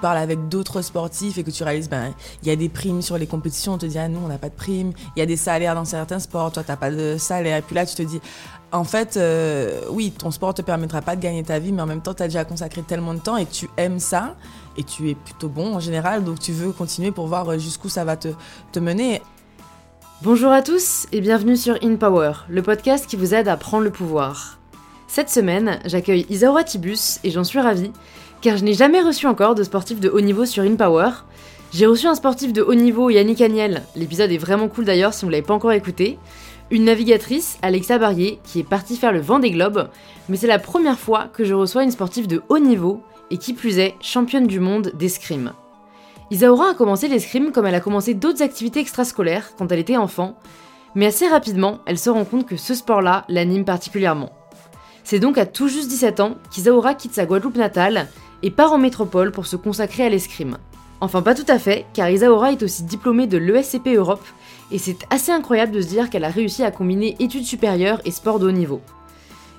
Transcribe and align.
parles 0.00 0.18
avec 0.18 0.48
d'autres 0.48 0.82
sportifs 0.82 1.38
et 1.38 1.44
que 1.44 1.50
tu 1.50 1.62
réalises, 1.62 1.88
ben, 1.88 2.12
il 2.42 2.48
y 2.48 2.50
a 2.50 2.56
des 2.56 2.68
primes 2.68 3.02
sur 3.02 3.18
les 3.18 3.26
compétitions, 3.26 3.74
on 3.74 3.78
te 3.78 3.86
dit, 3.86 3.98
ah 3.98 4.08
nous, 4.08 4.20
on 4.24 4.28
n'a 4.28 4.38
pas 4.38 4.48
de 4.48 4.54
primes. 4.54 4.92
Il 5.16 5.20
y 5.20 5.22
a 5.22 5.26
des 5.26 5.36
salaires 5.36 5.74
dans 5.74 5.84
certains 5.84 6.18
sports, 6.18 6.52
toi, 6.52 6.62
tu 6.62 6.70
n'as 6.70 6.76
pas 6.76 6.90
de 6.90 7.16
salaire. 7.18 7.56
Et 7.58 7.62
puis 7.62 7.74
là, 7.74 7.84
tu 7.86 7.94
te 7.94 8.02
dis, 8.02 8.20
en 8.72 8.84
fait, 8.84 9.16
euh, 9.16 9.80
oui, 9.90 10.10
ton 10.10 10.30
sport 10.30 10.54
te 10.54 10.62
permettra 10.62 11.00
pas 11.02 11.16
de 11.16 11.20
gagner 11.22 11.42
ta 11.42 11.58
vie, 11.58 11.72
mais 11.72 11.82
en 11.82 11.86
même 11.86 12.02
temps, 12.02 12.14
tu 12.14 12.22
as 12.22 12.28
déjà 12.28 12.44
consacré 12.44 12.82
tellement 12.82 13.14
de 13.14 13.20
temps 13.20 13.36
et 13.36 13.46
tu 13.46 13.68
aimes 13.76 14.00
ça 14.00 14.36
et 14.76 14.84
tu 14.84 15.10
es 15.10 15.14
plutôt 15.14 15.48
bon 15.48 15.74
en 15.74 15.80
général, 15.80 16.22
donc 16.24 16.38
tu 16.38 16.52
veux 16.52 16.72
continuer 16.72 17.10
pour 17.10 17.26
voir 17.26 17.58
jusqu'où 17.58 17.88
ça 17.88 18.04
va 18.04 18.16
te, 18.16 18.28
te 18.72 18.78
mener. 18.78 19.22
Bonjour 20.22 20.50
à 20.50 20.62
tous 20.62 21.06
et 21.12 21.20
bienvenue 21.20 21.56
sur 21.56 21.78
In 21.82 21.96
Power, 21.96 22.32
le 22.48 22.62
podcast 22.62 23.06
qui 23.06 23.16
vous 23.16 23.34
aide 23.34 23.48
à 23.48 23.56
prendre 23.56 23.84
le 23.84 23.90
pouvoir. 23.90 24.58
Cette 25.06 25.30
semaine, 25.30 25.78
j'accueille 25.84 26.26
Isaura 26.28 26.64
Tibus 26.64 27.18
et 27.24 27.30
j'en 27.30 27.44
suis 27.44 27.60
ravie, 27.60 27.92
car 28.40 28.56
je 28.56 28.64
n'ai 28.64 28.74
jamais 28.74 29.02
reçu 29.02 29.26
encore 29.26 29.54
de 29.54 29.62
sportif 29.62 30.00
de 30.00 30.08
haut 30.08 30.20
niveau 30.20 30.44
sur 30.44 30.62
In 30.62 30.76
Power. 30.76 31.10
J'ai 31.72 31.86
reçu 31.86 32.06
un 32.06 32.14
sportif 32.14 32.52
de 32.52 32.62
haut 32.62 32.74
niveau, 32.74 33.10
Yannick 33.10 33.40
Agnel, 33.40 33.82
l'épisode 33.96 34.30
est 34.30 34.38
vraiment 34.38 34.68
cool 34.68 34.84
d'ailleurs 34.84 35.12
si 35.12 35.22
vous 35.22 35.26
ne 35.26 35.32
l'avez 35.32 35.46
pas 35.46 35.54
encore 35.54 35.72
écouté, 35.72 36.18
une 36.70 36.84
navigatrice, 36.84 37.58
Alexa 37.62 37.98
Barrier, 37.98 38.40
qui 38.44 38.60
est 38.60 38.68
partie 38.68 38.96
faire 38.96 39.12
le 39.12 39.20
vent 39.20 39.38
des 39.38 39.50
globes, 39.50 39.88
mais 40.28 40.36
c'est 40.36 40.46
la 40.46 40.58
première 40.58 40.98
fois 40.98 41.28
que 41.32 41.44
je 41.44 41.54
reçois 41.54 41.84
une 41.84 41.90
sportive 41.90 42.26
de 42.26 42.42
haut 42.48 42.58
niveau, 42.58 43.02
et 43.30 43.38
qui 43.38 43.52
plus 43.52 43.78
est, 43.78 43.94
championne 44.00 44.46
du 44.46 44.60
monde 44.60 44.92
d'escrime. 44.94 45.52
Isaura 46.30 46.70
a 46.70 46.74
commencé 46.74 47.08
l'escrime 47.08 47.52
comme 47.52 47.66
elle 47.66 47.74
a 47.74 47.80
commencé 47.80 48.14
d'autres 48.14 48.42
activités 48.42 48.80
extrascolaires 48.80 49.52
quand 49.56 49.70
elle 49.72 49.78
était 49.78 49.96
enfant, 49.96 50.36
mais 50.94 51.06
assez 51.06 51.26
rapidement, 51.26 51.78
elle 51.86 51.98
se 51.98 52.10
rend 52.10 52.24
compte 52.24 52.46
que 52.46 52.56
ce 52.56 52.74
sport-là 52.74 53.24
l'anime 53.28 53.64
particulièrement. 53.64 54.30
C'est 55.04 55.20
donc 55.20 55.38
à 55.38 55.46
tout 55.46 55.68
juste 55.68 55.88
17 55.88 56.20
ans 56.20 56.36
qu'Isaura 56.50 56.94
quitte 56.94 57.14
sa 57.14 57.24
Guadeloupe 57.24 57.56
natale 57.56 58.08
et 58.42 58.50
part 58.50 58.72
en 58.72 58.78
métropole 58.78 59.32
pour 59.32 59.46
se 59.46 59.56
consacrer 59.56 60.04
à 60.04 60.08
l'escrime. 60.08 60.58
Enfin 61.00 61.22
pas 61.22 61.34
tout 61.34 61.44
à 61.48 61.58
fait, 61.58 61.86
car 61.94 62.10
Isaura 62.10 62.52
est 62.52 62.62
aussi 62.62 62.82
diplômée 62.82 63.26
de 63.26 63.38
l'ESCP 63.38 63.88
Europe, 63.96 64.24
et 64.70 64.78
c'est 64.78 65.06
assez 65.10 65.30
incroyable 65.30 65.72
de 65.72 65.80
se 65.80 65.86
dire 65.86 66.10
qu'elle 66.10 66.24
a 66.24 66.30
réussi 66.30 66.64
à 66.64 66.70
combiner 66.70 67.16
études 67.20 67.44
supérieures 67.44 68.00
et 68.04 68.10
sport 68.10 68.38
de 68.38 68.48
haut 68.48 68.52
niveau. 68.52 68.80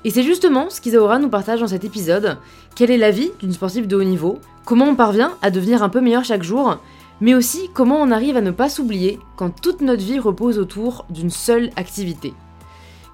Et 0.06 0.12
c'est 0.12 0.24
justement 0.24 0.70
ce 0.70 0.82
qu'Isaura 0.82 1.20
nous 1.20 1.30
partage 1.30 1.60
dans 1.60 1.68
cet 1.68 1.84
épisode, 1.84 2.38
quelle 2.76 2.92
est 2.92 2.98
la 2.98 3.12
vie 3.12 3.32
d'une 3.40 3.54
sportive 3.54 3.88
de 3.88 3.96
haut 3.96 4.04
niveau, 4.04 4.40
comment 4.66 4.86
on 4.86 4.96
parvient 4.96 5.34
à 5.42 5.52
devenir 5.52 5.84
un 5.84 5.90
peu 5.90 6.02
meilleur 6.02 6.24
chaque 6.24 6.44
jour, 6.44 6.78
mais 7.22 7.34
aussi 7.36 7.70
comment 7.74 8.02
on 8.02 8.12
arrive 8.12 8.38
à 8.38 8.42
ne 8.42 8.52
pas 8.52 8.70
s'oublier 8.70 9.20
quand 9.36 9.50
toute 9.50 9.82
notre 9.82 10.04
vie 10.04 10.20
repose 10.20 10.58
autour 10.58 11.06
d'une 11.10 11.30
seule 11.30 11.70
activité? 11.76 12.34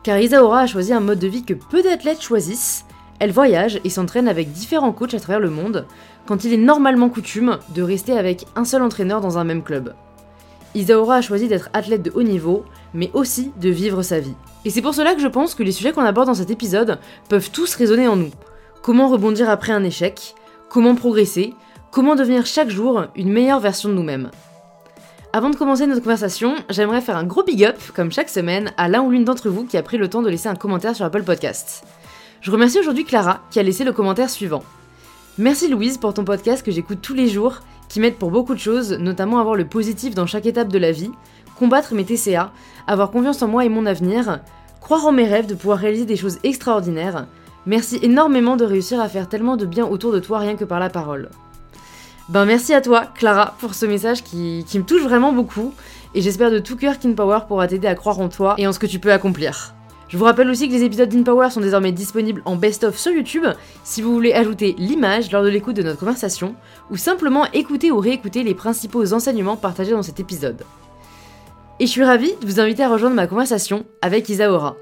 Car 0.04 0.20
Isaura 0.20 0.62
a 0.62 0.68
choisi 0.68 0.94
un 0.94 1.00
mode 1.00 1.20
de 1.20 1.28
vie 1.28 1.44
que 1.44 1.56
peu 1.56 1.82
d'athlètes 1.82 2.22
choisissent, 2.22 2.86
elle 3.20 3.32
voyage 3.32 3.80
et 3.84 3.90
s'entraîne 3.90 4.28
avec 4.28 4.52
différents 4.52 4.92
coachs 4.92 5.14
à 5.14 5.20
travers 5.20 5.40
le 5.40 5.50
monde, 5.50 5.86
quand 6.26 6.44
il 6.44 6.54
est 6.54 6.58
normalement 6.58 7.10
coutume 7.10 7.60
de 7.74 7.82
rester 7.82 8.18
avec 8.18 8.46
un 8.56 8.66
seul 8.66 8.82
entraîneur 8.82 9.22
dans 9.22 9.38
un 9.38 9.44
même 9.44 9.64
club. 9.64 9.94
Isaura 10.76 11.16
a 11.16 11.22
choisi 11.22 11.48
d'être 11.48 11.70
athlète 11.74 12.04
de 12.04 12.12
haut 12.14 12.24
niveau, 12.24 12.66
mais 12.94 13.10
aussi 13.14 13.52
de 13.62 13.70
vivre 13.70 14.02
sa 14.02 14.20
vie. 14.20 14.36
Et 14.66 14.70
c'est 14.70 14.82
pour 14.82 14.94
cela 14.94 15.16
que 15.16 15.22
je 15.22 15.28
pense 15.28 15.56
que 15.56 15.64
les 15.64 15.72
sujets 15.72 15.94
qu'on 15.94 16.04
aborde 16.04 16.28
dans 16.28 16.34
cet 16.34 16.52
épisode 16.52 17.00
peuvent 17.30 17.52
tous 17.52 17.76
résonner 17.76 18.08
en 18.08 18.18
nous. 18.18 18.32
Comment 18.82 19.08
rebondir 19.08 19.50
après 19.50 19.72
un 19.72 19.84
échec 19.84 20.36
Comment 20.70 20.96
progresser 20.96 21.54
Comment 21.92 22.16
devenir 22.16 22.46
chaque 22.46 22.70
jour 22.70 23.06
une 23.16 23.32
meilleure 23.32 23.62
version 23.62 23.88
de 23.88 23.94
nous-mêmes 23.94 24.32
Avant 25.32 25.50
de 25.50 25.56
commencer 25.56 25.88
notre 25.88 26.02
conversation, 26.02 26.56
j'aimerais 26.70 27.00
faire 27.00 27.16
un 27.16 27.24
gros 27.24 27.44
big 27.44 27.64
up, 27.64 27.78
comme 27.96 28.12
chaque 28.12 28.30
semaine, 28.30 28.74
à 28.76 28.90
l'un 28.90 29.02
ou 29.02 29.12
l'une 29.12 29.24
d'entre 29.24 29.50
vous 29.50 29.64
qui 29.64 29.78
a 29.78 29.84
pris 29.84 29.98
le 29.98 30.10
temps 30.10 30.22
de 30.22 30.30
laisser 30.30 30.50
un 30.50 30.56
commentaire 30.56 30.96
sur 30.96 31.06
Apple 31.06 31.24
Podcast. 31.24 31.86
Je 32.46 32.52
remercie 32.52 32.80
aujourd'hui 32.80 33.06
Clara 33.06 33.40
qui 33.50 33.58
a 33.58 33.64
laissé 33.64 33.84
le 33.84 33.92
commentaire 33.92 34.30
suivant. 34.30 34.64
Merci 35.40 35.68
Louise 35.68 35.98
pour 35.98 36.14
ton 36.14 36.24
podcast 36.24 36.64
que 36.64 36.70
j'écoute 36.70 37.00
tous 37.02 37.16
les 37.16 37.28
jours 37.28 37.62
qui 37.90 38.00
m'aident 38.00 38.20
pour 38.20 38.30
beaucoup 38.30 38.54
de 38.54 38.60
choses, 38.60 38.92
notamment 39.00 39.40
avoir 39.40 39.56
le 39.56 39.66
positif 39.66 40.14
dans 40.14 40.28
chaque 40.28 40.46
étape 40.46 40.68
de 40.68 40.78
la 40.78 40.92
vie, 40.92 41.10
combattre 41.58 41.96
mes 41.96 42.06
TCA, 42.06 42.52
avoir 42.86 43.10
confiance 43.10 43.42
en 43.42 43.48
moi 43.48 43.66
et 43.66 43.70
mon 43.70 43.88
avenir, 43.88 44.42
croire 44.80 45.08
en 45.08 45.12
mes 45.12 45.26
rêves 45.26 45.48
de 45.48 45.56
pouvoir 45.56 45.80
réaliser 45.80 46.06
des 46.06 46.18
choses 46.18 46.38
extraordinaires. 46.44 47.26
Merci 47.66 47.98
énormément 48.04 48.58
de 48.58 48.66
réussir 48.66 49.02
à 49.02 49.10
faire 49.10 49.28
tellement 49.28 49.58
de 49.58 49.66
bien 49.66 49.88
autour 49.88 50.12
de 50.12 50.20
toi 50.20 50.38
rien 50.38 50.56
que 50.56 50.66
par 50.66 50.80
la 50.80 50.92
parole. 50.92 51.32
Ben 52.30 52.46
merci 52.46 52.76
à 52.76 52.82
toi, 52.82 53.06
Clara, 53.16 53.56
pour 53.58 53.74
ce 53.74 53.88
message 53.88 54.24
qui, 54.24 54.64
qui 54.68 54.78
me 54.78 54.86
touche 54.86 55.02
vraiment 55.02 55.34
beaucoup, 55.34 55.74
et 56.14 56.22
j'espère 56.22 56.52
de 56.52 56.60
tout 56.60 56.78
cœur 56.78 57.00
qu'InPower 57.00 57.40
pourra 57.48 57.68
t'aider 57.68 57.88
à 57.88 57.96
croire 57.96 58.20
en 58.20 58.30
toi 58.30 58.54
et 58.60 58.68
en 58.68 58.72
ce 58.72 58.78
que 58.78 58.86
tu 58.86 59.00
peux 59.00 59.12
accomplir. 59.12 59.74
Je 60.16 60.18
vous 60.18 60.24
rappelle 60.24 60.50
aussi 60.50 60.70
que 60.70 60.74
les 60.74 60.84
épisodes 60.84 61.10
d'InPower 61.10 61.50
sont 61.50 61.60
désormais 61.60 61.92
disponibles 61.92 62.42
en 62.46 62.56
best-of 62.56 62.98
sur 62.98 63.12
YouTube 63.12 63.44
si 63.84 64.02
vous 64.02 64.14
voulez 64.14 64.32
ajouter 64.32 64.74
l'image 64.78 65.30
lors 65.30 65.44
de 65.44 65.50
l'écoute 65.50 65.76
de 65.76 65.84
notre 65.84 66.00
conversation 66.00 66.56
ou 66.90 66.96
simplement 66.96 67.52
écouter 67.52 67.92
ou 67.92 68.00
réécouter 68.00 68.44
les 68.44 68.56
principaux 68.56 69.12
enseignements 69.12 69.58
partagés 69.58 69.92
dans 69.92 70.04
cet 70.04 70.22
épisode. 70.22 70.64
Et 71.82 71.86
je 71.86 71.92
suis 71.92 72.06
ravie 72.06 72.34
de 72.40 72.46
vous 72.46 72.62
inviter 72.62 72.84
à 72.84 72.88
rejoindre 72.88 73.18
ma 73.18 73.28
conversation 73.28 73.86
avec 74.02 74.30
Isaora. 74.30 74.78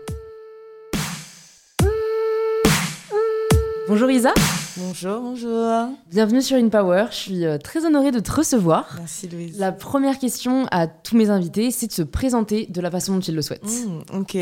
Bonjour 3.88 4.11
Isa. 4.11 4.35
Bonjour, 4.75 5.22
bonjour. 5.22 5.89
Bienvenue 6.09 6.41
sur 6.41 6.57
InPower. 6.57 7.06
Je 7.11 7.16
suis 7.16 7.45
euh, 7.45 7.59
très 7.59 7.85
honorée 7.85 8.09
de 8.09 8.19
te 8.19 8.31
recevoir. 8.31 8.95
Merci 8.97 9.28
Louise. 9.28 9.59
La 9.59 9.72
première 9.72 10.17
question 10.17 10.66
à 10.72 10.88
tous 10.88 11.16
mes 11.16 11.29
invités, 11.29 11.69
c'est 11.69 11.85
de 11.85 11.91
se 11.91 12.01
présenter 12.01 12.66
de 12.66 12.81
la 12.81 12.89
façon 12.89 13.13
dont 13.13 13.19
ils 13.19 13.35
le 13.35 13.44
souhaitent. 13.44 13.63
Mmh, 13.63 14.17
ok. 14.17 14.38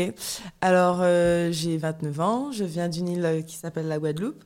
Alors, 0.62 1.00
euh, 1.02 1.52
j'ai 1.52 1.76
29 1.76 2.20
ans. 2.20 2.50
Je 2.50 2.64
viens 2.64 2.88
d'une 2.88 3.08
île 3.08 3.24
euh, 3.26 3.42
qui 3.42 3.56
s'appelle 3.56 3.88
la 3.88 3.98
Guadeloupe. 3.98 4.42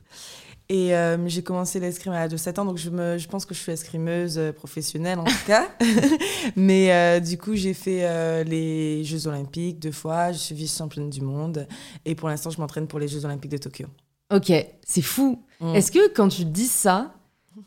Et 0.69 0.91
j'ai 1.27 1.43
commencé 1.43 1.79
l'escrime 1.79 2.11
à 2.11 2.19
l'âge 2.19 2.31
de 2.31 2.35
7 2.35 2.59
ans, 2.59 2.65
donc 2.65 2.77
je, 2.77 2.89
me, 2.89 3.17
je 3.17 3.29
pense 3.29 3.45
que 3.45 3.53
je 3.53 3.59
suis 3.61 3.71
escrimeuse 3.71 4.37
professionnelle 4.53 5.17
en 5.17 5.23
tout 5.23 5.45
cas. 5.45 5.69
Mais 6.57 7.21
du 7.21 7.37
coup, 7.37 7.55
j'ai 7.55 7.73
fait 7.73 8.43
les 8.43 9.01
Jeux 9.05 9.27
Olympiques 9.27 9.79
deux 9.79 9.93
fois, 9.93 10.33
je 10.33 10.39
suis 10.39 10.55
vice-championne 10.55 11.09
du 11.09 11.21
monde. 11.21 11.65
Et 12.03 12.15
pour 12.15 12.27
l'instant, 12.27 12.49
je 12.49 12.59
m'entraîne 12.59 12.87
pour 12.87 12.99
les 12.99 13.07
Jeux 13.07 13.23
Olympiques 13.23 13.51
de 13.51 13.59
Tokyo. 13.59 13.85
Ok, 14.33 14.51
c'est 14.85 15.01
fou. 15.01 15.43
Mm. 15.61 15.75
Est-ce 15.75 15.91
que 15.91 16.13
quand 16.13 16.29
tu 16.29 16.45
dis 16.45 16.67
ça, 16.67 17.13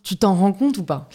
tu 0.03 0.16
t'en 0.16 0.34
rends 0.34 0.53
compte 0.53 0.78
ou 0.78 0.84
pas? 0.84 1.09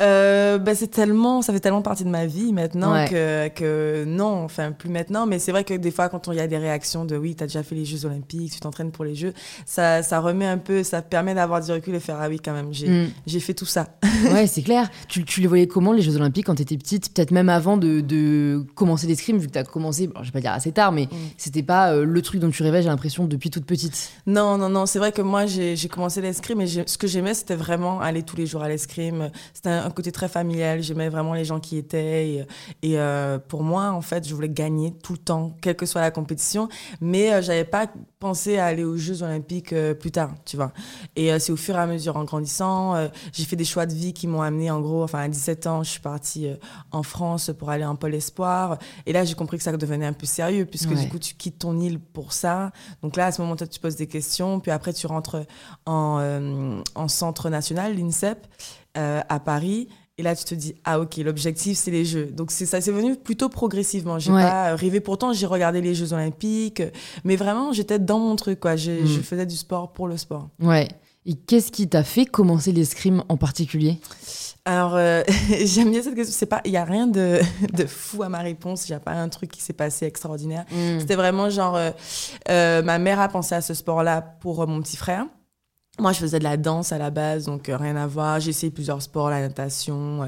Euh, 0.00 0.58
bah, 0.58 0.74
c'est 0.74 0.88
tellement, 0.88 1.42
ça 1.42 1.52
fait 1.52 1.60
tellement 1.60 1.82
partie 1.82 2.04
de 2.04 2.08
ma 2.08 2.26
vie 2.26 2.52
maintenant 2.52 3.04
que, 3.06 3.48
que, 3.48 4.04
non, 4.06 4.44
enfin 4.44 4.72
plus 4.72 4.88
maintenant, 4.88 5.26
mais 5.26 5.38
c'est 5.38 5.52
vrai 5.52 5.64
que 5.64 5.74
des 5.74 5.90
fois 5.90 6.08
quand 6.08 6.28
il 6.28 6.36
y 6.36 6.40
a 6.40 6.46
des 6.46 6.58
réactions 6.58 7.04
de 7.04 7.16
oui, 7.16 7.34
tu 7.34 7.44
as 7.44 7.46
déjà 7.46 7.62
fait 7.62 7.74
les 7.74 7.84
Jeux 7.84 8.06
Olympiques, 8.06 8.52
tu 8.52 8.60
t'entraînes 8.60 8.92
pour 8.92 9.04
les 9.04 9.14
Jeux, 9.14 9.34
ça, 9.66 10.02
ça 10.02 10.20
remet 10.20 10.46
un 10.46 10.58
peu, 10.58 10.82
ça 10.82 11.02
permet 11.02 11.34
d'avoir 11.34 11.62
du 11.62 11.70
recul 11.70 11.94
et 11.94 12.00
faire 12.00 12.18
ah 12.20 12.28
oui 12.28 12.40
quand 12.42 12.52
même, 12.52 12.72
j'ai 12.72 12.88
mm. 12.88 13.40
fait 13.40 13.54
tout 13.54 13.66
ça. 13.66 13.88
ouais, 14.32 14.46
c'est 14.48 14.62
clair. 14.62 14.88
Tu, 15.08 15.24
tu, 15.24 15.40
les 15.40 15.46
voyais 15.46 15.66
comment 15.66 15.92
les 15.92 16.02
Jeux 16.02 16.16
Olympiques 16.16 16.46
quand 16.46 16.54
tu 16.54 16.62
étais 16.62 16.78
petite, 16.78 17.12
peut-être 17.12 17.30
même 17.30 17.48
avant 17.48 17.76
de, 17.76 18.00
de 18.00 18.64
commencer 18.74 19.06
l'escrime, 19.06 19.38
vu 19.38 19.48
que 19.48 19.52
tu 19.52 19.58
as 19.58 19.64
commencé, 19.64 20.06
bon, 20.06 20.20
je 20.22 20.26
vais 20.26 20.32
pas 20.32 20.40
dire 20.40 20.52
assez 20.52 20.72
tard, 20.72 20.92
mais 20.92 21.06
mm. 21.06 21.16
c'était 21.36 21.62
pas 21.62 21.92
euh, 21.92 22.04
le 22.04 22.22
truc 22.22 22.40
dont 22.40 22.50
tu 22.50 22.62
rêvais, 22.62 22.82
j'ai 22.82 22.88
l'impression, 22.88 23.26
depuis 23.26 23.50
toute 23.50 23.66
petite. 23.66 24.12
Non, 24.26 24.56
non, 24.56 24.68
non, 24.68 24.86
c'est 24.86 24.98
vrai 24.98 25.12
que 25.12 25.22
moi 25.22 25.46
j'ai 25.46 25.76
commencé 25.88 26.20
l'escrime 26.20 26.60
et 26.60 26.66
ce 26.66 26.96
que 26.98 27.06
j'aimais 27.06 27.34
c'était 27.34 27.54
vraiment 27.54 28.00
aller 28.00 28.22
tous 28.22 28.36
les 28.36 28.46
jours 28.46 28.62
à 28.62 28.68
l'escrime. 28.68 29.30
C'était 29.52 29.70
un 29.70 29.89
côté 29.90 30.12
très 30.12 30.28
familial. 30.28 30.82
J'aimais 30.82 31.08
vraiment 31.08 31.34
les 31.34 31.44
gens 31.44 31.60
qui 31.60 31.76
étaient. 31.76 32.46
Et, 32.82 32.98
euh, 32.98 33.38
pour 33.38 33.62
moi, 33.62 33.90
en 33.90 34.00
fait, 34.00 34.26
je 34.26 34.34
voulais 34.34 34.48
gagner 34.48 34.92
tout 34.92 35.12
le 35.12 35.18
temps, 35.18 35.52
quelle 35.60 35.76
que 35.76 35.86
soit 35.86 36.00
la 36.00 36.10
compétition. 36.10 36.68
Mais 37.00 37.32
euh, 37.32 37.42
j'avais 37.42 37.64
pas 37.64 37.86
pensé 38.18 38.58
à 38.58 38.66
aller 38.66 38.84
aux 38.84 38.96
Jeux 38.96 39.22
Olympiques 39.22 39.72
euh, 39.72 39.94
plus 39.94 40.10
tard, 40.10 40.32
tu 40.44 40.56
vois. 40.56 40.72
Et 41.16 41.38
c'est 41.38 41.52
au 41.52 41.56
fur 41.56 41.76
et 41.76 41.78
à 41.78 41.86
mesure, 41.86 42.16
en 42.16 42.24
grandissant, 42.24 42.94
j'ai 43.32 43.44
fait 43.44 43.56
des 43.56 43.64
choix 43.64 43.86
de 43.86 43.94
vie 43.94 44.12
qui 44.12 44.26
m'ont 44.26 44.42
amené, 44.42 44.70
en 44.70 44.80
gros, 44.80 45.02
enfin, 45.02 45.20
à 45.20 45.28
17 45.28 45.66
ans, 45.66 45.82
je 45.82 45.90
suis 45.90 46.00
partie 46.00 46.48
en 46.92 47.02
France 47.02 47.50
pour 47.58 47.70
aller 47.70 47.84
en 47.84 47.96
Pôle 47.96 48.14
Espoir. 48.14 48.78
Et 49.06 49.12
là, 49.12 49.24
j'ai 49.24 49.34
compris 49.34 49.56
que 49.58 49.62
ça 49.62 49.76
devenait 49.76 50.06
un 50.06 50.12
peu 50.12 50.26
sérieux, 50.26 50.64
puisque 50.66 50.94
du 50.94 51.08
coup, 51.08 51.18
tu 51.18 51.34
quittes 51.34 51.58
ton 51.58 51.78
île 51.78 51.98
pour 51.98 52.32
ça. 52.32 52.72
Donc 53.02 53.16
là, 53.16 53.26
à 53.26 53.32
ce 53.32 53.42
moment-là, 53.42 53.66
tu 53.66 53.80
poses 53.80 53.96
des 53.96 54.06
questions. 54.06 54.60
Puis 54.60 54.70
après, 54.70 54.92
tu 54.92 55.06
rentres 55.06 55.44
en, 55.86 56.82
en 56.94 57.08
centre 57.08 57.50
national, 57.50 57.96
l'INSEP. 57.96 58.46
À 58.94 59.40
Paris 59.40 59.88
et 60.20 60.22
là, 60.22 60.36
tu 60.36 60.44
te 60.44 60.54
dis, 60.54 60.74
ah 60.84 61.00
ok, 61.00 61.16
l'objectif, 61.16 61.78
c'est 61.78 61.90
les 61.90 62.04
Jeux. 62.04 62.26
Donc 62.26 62.50
c'est 62.50 62.66
ça, 62.66 62.82
c'est 62.82 62.92
venu 62.92 63.16
plutôt 63.16 63.48
progressivement. 63.48 64.18
J'ai 64.18 64.30
pas 64.30 64.76
rêvé. 64.76 65.00
Pourtant, 65.00 65.32
j'ai 65.32 65.46
regardé 65.46 65.80
les 65.80 65.94
Jeux 65.94 66.12
Olympiques, 66.12 66.82
mais 67.24 67.36
vraiment, 67.36 67.72
j'étais 67.72 67.98
dans 67.98 68.18
mon 68.18 68.36
truc. 68.36 68.60
Quoi. 68.60 68.76
Je, 68.76 69.06
je 69.06 69.18
mm. 69.18 69.22
faisais 69.22 69.46
du 69.46 69.56
sport 69.56 69.94
pour 69.94 70.08
le 70.08 70.18
sport. 70.18 70.50
Ouais. 70.62 70.88
Et 71.24 71.32
qu'est-ce 71.32 71.72
qui 71.72 71.88
t'a 71.88 72.04
fait 72.04 72.26
commencer 72.26 72.70
l'escrime 72.70 73.24
en 73.30 73.38
particulier? 73.38 73.98
Alors, 74.66 74.94
euh, 74.94 75.22
j'aime 75.64 75.90
bien 75.90 76.02
cette 76.02 76.14
question. 76.14 76.36
C'est 76.38 76.44
pas, 76.44 76.60
il 76.66 76.72
y 76.72 76.76
a 76.76 76.84
rien 76.84 77.06
de, 77.06 77.40
de, 77.72 77.86
fou 77.86 78.22
à 78.22 78.28
ma 78.28 78.40
réponse. 78.40 78.90
Il 78.90 78.92
n'y 78.92 78.96
a 78.96 79.00
pas 79.00 79.12
un 79.12 79.30
truc 79.30 79.50
qui 79.50 79.62
s'est 79.62 79.72
passé 79.72 80.04
extraordinaire. 80.04 80.66
Mm. 80.70 81.00
C'était 81.00 81.16
vraiment 81.16 81.48
genre, 81.48 81.76
euh, 81.76 81.92
euh, 82.50 82.82
ma 82.82 82.98
mère 82.98 83.20
a 83.20 83.28
pensé 83.28 83.54
à 83.54 83.62
ce 83.62 83.72
sport-là 83.72 84.20
pour 84.20 84.66
mon 84.66 84.82
petit 84.82 84.98
frère. 84.98 85.24
Moi, 85.98 86.12
je 86.12 86.18
faisais 86.18 86.38
de 86.38 86.44
la 86.44 86.56
danse 86.56 86.92
à 86.92 86.98
la 86.98 87.10
base, 87.10 87.44
donc 87.44 87.68
euh, 87.68 87.76
rien 87.76 87.96
à 87.96 88.06
voir. 88.06 88.40
J'ai 88.40 88.50
essayé 88.50 88.70
plusieurs 88.70 89.02
sports, 89.02 89.28
la 89.28 89.40
natation, 89.40 90.22
euh, 90.22 90.26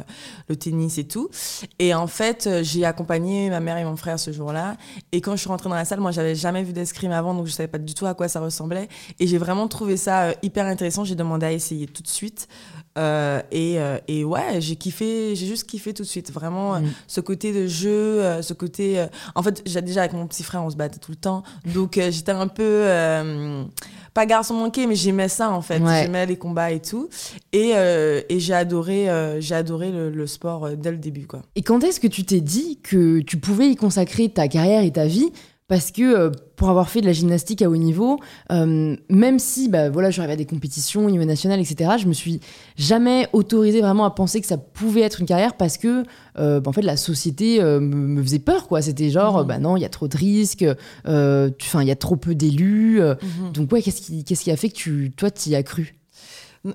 le 0.49 0.57
tennis 0.57 0.99
et 0.99 1.05
tout. 1.05 1.31
Et 1.79 1.95
en 1.95 2.07
fait, 2.07 2.47
euh, 2.47 2.63
j'ai 2.63 2.85
accompagné 2.85 3.49
ma 3.49 3.61
mère 3.61 3.79
et 3.79 3.85
mon 3.85 3.97
frère 3.97 4.19
ce 4.19 4.33
jour-là. 4.33 4.77
Et 5.13 5.21
quand 5.21 5.33
je 5.33 5.41
suis 5.41 5.49
rentrée 5.49 5.71
dans 5.71 5.75
la 5.75 5.85
salle, 5.85 6.01
moi, 6.01 6.11
j'avais 6.11 6.35
jamais 6.35 6.63
vu 6.63 6.73
d'escrime 6.73 7.13
avant, 7.13 7.35
donc 7.35 7.47
je 7.47 7.53
savais 7.53 7.69
pas 7.69 7.79
du 7.79 7.95
tout 7.95 8.07
à 8.07 8.15
quoi 8.15 8.29
ça 8.29 8.41
ressemblait. 8.41 8.89
Et 9.19 9.27
j'ai 9.27 9.39
vraiment 9.39 9.67
trouvé 9.67 9.97
ça 9.97 10.33
hyper 10.43 10.67
intéressant. 10.67 11.05
J'ai 11.05 11.15
demandé 11.15 11.47
à 11.47 11.53
essayer 11.53 11.87
tout 11.87 12.03
de 12.03 12.09
suite. 12.09 12.49
et, 12.99 13.79
et, 14.09 14.25
ouais, 14.25 14.61
j'ai 14.61 14.77
kiffé, 14.77 15.35
j'ai 15.35 15.47
juste 15.47 15.67
kiffé 15.67 15.95
tout 15.95 16.03
de 16.03 16.09
suite. 16.09 16.31
Vraiment, 16.33 16.81
mm. 16.81 16.93
ce 17.07 17.21
côté 17.23 17.53
de 17.53 17.67
jeu, 17.67 18.43
ce 18.43 18.53
côté. 18.53 19.07
en 19.35 19.43
fait, 19.43 19.63
déjà 19.83 20.01
avec 20.01 20.13
mon 20.13 20.27
petit 20.27 20.43
frère, 20.43 20.63
on 20.63 20.71
se 20.71 20.77
battait 20.77 20.99
tout 20.99 21.13
le 21.13 21.17
temps. 21.17 21.43
Donc, 21.65 21.99
j'étais 22.11 22.33
un 22.33 22.49
peu 22.49 22.87
pas 24.15 24.27
garçon 24.27 24.55
manqué, 24.55 24.87
mais 24.87 24.95
j'aimais 24.95 25.29
ça 25.29 25.51
en 25.51 25.63
fait. 25.63 25.83
J'aimais 25.85 26.27
les 26.27 26.37
combats 26.37 26.71
et 26.71 26.81
tout. 26.81 27.09
Et, 27.53 27.73
euh, 27.75 28.21
et 28.29 28.41
j'ai 28.41 28.55
adoré, 28.55 29.09
euh, 29.09 29.41
j'ai 29.41 29.55
adoré 29.55 29.91
le, 29.91 30.27
sport 30.27 30.67
euh, 30.67 30.75
dès 30.77 30.91
le 30.91 30.99
début. 30.99 31.27
Quoi. 31.27 31.43
Et 31.57 31.63
quand 31.63 31.83
est-ce 31.83 32.01
que 32.01 32.07
tu 32.07 32.25
t'es 32.25 32.41
dit 32.41 32.79
que 32.83 33.21
tu 33.21 33.39
pouvais 33.39 33.69
y 33.69 33.77
consacrer 33.77 34.29
ta 34.29 34.49
carrière 34.49 34.83
et 34.83 34.93
ta 34.93 35.07
vie 35.07 35.33
parce 35.69 35.91
que 35.91 36.03
euh, 36.03 36.31
pour 36.57 36.69
avoir 36.69 36.91
fait 36.91 37.01
de 37.01 37.07
la 37.07 37.13
gymnastique 37.13 37.63
à 37.63 37.71
haut 37.71 37.77
niveau, 37.77 38.19
euh, 38.51 38.97
même 39.09 39.39
si 39.39 39.69
bah, 39.69 39.91
voilà, 39.91 40.11
j'arrivais 40.11 40.35
à 40.35 40.37
des 40.37 40.45
compétitions 40.45 41.07
au 41.07 41.11
niveau 41.11 41.25
national, 41.25 41.61
etc., 41.61 41.93
je 41.99 42.07
me 42.07 42.13
suis 42.13 42.41
jamais 42.77 43.27
autorisée 43.33 43.81
vraiment 43.81 44.05
à 44.05 44.11
penser 44.11 44.41
que 44.41 44.47
ça 44.47 44.59
pouvait 44.59 45.01
être 45.01 45.21
une 45.21 45.27
carrière 45.27 45.57
parce 45.57 45.79
que 45.79 46.03
euh, 46.39 46.61
bah, 46.61 46.69
en 46.69 46.73
fait, 46.73 46.83
la 46.83 46.97
société 46.97 47.63
me, 47.63 48.23
faisait 48.23 48.39
peur. 48.39 48.69
quoi. 48.69 48.83
C'était 48.83 49.11
genre, 49.11 49.41
mhm. 49.41 49.47
bah 49.47 49.59
non, 49.59 49.77
il 49.77 49.81
y 49.81 49.87
a 49.87 49.89
trop 49.89 50.09
de 50.09 50.17
risques, 50.17 50.63
il 50.63 51.87
y 51.87 51.91
a 51.91 51.97
trop 51.97 52.17
peu 52.17 52.35
d'élus. 52.35 53.01
Mhm. 53.01 53.53
Donc, 53.53 53.73
ouais, 53.73 53.83
qu'est-ce 53.83 54.01
qui, 54.01 54.51
a 54.51 54.57
fait 54.57 54.69
que 54.69 54.75
tu, 54.75 55.13
toi, 55.17 55.31
y 55.47 55.55
as 55.55 55.63
cru? 55.63 56.02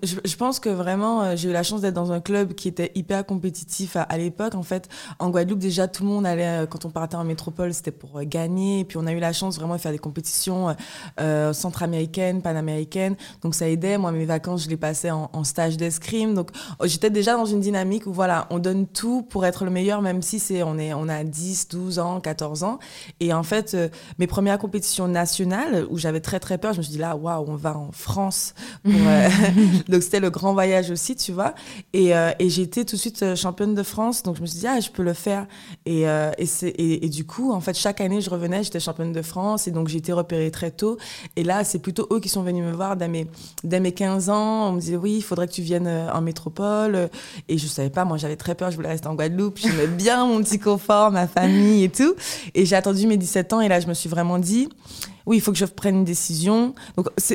Je, 0.03 0.35
pense 0.35 0.59
que 0.59 0.67
vraiment, 0.67 1.21
euh, 1.21 1.35
j'ai 1.37 1.49
eu 1.49 1.53
la 1.53 1.63
chance 1.63 1.79
d'être 1.79 1.93
dans 1.93 2.11
un 2.11 2.19
club 2.19 2.53
qui 2.53 2.67
était 2.67 2.91
hyper 2.95 3.25
compétitif 3.25 3.95
à, 3.95 4.17
l'époque. 4.17 4.53
En 4.55 4.63
fait, 4.63 4.89
en 5.17 5.29
Guadeloupe, 5.29 5.59
déjà, 5.59 5.87
tout 5.87 6.03
le 6.03 6.09
monde 6.09 6.25
allait, 6.25 6.63
euh, 6.63 6.65
quand 6.65 6.83
on 6.83 6.89
partait 6.89 7.15
en 7.15 7.23
métropole, 7.23 7.73
c'était 7.73 7.91
pour 7.91 8.17
euh, 8.17 8.23
gagner. 8.25 8.81
Et 8.81 8.83
puis, 8.83 8.97
on 8.97 9.07
a 9.07 9.13
eu 9.13 9.19
la 9.19 9.31
chance 9.31 9.55
vraiment 9.55 9.75
de 9.75 9.79
faire 9.79 9.93
des 9.93 9.97
compétitions 9.97 10.75
centra-américaines, 11.17 12.41
panaméricaines. 12.41 13.15
Donc, 13.41 13.55
ça 13.55 13.69
aidait. 13.69 13.97
Moi, 13.97 14.11
mes 14.11 14.25
vacances, 14.25 14.65
je 14.65 14.69
les 14.69 14.77
passais 14.77 15.11
en, 15.11 15.43
stage 15.43 15.77
d'escrime. 15.77 16.33
Donc, 16.33 16.49
oh, 16.79 16.85
j'étais 16.85 17.09
déjà 17.09 17.35
dans 17.35 17.45
une 17.45 17.61
dynamique 17.61 18.05
où, 18.07 18.13
voilà, 18.13 18.47
on 18.49 18.59
donne 18.59 18.87
tout 18.87 19.21
pour 19.21 19.45
être 19.45 19.63
le 19.63 19.71
meilleur, 19.71 20.01
même 20.01 20.21
si 20.21 20.39
c'est, 20.39 20.63
on, 20.63 20.77
est, 20.77 20.93
on 20.93 21.07
a 21.07 21.23
10, 21.23 21.69
12 21.69 21.99
ans, 21.99 22.19
14 22.19 22.63
ans. 22.63 22.79
Et 23.19 23.33
en 23.33 23.43
fait, 23.43 23.77
mes 24.19 24.27
premières 24.27 24.57
compétitions 24.57 25.07
nationales, 25.07 25.85
où 25.89 25.97
j'avais 25.97 26.19
très, 26.19 26.39
très 26.39 26.57
peur, 26.57 26.73
je 26.73 26.79
me 26.79 26.83
suis 26.83 26.93
dit 26.93 26.99
là, 26.99 27.15
waouh, 27.15 27.45
on 27.47 27.55
va 27.55 27.77
en 27.77 27.91
France. 27.91 28.53
donc 29.89 30.03
c'était 30.03 30.19
le 30.19 30.29
grand 30.29 30.53
voyage 30.53 30.91
aussi, 30.91 31.15
tu 31.15 31.31
vois. 31.31 31.53
Et, 31.93 32.15
euh, 32.15 32.31
tout 32.39 32.83
de 32.83 32.95
suite 32.95 33.23
euh, 33.23 33.35
championne 33.35 33.75
de 33.75 33.83
France, 33.83 34.23
donc 34.23 34.37
je 34.37 34.41
me 34.41 34.45
suis 34.45 34.59
dit, 34.59 34.67
ah, 34.67 34.79
je 34.79 34.89
peux 34.89 35.03
le 35.03 35.13
faire. 35.13 35.47
Et, 35.85 36.07
euh, 36.07 36.31
et, 36.37 37.09
du 37.09 37.25
coup, 37.25 37.51
en 37.51 37.61
fait, 37.61 37.77
chaque 37.77 38.01
année, 38.01 38.21
je 38.21 38.29
revenais, 38.29 38.63
j'étais 38.63 38.79
championne 38.79 39.13
de 39.13 39.21
France, 39.21 39.67
et 39.67 39.71
donc 39.71 39.87
j'ai 39.87 39.97
été 39.97 40.13
repérée 40.13 40.51
très 40.51 40.71
tôt. 40.71 40.97
Et 41.35 41.43
là, 41.43 41.63
c'est 41.63 41.79
plutôt 41.79 42.07
eux 42.11 42.19
qui 42.19 42.29
sont 42.29 42.43
venus 42.43 42.63
me 42.63 42.71
voir 42.71 42.97
dès 42.97 43.07
mes, 43.07 43.27
dès 43.63 43.79
mes 43.79 43.91
15 43.91 44.29
ans. 44.29 44.69
On 44.69 44.73
me 44.73 44.79
disait, 44.79 44.97
oui, 44.97 45.15
il 45.17 45.21
faudrait 45.23 45.47
que 45.47 45.53
tu 45.53 45.61
viennes 45.61 45.87
en 45.87 46.21
métropole. 46.21 47.09
Et 47.47 47.57
je 47.57 47.67
savais 47.67 47.89
pas, 47.89 48.05
moi, 48.05 48.17
j'avais 48.17 48.35
très 48.35 48.55
peur, 48.55 48.71
je 48.71 48.75
voulais 48.75 48.89
rester 48.89 49.07
en 49.07 49.15
Guadeloupe. 49.15 49.57
J'aimais 49.57 49.87
bien 49.87 50.25
mon 50.25 50.41
petit 50.43 50.59
confort, 50.59 51.11
ma 51.11 51.27
famille 51.27 51.83
et 51.83 51.89
tout. 51.89 52.15
Et 52.53 52.65
j'ai 52.65 52.75
attendu 52.75 53.07
mes 53.07 53.17
17 53.17 53.53
ans, 53.53 53.61
et 53.61 53.67
là, 53.67 53.79
je 53.79 53.87
me 53.87 53.93
suis 53.93 54.09
vraiment 54.09 54.39
dit, 54.39 54.69
oui, 55.27 55.37
il 55.37 55.41
faut 55.41 55.51
que 55.51 55.57
je 55.57 55.65
prenne 55.65 55.97
une 55.97 56.05
décision. 56.05 56.73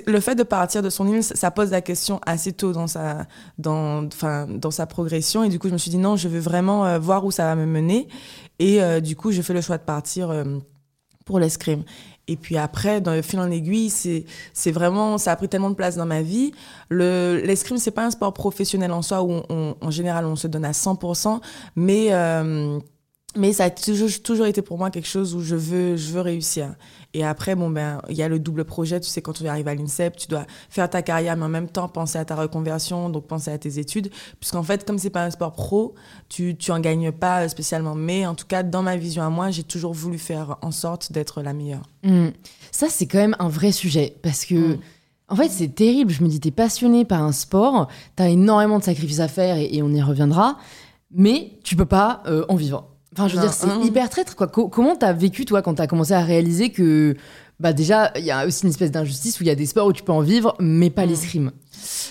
Le 0.06 0.20
fait 0.20 0.34
de 0.34 0.42
partir 0.42 0.82
de 0.82 0.88
son 0.88 1.06
île, 1.06 1.22
ça 1.22 1.50
pose 1.50 1.70
la 1.70 1.82
question 1.82 2.20
assez 2.24 2.54
tôt 2.54 2.72
dans 2.72 2.86
sa, 2.86 3.26
dans, 3.58 4.08
dans 4.48 4.70
sa 4.70 4.86
progression. 4.86 5.44
Et 5.44 5.50
du 5.50 5.58
coup, 5.58 5.68
je 5.68 5.74
me 5.74 5.78
suis 5.78 5.90
dit, 5.90 5.98
non, 5.98 6.16
je 6.16 6.26
veux 6.26 6.40
vraiment 6.40 6.86
euh, 6.86 6.98
voir 6.98 7.22
où 7.26 7.30
ça 7.30 7.44
va 7.44 7.54
me 7.54 7.66
mener. 7.66 8.08
Et 8.58 8.82
euh, 8.82 9.00
du 9.00 9.14
coup, 9.14 9.30
je 9.30 9.42
fais 9.42 9.52
le 9.52 9.60
choix 9.60 9.76
de 9.76 9.82
partir 9.82 10.30
euh, 10.30 10.42
pour 11.26 11.38
l'escrime. 11.38 11.84
Et 12.28 12.36
puis 12.36 12.56
après, 12.56 13.02
dans 13.02 13.12
le 13.12 13.20
fil 13.20 13.38
en 13.38 13.50
aiguille, 13.50 13.90
c'est, 13.90 14.24
c'est 14.54 14.72
vraiment, 14.72 15.18
ça 15.18 15.32
a 15.32 15.36
pris 15.36 15.50
tellement 15.50 15.68
de 15.68 15.74
place 15.74 15.96
dans 15.96 16.06
ma 16.06 16.22
vie. 16.22 16.52
Le, 16.88 17.42
l'escrime, 17.44 17.76
c'est 17.76 17.90
pas 17.90 18.06
un 18.06 18.10
sport 18.10 18.32
professionnel 18.32 18.90
en 18.92 19.02
soi 19.02 19.22
où 19.22 19.42
en 19.50 19.90
général 19.90 20.24
on 20.24 20.36
se 20.36 20.46
donne 20.46 20.64
à 20.64 20.70
100%, 20.70 21.40
mais, 21.74 22.10
mais 23.36 23.52
ça 23.52 23.64
a 23.64 23.70
toujours, 23.70 24.08
toujours 24.22 24.46
été 24.46 24.62
pour 24.62 24.78
moi 24.78 24.90
quelque 24.90 25.08
chose 25.08 25.34
où 25.34 25.40
je 25.40 25.56
veux, 25.56 25.96
je 25.96 26.12
veux 26.12 26.20
réussir. 26.20 26.76
Et 27.14 27.24
après, 27.24 27.54
bon, 27.54 27.68
ben, 27.68 28.00
il 28.08 28.16
y 28.16 28.22
a 28.22 28.28
le 28.28 28.38
double 28.38 28.64
projet. 28.64 28.98
Tu 29.00 29.08
sais, 29.08 29.20
quand 29.20 29.34
tu 29.34 29.46
arrives 29.46 29.68
à 29.68 29.74
l'INSEP, 29.74 30.16
tu 30.16 30.28
dois 30.28 30.46
faire 30.70 30.88
ta 30.88 31.02
carrière, 31.02 31.36
mais 31.36 31.44
en 31.44 31.50
même 31.50 31.68
temps 31.68 31.88
penser 31.88 32.18
à 32.18 32.24
ta 32.24 32.34
reconversion, 32.34 33.10
donc 33.10 33.26
penser 33.26 33.50
à 33.50 33.58
tes 33.58 33.78
études. 33.78 34.10
Puisqu'en 34.40 34.62
fait, 34.62 34.86
comme 34.86 34.98
c'est 34.98 35.10
pas 35.10 35.24
un 35.24 35.30
sport 35.30 35.52
pro, 35.52 35.94
tu, 36.28 36.56
tu 36.56 36.72
en 36.72 36.80
gagnes 36.80 37.12
pas 37.12 37.48
spécialement. 37.48 37.94
Mais 37.94 38.26
en 38.26 38.34
tout 38.34 38.46
cas, 38.46 38.62
dans 38.62 38.82
ma 38.82 38.96
vision 38.96 39.22
à 39.22 39.28
moi, 39.28 39.50
j'ai 39.50 39.62
toujours 39.62 39.92
voulu 39.92 40.18
faire 40.18 40.56
en 40.62 40.70
sorte 40.70 41.12
d'être 41.12 41.42
la 41.42 41.52
meilleure. 41.52 41.88
Mmh. 42.02 42.28
Ça, 42.70 42.86
c'est 42.88 43.06
quand 43.06 43.18
même 43.18 43.36
un 43.38 43.48
vrai 43.48 43.72
sujet. 43.72 44.16
Parce 44.22 44.44
que. 44.44 44.54
Mmh. 44.54 44.78
En 45.28 45.36
fait, 45.36 45.48
c'est 45.48 45.74
terrible. 45.74 46.12
Je 46.12 46.22
me 46.22 46.28
dis, 46.28 46.40
t'es 46.40 46.50
passionné 46.50 47.06
par 47.06 47.22
un 47.22 47.32
sport, 47.32 47.88
t'as 48.16 48.28
énormément 48.28 48.78
de 48.78 48.84
sacrifices 48.84 49.20
à 49.20 49.28
faire 49.28 49.56
et, 49.56 49.80
on 49.82 49.88
y 49.90 50.02
reviendra, 50.02 50.58
mais 51.10 51.52
tu 51.64 51.74
peux 51.74 51.86
pas 51.86 52.22
euh, 52.26 52.44
en 52.50 52.54
vivre. 52.54 52.91
Enfin, 53.12 53.28
je 53.28 53.36
veux 53.36 53.42
dire, 53.42 53.52
c'est 53.52 53.66
hein. 53.66 53.80
hyper 53.82 54.08
traître, 54.08 54.36
quoi. 54.36 54.46
comment 54.46 54.96
t'as 54.96 55.12
vécu, 55.12 55.44
toi, 55.44 55.60
quand 55.60 55.74
t'as 55.74 55.86
commencé 55.86 56.12
à 56.12 56.22
réaliser 56.22 56.70
que, 56.70 57.14
bah, 57.60 57.72
déjà, 57.72 58.10
il 58.16 58.24
y 58.24 58.30
a 58.30 58.46
aussi 58.46 58.64
une 58.64 58.70
espèce 58.70 58.90
d'injustice 58.90 59.38
où 59.38 59.44
il 59.44 59.48
y 59.48 59.50
a 59.50 59.54
des 59.54 59.66
sports 59.66 59.86
où 59.86 59.92
tu 59.92 60.02
peux 60.02 60.12
en 60.12 60.20
vivre, 60.20 60.56
mais 60.58 60.88
pas 60.88 61.02
les 61.02 61.12
l'escrime 61.12 61.52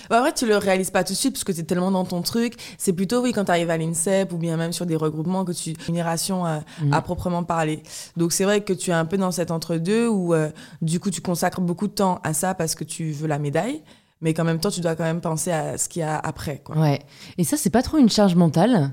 bah, 0.08 0.18
En 0.18 0.20
vrai, 0.20 0.32
tu 0.32 0.46
le 0.46 0.56
réalises 0.56 0.90
pas 0.90 1.02
tout 1.02 1.12
de 1.12 1.18
suite 1.18 1.32
parce 1.32 1.42
que 1.44 1.50
t'es 1.50 1.64
tellement 1.64 1.90
dans 1.90 2.04
ton 2.04 2.22
truc. 2.22 2.54
C'est 2.78 2.92
plutôt, 2.92 3.20
oui, 3.20 3.32
quand 3.32 3.44
t'arrives 3.44 3.70
à 3.70 3.76
l'INSEP 3.76 4.32
ou 4.32 4.38
bien 4.38 4.56
même 4.56 4.72
sur 4.72 4.86
des 4.86 4.96
regroupements 4.96 5.44
que 5.44 5.52
tu. 5.52 5.70
Une 5.70 5.76
génération 5.84 6.44
à, 6.44 6.60
mm. 6.80 6.92
à, 6.92 7.02
proprement 7.02 7.42
parler. 7.42 7.82
Donc, 8.16 8.32
c'est 8.32 8.44
vrai 8.44 8.60
que 8.60 8.72
tu 8.72 8.90
es 8.90 8.94
un 8.94 9.04
peu 9.04 9.18
dans 9.18 9.32
cet 9.32 9.50
entre-deux 9.50 10.06
où, 10.06 10.34
euh, 10.34 10.50
du 10.82 11.00
coup, 11.00 11.10
tu 11.10 11.20
consacres 11.20 11.60
beaucoup 11.60 11.88
de 11.88 11.94
temps 11.94 12.20
à 12.22 12.32
ça 12.32 12.54
parce 12.54 12.76
que 12.76 12.84
tu 12.84 13.10
veux 13.10 13.26
la 13.28 13.38
médaille 13.38 13.82
mais 14.22 14.34
qu'en 14.34 14.44
même 14.44 14.60
temps, 14.60 14.70
tu 14.70 14.80
dois 14.80 14.94
quand 14.94 15.02
même 15.02 15.20
penser 15.20 15.50
à 15.50 15.76
ce 15.76 15.88
qu'il 15.88 15.98
y 15.98 16.04
a 16.04 16.16
après. 16.16 16.62
Quoi. 16.64 16.78
Ouais. 16.78 17.00
Et 17.38 17.44
ça, 17.44 17.56
c'est 17.56 17.70
pas 17.70 17.82
trop 17.82 17.98
une 17.98 18.08
charge 18.08 18.36
mentale? 18.36 18.92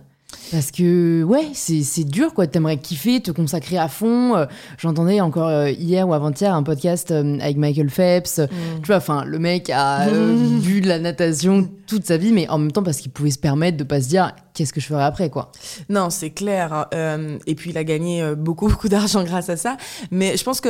Parce 0.52 0.72
que, 0.72 1.24
ouais, 1.24 1.50
c'est 1.54 2.04
dur, 2.04 2.34
quoi. 2.34 2.48
T'aimerais 2.48 2.78
kiffer, 2.78 3.22
te 3.22 3.32
consacrer 3.32 3.78
à 3.78 3.88
fond. 3.88 4.36
Euh, 4.36 4.46
j'entendais 4.78 5.22
encore 5.22 5.48
euh, 5.48 5.70
hier 5.70 6.08
ou 6.08 6.14
avant-hier 6.14 6.54
un 6.54 6.64
podcast 6.64 7.12
euh, 7.12 7.38
avec 7.40 7.58
Michael 7.58 7.90
Phelps. 7.90 8.40
Mm. 8.40 8.82
Tu 8.82 8.88
vois, 8.88 8.96
enfin, 8.96 9.26
le 9.26 9.38
mec 9.38 9.70
a 9.70 10.08
vu 10.60 10.82
de 10.82 10.88
la 10.88 10.98
natation 10.98 11.70
toute 11.86 12.06
sa 12.06 12.18
vie, 12.18 12.32
mais 12.32 12.50
en 12.50 12.58
même 12.58 12.72
temps 12.72 12.84
parce 12.84 12.98
qu'il 12.98 13.12
pouvait 13.12 13.32
se 13.32 13.38
permettre 13.38 13.78
de 13.78 13.84
pas 13.84 14.02
se 14.02 14.10
dire 14.10 14.32
qu'est-ce 14.54 14.74
que 14.74 14.82
je 14.82 14.88
ferai 14.88 15.04
après, 15.04 15.30
quoi. 15.30 15.52
Non, 15.88 16.10
c'est 16.10 16.32
clair. 16.32 16.74
Hein. 16.74 17.38
et 17.46 17.54
puis, 17.54 17.70
il 17.70 17.78
a 17.78 17.84
gagné 17.84 18.34
beaucoup, 18.36 18.68
beaucoup 18.70 18.90
d'argent 18.90 19.24
grâce 19.24 19.50
à 19.50 19.58
ça. 19.58 19.78
Mais 20.10 20.36
je 20.36 20.44
pense 20.44 20.62
que 20.62 20.70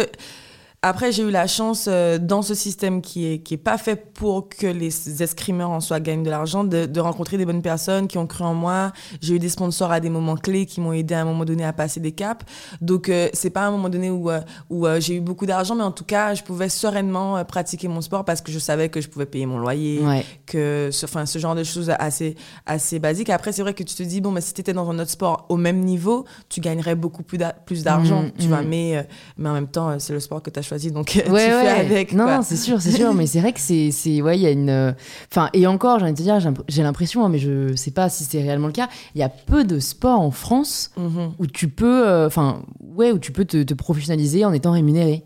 après, 0.81 1.11
j'ai 1.11 1.23
eu 1.23 1.29
la 1.29 1.45
chance, 1.45 1.87
euh, 1.89 2.17
dans 2.19 2.41
ce 2.41 2.55
système 2.55 3.01
qui 3.01 3.25
est, 3.25 3.39
qui 3.39 3.55
est 3.55 3.57
pas 3.57 3.77
fait 3.77 3.97
pour 4.13 4.47
que 4.47 4.65
les 4.65 5.21
escrimeurs 5.21 5.71
en 5.71 5.81
soi 5.81 5.99
gagnent 5.99 6.23
de 6.23 6.29
l'argent, 6.29 6.63
de, 6.63 6.85
de, 6.85 6.99
rencontrer 7.01 7.37
des 7.37 7.45
bonnes 7.45 7.61
personnes 7.61 8.07
qui 8.07 8.17
ont 8.17 8.27
cru 8.27 8.45
en 8.45 8.53
moi. 8.53 8.93
J'ai 9.19 9.35
eu 9.35 9.39
des 9.39 9.49
sponsors 9.49 9.91
à 9.91 9.99
des 9.99 10.09
moments 10.09 10.37
clés 10.37 10.65
qui 10.65 10.79
m'ont 10.79 10.93
aidé 10.93 11.15
à 11.15 11.21
un 11.21 11.25
moment 11.25 11.43
donné 11.43 11.65
à 11.65 11.73
passer 11.73 11.99
des 11.99 12.13
caps. 12.13 12.45
Donc, 12.79 13.09
euh, 13.09 13.27
c'est 13.33 13.49
pas 13.49 13.65
un 13.67 13.71
moment 13.71 13.89
donné 13.89 14.09
où, 14.09 14.29
euh, 14.29 14.39
où 14.69 14.87
j'ai 14.99 15.15
eu 15.15 15.19
beaucoup 15.19 15.45
d'argent, 15.45 15.75
mais 15.75 15.83
en 15.83 15.91
tout 15.91 16.05
cas, 16.05 16.33
je 16.33 16.43
pouvais 16.43 16.69
sereinement 16.69 17.43
pratiquer 17.43 17.89
mon 17.89 17.99
sport 17.99 18.23
parce 18.23 18.39
que 18.39 18.49
je 18.49 18.59
savais 18.59 18.87
que 18.87 19.01
je 19.01 19.09
pouvais 19.09 19.25
payer 19.25 19.45
mon 19.45 19.59
loyer, 19.59 20.01
que 20.45 20.89
ce, 20.93 21.05
enfin, 21.05 21.25
ce 21.25 21.39
genre 21.39 21.55
de 21.55 21.65
choses 21.65 21.89
assez, 21.99 22.35
assez 22.65 22.99
basiques. 22.99 23.29
Après, 23.29 23.51
c'est 23.51 23.63
vrai 23.63 23.73
que 23.73 23.83
tu 23.83 23.95
te 23.95 24.03
dis, 24.03 24.21
bon, 24.21 24.31
mais 24.31 24.39
si 24.39 24.53
tu 24.53 24.61
étais 24.61 24.73
dans 24.73 24.89
un 24.89 24.97
autre 24.97 25.11
sport 25.11 25.45
au 25.49 25.57
même 25.57 25.81
niveau, 25.81 26.23
tu 26.47 26.61
gagnerais 26.61 26.95
beaucoup 26.95 27.23
plus 27.23 27.37
d'argent, 27.83 28.23
mmh, 28.23 28.31
tu 28.39 28.47
vois. 28.47 28.61
Mmh. 28.61 28.67
Mais, 28.69 29.07
mais 29.37 29.49
en 29.49 29.53
même 29.53 29.67
temps, 29.67 29.99
c'est 29.99 30.13
le 30.13 30.21
sport 30.21 30.41
que 30.41 30.49
tu 30.49 30.59
as 30.59 30.68
choisi, 30.69 30.91
donc 30.91 31.07
tu 31.09 31.19
fais 31.19 31.51
avec. 31.51 32.13
Non, 32.13 32.41
c'est 32.43 32.55
sûr, 32.55 32.81
c'est 32.81 32.91
sûr, 32.91 33.13
mais 33.13 33.27
c'est 33.27 33.39
vrai 33.39 33.53
que 33.53 33.59
c'est, 33.59 33.91
c'est, 33.91 34.21
ouais, 34.21 34.37
il 34.37 34.41
y 34.41 34.47
a 34.47 34.51
une, 34.51 34.95
enfin, 35.31 35.49
et 35.53 35.67
encore, 35.67 35.99
j'ai 35.99 36.05
envie 36.05 36.13
de 36.13 36.17
te 36.17 36.23
dire, 36.23 36.39
j'ai 36.67 36.83
l'impression, 36.83 37.25
hein, 37.25 37.29
mais 37.29 37.39
je 37.39 37.75
sais 37.75 37.91
pas 37.91 38.09
si 38.09 38.23
c'est 38.23 38.41
réellement 38.41 38.67
le 38.67 38.73
cas, 38.73 38.89
il 39.15 39.19
y 39.19 39.23
a 39.23 39.29
peu 39.29 39.63
de 39.63 39.79
sports 39.79 40.19
en 40.19 40.31
France 40.31 40.91
mhm. 40.97 41.33
où 41.39 41.47
tu 41.47 41.67
peux, 41.67 42.07
euh, 42.07 42.27
enfin, 42.27 42.63
ouais, 42.79 43.11
où 43.11 43.19
tu 43.19 43.31
peux 43.31 43.45
te, 43.45 43.63
te 43.63 43.73
professionnaliser 43.73 44.45
en 44.45 44.53
étant 44.53 44.71
rémunéré. 44.71 45.23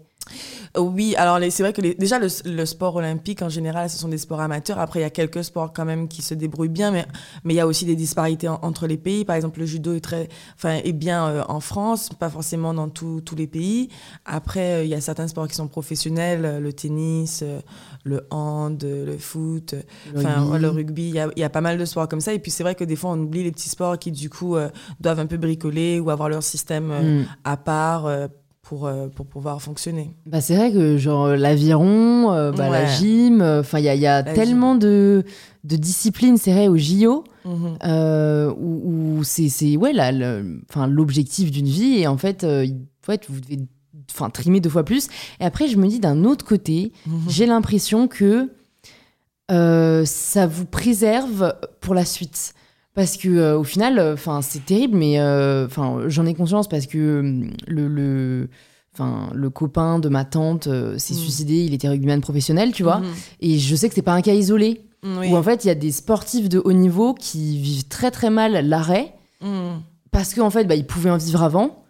Oui, 0.76 1.14
alors 1.18 1.40
c'est 1.52 1.62
vrai 1.62 1.72
que 1.72 1.82
déjà 1.82 2.18
le, 2.18 2.66
sport 2.66 2.96
olympique 2.96 3.44
en 3.44 3.50
général, 3.50 3.90
ce 3.92 3.98
sont 3.98 4.08
des 4.08 4.18
sports 4.18 4.42
amateurs. 4.42 4.80
Après, 4.80 5.00
il 5.00 5.04
y 5.04 5.06
a 5.06 5.12
quelques 5.12 5.44
sports 5.44 5.72
quand 5.72 5.86
même 5.86 6.08
qui 6.08 6.24
se 6.24 6.34
débrouillent 6.34 6.70
bien, 6.70 6.90
mais 6.90 7.06
mais 7.44 7.54
il 7.54 7.58
y 7.58 7.60
a 7.60 7.68
aussi 7.68 7.86
des 7.86 7.96
disparités 7.96 8.48
entre 8.48 8.88
les 8.88 8.98
pays. 8.98 9.24
Par 9.24 9.36
exemple, 9.36 9.60
le 9.60 9.68
judo 9.68 9.94
est 9.94 10.00
très, 10.00 10.30
enfin, 10.56 10.80
est 10.84 10.94
bien 10.94 11.28
euh, 11.28 11.44
en 11.48 11.60
France, 11.60 12.10
pas 12.18 12.30
forcément 12.30 12.74
dans 12.74 12.90
tous 12.90 13.36
les 13.38 13.46
pays. 13.46 13.90
Après, 14.26 14.74
euh, 14.74 14.84
il 14.84 14.90
y 14.90 14.96
a 14.96 15.02
certains 15.02 15.28
sports 15.28 15.48
qui 15.48 15.56
sont 15.56 15.68
professionnels, 15.68 16.46
euh, 16.46 16.60
le 16.60 16.74
tennis, 16.74 17.44
le 18.04 18.26
hand, 18.32 18.84
le 18.84 19.18
foot, 19.18 19.76
enfin 20.18 20.58
le 20.58 20.70
rugby. 20.70 21.10
Il 21.10 21.16
y, 21.16 21.20
a, 21.20 21.30
y, 21.36 21.44
a, 21.44 21.50
pas 21.50 21.62
mal 21.62 21.78
de 21.78 21.86
sports 21.86 22.08
comme 22.08 22.22
ça. 22.22 22.34
Et 22.34 22.40
puis 22.40 22.50
c'est 22.50 22.64
vrai 22.64 22.74
que 22.74 22.84
des 22.84 22.96
fois, 22.96 23.12
on 23.12 23.20
oublie 23.20 23.44
les 23.44 23.52
petits 23.52 23.70
sports 23.70 24.00
qui 24.00 24.12
du 24.12 24.30
coup 24.30 24.56
doivent 25.00 25.20
un 25.20 25.28
peu 25.28 25.38
bricoler 25.38 26.00
ou 26.00 26.10
avoir 26.10 26.30
leur 26.30 26.42
système 26.42 26.88
mm. 26.88 27.26
à 27.44 27.58
part 27.58 28.10
pour, 28.74 28.88
euh, 28.88 29.08
pour 29.08 29.28
pouvoir 29.28 29.62
fonctionner. 29.62 30.10
Bah, 30.26 30.42
c'est 30.42 30.56
vrai 30.56 30.72
que 30.72 30.98
genre 30.98 31.28
l'aviron, 31.28 32.32
euh, 32.32 32.52
bah, 32.52 32.70
la 32.70 32.88
gym, 32.88 33.42
enfin 33.42 33.78
il 33.78 33.86
y 33.86 33.90
a, 33.90 33.94
y 33.94 34.08
a 34.08 34.24
tellement 34.24 34.74
de, 34.74 35.24
de 35.64 35.76
disciplines, 35.76 36.38
c'est 36.38 36.54
vrai, 36.54 36.68
au 36.68 36.78
JO, 36.78 37.24
mhm. 37.46 37.78
où, 38.58 39.24
c'est 39.24 39.78
ouais, 39.78 39.94
l'objectif 40.88 41.52
d'une 41.52 41.68
vie 41.68 42.00
et 42.00 42.08
en 42.08 42.18
fait, 42.18 42.42
fait 43.04 43.26
vous 43.30 43.40
devez 43.42 43.60
enfin 44.10 44.32
trimer 44.32 44.60
deux 44.60 44.72
fois 44.72 44.84
plus. 44.84 45.08
Et 45.40 45.46
après, 45.46 45.68
je 45.68 45.78
me 45.78 45.88
dis 45.88 46.00
d'un 46.00 46.24
autre 46.24 46.44
côté, 46.44 46.94
mhm. 47.06 47.20
j'ai 47.28 47.46
l'impression 47.46 48.08
que 48.08 48.50
ça 49.50 50.48
vous 50.48 50.66
préserve 50.66 51.54
pour 51.80 51.94
la 51.94 52.06
suite. 52.06 52.56
Parce 52.94 53.18
que 53.18 53.28
euh, 53.28 53.58
au 53.58 53.64
final, 53.64 53.98
euh, 53.98 54.14
enfin 54.14 54.42
c'est 54.42 54.66
terrible, 54.66 54.98
mais 54.98 55.20
euh, 55.20 55.66
enfin 55.66 56.02
j'en 56.08 56.26
ai 56.26 56.34
conscience 56.34 56.68
parce 56.68 56.88
que 56.88 57.44
le, 57.68 57.88
le 57.88 58.50
Enfin, 58.96 59.32
le 59.34 59.50
copain 59.50 59.98
de 59.98 60.08
ma 60.08 60.24
tante 60.24 60.66
s'est 60.66 61.16
mm. 61.16 61.18
suicidé, 61.18 61.66
il 61.66 61.74
était 61.74 61.90
rugbyman 61.90 62.22
professionnel, 62.22 62.74
tu 62.74 62.84
vois. 62.84 63.00
Mm-hmm. 63.00 63.38
Et 63.40 63.58
je 63.58 63.76
sais 63.76 63.90
que 63.90 63.96
c'est 63.96 64.04
pas 64.04 64.14
un 64.14 64.22
cas 64.22 64.34
isolé. 64.34 64.86
Où 65.04 65.36
en 65.36 65.42
fait, 65.42 65.66
il 65.66 65.68
y 65.70 65.72
a 65.72 65.76
des 65.76 65.92
sportifs 65.92 66.48
de 66.48 66.62
haut 66.64 66.74
niveau 66.74 67.16
qui 67.16 67.58
vivent 67.58 67.88
très 67.88 68.12
très 68.12 68.30
mal 68.30 68.52
l'arrêt 68.68 69.16
mm. 69.42 69.80
parce 70.12 70.36
qu'en 70.36 70.52
fait, 70.52 70.66
bah, 70.66 70.76
ils 70.76 70.86
pouvaient 70.86 71.10
en 71.10 71.18
vivre 71.18 71.42
avant. 71.42 71.84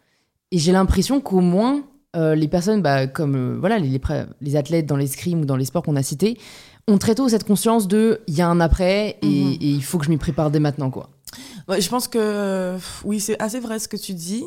Et 0.52 0.60
j'ai 0.60 0.72
l'impression 0.72 1.20
qu'au 1.20 1.42
moins, 1.42 1.84
les 2.16 2.48
personnes, 2.48 2.82
bah, 2.82 3.06
comme 3.08 3.58
voilà, 3.60 3.80
les, 3.80 4.00
les, 4.40 4.56
athlètes 4.56 4.86
dans 4.86 4.96
l'escrime 4.96 5.42
ou 5.42 5.46
dans 5.46 5.58
les 5.58 5.66
sports 5.66 5.84
qu'on 5.84 5.98
a 5.98 6.04
cités, 6.04 6.38
on 6.88 6.98
très 6.98 7.16
tôt 7.16 7.30
cette 7.30 7.46
conscience 7.46 7.88
de 7.88 8.22
il 8.28 8.36
y 8.36 8.42
a 8.42 8.48
un 8.48 8.60
après 8.60 9.18
et, 9.22 9.28
mhm. 9.28 9.52
et, 9.54 9.70
il 9.70 9.84
faut 9.84 9.98
que 9.98 10.06
je 10.06 10.10
m'y 10.10 10.18
prépare 10.18 10.52
dès 10.52 10.60
maintenant 10.60 10.90
quoi. 10.90 11.10
je 11.70 11.90
pense 11.90 12.08
que 12.08 12.78
oui, 13.04 13.20
c'est 13.20 13.42
assez 13.42 13.60
vrai 13.60 13.80
ce 13.80 13.88
que 13.88 13.98
tu 13.98 14.14
dis. 14.14 14.44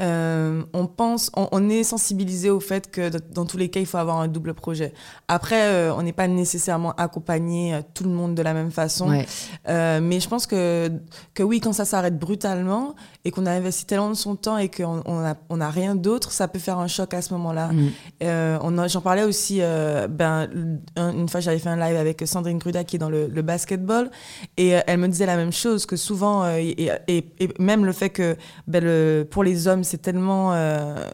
Euh, 0.00 0.62
on 0.72 0.86
pense, 0.86 1.30
on, 1.36 1.68
est 1.68 1.82
sensibilisé 1.82 2.48
au 2.48 2.60
fait 2.60 2.90
que 2.90 3.10
dans 3.32 3.44
tous 3.44 3.58
les 3.58 3.68
cas, 3.68 3.80
il 3.80 3.86
faut 3.86 3.98
avoir 3.98 4.18
un 4.18 4.28
double 4.28 4.54
projet. 4.54 4.94
Après, 5.28 5.62
euh, 5.62 5.94
on 5.94 6.02
n'est 6.02 6.14
pas 6.14 6.26
nécessairement 6.26 6.92
accompagné 6.92 7.74
euh, 7.74 7.80
tout 7.92 8.04
le 8.04 8.10
monde 8.10 8.34
de 8.34 8.42
la 8.42 8.54
même 8.54 8.70
façon. 8.70 9.08
mais 9.08 10.20
je 10.20 10.28
pense 10.28 10.46
que, 10.46 10.90
que 11.34 11.42
oui, 11.42 11.60
quand 11.60 11.72
ça 11.72 11.84
s'arrête 11.84 12.18
brutalement 12.18 12.94
et 13.24 13.30
qu'on 13.30 13.44
a 13.44 13.50
investi 13.50 13.84
tellement 13.84 14.10
de 14.10 14.14
son 14.14 14.36
temps 14.36 14.56
et 14.56 14.68
qu'on 14.68 15.20
n'a 15.20 15.36
on 15.48 15.60
a 15.60 15.68
rien 15.68 15.94
d'autre, 15.94 16.32
ça 16.32 16.48
peut 16.48 16.58
faire 16.58 16.78
un 16.78 16.88
choc 16.88 17.12
à 17.12 17.22
ce 17.22 17.34
moment-là. 17.34 17.70
Mm. 17.72 18.86
J'en 18.88 19.00
parlais 19.00 19.24
aussi, 19.24 19.60
ben, 19.60 20.48
une 20.96 21.28
fois 21.28 21.40
j'avais 21.40 21.58
fait 21.58 21.68
un 21.68 21.76
live 21.76 21.96
avec 21.96 22.22
Sandrine 22.24 22.58
Gruda 22.58 22.84
qui 22.84 22.96
est 22.96 22.98
dans 22.98 23.10
le, 23.10 23.28
basketball 23.42 24.10
et 24.56 24.68
elle 24.86 24.98
me 24.98 25.08
disait 25.08 25.26
la 25.26 25.36
même 25.36 25.52
chose, 25.52 25.86
que 25.86 25.96
souvent, 25.96 26.46
et, 26.48 26.90
et, 27.08 27.24
même 27.58 27.84
le 27.84 27.92
fait 27.92 28.10
que 28.10 28.36
ben, 28.66 28.84
le, 28.84 29.26
pour 29.28 29.44
les 29.44 29.66
hommes, 29.66 29.84
c'est 29.90 30.00
tellement 30.00 30.54
euh, 30.54 31.10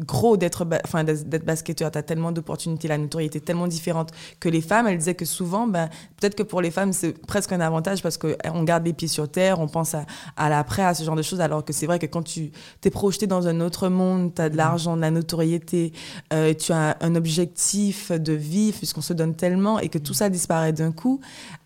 gros 0.00 0.36
d'être 0.36 0.66
enfin 0.84 1.04
d'être 1.04 1.44
basketteur. 1.44 1.90
Tu 1.90 1.98
as 1.98 2.02
tellement 2.02 2.32
d'opportunités 2.32 2.88
la 2.88 2.98
notoriété 2.98 3.38
est 3.38 3.42
tellement 3.42 3.66
différente 3.66 4.10
que 4.40 4.48
les 4.48 4.60
femmes. 4.60 4.86
Elle 4.86 4.98
disait 4.98 5.14
que 5.14 5.24
souvent 5.24 5.66
ben 5.66 5.88
peut-être 6.18 6.34
que 6.34 6.42
pour 6.42 6.60
les 6.60 6.70
femmes 6.70 6.92
c'est 6.92 7.12
presque 7.26 7.52
un 7.52 7.60
avantage 7.60 8.02
parce 8.02 8.16
que 8.16 8.36
eh, 8.44 8.48
on 8.50 8.64
garde 8.64 8.86
les 8.86 8.92
pieds 8.92 9.08
sur 9.08 9.28
terre 9.28 9.60
on 9.60 9.68
pense 9.68 9.94
à, 9.94 10.06
à 10.36 10.48
l'après 10.48 10.82
à 10.82 10.94
ce 10.94 11.04
genre 11.04 11.16
de 11.16 11.22
choses. 11.22 11.40
Alors 11.40 11.64
que 11.64 11.72
c'est 11.72 11.86
vrai 11.86 11.98
que 11.98 12.06
quand 12.06 12.22
tu 12.22 12.52
t'es 12.80 12.90
projeté 12.90 13.26
dans 13.26 13.46
un 13.48 13.60
autre 13.60 13.88
monde 13.88 14.34
tu 14.34 14.40
as 14.42 14.48
de 14.48 14.56
l'argent 14.56 14.96
de 14.96 15.02
la 15.02 15.10
notoriété 15.10 15.92
euh, 16.32 16.54
tu 16.54 16.72
as 16.72 16.96
un 17.00 17.14
objectif 17.14 18.12
de 18.12 18.32
vie 18.32 18.72
puisqu'on 18.72 19.02
se 19.02 19.12
donne 19.12 19.34
tellement 19.34 19.78
et 19.78 19.88
que 19.88 19.98
tout 19.98 20.14
ça 20.14 20.30
disparaît 20.30 20.72
d'un 20.72 20.92
coup 20.92 21.20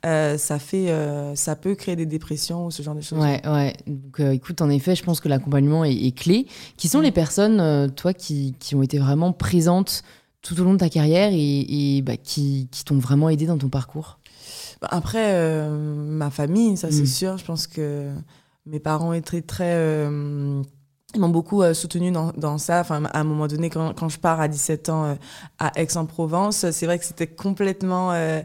euh, 0.04 0.36
ça 0.36 0.58
fait 0.58 0.90
euh, 0.90 1.34
ça 1.36 1.54
peut 1.54 1.74
créer 1.74 1.96
des 1.96 2.06
dépressions 2.06 2.66
ou 2.66 2.70
ce 2.70 2.82
genre 2.82 2.94
de 2.94 3.00
choses. 3.00 3.18
Ouais 3.18 3.40
ouais. 3.46 3.76
Donc 3.86 4.18
écoute 4.18 4.60
en 4.62 4.70
effet 4.70 4.96
je 4.96 5.04
pense 5.04 5.20
que 5.20 5.28
l'accompagnement 5.28 5.84
est, 5.84 6.16
clé. 6.16 6.46
Qui 6.76 6.88
sont 6.88 7.00
mm. 7.00 7.02
les 7.02 7.12
personnes 7.12 7.92
toi 7.94 8.12
qui 8.16 8.54
qui, 8.58 8.74
ont 8.74 8.82
été 8.82 8.98
vraiment 8.98 9.32
présentes 9.32 10.02
tout 10.46 10.60
au 10.60 10.64
long 10.64 10.74
de 10.74 10.78
ta 10.78 10.88
carrière 10.88 11.30
et, 11.32 12.02
bah, 12.04 12.16
qui, 12.16 12.68
t'ont 12.84 12.98
vraiment 12.98 13.28
aidé 13.28 13.46
dans 13.46 13.58
ton 13.58 13.68
parcours 13.68 14.20
bah, 14.80 14.88
Après, 14.90 15.32
euh, 15.34 15.94
ma 15.94 16.30
famille, 16.30 16.76
ça 16.76 16.90
c'est 16.90 17.02
mm. 17.02 17.06
sûr. 17.06 17.38
Je 17.38 17.44
pense 17.44 17.66
que 17.66 18.10
mes 18.64 18.78
parents 18.78 19.12
étaient 19.12 19.42
très... 19.42 19.74
Euh, 19.74 20.62
ils 21.16 21.20
m'ont 21.20 21.30
beaucoup 21.30 21.62
euh, 21.62 21.74
soutenu 21.74 22.12
dans, 22.12 22.58
ça. 22.58 22.80
Enfin, 22.80 23.04
à 23.04 23.20
un 23.20 23.24
moment 23.24 23.46
donné, 23.46 23.70
quand, 23.70 23.94
quand 23.94 24.08
je 24.08 24.18
pars 24.18 24.40
à 24.40 24.48
17 24.48 24.88
ans 24.90 25.04
euh, 25.04 25.14
à 25.58 25.72
Aix-en-Provence, 25.80 26.70
c'est 26.70 26.86
vrai 26.86 26.98
que 26.98 27.04
c'était 27.04 27.26
complètement 27.26 28.12
euh, 28.12 28.42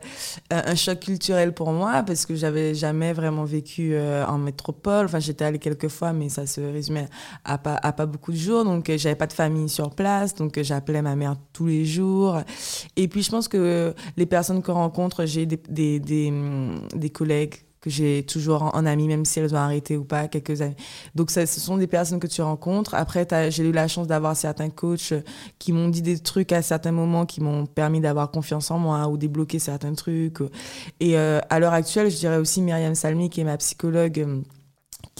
un 0.50 0.76
choc 0.76 1.02
culturel 1.02 1.54
pour 1.54 1.72
moi 1.72 2.04
parce 2.04 2.26
que 2.26 2.36
j'avais 2.36 2.74
jamais 2.74 3.14
vraiment 3.14 3.44
vécu 3.44 3.98
en 4.00 4.38
métropole. 4.38 5.06
Enfin, 5.06 5.20
j'étais 5.20 5.46
allée 5.46 5.60
quelques 5.60 5.90
fois, 5.90 6.14
mais 6.14 6.30
ça 6.30 6.48
se 6.48 6.62
résumait 6.62 7.08
à 7.44 7.58
pas, 7.58 7.78
à 7.82 7.92
pas 7.92 8.06
beaucoup 8.06 8.32
de 8.32 8.38
jours. 8.38 8.64
Donc, 8.64 8.92
j'avais 8.96 9.16
pas 9.16 9.28
de 9.28 9.34
famille 9.34 9.70
sur 9.70 9.92
place. 9.92 10.34
Donc, 10.36 10.60
j'appelais 10.62 11.02
ma 11.02 11.16
mère 11.16 11.36
tous 11.54 11.68
les 11.68 11.86
jours. 11.86 12.40
Et 12.96 13.08
puis, 13.08 13.22
je 13.22 13.32
pense 13.32 13.48
que 13.48 13.94
les 14.16 14.26
personnes 14.26 14.64
qu'on 14.64 14.74
rencontre, 14.74 15.26
j'ai 15.26 15.46
des, 15.46 15.60
des, 15.70 16.00
des, 16.00 16.34
des 16.96 17.10
collègues 17.10 17.56
que 17.82 17.90
j'ai 17.90 18.24
toujours 18.24 18.76
en, 18.76 18.86
ami, 18.86 19.08
même 19.08 19.26
si 19.26 19.40
elles 19.40 19.54
ont 19.54 19.58
arrêté 19.58 19.98
ou 19.98 20.04
pas, 20.04 20.28
quelques 20.28 20.62
années. 20.62 20.76
Donc, 21.16 21.32
ce 21.32 21.46
sont 21.46 21.78
des 21.78 21.88
personnes 21.88 22.20
que 22.20 22.28
tu 22.28 22.42
rencontres. 22.44 22.94
Après, 22.94 23.28
j'ai 23.50 23.64
eu 23.64 23.72
la 23.72 23.88
chance 23.88 24.08
d'avoir 24.08 24.38
certains 24.38 24.70
coachs 24.70 25.14
qui 25.58 25.74
m'ont 25.74 25.90
dit 25.90 26.04
des 26.04 26.20
trucs 26.20 26.52
à 26.52 26.62
certains 26.62 26.92
moments 26.92 27.26
qui 27.26 27.42
m'ont 27.42 27.66
permis 27.66 28.00
d'avoir 28.00 28.30
confiance 28.30 28.70
en 28.70 28.78
moi 28.78 29.08
ou 29.08 29.18
débloquer 29.18 29.58
certains 29.58 29.94
trucs. 29.94 30.38
Et 31.00 31.18
euh, 31.18 31.40
à 31.50 31.60
l'heure 31.60 31.74
actuelle, 31.74 32.12
je 32.12 32.18
dirais 32.18 32.38
aussi 32.38 32.62
Myriam 32.62 32.94
Salmi, 32.94 33.30
qui 33.30 33.42
est 33.42 33.46
ma 33.46 33.58
psychologue 33.58 34.44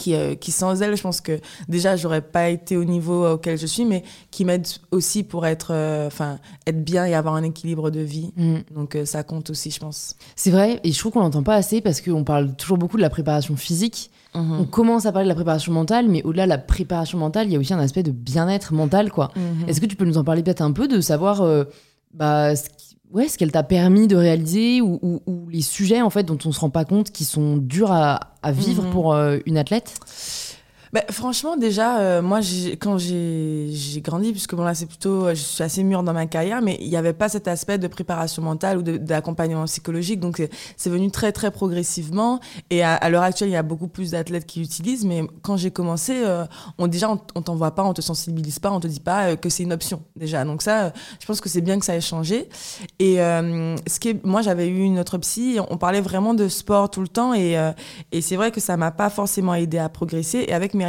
qui, 0.02 0.14
euh, 0.14 0.34
qui 0.34 0.50
sans 0.50 0.82
elle, 0.82 0.96
je 0.96 1.02
pense 1.02 1.20
que 1.20 1.38
déjà, 1.68 1.94
j'aurais 1.94 2.22
pas 2.22 2.48
été 2.48 2.76
au 2.76 2.84
niveau 2.84 3.34
auquel 3.34 3.56
je 3.56 3.66
suis, 3.66 3.84
mais 3.84 4.02
qui 4.32 4.44
m'aide 4.44 4.66
aussi 4.90 5.22
pour 5.22 5.46
être, 5.46 5.68
euh, 5.72 6.08
enfin, 6.08 6.38
être 6.66 6.84
bien 6.84 7.06
et 7.06 7.14
avoir 7.14 7.36
un 7.36 7.44
équilibre 7.44 7.90
de 7.90 8.00
vie. 8.00 8.32
Mm. 8.36 8.56
Donc, 8.74 8.96
euh, 8.96 9.04
ça 9.04 9.22
compte 9.22 9.50
aussi, 9.50 9.70
je 9.70 9.78
pense. 9.78 10.16
C'est 10.34 10.50
vrai, 10.50 10.80
et 10.82 10.90
je 10.90 10.98
trouve 10.98 11.12
qu'on 11.12 11.20
n'entend 11.20 11.44
pas 11.44 11.54
assez 11.54 11.80
parce 11.80 12.00
qu'on 12.00 12.24
parle 12.24 12.56
toujours 12.56 12.78
beaucoup 12.78 12.96
de 12.96 13.02
la 13.02 13.10
préparation 13.10 13.54
physique. 13.54 14.10
Mm-hmm. 14.34 14.60
On 14.60 14.64
commence 14.64 15.06
à 15.06 15.12
parler 15.12 15.26
de 15.26 15.28
la 15.28 15.36
préparation 15.36 15.72
mentale, 15.72 16.08
mais 16.08 16.24
au-delà 16.24 16.44
de 16.44 16.50
la 16.50 16.58
préparation 16.58 17.18
mentale, 17.18 17.46
il 17.46 17.52
y 17.52 17.56
a 17.56 17.60
aussi 17.60 17.72
un 17.72 17.78
aspect 17.78 18.02
de 18.02 18.10
bien-être 18.10 18.72
mental, 18.74 19.12
quoi. 19.12 19.30
Mm-hmm. 19.36 19.68
Est-ce 19.68 19.80
que 19.80 19.86
tu 19.86 19.94
peux 19.94 20.04
nous 20.04 20.18
en 20.18 20.24
parler 20.24 20.42
peut-être 20.42 20.62
un 20.62 20.72
peu 20.72 20.88
de 20.88 21.00
savoir 21.00 21.44
bah, 22.12 22.56
ce 22.56 22.64
ouais, 23.12 23.28
ce 23.28 23.38
qu'elle 23.38 23.52
t'a 23.52 23.62
permis 23.62 24.08
de 24.08 24.16
réaliser 24.16 24.80
ou, 24.80 25.20
les 25.50 25.62
sujets 25.62 26.00
en 26.00 26.10
fait 26.10 26.22
dont 26.22 26.38
on 26.44 26.52
se 26.52 26.60
rend 26.60 26.70
pas 26.70 26.84
compte 26.84 27.10
qui 27.10 27.24
sont 27.24 27.56
durs 27.56 27.92
à, 27.92 28.20
vivre 28.50 28.84
mhm. 28.84 28.90
pour 28.90 29.14
euh, 29.14 29.38
une 29.46 29.58
athlète? 29.58 29.94
Bah, 30.92 31.00
franchement, 31.10 31.56
déjà, 31.56 32.00
euh, 32.00 32.20
moi, 32.20 32.40
quand 32.78 32.98
j'ai 32.98 33.72
grandi, 34.02 34.30
puisque 34.32 34.54
bon, 34.54 34.62
là, 34.62 34.74
c'est 34.74 34.84
plutôt, 34.84 35.30
je 35.30 35.34
suis 35.36 35.64
assez 35.64 35.82
mûre 35.84 36.02
dans 36.02 36.12
ma 36.12 36.26
carrière, 36.26 36.60
mais 36.60 36.76
il 36.82 36.90
n'y 36.90 36.98
avait 36.98 37.14
pas 37.14 37.30
cet 37.30 37.48
aspect 37.48 37.78
de 37.78 37.88
préparation 37.88 38.42
mentale 38.42 38.76
ou 38.76 38.82
d'accompagnement 38.82 39.64
psychologique. 39.64 40.20
Donc, 40.20 40.46
c'est 40.76 40.90
venu 40.90 41.10
très, 41.10 41.32
très 41.32 41.50
progressivement. 41.50 42.40
Et 42.68 42.82
à, 42.82 43.08
l'heure 43.08 43.22
actuelle, 43.22 43.48
il 43.48 43.52
y 43.52 43.56
a 43.56 43.62
beaucoup 43.62 43.88
plus 43.88 44.10
d'athlètes 44.10 44.44
qui 44.44 44.60
l'utilisent. 44.60 45.06
Mais 45.06 45.22
quand 45.40 45.56
j'ai 45.56 45.70
commencé, 45.70 46.12
euh, 46.26 46.44
on, 46.76 46.88
déjà, 46.88 47.10
on, 47.10 47.18
on 47.36 47.40
t'envoie 47.40 47.74
pas, 47.74 47.84
on 47.84 47.94
te 47.94 48.02
sensibilise 48.02 48.58
pas, 48.58 48.70
on 48.70 48.78
te 48.80 48.86
dit 48.86 49.00
pas 49.00 49.28
euh, 49.28 49.36
que 49.36 49.48
c'est 49.48 49.62
une 49.62 49.72
option, 49.72 50.02
déjà. 50.14 50.44
Donc, 50.44 50.60
ça, 50.60 50.92
je 51.20 51.26
pense 51.26 51.40
que 51.40 51.48
c'est 51.48 51.62
bien 51.62 51.78
que 51.78 51.86
ça 51.86 51.96
ait 51.96 52.02
changé. 52.02 52.50
Et 52.98 53.16
ce 53.16 53.98
qui 53.98 54.10
est, 54.10 54.24
moi, 54.26 54.42
j'avais 54.42 54.68
eu 54.68 54.82
une 54.82 54.98
autre 54.98 55.16
psy, 55.16 55.58
on 55.70 55.78
parlait 55.78 56.02
vraiment 56.02 56.34
de 56.34 56.48
sport 56.48 56.90
tout 56.90 57.00
le 57.00 57.08
temps. 57.08 57.32
Et, 57.32 57.56
et 58.12 58.20
c'est 58.20 58.36
vrai 58.36 58.50
que 58.50 58.60
ça 58.60 58.76
m'a 58.76 58.90
pas 58.90 59.08
forcément 59.08 59.54
aidé 59.54 59.78
à 59.78 59.88
progresser. 59.88 60.44
Et 60.46 60.52
avec 60.52 60.74
mes 60.74 60.81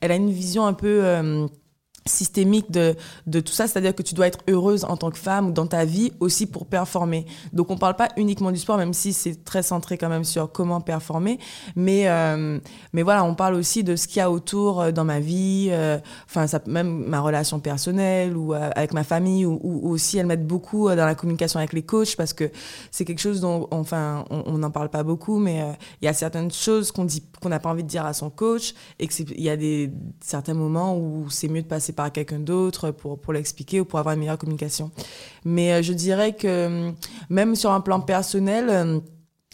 elle 0.00 0.12
a 0.12 0.14
une 0.14 0.30
vision 0.30 0.66
un 0.66 0.72
peu 0.72 1.04
euh, 1.04 1.46
systémique 2.06 2.70
de, 2.70 2.96
de 3.26 3.40
tout 3.40 3.52
ça, 3.52 3.66
c'est-à-dire 3.66 3.94
que 3.94 4.02
tu 4.02 4.14
dois 4.14 4.26
être 4.26 4.38
heureuse 4.48 4.84
en 4.84 4.96
tant 4.96 5.10
que 5.10 5.18
femme 5.18 5.48
ou 5.48 5.52
dans 5.52 5.66
ta 5.66 5.84
vie 5.84 6.12
aussi 6.20 6.46
pour 6.46 6.66
performer. 6.66 7.26
Donc 7.52 7.70
on 7.70 7.76
parle 7.76 7.96
pas 7.96 8.08
uniquement 8.16 8.50
du 8.50 8.58
sport, 8.58 8.78
même 8.78 8.94
si 8.94 9.12
c'est 9.12 9.44
très 9.44 9.62
centré 9.62 9.98
quand 9.98 10.08
même 10.08 10.24
sur 10.24 10.50
comment 10.50 10.80
performer, 10.80 11.38
mais 11.76 12.08
euh, 12.08 12.58
mais 12.92 13.02
voilà, 13.02 13.24
on 13.24 13.34
parle 13.34 13.54
aussi 13.54 13.84
de 13.84 13.96
ce 13.96 14.06
qu'il 14.06 14.18
y 14.18 14.20
a 14.20 14.30
autour 14.30 14.80
euh, 14.80 14.92
dans 14.92 15.04
ma 15.04 15.20
vie, 15.20 15.68
euh, 15.70 15.98
enfin 16.26 16.46
même 16.66 17.04
ma 17.06 17.20
relation 17.20 17.60
personnelle 17.60 18.36
ou 18.36 18.54
avec 18.54 18.92
ma 18.94 19.04
famille 19.04 19.44
ou, 19.44 19.58
aussi 19.90 20.18
elle 20.18 20.26
m'aide 20.26 20.46
beaucoup 20.46 20.88
dans 20.88 21.06
la 21.06 21.14
communication 21.14 21.58
avec 21.58 21.72
les 21.72 21.82
coachs 21.82 22.16
parce 22.16 22.32
que 22.32 22.50
c'est 22.90 23.04
quelque 23.04 23.20
chose 23.20 23.40
dont 23.40 23.68
enfin 23.70 24.24
on 24.30 24.58
n'en 24.58 24.70
parle 24.70 24.88
pas 24.88 25.02
beaucoup, 25.02 25.38
mais 25.38 25.64
il 26.00 26.04
y 26.06 26.08
a 26.08 26.12
certaines 26.12 26.50
choses 26.50 26.92
qu'on 26.92 27.04
dit 27.04 27.22
n'a 27.48 27.58
pas 27.58 27.68
envie 27.68 27.82
de 27.82 27.88
dire 27.88 28.06
à 28.06 28.14
son 28.14 28.30
coach 28.30 28.74
et 28.98 29.08
qu'il 29.08 29.40
y 29.40 29.50
a 29.50 29.56
des 29.56 29.90
certains 30.20 30.54
moments 30.54 30.96
où 30.96 31.28
c'est 31.28 31.48
mieux 31.48 31.62
de 31.62 31.66
passer 31.66 31.89
par 31.92 32.12
quelqu'un 32.12 32.38
d'autre 32.38 32.90
pour, 32.90 33.18
pour 33.18 33.32
l'expliquer 33.32 33.80
ou 33.80 33.84
pour 33.84 33.98
avoir 33.98 34.14
une 34.14 34.20
meilleure 34.20 34.38
communication. 34.38 34.90
Mais 35.44 35.72
euh, 35.72 35.82
je 35.82 35.92
dirais 35.92 36.34
que 36.34 36.66
hum, 36.66 36.94
même 37.28 37.54
sur 37.54 37.72
un 37.72 37.80
plan 37.80 38.00
personnel, 38.00 38.70
hum, 38.70 39.02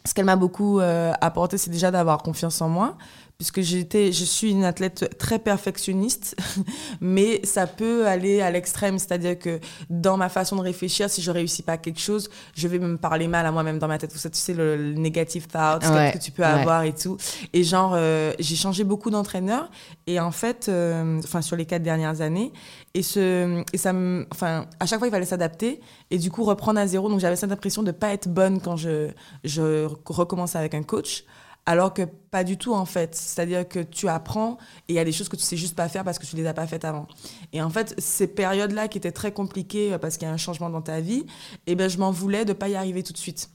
ce 0.04 0.14
qu'elle 0.14 0.24
m'a 0.24 0.36
beaucoup 0.36 0.80
euh, 0.80 1.12
apporté, 1.20 1.58
c'est 1.58 1.70
déjà 1.70 1.90
d'avoir 1.90 2.22
confiance 2.22 2.60
en 2.60 2.68
moi, 2.68 2.96
puisque 3.38 3.60
j'étais, 3.60 4.12
je 4.12 4.24
suis 4.24 4.50
une 4.50 4.64
athlète 4.64 5.18
très 5.18 5.38
perfectionniste, 5.38 6.36
mais 7.00 7.44
ça 7.44 7.66
peut 7.66 8.06
aller 8.06 8.40
à 8.40 8.50
l'extrême, 8.50 8.98
c'est-à-dire 8.98 9.38
que 9.38 9.60
dans 9.90 10.16
ma 10.16 10.30
façon 10.30 10.56
de 10.56 10.62
réfléchir, 10.62 11.10
si 11.10 11.20
je 11.20 11.30
réussis 11.30 11.62
pas 11.62 11.76
quelque 11.76 12.00
chose, 12.00 12.30
je 12.54 12.66
vais 12.66 12.78
me 12.78 12.96
parler 12.96 13.28
mal 13.28 13.44
à 13.44 13.52
moi-même 13.52 13.78
dans 13.78 13.88
ma 13.88 13.98
tête. 13.98 14.12
Ça, 14.12 14.30
tu 14.30 14.38
sais, 14.38 14.54
le, 14.54 14.94
negative 14.94 15.48
thoughts 15.48 15.80
que 15.80 16.18
tu 16.18 16.30
peux 16.30 16.44
avoir 16.44 16.84
et 16.84 16.94
tout. 16.94 17.18
Et 17.52 17.62
genre, 17.62 17.92
euh, 17.94 18.32
j'ai 18.38 18.56
changé 18.56 18.84
beaucoup 18.84 19.10
d'entraîneurs, 19.10 19.70
et 20.06 20.18
en 20.18 20.30
fait, 20.30 20.68
euh, 20.68 21.18
enfin, 21.22 21.42
sur 21.42 21.56
les 21.56 21.66
quatre 21.66 21.82
dernières 21.82 22.22
années, 22.22 22.52
et, 22.94 23.02
ce, 23.02 23.62
et 23.72 23.78
ça 23.78 23.92
enfin, 24.32 24.66
à 24.80 24.86
chaque 24.86 24.98
fois, 24.98 25.08
il 25.08 25.10
fallait 25.10 25.26
s'adapter, 25.26 25.80
et 26.10 26.16
du 26.16 26.30
coup, 26.30 26.44
reprendre 26.44 26.80
à 26.80 26.86
zéro. 26.86 27.10
Donc, 27.10 27.20
j'avais 27.20 27.36
cette 27.36 27.52
impression 27.52 27.82
de 27.82 27.90
pas 27.90 28.14
être 28.14 28.28
bonne 28.28 28.60
quand 28.60 28.76
je, 28.76 29.10
je 29.44 29.86
recommence 30.06 30.56
avec 30.56 30.72
un 30.72 30.82
coach. 30.82 31.24
Alors 31.68 31.92
que 31.92 32.02
pas 32.02 32.44
du 32.44 32.56
tout, 32.56 32.74
en 32.74 32.84
fait. 32.84 33.14
C'est-à-dire 33.14 33.68
que 33.68 33.80
tu 33.80 34.08
apprends 34.08 34.56
et 34.88 34.92
il 34.92 34.96
y 34.96 34.98
a 35.00 35.04
des 35.04 35.12
choses 35.12 35.28
que 35.28 35.36
tu 35.36 35.42
sais 35.42 35.56
juste 35.56 35.74
pas 35.74 35.88
faire 35.88 36.04
parce 36.04 36.18
que 36.18 36.24
tu 36.24 36.36
les 36.36 36.46
as 36.46 36.54
pas 36.54 36.66
faites 36.66 36.84
avant. 36.84 37.08
Et 37.52 37.60
en 37.60 37.70
fait, 37.70 37.94
ces 37.98 38.28
périodes-là 38.28 38.88
qui 38.88 38.98
étaient 38.98 39.12
très 39.12 39.32
compliquées 39.32 39.92
euh, 39.92 39.98
parce 39.98 40.16
qu'il 40.16 40.28
y 40.28 40.30
a 40.30 40.34
un 40.34 40.36
changement 40.36 40.70
dans 40.70 40.82
ta 40.82 41.00
vie, 41.00 41.26
eh 41.66 41.74
ben, 41.74 41.90
je 41.90 41.98
m'en 41.98 42.12
voulais 42.12 42.44
de 42.44 42.52
pas 42.52 42.68
y 42.68 42.76
arriver 42.76 43.02
tout 43.02 43.12
de 43.12 43.18
suite. 43.18 43.50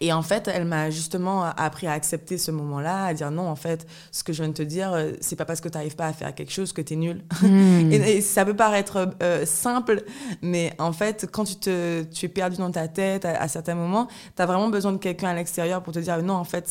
Et 0.00 0.12
en 0.12 0.22
fait, 0.22 0.48
elle 0.48 0.64
m'a 0.64 0.90
justement 0.90 1.44
appris 1.44 1.86
à 1.86 1.92
accepter 1.92 2.36
ce 2.36 2.50
moment-là, 2.50 3.06
à 3.06 3.14
dire 3.14 3.30
non, 3.30 3.48
en 3.48 3.56
fait, 3.56 3.86
ce 4.10 4.24
que 4.24 4.32
je 4.32 4.42
viens 4.42 4.48
de 4.48 4.54
te 4.54 4.62
dire, 4.62 4.92
euh, 4.92 5.12
c'est 5.20 5.36
pas 5.36 5.44
parce 5.44 5.60
que 5.60 5.68
tu 5.68 5.76
n'arrives 5.76 5.96
pas 5.96 6.06
à 6.06 6.12
faire 6.12 6.34
quelque 6.34 6.52
chose 6.52 6.72
que 6.72 6.82
tu 6.82 6.94
es 6.94 6.96
nul. 6.96 7.22
Hmm. 7.40 7.92
et, 7.92 8.20
ça 8.20 8.44
peut 8.44 8.56
paraître 8.56 9.08
euh, 9.22 9.46
simple, 9.46 10.02
mais 10.42 10.72
en 10.78 10.92
fait, 10.92 11.28
quand 11.30 11.44
tu, 11.44 11.56
te, 11.56 12.02
tu 12.04 12.26
es 12.26 12.28
perdu 12.28 12.56
dans 12.56 12.70
ta 12.70 12.88
tête 12.88 13.24
à, 13.24 13.46
certains 13.48 13.74
moments, 13.74 14.08
tu 14.36 14.42
as 14.42 14.46
vraiment 14.46 14.68
besoin 14.68 14.92
de 14.92 14.98
quelqu'un 14.98 15.28
à 15.28 15.34
l'extérieur 15.34 15.82
pour 15.82 15.92
te 15.92 16.00
dire 16.00 16.20
non, 16.22 16.34
en 16.34 16.44
fait, 16.44 16.68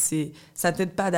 ça 0.53 0.71
t'aide 0.71 0.91
pas 0.91 1.11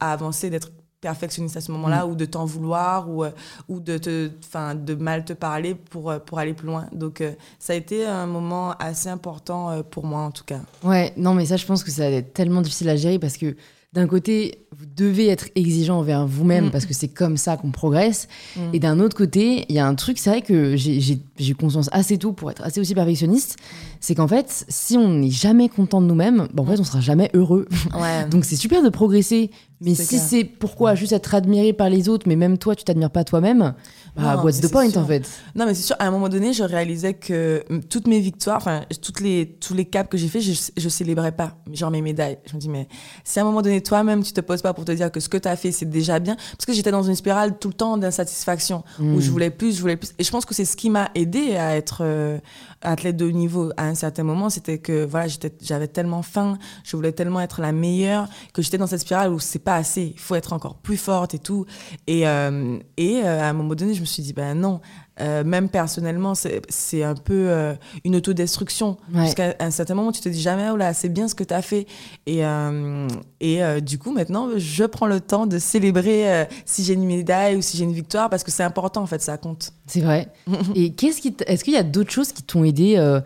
à 0.00 0.12
avancer, 0.12 0.50
d'être 0.50 0.70
perfectionniste 1.00 1.56
à 1.56 1.60
ce 1.60 1.72
moment-là 1.72 2.04
mm. 2.04 2.10
ou 2.10 2.14
de 2.14 2.24
t'en 2.24 2.44
vouloir 2.44 3.08
ou, 3.08 3.24
euh, 3.24 3.30
ou 3.68 3.80
de, 3.80 3.98
te, 3.98 4.30
fin, 4.48 4.74
de 4.74 4.94
mal 4.94 5.24
te 5.24 5.32
parler 5.32 5.74
pour, 5.74 6.10
euh, 6.10 6.18
pour 6.18 6.38
aller 6.38 6.54
plus 6.54 6.66
loin. 6.66 6.86
Donc 6.92 7.20
euh, 7.20 7.32
ça 7.58 7.72
a 7.72 7.76
été 7.76 8.06
un 8.06 8.26
moment 8.26 8.72
assez 8.78 9.08
important 9.08 9.82
pour 9.90 10.04
moi 10.04 10.20
en 10.20 10.30
tout 10.30 10.44
cas. 10.44 10.60
Ouais, 10.82 11.12
non 11.16 11.34
mais 11.34 11.46
ça 11.46 11.56
je 11.56 11.66
pense 11.66 11.84
que 11.84 11.90
ça 11.90 12.08
va 12.10 12.16
être 12.16 12.34
tellement 12.34 12.60
difficile 12.60 12.88
à 12.88 12.96
gérer 12.96 13.18
parce 13.18 13.36
que 13.36 13.56
d'un 13.92 14.06
côté, 14.06 14.66
vous 14.76 14.86
devez 14.86 15.28
être 15.28 15.48
exigeant 15.56 15.98
envers 15.98 16.24
vous-même 16.24 16.66
mm. 16.66 16.70
parce 16.70 16.86
que 16.86 16.94
c'est 16.94 17.08
comme 17.08 17.36
ça 17.36 17.56
qu'on 17.56 17.72
progresse. 17.72 18.28
Mm. 18.56 18.60
Et 18.72 18.78
d'un 18.78 19.00
autre 19.00 19.16
côté, 19.16 19.66
il 19.68 19.74
y 19.74 19.80
a 19.80 19.86
un 19.86 19.96
truc, 19.96 20.18
c'est 20.18 20.30
vrai 20.30 20.42
que 20.42 20.76
j'ai 20.76 21.18
conscience 21.54 21.88
assez 21.92 22.18
tôt 22.18 22.32
pour 22.32 22.50
être 22.50 22.62
assez 22.62 22.80
aussi 22.80 22.94
perfectionniste, 22.94 23.56
c'est 24.00 24.14
qu'en 24.14 24.28
fait, 24.28 24.64
si 24.68 24.96
on 24.96 25.08
n'est 25.08 25.30
jamais 25.30 25.68
content 25.68 26.00
de 26.00 26.06
nous-mêmes, 26.06 26.48
bon, 26.54 26.62
en 26.62 26.66
fait, 26.66 26.80
on 26.80 26.84
sera 26.84 27.00
jamais 27.00 27.30
heureux. 27.34 27.66
Donc 28.30 28.44
c'est 28.44 28.56
super 28.56 28.82
de 28.82 28.88
progresser, 28.88 29.50
mais 29.80 29.94
si 29.94 30.18
c'est 30.18 30.44
pourquoi 30.44 30.94
juste 30.94 31.12
être 31.12 31.34
admiré 31.34 31.72
par 31.72 31.88
les 31.88 32.08
autres, 32.10 32.28
mais 32.28 32.36
même 32.36 32.58
toi, 32.58 32.76
tu 32.76 32.84
t'admires 32.84 33.10
pas 33.10 33.24
toi-même, 33.24 33.74
bah, 34.14 34.42
what's 34.44 34.60
the 34.60 34.70
point 34.70 34.94
en 34.94 35.06
fait? 35.06 35.26
Non, 35.54 35.64
mais 35.64 35.74
c'est 35.74 35.84
sûr, 35.84 35.96
à 35.98 36.06
un 36.06 36.10
moment 36.10 36.28
donné, 36.28 36.52
je 36.52 36.62
réalisais 36.62 37.14
que 37.14 37.64
toutes 37.88 38.06
mes 38.06 38.20
victoires, 38.20 38.58
enfin, 38.58 38.82
toutes 39.00 39.20
les, 39.20 39.56
tous 39.58 39.72
les 39.72 39.86
caps 39.86 40.10
que 40.10 40.18
j'ai 40.18 40.28
fait, 40.28 40.40
je, 40.40 40.52
je 40.76 40.88
célébrais 40.88 41.32
pas, 41.32 41.56
genre 41.72 41.90
mes 41.90 42.02
médailles. 42.02 42.38
Je 42.44 42.54
me 42.54 42.60
dis, 42.60 42.68
mais 42.68 42.88
si 43.24 43.38
à 43.38 43.42
un 43.42 43.44
moment 43.46 43.62
donné, 43.62 43.82
toi-même, 43.82 44.22
tu 44.22 44.32
te 44.32 44.40
poses 44.42 44.60
pas 44.60 44.74
pour 44.74 44.84
te 44.84 44.92
dire 44.92 45.10
que 45.10 45.20
ce 45.20 45.30
que 45.30 45.38
tu 45.38 45.48
as 45.48 45.56
fait, 45.56 45.72
c'est 45.72 45.88
déjà 45.88 46.18
bien, 46.18 46.36
parce 46.36 46.66
que 46.66 46.74
j'étais 46.74 46.90
dans 46.90 47.02
une 47.02 47.14
spirale 47.14 47.58
tout 47.58 47.68
le 47.68 47.74
temps 47.74 47.96
d'insatisfaction, 47.96 48.84
où 48.98 49.20
je 49.20 49.28
hmm. 49.28 49.32
voulais 49.32 49.50
plus, 49.50 49.76
je 49.76 49.80
voulais 49.80 49.96
plus. 49.96 50.10
Et 50.18 50.24
je 50.24 50.30
pense 50.30 50.44
que 50.44 50.54
c'est 50.54 50.66
ce 50.66 50.76
qui 50.76 50.90
m'a 50.90 51.10
aidé 51.14 51.29
à 51.58 51.76
être 51.76 52.02
euh, 52.02 52.38
athlète 52.82 53.16
de 53.16 53.26
haut 53.26 53.30
niveau 53.30 53.70
à 53.76 53.86
un 53.86 53.94
certain 53.94 54.22
moment, 54.22 54.50
c'était 54.50 54.78
que 54.78 55.04
voilà, 55.04 55.26
j'avais 55.60 55.88
tellement 55.88 56.22
faim, 56.22 56.58
je 56.84 56.96
voulais 56.96 57.12
tellement 57.12 57.40
être 57.40 57.60
la 57.60 57.72
meilleure, 57.72 58.28
que 58.52 58.62
j'étais 58.62 58.78
dans 58.78 58.86
cette 58.86 59.00
spirale 59.00 59.32
où 59.32 59.38
c'est 59.38 59.58
pas 59.58 59.76
assez, 59.76 60.12
il 60.14 60.18
faut 60.18 60.34
être 60.34 60.52
encore 60.52 60.76
plus 60.76 60.96
forte 60.96 61.34
et 61.34 61.38
tout. 61.38 61.66
Et, 62.06 62.26
euh, 62.26 62.78
et 62.96 63.22
euh, 63.24 63.40
à 63.40 63.48
un 63.48 63.52
moment 63.52 63.74
donné, 63.74 63.94
je 63.94 64.00
me 64.00 64.06
suis 64.06 64.22
dit, 64.22 64.32
ben 64.32 64.54
non, 64.54 64.80
euh, 65.20 65.44
même 65.44 65.68
personnellement, 65.68 66.34
c'est 66.34 67.02
un 67.02 67.14
peu 67.14 67.48
euh, 67.48 67.74
une 68.04 68.16
autodestruction. 68.16 68.96
Parce 69.12 69.34
qu'à 69.34 69.54
un 69.60 69.70
certain 69.70 69.94
moment, 69.94 70.12
tu 70.12 70.20
te 70.20 70.28
dis 70.28 70.40
jamais, 70.40 70.70
oh 70.70 70.76
là, 70.76 70.94
c'est 70.94 71.08
bien 71.08 71.28
ce 71.28 71.34
que 71.34 71.44
tu 71.44 71.52
as 71.52 71.62
fait. 71.62 71.86
Et, 72.26 72.44
euh, 72.44 73.08
et 73.40 73.60
du 73.80 73.98
coup, 73.98 74.12
maintenant, 74.12 74.48
je 74.56 74.84
prends 74.84 75.06
le 75.06 75.20
temps 75.20 75.46
de 75.46 75.58
célébrer 75.58 76.46
si 76.64 76.84
j'ai 76.84 76.94
une 76.94 77.04
médaille 77.04 77.56
ou 77.56 77.62
si 77.62 77.76
j'ai 77.76 77.84
une 77.84 77.92
victoire, 77.92 78.30
parce 78.30 78.44
que 78.44 78.50
c'est 78.50 78.62
important, 78.62 79.02
en 79.02 79.06
fait, 79.06 79.20
ça 79.20 79.36
compte. 79.36 79.72
C'est 79.86 80.00
vrai. 80.00 80.28
et 80.74 80.92
qu'est-ce 80.92 81.20
qui 81.20 81.34
est-ce 81.46 81.64
qu'il 81.64 81.74
y 81.74 81.78
a 81.78 81.82
d'autres 81.82 82.12
choses 82.12 82.32
qui 82.32 82.42
t'ont 82.42 82.64
aidé 82.70 83.20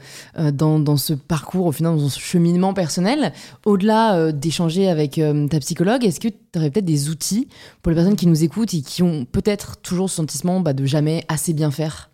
dans, 0.53 0.79
dans, 0.79 0.97
ce 0.97 1.15
parcours, 1.15 1.67
au 1.67 1.73
final, 1.73 1.97
dans 1.97 2.09
ce 2.09 2.19
cheminement 2.19 2.75
personnel, 2.75 3.33
au-delà 3.65 4.33
d'échanger 4.33 4.89
avec 4.89 5.21
ta 5.51 5.61
psychologue 5.61 6.05
Est-ce 6.05 6.21
que 6.21 6.29
tu 6.29 6.37
aurais 6.57 6.71
peut-être 6.71 6.85
des 6.85 7.09
outils 7.09 7.49
pour 7.83 7.91
les 7.91 7.97
personnes 7.97 8.17
qui 8.17 8.27
nous 8.27 8.43
écoutent 8.43 8.75
et 8.75 8.83
qui 8.83 9.03
ont 9.03 9.25
peut-être 9.25 9.77
toujours 9.79 10.11
ce 10.11 10.17
sentiment 10.17 10.61
bah, 10.61 10.73
de 10.73 10.85
jamais 10.85 11.25
assez 11.29 11.53
bien 11.53 11.71
faire? 11.71 12.11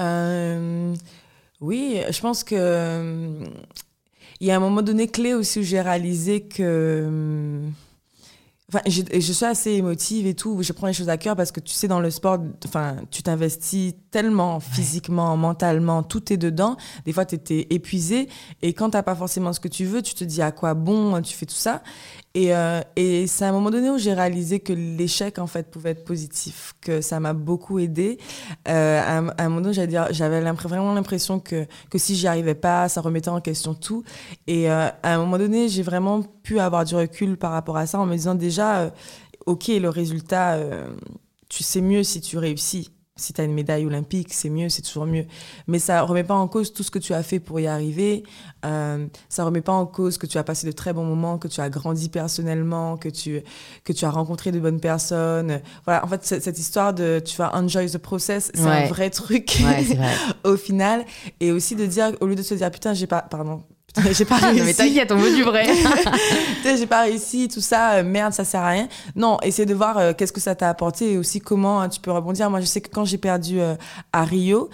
Euh, 0.00 0.94
oui, 1.60 2.00
je 2.10 2.20
pense 2.20 2.44
que 2.44 3.28
il 4.40 4.46
y 4.46 4.50
a 4.50 4.56
un 4.56 4.60
moment 4.60 4.82
donné 4.82 5.06
clé 5.06 5.34
aussi 5.34 5.60
où 5.60 5.62
j'ai 5.62 5.80
réalisé 5.80 6.42
que 6.42 7.60
Enfin, 8.74 8.82
je, 8.90 9.02
je, 9.12 9.32
suis 9.32 9.44
assez 9.44 9.70
émotive 9.70 10.26
et 10.26 10.34
tout. 10.34 10.60
Je 10.60 10.72
prends 10.72 10.88
les 10.88 10.92
choses 10.92 11.08
à 11.08 11.16
cœur 11.16 11.36
parce 11.36 11.52
que 11.52 11.60
tu 11.60 11.72
sais, 11.72 11.86
dans 11.86 12.00
le 12.00 12.10
sport, 12.10 12.38
enfin, 12.66 12.96
tu 13.12 13.22
t'investis 13.22 13.94
tellement 14.10 14.58
physiquement, 14.58 15.36
mentalement, 15.36 16.02
tout 16.02 16.32
est 16.32 16.36
dedans. 16.36 16.76
Des 17.04 17.12
fois, 17.12 17.24
tu 17.24 17.36
étais 17.36 17.68
épuisé. 17.70 18.28
Et 18.62 18.72
quand 18.72 18.90
tu 18.90 19.00
pas 19.00 19.14
forcément 19.14 19.52
ce 19.52 19.60
que 19.60 19.68
tu 19.68 19.84
veux, 19.84 20.02
tu 20.02 20.14
te 20.14 20.24
dis 20.24 20.42
à 20.42 20.50
quoi 20.50 20.74
bon, 20.74 21.22
tu 21.22 21.36
fais 21.36 21.46
tout 21.46 21.54
ça. 21.54 21.84
Et, 22.34 22.52
euh, 22.52 22.80
et 22.96 23.28
c'est 23.28 23.44
à 23.44 23.50
un 23.50 23.52
moment 23.52 23.70
donné 23.70 23.90
où 23.90 23.98
j'ai 23.98 24.12
réalisé 24.12 24.58
que 24.58 24.72
l'échec, 24.72 25.38
en 25.38 25.46
fait, 25.46 25.70
pouvait 25.70 25.90
être 25.90 26.04
positif, 26.04 26.74
que 26.80 27.00
ça 27.00 27.20
m'a 27.20 27.32
beaucoup 27.32 27.78
aidé. 27.78 28.18
Euh, 28.68 29.00
à, 29.00 29.18
un, 29.44 29.48
moment 29.48 29.60
donné, 29.60 29.74
j'avais 30.10 30.40
vraiment 30.40 30.92
l'impression 30.94 31.38
que, 31.38 31.64
que 31.90 31.98
si 31.98 32.16
j'y 32.16 32.26
arrivais 32.26 32.56
pas, 32.56 32.88
ça 32.88 33.00
remettait 33.00 33.28
en 33.28 33.40
question 33.40 33.74
tout. 33.74 34.02
Et 34.48 34.68
euh, 34.68 34.88
à 35.04 35.14
un 35.14 35.18
moment 35.18 35.38
donné, 35.38 35.68
j'ai 35.68 35.82
vraiment 35.82 36.22
pu 36.42 36.58
avoir 36.58 36.84
du 36.84 36.96
recul 36.96 37.36
par 37.36 37.52
rapport 37.52 37.76
à 37.76 37.86
ça 37.86 38.00
en 38.00 38.06
me 38.06 38.16
disant 38.16 38.34
déjà, 38.34 38.92
OK, 39.46 39.68
le 39.68 39.88
résultat, 39.88 40.58
tu 41.48 41.62
sais 41.62 41.80
mieux 41.80 42.02
si 42.02 42.20
tu 42.20 42.36
réussis 42.38 42.90
si 43.16 43.32
tu 43.32 43.40
as 43.40 43.44
une 43.44 43.54
médaille 43.54 43.86
olympique, 43.86 44.32
c'est 44.32 44.50
mieux, 44.50 44.68
c'est 44.68 44.82
toujours 44.82 45.06
mieux. 45.06 45.24
Mais 45.68 45.78
ça 45.78 46.02
remet 46.02 46.24
pas 46.24 46.34
en 46.34 46.48
cause 46.48 46.72
tout 46.72 46.82
ce 46.82 46.90
que 46.90 46.98
tu 46.98 47.14
as 47.14 47.22
fait 47.22 47.38
pour 47.38 47.60
y 47.60 47.68
arriver. 47.68 48.24
Euh, 48.64 49.06
ça 49.28 49.44
remet 49.44 49.60
pas 49.60 49.72
en 49.72 49.86
cause 49.86 50.18
que 50.18 50.26
tu 50.26 50.36
as 50.36 50.42
passé 50.42 50.66
de 50.66 50.72
très 50.72 50.92
bons 50.92 51.04
moments, 51.04 51.38
que 51.38 51.46
tu 51.46 51.60
as 51.60 51.70
grandi 51.70 52.08
personnellement, 52.08 52.96
que 52.96 53.08
tu, 53.08 53.40
que 53.84 53.92
tu 53.92 54.04
as 54.04 54.10
rencontré 54.10 54.50
de 54.50 54.58
bonnes 54.58 54.80
personnes. 54.80 55.60
Voilà, 55.84 56.04
en 56.04 56.08
fait, 56.08 56.24
cette 56.24 56.58
histoire 56.58 56.92
de 56.92 57.22
tu 57.24 57.36
vas 57.36 57.54
enjoy 57.54 57.88
the 57.88 57.98
process, 57.98 58.50
c'est 58.52 58.66
un 58.66 58.86
vrai 58.86 59.10
truc 59.10 59.62
au 60.44 60.56
final. 60.56 61.04
Et 61.38 61.52
aussi 61.52 61.76
de 61.76 61.86
dire, 61.86 62.12
au 62.20 62.26
lieu 62.26 62.34
de 62.34 62.42
se 62.42 62.54
dire, 62.54 62.70
putain, 62.72 62.94
j'ai 62.94 63.06
pas, 63.06 63.22
pardon, 63.22 63.62
j'ai 64.12 64.24
pas 64.24 64.36
réussi. 64.36 64.62
mais 64.64 64.74
t'inquiète, 64.74 65.12
on 65.12 65.16
veut 65.16 65.34
du 65.34 65.42
vrai. 65.42 65.66
j'ai 66.64 66.86
pas 66.86 67.02
réussi, 67.02 67.48
tout 67.48 67.60
ça, 67.60 67.94
euh, 67.94 68.02
merde, 68.02 68.32
ça 68.32 68.44
sert 68.44 68.60
à 68.60 68.70
rien. 68.70 68.88
Non, 69.14 69.38
essaie 69.42 69.66
de 69.66 69.74
voir 69.74 69.98
euh, 69.98 70.12
qu'est-ce 70.12 70.32
que 70.32 70.40
ça 70.40 70.54
t'a 70.54 70.68
apporté 70.68 71.12
et 71.12 71.18
aussi 71.18 71.40
comment 71.40 71.80
hein, 71.80 71.88
tu 71.88 72.00
peux 72.00 72.10
rebondir. 72.10 72.50
Moi, 72.50 72.60
je 72.60 72.66
sais 72.66 72.80
que 72.80 72.88
quand 72.88 73.04
j'ai 73.04 73.18
perdu 73.18 73.60
euh, 73.60 73.74
à 74.12 74.24
Rio, 74.24 74.68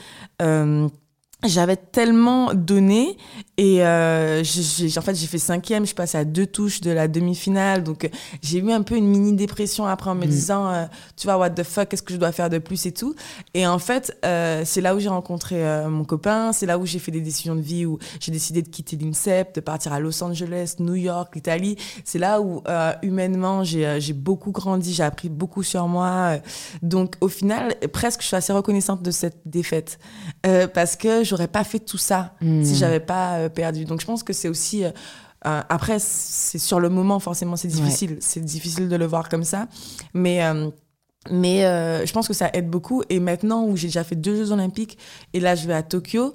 j'avais 1.44 1.76
tellement 1.76 2.52
donné 2.54 3.16
et 3.56 3.84
euh, 3.84 4.42
j'ai, 4.42 4.98
en 4.98 5.02
fait 5.02 5.14
j'ai 5.14 5.26
fait 5.26 5.38
cinquième, 5.38 5.82
je 5.82 5.88
suis 5.88 5.94
passée 5.94 6.18
à 6.18 6.24
deux 6.24 6.46
touches 6.46 6.80
de 6.80 6.90
la 6.90 7.08
demi-finale, 7.08 7.82
donc 7.82 8.04
euh, 8.04 8.08
j'ai 8.42 8.58
eu 8.58 8.70
un 8.72 8.82
peu 8.82 8.96
une 8.96 9.06
mini 9.06 9.34
dépression 9.34 9.86
après 9.86 10.10
en 10.10 10.14
me 10.14 10.26
mm. 10.26 10.28
disant, 10.28 10.68
euh, 10.72 10.84
tu 11.16 11.26
vois 11.26 11.38
what 11.38 11.50
the 11.50 11.62
fuck, 11.62 11.88
qu'est-ce 11.88 12.02
que 12.02 12.12
je 12.12 12.18
dois 12.18 12.32
faire 12.32 12.50
de 12.50 12.58
plus 12.58 12.84
et 12.86 12.92
tout. 12.92 13.14
Et 13.54 13.66
en 13.66 13.78
fait 13.78 14.16
euh, 14.24 14.62
c'est 14.64 14.80
là 14.80 14.94
où 14.94 15.00
j'ai 15.00 15.08
rencontré 15.08 15.62
mon 15.88 16.04
copain, 16.04 16.52
c'est 16.52 16.66
là 16.66 16.78
où 16.78 16.86
j'ai 16.86 16.98
fait 16.98 17.10
des 17.10 17.20
décisions 17.20 17.54
de 17.54 17.60
vie, 17.60 17.86
où 17.86 17.98
j'ai 18.18 18.32
décidé 18.32 18.62
de 18.62 18.68
quitter 18.68 18.96
l'INSEP, 18.96 19.54
de 19.54 19.60
partir 19.60 19.92
à 19.92 20.00
Los 20.00 20.22
Angeles, 20.22 20.76
New 20.78 20.94
York, 20.94 21.34
l'Italie. 21.34 21.76
C'est 22.04 22.18
là 22.18 22.40
où 22.40 22.62
humainement 23.02 23.64
j'ai, 23.64 24.00
j'ai 24.00 24.12
beaucoup 24.12 24.52
grandi, 24.52 24.92
j'ai 24.92 25.02
appris 25.02 25.28
beaucoup 25.28 25.62
sur 25.62 25.86
moi. 25.88 26.38
donc 26.82 27.16
au 27.20 27.28
final 27.28 27.74
presque 27.92 28.20
je 28.22 28.26
suis 28.26 28.36
assez 28.36 28.52
reconnaissante 28.52 29.02
de 29.02 29.10
cette 29.10 29.40
défaite 29.46 29.98
parce 30.74 30.96
que 30.96 31.24
j'aurais 31.30 31.48
pas 31.48 31.64
fait 31.64 31.78
tout 31.78 31.98
ça 31.98 32.34
si 32.40 32.46
hmm. 32.46 32.74
j'avais 32.74 33.00
pas 33.00 33.38
euh, 33.38 33.48
perdu. 33.48 33.84
Donc 33.84 34.00
je 34.00 34.06
pense 34.06 34.22
que 34.22 34.32
c'est 34.32 34.48
aussi 34.48 34.84
euh, 34.84 34.90
euh, 35.46 35.62
après 35.68 35.98
c'est 35.98 36.58
sur 36.58 36.80
le 36.80 36.90
moment 36.90 37.18
forcément 37.20 37.56
c'est 37.56 37.68
difficile, 37.68 38.18
c'est 38.20 38.44
difficile 38.44 38.88
de 38.88 38.96
le 38.96 39.06
voir 39.06 39.28
comme 39.28 39.44
ça, 39.44 39.68
mais 40.12 40.40
mais 41.30 41.62
je 42.06 42.12
pense 42.12 42.28
que 42.28 42.34
ça 42.34 42.50
aide 42.52 42.68
beaucoup. 42.68 43.02
Et 43.08 43.20
maintenant 43.20 43.64
où 43.64 43.76
j'ai 43.76 43.88
déjà 43.88 44.04
fait 44.04 44.16
deux 44.16 44.36
Jeux 44.36 44.52
Olympiques 44.52 44.98
et 45.32 45.40
là 45.40 45.54
je 45.54 45.66
vais 45.66 45.74
à 45.74 45.82
Tokyo, 45.82 46.34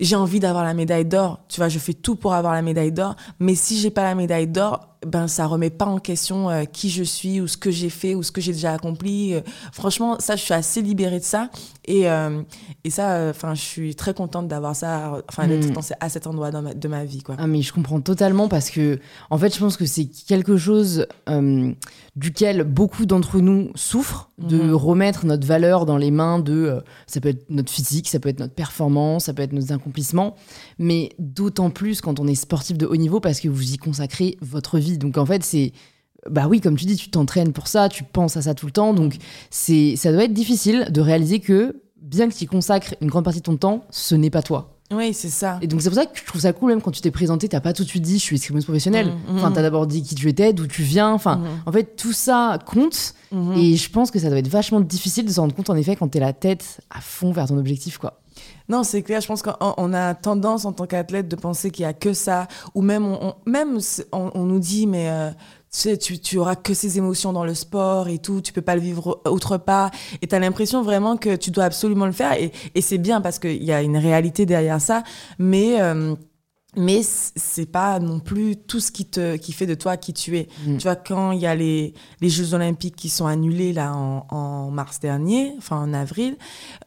j'ai 0.00 0.16
envie 0.16 0.40
d'avoir 0.40 0.64
la 0.64 0.74
médaille 0.74 1.04
d'or. 1.04 1.40
Tu 1.48 1.60
vois, 1.60 1.68
je 1.68 1.78
fais 1.78 1.94
tout 1.94 2.16
pour 2.16 2.34
avoir 2.34 2.52
la 2.52 2.62
médaille 2.62 2.92
d'or. 2.92 3.16
Mais 3.40 3.54
si 3.54 3.78
j'ai 3.78 3.90
pas 3.90 4.04
la 4.04 4.14
médaille 4.14 4.46
d'or, 4.46 4.97
ben 5.06 5.28
ça 5.28 5.46
remet 5.46 5.70
pas 5.70 5.84
en 5.86 5.98
question 5.98 6.50
euh, 6.50 6.64
qui 6.64 6.90
je 6.90 7.02
suis 7.04 7.40
ou 7.40 7.46
ce 7.46 7.56
que 7.56 7.70
j'ai 7.70 7.90
fait 7.90 8.14
ou 8.14 8.22
ce 8.22 8.32
que 8.32 8.40
j'ai 8.40 8.52
déjà 8.52 8.72
accompli. 8.72 9.34
Euh, 9.34 9.40
franchement, 9.72 10.16
ça, 10.18 10.36
je 10.36 10.42
suis 10.42 10.54
assez 10.54 10.82
libérée 10.82 11.18
de 11.20 11.24
ça. 11.24 11.50
Et, 11.84 12.10
euh, 12.10 12.42
et 12.84 12.90
ça, 12.90 13.28
enfin, 13.30 13.54
je 13.54 13.62
suis 13.62 13.94
très 13.94 14.12
contente 14.12 14.48
d'avoir 14.48 14.76
ça, 14.76 15.22
enfin, 15.30 15.46
d'être 15.46 15.68
Mm. 15.68 15.94
à 16.00 16.08
cet 16.08 16.26
endroit 16.26 16.50
dans 16.50 16.62
ma- 16.62 16.74
de 16.74 16.88
ma 16.88 17.04
vie, 17.04 17.22
quoi. 17.22 17.36
Ah 17.38 17.46
mais 17.46 17.62
je 17.62 17.72
comprends 17.72 18.00
totalement 18.00 18.48
parce 18.48 18.70
que 18.70 18.98
en 19.30 19.38
fait 19.38 19.54
je 19.54 19.58
pense 19.60 19.76
que 19.76 19.86
c'est 19.86 20.06
quelque 20.06 20.56
chose 20.58 21.06
duquel 22.16 22.64
beaucoup 22.64 23.06
d'entre 23.06 23.38
nous 23.40 23.70
souffrent 23.74 24.30
de 24.38 24.56
Mhm. 24.58 24.74
remettre 24.74 25.26
notre 25.26 25.46
valeur 25.46 25.86
dans 25.86 25.96
les 25.96 26.10
mains 26.10 26.38
de 26.38 26.82
ça 27.06 27.20
peut 27.20 27.28
être 27.30 27.44
notre 27.48 27.70
physique, 27.72 28.08
ça 28.08 28.18
peut 28.20 28.28
être 28.28 28.40
notre 28.40 28.54
performance, 28.54 29.24
ça 29.24 29.34
peut 29.34 29.42
être 29.42 29.52
nos 29.52 29.72
accomplissements, 29.72 30.34
mais 30.78 31.10
d'autant 31.18 31.70
plus 31.70 32.00
quand 32.00 32.20
on 32.20 32.26
est 32.26 32.34
sportif 32.34 32.78
de 32.78 32.86
haut 32.86 32.96
niveau 32.96 33.20
parce 33.20 33.40
que 33.40 33.48
vous 33.48 33.72
y 33.72 33.76
consacrez 33.76 34.36
votre 34.40 34.78
vie. 34.78 34.98
Donc 34.98 35.18
en 35.18 35.26
fait 35.26 35.42
c'est 35.42 35.72
bah 36.28 36.46
oui, 36.48 36.60
comme 36.60 36.76
tu 36.76 36.84
dis, 36.84 36.96
tu 36.96 37.10
t'entraînes 37.10 37.52
pour 37.52 37.68
ça, 37.68 37.88
tu 37.88 38.04
penses 38.04 38.36
à 38.36 38.42
ça 38.42 38.54
tout 38.54 38.66
le 38.66 38.72
temps, 38.72 38.92
donc 38.92 39.16
c'est 39.50 39.96
ça 39.96 40.12
doit 40.12 40.24
être 40.24 40.32
difficile 40.32 40.88
de 40.90 41.00
réaliser 41.00 41.40
que 41.40 41.82
bien 42.00 42.28
que 42.28 42.34
tu 42.34 42.46
consacres 42.46 42.94
une 43.00 43.08
grande 43.08 43.24
partie 43.24 43.40
de 43.40 43.44
ton 43.44 43.56
temps, 43.56 43.84
ce 43.90 44.14
n'est 44.14 44.30
pas 44.30 44.42
toi. 44.42 44.77
Oui, 44.90 45.12
c'est 45.12 45.28
ça. 45.28 45.58
Et 45.60 45.66
donc 45.66 45.82
c'est 45.82 45.90
pour 45.90 45.98
ça 45.98 46.06
que 46.06 46.18
je 46.18 46.24
trouve 46.24 46.40
ça 46.40 46.52
cool 46.54 46.70
même 46.70 46.80
quand 46.80 46.90
tu 46.90 47.02
t'es 47.02 47.10
présenté, 47.10 47.46
t'as 47.48 47.60
pas 47.60 47.74
tout 47.74 47.84
de 47.84 47.88
suite 47.88 48.02
dit 48.02 48.14
je 48.18 48.22
suis 48.22 48.36
escrimeuse 48.36 48.64
professionnelle. 48.64 49.08
Mhm, 49.28 49.36
Enfin, 49.36 49.48
mhm. 49.50 49.54
t'as 49.56 49.62
d'abord 49.62 49.86
dit 49.86 50.02
qui 50.02 50.14
tu 50.14 50.28
étais, 50.28 50.52
d'où 50.54 50.66
tu 50.66 50.82
viens. 50.82 51.10
Enfin, 51.12 51.36
Mhm. 51.36 51.46
en 51.66 51.72
fait, 51.72 51.94
tout 51.96 52.12
ça 52.14 52.58
compte. 52.64 53.12
Mhm. 53.30 53.52
Et 53.58 53.76
je 53.76 53.90
pense 53.90 54.10
que 54.10 54.18
ça 54.18 54.30
doit 54.30 54.38
être 54.38 54.48
vachement 54.48 54.80
difficile 54.80 55.26
de 55.26 55.30
se 55.30 55.38
rendre 55.40 55.54
compte 55.54 55.68
en 55.68 55.76
effet 55.76 55.94
quand 55.94 56.08
t'es 56.08 56.20
la 56.20 56.32
tête 56.32 56.80
à 56.88 57.00
fond 57.02 57.32
vers 57.32 57.46
ton 57.46 57.58
objectif, 57.58 57.98
quoi. 57.98 58.20
Non, 58.68 58.82
c'est 58.84 59.02
clair. 59.02 59.20
Je 59.20 59.26
pense 59.26 59.42
qu'on 59.42 59.52
on 59.76 59.92
a 59.92 60.14
tendance 60.14 60.64
en 60.64 60.72
tant 60.72 60.86
qu'athlète 60.86 61.26
de 61.28 61.36
penser 61.36 61.70
qu'il 61.70 61.82
y 61.82 61.86
a 61.86 61.92
que 61.92 62.12
ça, 62.14 62.46
ou 62.74 62.80
même 62.82 63.04
on, 63.04 63.18
on- 63.28 63.34
même 63.50 63.78
on, 64.12 64.30
on 64.34 64.44
nous 64.44 64.60
dit 64.60 64.86
mais 64.86 65.08
euh, 65.10 65.30
sais 65.70 65.96
tu, 65.96 66.18
tu 66.18 66.38
auras 66.38 66.56
que 66.56 66.74
ces 66.74 66.98
émotions 66.98 67.32
dans 67.32 67.44
le 67.44 67.54
sport 67.54 68.08
et 68.08 68.18
tout, 68.18 68.40
tu 68.40 68.52
peux 68.52 68.62
pas 68.62 68.74
le 68.74 68.80
vivre 68.80 69.20
autre 69.24 69.56
part. 69.56 69.90
Et 70.22 70.26
t'as 70.26 70.38
l'impression 70.38 70.82
vraiment 70.82 71.16
que 71.16 71.36
tu 71.36 71.50
dois 71.50 71.64
absolument 71.64 72.06
le 72.06 72.12
faire. 72.12 72.32
Et, 72.34 72.52
et 72.74 72.80
c'est 72.80 72.98
bien 72.98 73.20
parce 73.20 73.38
qu'il 73.38 73.62
y 73.62 73.72
a 73.72 73.82
une 73.82 73.96
réalité 73.96 74.46
derrière 74.46 74.80
ça, 74.80 75.02
mais 75.38 75.80
euh, 75.80 76.14
mais 76.78 77.02
c'est 77.02 77.70
pas 77.70 77.98
non 77.98 78.20
plus 78.20 78.56
tout 78.56 78.80
ce 78.80 78.90
qui 78.90 79.04
te 79.04 79.36
qui 79.36 79.52
fait 79.52 79.66
de 79.66 79.74
toi 79.74 79.96
qui 79.96 80.12
tu 80.14 80.38
es. 80.38 80.48
Mm. 80.64 80.76
Tu 80.76 80.82
vois 80.84 80.96
quand 80.96 81.32
il 81.32 81.40
y 81.40 81.46
a 81.46 81.54
les 81.54 81.92
les 82.20 82.30
Jeux 82.30 82.54
Olympiques 82.54 82.96
qui 82.96 83.08
sont 83.08 83.26
annulés 83.26 83.72
là 83.72 83.94
en, 83.94 84.26
en 84.30 84.70
mars 84.70 85.00
dernier, 85.00 85.52
enfin 85.58 85.76
en 85.76 85.92
avril, 85.92 86.36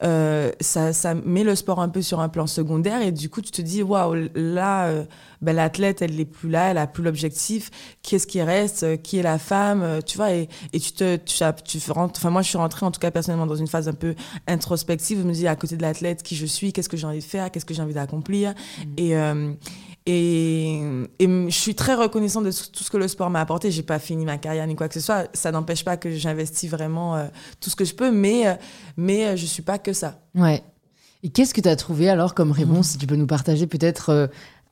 euh, 0.02 0.52
ça 0.62 0.94
ça 0.94 1.14
met 1.14 1.44
le 1.44 1.56
sport 1.56 1.82
un 1.82 1.90
peu 1.90 2.02
sur 2.02 2.22
un 2.22 2.30
plan 2.30 2.48
secondaire 2.48 3.02
et 3.02 3.12
du 3.12 3.30
coup 3.30 3.42
tu 3.42 3.52
te 3.52 3.62
dis 3.62 3.84
waouh 3.84 4.30
là 4.34 4.88
euh, 4.88 5.04
ben, 5.42 5.56
l'athlète 5.56 6.02
elle 6.02 6.16
n'est 6.16 6.26
plus 6.26 6.50
là, 6.50 6.72
elle 6.72 6.78
a 6.78 6.88
plus 6.88 7.04
l'objectif. 7.04 7.70
Qu'est-ce 8.02 8.28
qui 8.28 8.42
reste? 8.42 9.02
Qui 9.02 9.18
est 9.18 9.24
la 9.24 9.40
femme? 9.40 10.00
Tu 10.06 10.18
vois 10.18 10.32
et, 10.32 10.48
et 10.72 10.80
tu 10.80 10.94
te 10.94 11.18
tu, 11.18 11.44
tu 11.66 11.92
rentres. 11.92 12.20
Enfin 12.20 12.30
moi 12.30 12.42
je 12.42 12.50
suis 12.50 12.58
rentrée 12.58 12.86
en 12.86 12.92
tout 12.92 13.00
cas 13.00 13.12
personnellement 13.12 13.48
dans 13.48 13.56
une 13.56 13.68
phase 13.68 13.88
un 13.88 13.94
peu 13.94 14.16
introspective. 14.48 15.20
Je 15.20 15.28
me 15.28 15.34
dis 15.34 15.48
à 15.48 15.56
côté 15.56 15.76
de 15.76 15.82
l'athlète 15.82 16.24
qui 16.24 16.36
je 16.36 16.46
suis, 16.46 16.72
qu'est-ce 16.72 16.90
que 16.90 16.98
j'ai 16.98 17.08
envie 17.08 17.20
de 17.20 17.24
faire, 17.24 17.52
qu'est-ce 17.52 17.66
que 17.66 17.74
j'ai 17.74 17.82
envie 17.82 17.94
d'accomplir? 17.94 18.54
Et 18.98 19.18
euh, 19.18 19.52
et, 20.06 20.82
et 21.20 21.28
je 21.28 21.50
suis 21.50 21.76
très 21.76 21.94
reconnaissante 21.94 22.46
de 22.46 22.52
tout 22.52 22.84
ce 22.84 22.90
que 22.90 22.98
le 22.98 23.08
sport 23.08 23.30
m'a 23.30 23.42
apporté. 23.42 23.70
J'ai 23.70 23.84
pas 23.84 24.00
fini 24.00 24.26
ma 24.26 24.38
carrière 24.38 24.66
ni 24.66 24.76
quoi 24.76 24.88
que 24.88 24.96
ce 24.96 25.00
soit. 25.00 25.28
Ça 25.34 25.52
n'empêche 25.52 25.86
pas 25.86 25.98
que 25.98 26.10
j'investis 26.12 26.70
vraiment 26.70 27.16
euh, 27.16 27.28
tout 27.60 27.70
ce 27.70 27.76
que 27.76 27.86
je 27.86 27.94
peux, 27.94 28.12
mais 28.12 28.48
euh, 28.48 28.54
mais 28.98 29.28
euh, 29.28 29.36
je 29.36 29.46
suis 29.46 29.62
pas 29.62 29.78
que 29.78 29.94
ça. 29.94 30.20
Ouais. 30.34 30.64
Et 31.24 31.30
qu'est-ce 31.30 31.54
que 31.54 31.62
t'as 31.62 31.76
trouvé 31.76 32.10
alors 32.10 32.34
comme 32.34 32.52
réponse 32.52 32.90
Si 32.90 32.98
tu 32.98 33.06
peux 33.06 33.16
nous 33.16 33.28
partager 33.28 33.68
peut-être 33.68 34.10
euh, 34.10 34.28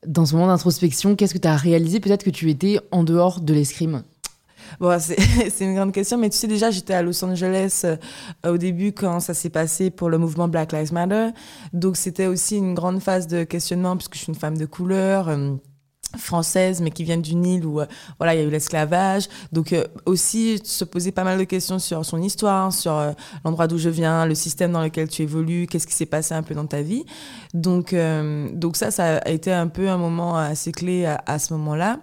dans 0.06 0.26
ce 0.26 0.34
moment 0.34 0.48
d'introspection, 0.48 1.14
qu'est-ce 1.14 1.34
que 1.34 1.38
t'as 1.38 1.56
réalisé 1.56 2.00
peut-être 2.00 2.24
que 2.24 2.30
tu 2.30 2.50
étais 2.50 2.80
en 2.90 3.04
dehors 3.04 3.40
de 3.40 3.54
l'escrime? 3.54 4.02
Bon, 4.78 4.96
c'est 5.00 5.64
une 5.64 5.74
grande 5.74 5.92
question, 5.92 6.18
mais 6.18 6.30
tu 6.30 6.36
sais 6.36 6.46
déjà, 6.46 6.70
j'étais 6.70 6.94
à 6.94 7.02
Los 7.02 7.24
Angeles 7.24 7.82
euh, 7.84 7.96
au 8.46 8.56
début 8.56 8.92
quand 8.92 9.20
ça 9.20 9.34
s'est 9.34 9.50
passé 9.50 9.90
pour 9.90 10.08
le 10.10 10.18
mouvement 10.18 10.48
Black 10.48 10.72
Lives 10.72 10.92
Matter. 10.92 11.30
Donc 11.72 11.96
c'était 11.96 12.26
aussi 12.26 12.56
une 12.56 12.74
grande 12.74 13.00
phase 13.00 13.26
de 13.26 13.44
questionnement 13.44 13.96
puisque 13.96 14.14
je 14.14 14.20
suis 14.20 14.28
une 14.28 14.38
femme 14.38 14.56
de 14.56 14.66
couleur. 14.66 15.28
euh, 15.28 15.54
française 16.18 16.80
mais 16.80 16.90
qui 16.90 17.04
vient 17.04 17.18
d'une 17.18 17.46
île 17.46 17.64
où 17.64 17.80
euh, 17.80 17.86
voilà 18.18 18.34
il 18.34 18.40
y 18.40 18.42
a 18.42 18.44
eu 18.44 18.50
l'esclavage 18.50 19.28
donc 19.52 19.72
euh, 19.72 19.84
aussi 20.06 20.60
se 20.64 20.84
poser 20.84 21.12
pas 21.12 21.22
mal 21.22 21.38
de 21.38 21.44
questions 21.44 21.78
sur 21.78 22.04
son 22.04 22.20
histoire 22.20 22.72
sur 22.72 23.14
l'endroit 23.44 23.68
d'où 23.68 23.78
je 23.78 23.90
viens 23.90 24.26
le 24.26 24.34
système 24.34 24.72
dans 24.72 24.82
lequel 24.82 25.08
tu 25.08 25.22
évolues 25.22 25.68
qu'est-ce 25.68 25.86
qui 25.86 25.94
s'est 25.94 26.06
passé 26.06 26.34
un 26.34 26.42
peu 26.42 26.56
dans 26.56 26.66
ta 26.66 26.82
vie 26.82 27.04
donc 27.54 27.94
donc 28.54 28.76
ça 28.76 28.90
ça 28.90 29.18
a 29.18 29.30
été 29.30 29.52
un 29.52 29.68
peu 29.68 29.88
un 29.88 29.98
moment 29.98 30.36
assez 30.36 30.72
clé 30.72 31.06
à 31.06 31.38
ce 31.38 31.52
moment-là 31.52 32.00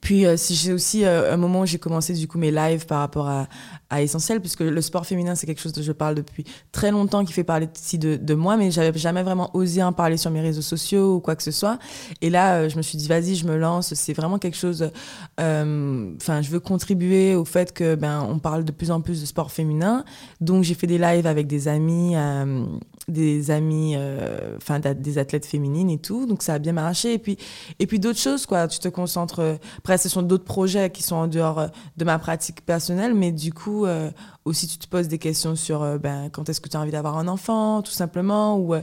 puis 0.00 0.26
euh, 0.26 0.36
j'ai 0.36 0.72
aussi 0.72 1.04
euh, 1.04 1.32
un 1.32 1.36
moment 1.36 1.60
où 1.60 1.66
j'ai 1.66 1.78
commencé 1.78 2.12
du 2.14 2.28
coup 2.28 2.38
mes 2.38 2.50
lives 2.50 2.86
par 2.86 3.00
rapport 3.00 3.28
à, 3.28 3.48
à 3.90 4.02
Essentiel, 4.02 4.40
puisque 4.40 4.60
le 4.60 4.80
sport 4.80 5.06
féminin 5.06 5.34
c'est 5.34 5.46
quelque 5.46 5.60
chose 5.60 5.72
dont 5.72 5.82
je 5.82 5.92
parle 5.92 6.14
depuis 6.14 6.44
très 6.72 6.90
longtemps, 6.90 7.24
qui 7.24 7.32
fait 7.32 7.44
parler 7.44 7.68
ici 7.74 7.98
de, 7.98 8.34
moi, 8.34 8.56
mais 8.56 8.70
j'avais 8.70 8.98
jamais 8.98 9.22
vraiment 9.22 9.50
osé 9.54 9.82
en 9.82 9.92
parler 9.92 10.16
sur 10.16 10.30
mes 10.30 10.40
réseaux 10.40 10.62
sociaux 10.62 11.16
ou 11.16 11.20
quoi 11.20 11.36
que 11.36 11.42
ce 11.42 11.50
soit. 11.50 11.78
Et 12.20 12.30
là, 12.30 12.56
euh, 12.56 12.68
je 12.68 12.76
me 12.76 12.82
suis 12.82 12.98
dit 12.98 13.08
vas-y, 13.08 13.36
je 13.36 13.46
me 13.46 13.56
lance. 13.56 13.94
C'est 13.94 14.12
vraiment 14.12 14.38
quelque 14.38 14.56
chose. 14.56 14.90
euh, 15.40 16.12
Enfin, 16.16 16.42
je 16.42 16.50
veux 16.50 16.60
contribuer 16.60 17.34
au 17.34 17.44
fait 17.44 17.72
que 17.72 17.94
ben 17.94 18.26
on 18.28 18.38
parle 18.38 18.64
de 18.64 18.72
plus 18.72 18.90
en 18.90 19.00
plus 19.00 19.20
de 19.20 19.26
sport 19.26 19.50
féminin. 19.52 20.04
Donc 20.40 20.64
j'ai 20.64 20.74
fait 20.74 20.86
des 20.86 20.98
lives 20.98 21.26
avec 21.26 21.46
des 21.46 21.68
amis, 21.68 22.12
euh, 22.16 22.64
des 23.08 23.50
amis, 23.50 23.96
enfin 24.56 24.80
des 24.80 25.18
athlètes 25.18 25.46
féminines 25.46 25.90
et 25.90 25.98
tout. 25.98 26.26
Donc 26.26 26.42
ça 26.42 26.54
a 26.54 26.58
bien 26.58 26.72
marché. 26.72 27.14
Et 27.14 27.18
puis 27.18 27.36
et 27.78 27.86
puis 27.86 27.98
d'autres 27.98 28.18
choses 28.18 28.46
quoi. 28.46 28.66
Tu 28.68 28.78
te 28.78 28.88
concentres. 28.88 29.58
Après, 29.78 29.98
ce 29.98 30.08
sont 30.08 30.22
d'autres 30.22 30.44
projets 30.44 30.90
qui 30.90 31.02
sont 31.02 31.16
en 31.16 31.26
dehors 31.28 31.66
de 31.96 32.04
ma 32.04 32.18
pratique 32.18 32.64
personnelle, 32.64 33.14
mais 33.14 33.32
du 33.32 33.52
coup, 33.52 33.75
euh, 33.84 34.10
aussi, 34.44 34.66
tu 34.66 34.78
te 34.78 34.88
poses 34.88 35.08
des 35.08 35.18
questions 35.18 35.56
sur 35.56 35.82
euh, 35.82 35.98
ben, 35.98 36.30
quand 36.30 36.48
est-ce 36.48 36.60
que 36.60 36.68
tu 36.68 36.76
as 36.76 36.80
envie 36.80 36.92
d'avoir 36.92 37.18
un 37.18 37.28
enfant, 37.28 37.82
tout 37.82 37.92
simplement, 37.92 38.56
ou, 38.56 38.74
euh, 38.74 38.80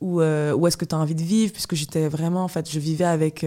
ou 0.00 0.20
euh, 0.20 0.52
où 0.52 0.66
est-ce 0.66 0.76
que 0.76 0.84
tu 0.84 0.94
as 0.94 0.98
envie 0.98 1.14
de 1.14 1.22
vivre, 1.22 1.52
puisque 1.52 1.74
j'étais 1.74 2.08
vraiment, 2.08 2.44
en 2.44 2.48
fait, 2.48 2.70
je 2.70 2.78
vivais 2.78 3.04
avec. 3.04 3.46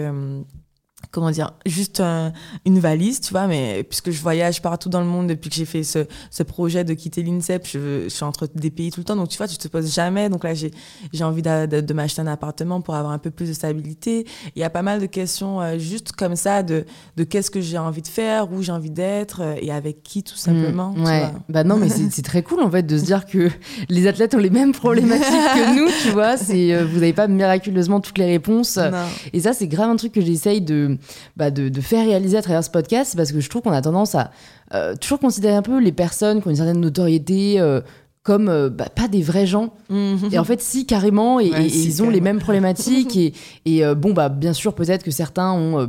Comment 1.12 1.32
dire, 1.32 1.52
juste 1.66 2.00
un- 2.02 2.34
une 2.66 2.80
valise, 2.80 3.22
tu 3.22 3.32
vois, 3.32 3.48
mais 3.48 3.84
puisque 3.84 4.12
je 4.12 4.22
voyage 4.22 4.62
partout 4.62 4.90
dans 4.90 5.00
le 5.00 5.06
monde 5.06 5.28
depuis 5.28 5.50
que 5.50 5.56
j'ai 5.56 5.66
fait 5.66 5.84
ce, 5.84 6.06
ce 6.32 6.44
projet 6.44 6.84
de 6.84 6.94
quitter 6.94 7.24
l'INSEP, 7.24 7.66
je, 7.68 8.04
je 8.04 8.10
suis 8.10 8.24
entre 8.24 8.48
des 8.56 8.72
pays 8.72 8.92
tout 8.92 9.00
le 9.00 9.04
temps, 9.06 9.16
donc 9.16 9.30
tu 9.30 9.38
vois, 9.38 9.48
tu 9.48 9.58
te 9.58 9.68
poses 9.68 9.94
jamais. 9.94 10.28
Donc 10.30 10.44
là, 10.44 10.54
j'ai 10.54 10.72
j'ai 11.14 11.24
envie 11.24 11.42
de, 11.42 11.82
de 11.82 11.94
m'acheter 11.94 12.22
un 12.22 12.28
appartement 12.28 12.82
pour 12.82 12.96
avoir 12.96 13.14
un 13.14 13.20
peu 13.20 13.30
plus 13.32 13.48
de 13.48 13.54
stabilité. 13.54 14.26
Il 14.56 14.60
y 14.60 14.64
a 14.64 14.70
pas 14.70 14.82
mal 14.82 15.00
de 15.00 15.06
questions 15.06 15.62
euh, 15.62 15.78
juste 15.78 16.12
comme 16.14 16.36
ça 16.36 16.62
de, 16.64 16.86
de 17.16 17.24
qu'est-ce 17.24 17.52
que 17.52 17.62
j'ai 17.62 17.78
envie 17.78 18.02
de 18.02 18.08
faire, 18.08 18.52
où 18.52 18.62
j'ai 18.62 18.72
envie 18.72 18.92
d'être 18.92 19.42
euh, 19.42 19.56
et 19.62 19.72
avec 19.72 20.04
qui, 20.04 20.24
tout 20.24 20.36
simplement. 20.36 20.92
Mm, 20.96 21.04
ouais. 21.06 21.20
vois. 21.20 21.34
Bah 21.50 21.64
non, 21.64 21.78
mais 21.78 21.90
c'est 21.90 22.10
c'est 22.12 22.22
très 22.24 22.44
cool 22.44 22.62
en 22.62 22.70
fait 22.70 22.84
de 22.84 22.98
se 22.98 23.06
dire 23.06 23.26
que 23.26 23.50
les 23.90 24.08
athlètes 24.08 24.34
ont 24.36 24.40
les 24.40 24.50
mêmes 24.50 24.74
problématiques 24.74 25.24
que 25.26 25.76
nous, 25.80 25.90
tu 26.04 26.10
vois. 26.12 26.38
C'est 26.38 26.74
euh, 26.74 26.86
vous 26.86 26.96
n'avez 27.00 27.14
pas 27.14 27.28
miraculeusement 27.28 28.02
toutes 28.02 28.18
les 28.18 28.26
réponses. 28.26 28.78
Non. 28.78 28.92
Et 29.34 29.40
ça, 29.42 29.54
c'est 29.54 29.68
grave 29.68 29.90
un 29.90 29.96
truc 29.96 30.12
que 30.12 30.22
j'essaye 30.22 30.62
de, 30.62 30.87
bah, 31.36 31.52
de, 31.52 31.70
de 31.70 31.82
faire 31.82 32.06
réaliser 32.06 32.38
à 32.38 32.42
travers 32.42 32.64
ce 32.64 32.70
podcast, 32.70 33.16
parce 33.16 33.32
que 33.32 33.40
je 33.40 33.50
trouve 33.50 33.62
qu'on 33.62 33.72
a 33.72 33.82
tendance 33.82 34.16
à 34.16 34.32
euh, 34.74 34.96
toujours 34.96 35.20
considérer 35.20 35.56
un 35.56 35.62
peu 35.62 35.80
les 35.80 35.92
personnes 35.92 36.42
qui 36.42 36.48
ont 36.48 36.52
une 36.52 36.58
certaine 36.58 36.80
notoriété 36.82 37.60
euh, 37.60 37.82
comme 38.24 38.50
euh, 38.50 38.70
bah, 38.70 38.90
pas 38.94 39.08
des 39.08 39.22
vrais 39.22 39.46
gens. 39.48 39.74
Mhm. 39.90 40.30
Et 40.34 40.38
en 40.38 40.44
fait, 40.44 40.60
si, 40.62 40.86
carrément, 40.86 41.40
et, 41.40 41.50
Ouais, 41.50 41.68
et 41.68 41.70
si, 41.70 41.86
ils 41.86 42.04
ont 42.04 42.10
les 42.10 42.20
mêmes 42.20 42.40
problématiques. 42.40 43.16
et 43.16 43.34
et 43.66 43.86
euh, 43.86 43.96
bon, 43.96 44.12
bah, 44.12 44.28
bien 44.28 44.52
sûr, 44.52 44.76
peut-être 44.76 45.02
que 45.04 45.12
certains 45.12 45.54
ont 45.54 45.80
euh, 45.80 45.88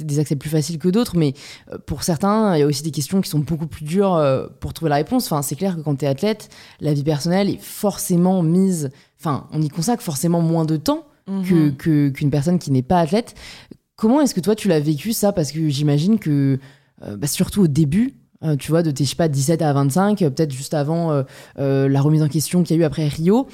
des 0.00 0.18
accès 0.18 0.34
plus 0.36 0.48
faciles 0.48 0.78
que 0.78 0.88
d'autres, 0.88 1.18
mais 1.18 1.34
pour 1.84 2.02
certains, 2.02 2.56
il 2.56 2.60
y 2.60 2.62
a 2.62 2.66
aussi 2.66 2.82
des 2.82 2.90
questions 2.90 3.20
qui 3.20 3.28
sont 3.28 3.40
beaucoup 3.40 3.66
plus 3.66 3.84
dures 3.84 4.18
pour 4.60 4.72
trouver 4.72 4.88
la 4.88 4.96
réponse. 4.96 5.26
Enfin, 5.30 5.42
c'est 5.42 5.56
clair 5.56 5.76
que 5.76 5.82
quand 5.82 5.96
tu 5.96 6.06
es 6.06 6.08
athlète, 6.08 6.48
la 6.80 6.94
vie 6.94 7.04
personnelle 7.04 7.50
est 7.50 7.60
forcément 7.60 8.42
mise. 8.42 8.88
Enfin, 9.20 9.46
on 9.52 9.60
y 9.60 9.68
consacre 9.68 10.02
forcément 10.02 10.40
moins 10.40 10.64
de 10.64 10.76
temps 10.78 11.04
que- 11.26 12.08
qu'une 12.08 12.30
personne 12.30 12.58
qui 12.58 12.70
n'est 12.70 12.82
pas 12.82 13.00
athlète. 13.00 13.34
Comment 13.96 14.20
est-ce 14.20 14.34
que 14.34 14.40
toi, 14.40 14.54
tu 14.56 14.68
l'as 14.68 14.80
vécu 14.80 15.12
ça? 15.12 15.32
Parce 15.32 15.52
que 15.52 15.68
j'imagine 15.68 16.18
que, 16.18 16.58
euh, 17.04 17.16
bah, 17.16 17.26
surtout 17.26 17.62
au 17.62 17.66
début, 17.68 18.14
euh, 18.42 18.56
tu 18.56 18.70
vois, 18.70 18.82
de 18.82 18.90
tes, 18.90 19.04
je 19.04 19.10
sais 19.10 19.16
pas, 19.16 19.28
17 19.28 19.62
à 19.62 19.72
25, 19.72 20.22
euh, 20.22 20.30
peut-être 20.30 20.52
juste 20.52 20.74
avant 20.74 21.24
euh, 21.58 21.88
la 21.88 22.00
remise 22.00 22.22
en 22.22 22.28
question 22.28 22.62
qu'il 22.62 22.76
y 22.76 22.78
a 22.78 22.82
eu 22.82 22.84
après 22.84 23.06
Rio, 23.06 23.46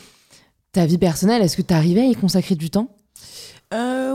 ta 0.73 0.87
vie 0.87 0.99
personnelle, 0.99 1.43
est-ce 1.43 1.57
que 1.57 1.63
tu 1.63 1.75
arrivais 1.75 2.01
à 2.01 2.07
y 2.07 2.15
consacrer 2.15 2.55
du 2.55 2.71
temps? 2.71 2.89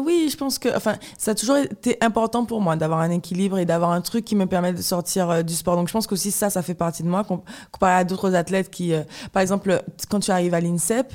Oui, 0.06 0.30
je 0.32 0.38
pense 0.38 0.60
que, 0.60 0.70
enfin, 0.76 0.98
ça 1.18 1.32
a 1.32 1.36
toujours 1.36 1.58
été 1.58 1.98
important 2.02 2.46
pour 2.46 2.62
moi 2.62 2.76
d'avoir 2.76 3.00
un 3.00 3.10
équilibre 3.10 3.58
et 3.58 3.66
d'avoir 3.66 3.90
un 3.92 4.02
truc 4.02 4.24
qui 4.24 4.36
me 4.36 4.46
permet 4.46 4.72
de 4.72 4.82
sortir 4.82 5.44
du 5.44 5.54
sport. 5.56 5.76
Donc, 5.78 5.88
je 5.88 5.94
pense 5.94 6.06
qu'aussi 6.06 6.30
ça, 6.30 6.52
ça 6.52 6.62
fait 6.62 6.76
partie 6.76 7.02
de 7.02 7.08
moi. 7.08 7.24
com- 7.24 7.42
Comparé 7.72 7.94
à 7.94 8.04
d'autres 8.04 8.36
athlètes 8.36 8.70
qui, 8.70 8.92
par 9.32 9.42
exemple, 9.42 9.82
quand 10.10 10.20
tu 10.20 10.30
arrives 10.30 10.54
à 10.54 10.60
l'INSEP, 10.62 11.12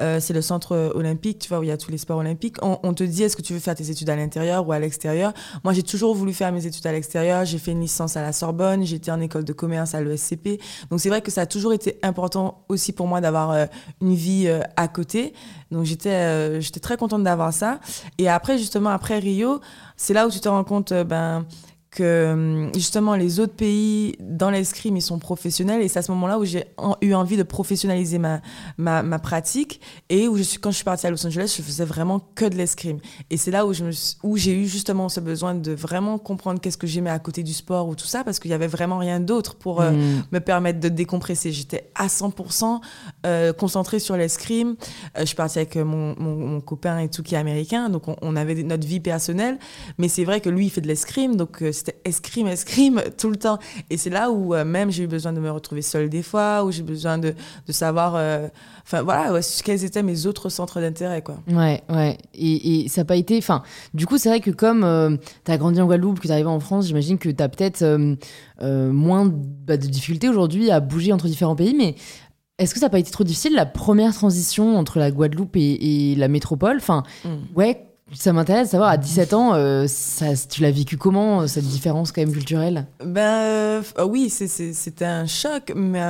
euh, 0.00 0.20
c'est 0.20 0.32
le 0.32 0.42
centre 0.42 0.92
olympique, 0.94 1.38
tu 1.38 1.48
vois, 1.48 1.58
où 1.58 1.62
il 1.62 1.68
y 1.68 1.72
a 1.72 1.76
tous 1.76 1.90
les 1.90 1.98
sports 1.98 2.18
olympiques. 2.18 2.56
On, 2.62 2.94
te 2.94 3.04
dit, 3.04 3.22
est-ce 3.22 3.36
que 3.36 3.42
tu 3.42 3.52
veux 3.52 3.58
faire 3.58 3.74
tes 3.74 3.90
études 3.90 4.10
à 4.10 4.16
l'intérieur 4.16 4.66
ou 4.66 4.72
à 4.72 4.78
l'extérieur? 4.78 5.32
Moi, 5.62 5.72
j'ai 5.72 5.82
toujours 5.82 6.14
voulu 6.14 6.32
faire 6.32 6.52
mes 6.52 6.66
études 6.66 6.86
à 6.86 6.92
l'extérieur. 6.92 7.44
J'ai 7.44 7.58
fait 7.58 7.72
une 7.72 7.80
licence 7.80 8.16
à 8.16 8.22
la 8.22 8.32
Sorbonne. 8.32 8.84
J'étais 8.84 9.10
en 9.10 9.20
école 9.20 9.44
de 9.44 9.52
commerce 9.52 9.94
à 9.94 10.02
l'ESCP. 10.02 10.60
Donc, 10.90 11.00
c'est 11.00 11.08
vrai 11.08 11.22
que 11.22 11.30
ça 11.30 11.42
a 11.42 11.46
toujours 11.46 11.72
été 11.72 11.98
important 12.02 12.64
aussi 12.68 12.92
pour 12.92 13.06
moi 13.06 13.20
d'avoir 13.20 13.50
euh, 13.50 13.66
une 14.00 14.14
vie 14.14 14.44
euh, 14.46 14.60
à 14.76 14.88
côté. 14.88 15.32
Donc, 15.70 15.84
j'étais, 15.84 16.60
très 16.80 16.96
contente 16.96 17.22
d'avoir 17.22 17.52
ça. 17.52 17.54
ça. 17.54 17.80
Et 18.18 18.28
après, 18.28 18.58
justement, 18.58 18.90
après 18.90 19.18
Rio, 19.18 19.60
c'est 19.96 20.12
là 20.12 20.26
où 20.26 20.30
tu 20.30 20.40
te 20.40 20.48
rends 20.48 20.64
compte, 20.64 20.92
ben 20.92 21.46
que 21.94 22.32
hum, 22.32 22.74
justement 22.74 23.14
les 23.14 23.38
autres 23.38 23.54
pays 23.54 24.16
dans 24.20 24.50
l'escrime 24.50 24.96
ils 24.96 25.02
sont 25.02 25.18
professionnels. 25.18 25.80
Et 25.80 25.88
c'est 25.88 26.00
à 26.00 26.02
ce 26.02 26.10
moment-là 26.12 26.38
où 26.38 26.44
j'ai 26.44 26.64
eu 27.00 27.14
envie 27.14 27.36
de 27.36 27.42
professionnaliser 27.42 28.18
ma, 28.18 28.40
ma, 28.76 29.02
ma, 29.02 29.18
pratique. 29.18 29.80
Et 30.08 30.28
où 30.28 30.36
je 30.36 30.42
suis 30.42 30.58
quand 30.58 30.70
je 30.70 30.76
suis 30.76 30.84
partie 30.84 31.06
à 31.06 31.10
Los 31.10 31.24
Angeles 31.26 31.54
je 31.56 31.62
faisais 31.62 31.84
vraiment 31.84 32.20
que 32.34 32.44
de 32.44 32.56
l'escrime. 32.56 32.98
Et 33.30 33.36
c'est 33.36 33.50
là 33.50 33.64
où 33.64 33.72
je 33.72 33.84
où 34.22 34.36
j'ai 34.36 34.52
eu 34.52 34.66
justement 34.66 35.08
ce 35.08 35.20
besoin 35.20 35.54
de 35.54 35.72
vraiment 35.72 36.18
comprendre 36.18 36.60
qu'est-ce 36.60 36.76
que 36.76 36.86
j'aimais 36.86 37.10
à 37.10 37.18
côté 37.18 37.42
du 37.42 37.54
sport 37.54 37.88
ou 37.88 37.94
tout 37.94 38.06
ça 38.06 38.24
parce 38.24 38.40
qu'il 38.40 38.50
y 38.50 38.54
avait 38.54 38.66
vraiment 38.66 38.98
rien 38.98 39.20
d'autre 39.20 39.54
pour 39.54 39.80
euh, 39.80 39.92
mmh. 39.92 40.24
me 40.32 40.38
permettre 40.40 40.80
de 40.80 40.88
décompresser. 40.88 41.52
J'étais 41.52 41.90
à 41.94 42.08
100% 42.08 42.80
euh, 43.24 43.52
concentrée 43.52 44.00
sur 44.00 44.16
l'escrime. 44.16 44.74
Euh, 45.16 45.20
je 45.20 45.26
suis 45.26 45.36
partie 45.36 45.58
avec 45.58 45.76
mon, 45.76 46.14
mon, 46.18 46.60
copain 46.60 46.98
et 46.98 47.08
tout 47.08 47.22
qui 47.22 47.34
est 47.34 47.38
américain. 47.38 47.88
Donc 47.88 48.08
on, 48.08 48.16
on 48.20 48.34
avait 48.34 48.62
notre 48.62 48.86
vie 48.86 49.00
personnelle. 49.00 49.58
Mais 49.98 50.08
c'est 50.08 50.24
vrai 50.24 50.40
que 50.40 50.48
lui 50.48 50.66
il 50.66 50.70
fait 50.70 50.80
de 50.80 50.88
l'escrime. 50.88 51.36
Donc 51.36 51.62
c'était 51.84 52.00
escrime, 52.04 52.46
escrime 52.46 53.02
tout 53.18 53.30
le 53.30 53.36
temps. 53.36 53.58
Et 53.90 53.96
c'est 53.96 54.10
là 54.10 54.30
où 54.30 54.54
euh, 54.54 54.64
même 54.64 54.90
j'ai 54.90 55.04
eu 55.04 55.06
besoin 55.06 55.32
de 55.32 55.40
me 55.40 55.50
retrouver 55.50 55.82
seule 55.82 56.08
des 56.08 56.22
fois, 56.22 56.64
où 56.64 56.70
j'ai 56.70 56.82
besoin 56.82 57.18
de, 57.18 57.34
de 57.66 57.72
savoir, 57.72 58.14
euh, 58.16 58.48
enfin 58.84 59.02
voilà, 59.02 59.38
quels 59.64 59.84
étaient 59.84 60.02
mes 60.02 60.26
autres 60.26 60.48
centres 60.48 60.80
d'intérêt, 60.80 61.22
quoi. 61.22 61.36
Ouais, 61.48 61.82
ouais. 61.90 62.18
Et, 62.34 62.84
et 62.84 62.88
ça 62.88 63.02
n'a 63.02 63.04
pas 63.04 63.16
été, 63.16 63.36
enfin, 63.38 63.62
du 63.92 64.06
coup, 64.06 64.18
c'est 64.18 64.28
vrai 64.28 64.40
que 64.40 64.50
comme 64.50 64.84
euh, 64.84 65.16
tu 65.44 65.50
as 65.50 65.58
grandi 65.58 65.80
en 65.80 65.86
Guadeloupe, 65.86 66.20
que 66.20 66.26
tu 66.26 66.32
arrivé 66.32 66.48
en 66.48 66.60
France, 66.60 66.86
j'imagine 66.86 67.18
que 67.18 67.28
tu 67.28 67.42
as 67.42 67.48
peut-être 67.48 67.84
moins 68.60 69.30
bah, 69.30 69.76
de 69.76 69.86
difficultés 69.86 70.28
aujourd'hui 70.28 70.70
à 70.70 70.80
bouger 70.80 71.12
entre 71.12 71.26
différents 71.26 71.56
pays, 71.56 71.74
mais 71.74 71.96
est-ce 72.58 72.72
que 72.72 72.80
ça 72.80 72.86
n'a 72.86 72.90
pas 72.90 73.00
été 73.00 73.10
trop 73.10 73.24
difficile 73.24 73.54
la 73.54 73.66
première 73.66 74.14
transition 74.14 74.76
entre 74.76 74.98
la 74.98 75.10
Guadeloupe 75.10 75.56
et, 75.56 76.14
la 76.16 76.28
métropole? 76.28 76.76
Enfin, 76.76 77.02
mm. 77.24 77.56
ouais, 77.56 77.93
ça 78.14 78.32
m'intéresse 78.32 78.68
de 78.68 78.72
savoir, 78.72 78.90
à 78.90 78.96
17 78.96 79.34
ans, 79.34 79.54
euh, 79.54 79.86
ça, 79.88 80.26
tu 80.48 80.62
l'as 80.62 80.70
vécu 80.70 80.96
comment, 80.96 81.42
euh, 81.42 81.46
cette 81.46 81.64
différence 81.64 82.12
quand 82.12 82.20
même 82.20 82.32
culturelle? 82.32 82.86
Ben 83.04 83.20
euh, 83.20 83.82
oui, 84.08 84.30
c'était 84.30 85.04
un 85.04 85.26
choc, 85.26 85.72
mais 85.74 86.00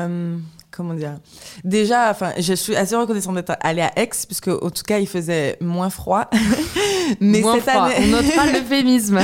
comment 0.71 0.95
dire? 0.95 1.19
Déjà, 1.62 2.11
enfin, 2.11 2.33
je 2.37 2.53
suis 2.53 2.75
assez 2.75 2.97
reconnaissante 2.97 3.37
d'être 3.37 3.57
allée 3.61 3.83
à 3.83 3.93
Aix, 3.97 4.11
puisque 4.27 4.49
en 4.49 4.71
tout 4.71 4.83
cas, 4.85 4.99
il 4.99 5.07
faisait 5.07 5.57
moins 5.61 5.88
froid. 5.88 6.29
mais 7.21 7.40
moins 7.40 7.55
cette 7.55 7.71
froid. 7.71 7.85
année... 7.85 7.95
On 8.01 8.23
notera 8.23 8.47
l'euphémisme. 8.47 9.21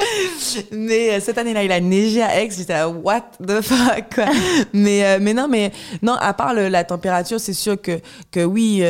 mais 0.72 1.18
cette 1.18 1.36
année-là, 1.36 1.64
il 1.64 1.72
a 1.72 1.80
neigé 1.80 2.22
à 2.22 2.40
Aix, 2.40 2.50
j'étais 2.56 2.74
là, 2.74 2.88
what 2.88 3.24
the 3.44 3.60
fuck 3.60 4.14
quoi. 4.14 4.26
mais, 4.72 5.18
mais 5.18 5.34
non, 5.34 5.48
mais 5.48 5.72
non, 6.00 6.14
à 6.14 6.32
part 6.32 6.54
la 6.54 6.84
température, 6.84 7.40
c'est 7.40 7.54
sûr 7.54 7.80
que, 7.80 8.00
que 8.30 8.44
oui 8.44 8.82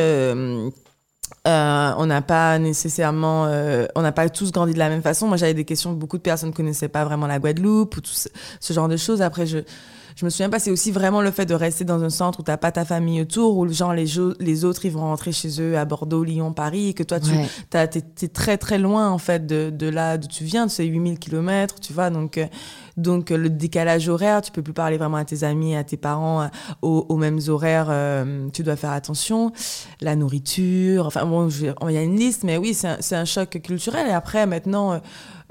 euh, 1.47 1.93
on 1.97 2.05
n'a 2.05 2.21
pas 2.21 2.59
nécessairement, 2.59 3.45
euh, 3.45 3.85
on 3.95 4.01
n'a 4.01 4.11
pas 4.11 4.27
tous 4.29 4.51
grandi 4.51 4.73
de 4.73 4.79
la 4.79 4.89
même 4.89 5.01
façon. 5.01 5.27
Moi, 5.27 5.37
j'avais 5.37 5.53
des 5.53 5.65
questions, 5.65 5.93
beaucoup 5.93 6.17
de 6.17 6.21
personnes 6.21 6.49
ne 6.49 6.53
connaissaient 6.53 6.89
pas 6.89 7.05
vraiment 7.05 7.27
la 7.27 7.39
Guadeloupe 7.39 7.95
ou 7.95 8.01
tout 8.01 8.11
ce, 8.13 8.73
genre 8.73 8.87
de 8.87 8.97
choses. 8.97 9.21
Après, 9.21 9.45
je, 9.45 9.59
je 10.19 10.25
me 10.25 10.29
souviens 10.29 10.49
pas, 10.49 10.59
c'est 10.59 10.69
aussi 10.69 10.91
vraiment 10.91 11.21
le 11.21 11.31
fait 11.31 11.45
de 11.45 11.53
rester 11.53 11.85
dans 11.85 12.03
un 12.03 12.09
centre 12.09 12.41
où 12.41 12.43
t'as 12.43 12.57
pas 12.57 12.73
ta 12.73 12.83
famille 12.83 13.21
autour, 13.21 13.57
où 13.57 13.65
genre 13.71 13.93
les, 13.93 14.05
les 14.41 14.65
autres 14.65 14.83
ils 14.83 14.91
vont 14.91 14.99
rentrer 14.99 15.31
chez 15.31 15.61
eux 15.61 15.77
à 15.77 15.85
Bordeaux, 15.85 16.25
Lyon, 16.25 16.51
Paris, 16.51 16.89
et 16.89 16.93
que 16.93 17.03
toi 17.03 17.21
tu 17.21 17.31
es, 17.31 18.27
très 18.27 18.57
très 18.57 18.79
loin 18.79 19.09
en 19.09 19.17
fait 19.17 19.47
de, 19.47 19.69
de 19.69 19.87
là 19.87 20.17
d'où 20.17 20.27
tu 20.27 20.43
viens, 20.43 20.65
de 20.65 20.71
ces 20.71 20.83
8000 20.83 21.19
km, 21.19 21.75
tu 21.79 21.93
vois. 21.93 22.09
Donc, 22.09 22.37
euh, 22.37 22.47
donc 22.97 23.29
le 23.29 23.49
décalage 23.49 24.09
horaire, 24.09 24.41
tu 24.41 24.51
peux 24.51 24.61
plus 24.61 24.73
parler 24.73 24.97
vraiment 24.97 25.15
à 25.15 25.23
tes 25.23 25.45
amis, 25.45 25.73
à 25.77 25.85
tes 25.85 25.95
parents 25.95 26.41
euh, 26.41 26.47
aux, 26.81 27.15
mêmes 27.15 27.39
horaires, 27.47 27.87
euh, 27.89 28.49
tu 28.51 28.61
dois 28.61 28.75
faire 28.75 28.91
attention. 28.91 29.53
La 30.01 30.17
nourriture, 30.17 31.05
enfin 31.05 31.25
bon, 31.25 31.47
il 31.47 31.93
y 31.93 31.97
a 31.97 32.03
une 32.03 32.17
liste, 32.17 32.43
mais 32.43 32.57
oui, 32.57 32.73
c'est 32.73 32.89
un, 32.89 33.21
un, 33.21 33.25
choc 33.25 33.61
culturel. 33.63 34.07
Et 34.09 34.11
après, 34.11 34.45
maintenant, 34.45 34.99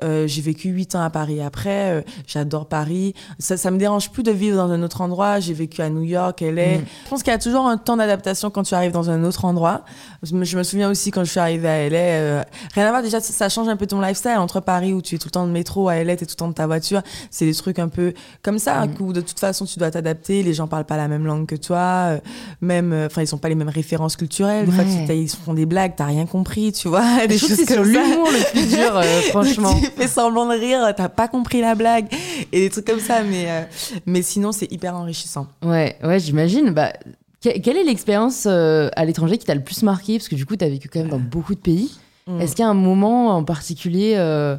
euh, 0.05 0.27
j'ai 0.27 0.43
vécu 0.43 0.69
huit 0.69 0.95
ans 0.95 1.03
à 1.03 1.11
Paris 1.11 1.41
après. 1.41 1.91
Euh, 1.91 2.03
j'adore 2.27 2.67
Paris. 2.67 3.15
Ça, 3.39 3.57
ça 3.57 3.71
me 3.71 3.79
dérange 3.79 4.11
plus 4.11 4.23
de 4.23 4.31
vivre 4.31 4.57
dans 4.57 4.71
un 4.71 4.83
autre 4.83 5.01
endroit. 5.01 5.41
J'ai 5.41 5.55
vécu 5.55 5.83
à 5.83 5.91
New 5.91 6.03
York, 6.03 6.41
LA. 6.41 6.79
Mm. 6.79 6.85
Je 7.05 7.11
pense 7.11 7.23
qu'il 7.23 7.33
y 7.33 7.37
a 7.37 7.39
toujours 7.39 7.67
un 7.67 7.79
temps 7.79 7.97
d'adaptation 7.97 8.51
quand 8.51 8.63
tu 8.63 8.75
arrives 8.75 8.93
dans 8.93 9.11
un 9.11 9.25
autre 9.25 9.45
endroit. 9.45 9.83
Je 10.23 10.35
me, 10.35 10.45
je 10.45 10.57
me, 10.57 10.63
souviens 10.63 10.91
aussi 10.91 11.11
quand 11.11 11.25
je 11.25 11.31
suis 11.31 11.41
arrivée 11.41 11.69
à 11.69 11.89
LA. 11.89 11.99
Euh, 11.99 12.43
rien 12.75 12.87
à 12.87 12.91
voir, 12.91 13.03
déjà, 13.03 13.21
ça 13.21 13.49
change 13.49 13.69
un 13.69 13.77
peu 13.77 13.87
ton 13.87 14.01
lifestyle 14.01 14.39
entre 14.39 14.61
Paris 14.61 14.93
où 14.93 15.03
tu 15.03 15.17
es 15.17 15.19
tout 15.19 15.29
le 15.29 15.33
temps 15.33 15.47
de 15.47 15.53
métro, 15.53 15.89
à 15.89 16.03
LA, 16.03 16.17
tu 16.17 16.25
es 16.25 16.27
tout 16.27 16.33
le 16.33 16.37
temps 16.37 16.49
de 16.49 16.55
ta 16.55 16.67
voiture. 16.67 17.03
C'est 17.31 17.47
des 17.47 17.55
trucs 17.55 17.79
un 17.79 17.89
peu 17.89 18.15
comme 18.43 18.59
ça, 18.59 18.87
mm. 18.87 18.95
où 19.01 19.13
de 19.13 19.21
toute 19.21 19.41
façon, 19.41 19.65
tu 19.65 19.79
dois 19.79 19.91
t'adapter. 19.91 20.43
Les 20.43 20.55
gens 20.55 20.69
parlent 20.69 20.85
pas 20.85 20.97
la 20.97 21.09
même 21.09 21.27
langue 21.27 21.47
que 21.47 21.57
toi. 21.57 22.19
même, 22.61 22.93
enfin, 23.07 23.23
ils 23.23 23.27
sont 23.27 23.39
pas 23.39 23.49
les 23.49 23.55
mêmes 23.55 23.69
références 23.69 24.17
culturelles. 24.17 24.67
Des 24.67 24.73
fois, 24.73 24.85
ils 25.15 25.29
font 25.29 25.55
des 25.55 25.67
blagues, 25.67 25.95
t'as 25.97 26.07
rien 26.07 26.27
compris, 26.27 26.73
tu 26.73 26.89
vois. 26.89 27.27
Des 27.29 27.39
choses 27.39 27.55
c'est 27.55 27.71
sur 27.71 27.83
l'humour 27.83 28.29
le 28.31 28.51
plus 28.53 28.67
dur, 28.67 29.03
franchement. 29.31 29.75
fais 29.97 30.09
semblant 30.09 30.47
de 30.47 30.59
rire, 30.59 30.93
t'as 30.97 31.09
pas 31.09 31.29
compris 31.29 31.61
la 31.61 31.75
blague 31.75 32.09
et 32.53 32.61
des 32.61 32.71
trucs 32.71 32.87
comme 32.87 33.01
ça. 33.01 33.23
Mais, 33.23 33.51
euh, 33.51 33.63
mais 34.07 34.23
sinon, 34.23 34.53
c'est 34.53 34.71
hyper 34.73 34.95
enrichissant. 34.95 35.47
Ouais, 35.63 35.97
ouais, 36.03 36.21
j'imagine. 36.21 36.71
Bah, 36.71 36.93
quelle 37.41 37.77
est 37.77 37.85
l'expérience 37.85 38.45
euh, 38.47 38.89
à 38.97 39.05
l'étranger 39.05 39.39
qui 39.39 39.47
t'a 39.47 39.55
le 39.55 39.63
plus 39.63 39.83
marqué? 39.83 40.19
Parce 40.19 40.29
que 40.29 40.35
du 40.35 40.47
coup, 40.47 40.57
t'as 40.57 40.69
vécu 40.69 40.89
quand 40.89 41.01
même 41.01 41.09
dans 41.09 41.19
beaucoup 41.19 41.55
de 41.55 41.61
pays. 41.61 41.97
Mm. 42.27 42.41
Est-ce 42.41 42.57
qu'il 42.57 42.63
y 42.63 42.67
a 42.67 42.71
un 42.71 42.75
moment 42.75 43.37
en 43.37 43.45
particulier 43.45 44.15
euh, 44.17 44.57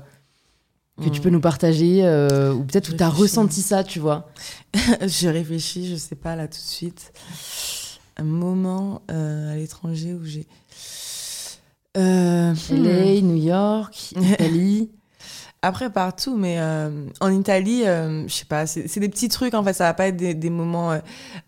que 1.01 1.09
tu 1.09 1.21
peux 1.21 1.29
mm. 1.29 1.33
nous 1.33 1.41
partager 1.41 2.01
ou 2.53 2.63
peut-être 2.63 2.89
où 2.89 2.93
t'as 2.93 3.09
ressenti 3.09 3.61
ça, 3.61 3.83
tu 3.83 3.99
vois? 3.99 4.29
Je 5.01 5.27
réfléchis, 5.27 5.89
je 5.89 5.95
sais 5.95 6.15
pas 6.15 6.35
là 6.35 6.47
tout 6.47 6.59
de 6.59 6.67
suite. 6.67 7.11
Un 8.17 8.23
moment 8.23 9.01
à 9.07 9.55
l'étranger 9.55 10.13
où 10.13 10.25
j'ai. 10.25 10.45
LA, 11.95 12.53
hmm. 12.53 13.21
New 13.21 13.35
York, 13.35 14.13
Italie. 14.15 14.91
Après, 15.61 15.89
partout, 15.89 16.37
mais 16.37 16.55
euh, 16.57 16.89
en 17.19 17.33
Italie, 17.33 17.83
euh, 17.85 18.25
je 18.29 18.33
sais 18.33 18.45
pas, 18.45 18.65
c'est 18.65 18.99
des 18.99 19.09
petits 19.09 19.27
trucs, 19.27 19.53
en 19.53 19.61
fait, 19.61 19.73
ça 19.73 19.83
va 19.83 19.93
pas 19.93 20.07
être 20.07 20.15
des, 20.15 20.33
des 20.33 20.49
moments, 20.49 20.93
euh, 20.93 20.99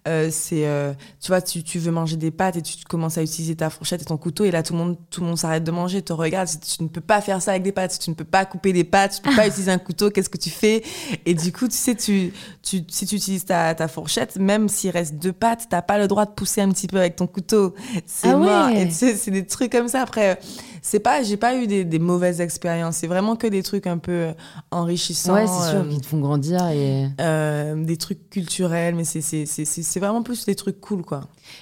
euh 0.05 0.27
c'est, 0.29 0.67
euh, 0.67 0.91
tu 1.21 1.29
vois, 1.29 1.41
tu, 1.41 1.63
tu, 1.63 1.79
veux 1.79 1.93
manger 1.93 2.17
des 2.17 2.29
pâtes 2.29 2.57
et 2.57 2.61
tu 2.61 2.83
commences 2.83 3.17
à 3.17 3.23
utiliser 3.23 3.55
ta 3.55 3.69
fourchette 3.69 4.01
et 4.01 4.05
ton 4.05 4.17
couteau, 4.17 4.43
et 4.43 4.51
là, 4.51 4.63
tout 4.63 4.73
le 4.73 4.79
monde, 4.79 4.97
tout 5.11 5.21
le 5.21 5.27
monde 5.27 5.37
s'arrête 5.37 5.63
de 5.63 5.71
manger, 5.71 6.01
te 6.01 6.11
regarde, 6.11 6.49
tu 6.49 6.83
ne 6.83 6.89
peux 6.89 6.99
pas 6.99 7.21
faire 7.21 7.41
ça 7.41 7.51
avec 7.51 7.63
des 7.63 7.71
pâtes, 7.71 7.97
tu 7.99 8.09
ne 8.09 8.15
peux 8.15 8.25
pas 8.25 8.43
couper 8.43 8.73
des 8.73 8.83
pâtes, 8.83 9.21
tu 9.21 9.25
ne 9.25 9.31
peux 9.31 9.37
pas 9.37 9.47
utiliser 9.47 9.71
un 9.71 9.77
couteau, 9.77 10.11
qu'est-ce 10.11 10.29
que 10.29 10.37
tu 10.37 10.49
fais? 10.49 10.83
Et 11.25 11.33
du 11.33 11.53
coup, 11.53 11.69
tu 11.69 11.77
sais, 11.77 11.95
tu, 11.95 12.33
tu, 12.63 12.83
si 12.89 13.05
tu 13.05 13.15
utilises 13.15 13.45
ta, 13.45 13.73
ta 13.75 13.87
fourchette, 13.87 14.35
même 14.35 14.67
s'il 14.67 14.91
reste 14.91 15.15
deux 15.15 15.31
pâtes, 15.31 15.67
t'as 15.69 15.81
pas 15.81 15.97
le 15.97 16.09
droit 16.09 16.25
de 16.25 16.31
pousser 16.31 16.59
un 16.59 16.69
petit 16.71 16.87
peu 16.87 16.97
avec 16.97 17.15
ton 17.15 17.27
couteau. 17.27 17.75
C'est 18.07 18.27
ah 18.27 18.35
mort. 18.35 18.69
Et 18.71 18.89
tu 18.89 18.93
sais, 18.93 19.15
c'est 19.15 19.31
des 19.31 19.45
trucs 19.45 19.71
comme 19.71 19.87
ça. 19.87 20.01
Après, 20.01 20.37
c'est 20.81 20.99
pas, 20.99 21.21
j'ai 21.21 21.37
pas 21.37 21.55
eu 21.55 21.67
des, 21.67 21.85
des 21.85 21.99
mauvaises 21.99 22.41
expériences, 22.41 22.97
c'est 22.97 23.07
vraiment 23.07 23.35
que 23.35 23.45
des 23.45 23.61
trucs 23.61 23.85
un 23.85 23.99
peu 23.99 24.11
euh, 24.11 24.33
enrichissant. 24.71 25.35
Ouais, 25.35 25.45
c'est 25.45 25.69
sûr, 25.69 25.81
euh, 25.81 25.89
qui 25.89 26.01
te 26.01 26.07
font 26.07 26.19
grandir. 26.19 26.67
et 26.69 27.07
euh, 27.21 27.83
Des 27.83 27.97
trucs 27.97 28.29
culturels, 28.31 28.95
mais 28.95 29.03
c'est 29.03 29.99
vraiment 29.99 30.23
plus 30.23 30.45
des 30.45 30.55
trucs 30.55 30.81
cool, 30.81 31.03
quoi. 31.03 31.21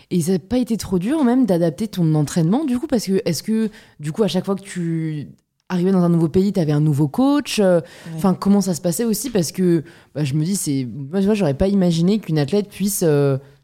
Et 0.10 0.22
ça 0.22 0.34
n'a 0.34 0.40
pas 0.40 0.58
été 0.58 0.78
trop 0.78 1.00
dur, 1.00 1.24
même, 1.26 1.46
d'adapter 1.46 1.90
ton 1.90 2.16
entraînement, 2.16 2.64
du 2.64 2.80
coup 2.80 2.88
Parce 2.88 3.06
que, 3.06 3.22
est-ce 3.26 3.44
que, 3.44 3.70
du 4.00 4.14
coup, 4.14 4.24
à 4.24 4.30
chaque 4.30 4.46
fois 4.46 4.56
que 4.56 4.64
tu 4.64 5.28
arrivais 5.68 5.92
dans 5.92 6.02
un 6.04 6.10
nouveau 6.10 6.30
pays, 6.30 6.54
tu 6.54 6.60
avais 6.62 6.72
un 6.72 6.80
nouveau 6.80 7.10
coach. 7.10 7.62
Enfin, 8.16 8.34
comment 8.34 8.62
ça 8.62 8.74
se 8.74 8.82
passait 8.82 9.04
aussi? 9.04 9.30
Parce 9.30 9.52
que 9.52 9.84
bah, 10.16 10.24
je 10.24 10.34
me 10.34 10.46
dis, 10.46 10.56
c'est 10.56 10.88
moi, 10.88 11.20
j'aurais 11.34 11.54
pas 11.54 11.68
imaginé 11.68 12.20
qu'une 12.20 12.40
athlète 12.40 12.70
puisse 12.70 13.04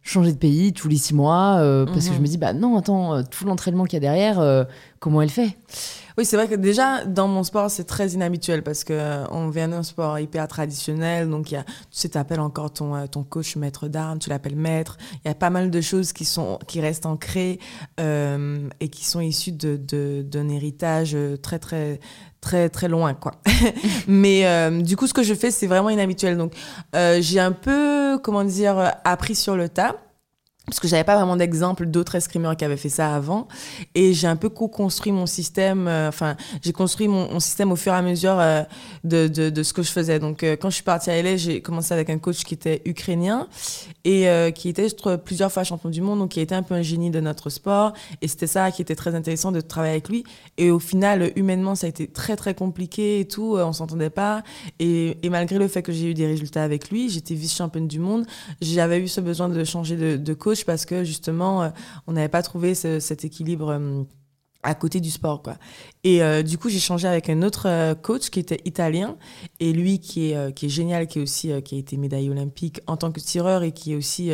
changer 0.03 0.31
de 0.31 0.37
pays 0.37 0.71
tous 0.71 0.87
les 0.87 0.97
six 0.97 1.15
mois. 1.15 1.55
parce 1.87 2.07
que 2.07 2.11
je 2.11 2.17
mhm. 2.17 2.21
me 2.21 2.27
dis, 2.27 2.37
bah 2.37 2.53
non, 2.53 2.77
attends, 2.77 3.23
tout 3.23 3.45
l'entraînement 3.45 3.85
qu'il 3.85 3.93
y 3.93 3.97
a 3.97 4.01
derrière, 4.01 4.67
comment 4.99 5.21
elle 5.21 5.29
fait 5.29 5.57
oui, 6.17 6.23
c'est 6.23 6.37
vrai 6.37 6.47
que 6.47 6.55
déjà, 6.55 7.03
dans 7.03 7.27
mon 7.27 7.43
sport, 7.43 7.69
c'est 7.69 7.83
très 7.83 8.11
inhabituel 8.11 8.63
parce 8.63 8.85
que 8.85 8.93
euh, 8.93 9.49
vient 9.51 9.67
d'un 9.67 9.83
sport 9.83 10.17
hyper 10.17 10.47
traditionnel. 10.47 11.29
Donc, 11.29 11.51
y 11.51 11.57
a, 11.57 11.63
tu 11.63 11.71
sais, 11.91 12.07
tu 12.07 12.17
appelles 12.17 12.39
encore 12.39 12.71
ton, 12.71 12.95
euh, 12.95 13.05
ton 13.05 13.23
coach 13.23 13.57
maître 13.57 13.89
d'armes, 13.89 14.19
tu 14.19 14.29
l'appelles 14.29 14.55
maître. 14.55 14.97
Il 15.23 15.27
y 15.27 15.31
a 15.31 15.35
pas 15.35 15.49
mal 15.49 15.69
de 15.71 15.81
choses 15.81 16.13
qui, 16.13 16.23
sont, 16.23 16.57
qui 16.67 16.79
restent 16.79 17.05
ancrées 17.05 17.59
euh, 17.99 18.69
et 18.79 18.87
qui 18.87 19.03
sont 19.03 19.19
issues 19.19 19.51
d'un 19.51 19.75
de, 19.77 20.49
héritage 20.49 21.17
très, 21.41 21.59
très, 21.59 21.99
très 22.39 22.69
très 22.69 22.87
loin 22.87 23.13
quoi. 23.13 23.33
Mais 24.07 24.69
du 24.83 24.95
coup 24.95 25.07
ce 25.07 25.13
que 25.13 25.23
je 25.23 25.33
fais 25.33 25.49
c'est 25.49 25.65
vraiment 25.65 25.89
inhabituel 25.89 26.37
donc 26.37 26.53
j'ai 26.93 27.39
un 27.39 27.51
peu 27.51 28.19
comment 28.23 28.43
dire 28.43 28.93
appris 29.03 29.33
sur 29.33 29.55
le 29.55 29.67
tas 29.67 29.95
parce 30.65 30.79
que 30.79 30.87
j'avais 30.87 31.03
pas 31.03 31.15
vraiment 31.15 31.35
d'exemple 31.35 31.85
d'autres 31.85 32.15
escrimeurs 32.15 32.57
qui 32.57 32.65
avaient 32.65 32.77
fait 32.77 32.89
ça 32.89 33.15
avant. 33.15 33.47
Et 33.93 34.13
j'ai 34.13 34.27
un 34.27 34.35
peu 34.35 34.49
co-construit 34.49 35.11
mon 35.11 35.25
système 35.25 35.87
euh, 35.87 36.09
enfin 36.09 36.35
j'ai 36.61 36.73
construit 36.73 37.07
mon, 37.07 37.39
système 37.39 37.71
au 37.71 37.75
fur 37.75 37.93
et 37.93 37.97
à 37.97 38.01
mesure 38.01 38.37
euh, 38.39 38.63
de, 39.03 39.63
ce 39.63 39.73
que 39.73 39.83
je 39.83 39.91
faisais. 39.91 40.19
Donc 40.19 40.43
euh, 40.43 40.55
quand 40.55 40.69
je 40.69 40.75
suis 40.75 40.83
partie 40.83 41.09
à 41.09 41.21
LA 41.21 41.37
j'ai 41.37 41.61
commencé 41.61 41.93
avec 41.93 42.09
un 42.09 42.17
coach 42.17 42.43
qui 42.43 42.55
était 42.55 42.81
ukrainien 42.85 43.47
et 44.03 44.27
qui 44.53 44.69
était 44.69 44.87
plusieurs 45.23 45.51
fois 45.51 45.63
champion 45.63 45.89
du 45.89 46.01
monde. 46.01 46.19
Donc 46.19 46.29
qui 46.29 46.39
était 46.39 46.55
un 46.55 46.63
peu 46.63 46.75
un 46.75 46.81
génie 46.81 47.11
de 47.11 47.19
notre 47.19 47.49
sport. 47.49 47.93
Et 48.21 48.27
c'était 48.27 48.47
ça 48.47 48.71
qui 48.71 48.81
était 48.81 48.95
très 48.95 49.15
intéressant 49.15 49.51
de 49.51 49.61
travailler 49.61 49.93
avec 49.93 50.09
lui. 50.09 50.23
Et 50.57 50.71
au 50.71 50.79
final 50.79 51.31
humainement 51.35 51.75
ça 51.75 51.87
a 51.87 51.89
été 51.89 52.07
très 52.07 52.35
très 52.35 52.53
compliqué 52.53 53.19
et 53.19 53.27
tout 53.27 53.57
on 53.57 53.73
s'entendait 53.73 54.09
pas. 54.09 54.43
Et, 54.79 55.17
malgré 55.29 55.59
le 55.59 55.67
fait 55.67 55.81
que 55.81 55.91
j'ai 55.91 56.11
eu 56.11 56.13
des 56.13 56.27
résultats 56.27 56.63
avec 56.63 56.89
lui 56.89 57.09
j'étais 57.09 57.33
vice 57.33 57.55
championne 57.55 57.87
du 57.87 57.99
monde 57.99 58.25
j'avais 58.61 58.99
eu 58.99 59.07
ce 59.07 59.19
besoin 59.19 59.49
de 59.49 59.63
changer 59.63 60.17
de 60.17 60.33
coach 60.33 60.54
parce 60.63 60.85
que 60.85 61.03
justement, 61.03 61.63
euh, 61.63 61.69
on 62.07 62.13
n'avait 62.13 62.29
pas 62.29 62.41
trouvé 62.43 62.75
cet 62.75 63.25
équilibre 63.25 63.69
euh, 63.69 64.03
à 64.63 64.73
côté 64.73 64.99
du 64.99 65.11
sport 65.11 65.43
quoi. 65.43 65.57
Et 66.03 66.23
euh, 66.23 66.41
du 66.41 66.57
coup, 66.57 66.69
j'ai 66.69 66.79
changé 66.79 67.07
avec 67.07 67.29
un 67.29 67.43
autre 67.43 67.93
coach 68.01 68.29
qui 68.29 68.39
était 68.39 68.61
italien 68.65 69.17
et 69.59 69.73
lui 69.73 69.99
qui 69.99 70.31
est 70.31 70.55
qui 70.55 70.65
est 70.65 70.69
génial 70.69 71.07
qui 71.07 71.19
est 71.19 71.21
aussi 71.21 71.51
qui 71.63 71.75
a 71.75 71.77
été 71.77 71.97
médaille 71.97 72.29
olympique 72.29 72.79
en 72.87 72.97
tant 72.97 73.11
que 73.11 73.19
tireur 73.19 73.61
et 73.61 73.73
qui 73.73 73.93
est 73.93 73.95
aussi 73.95 74.31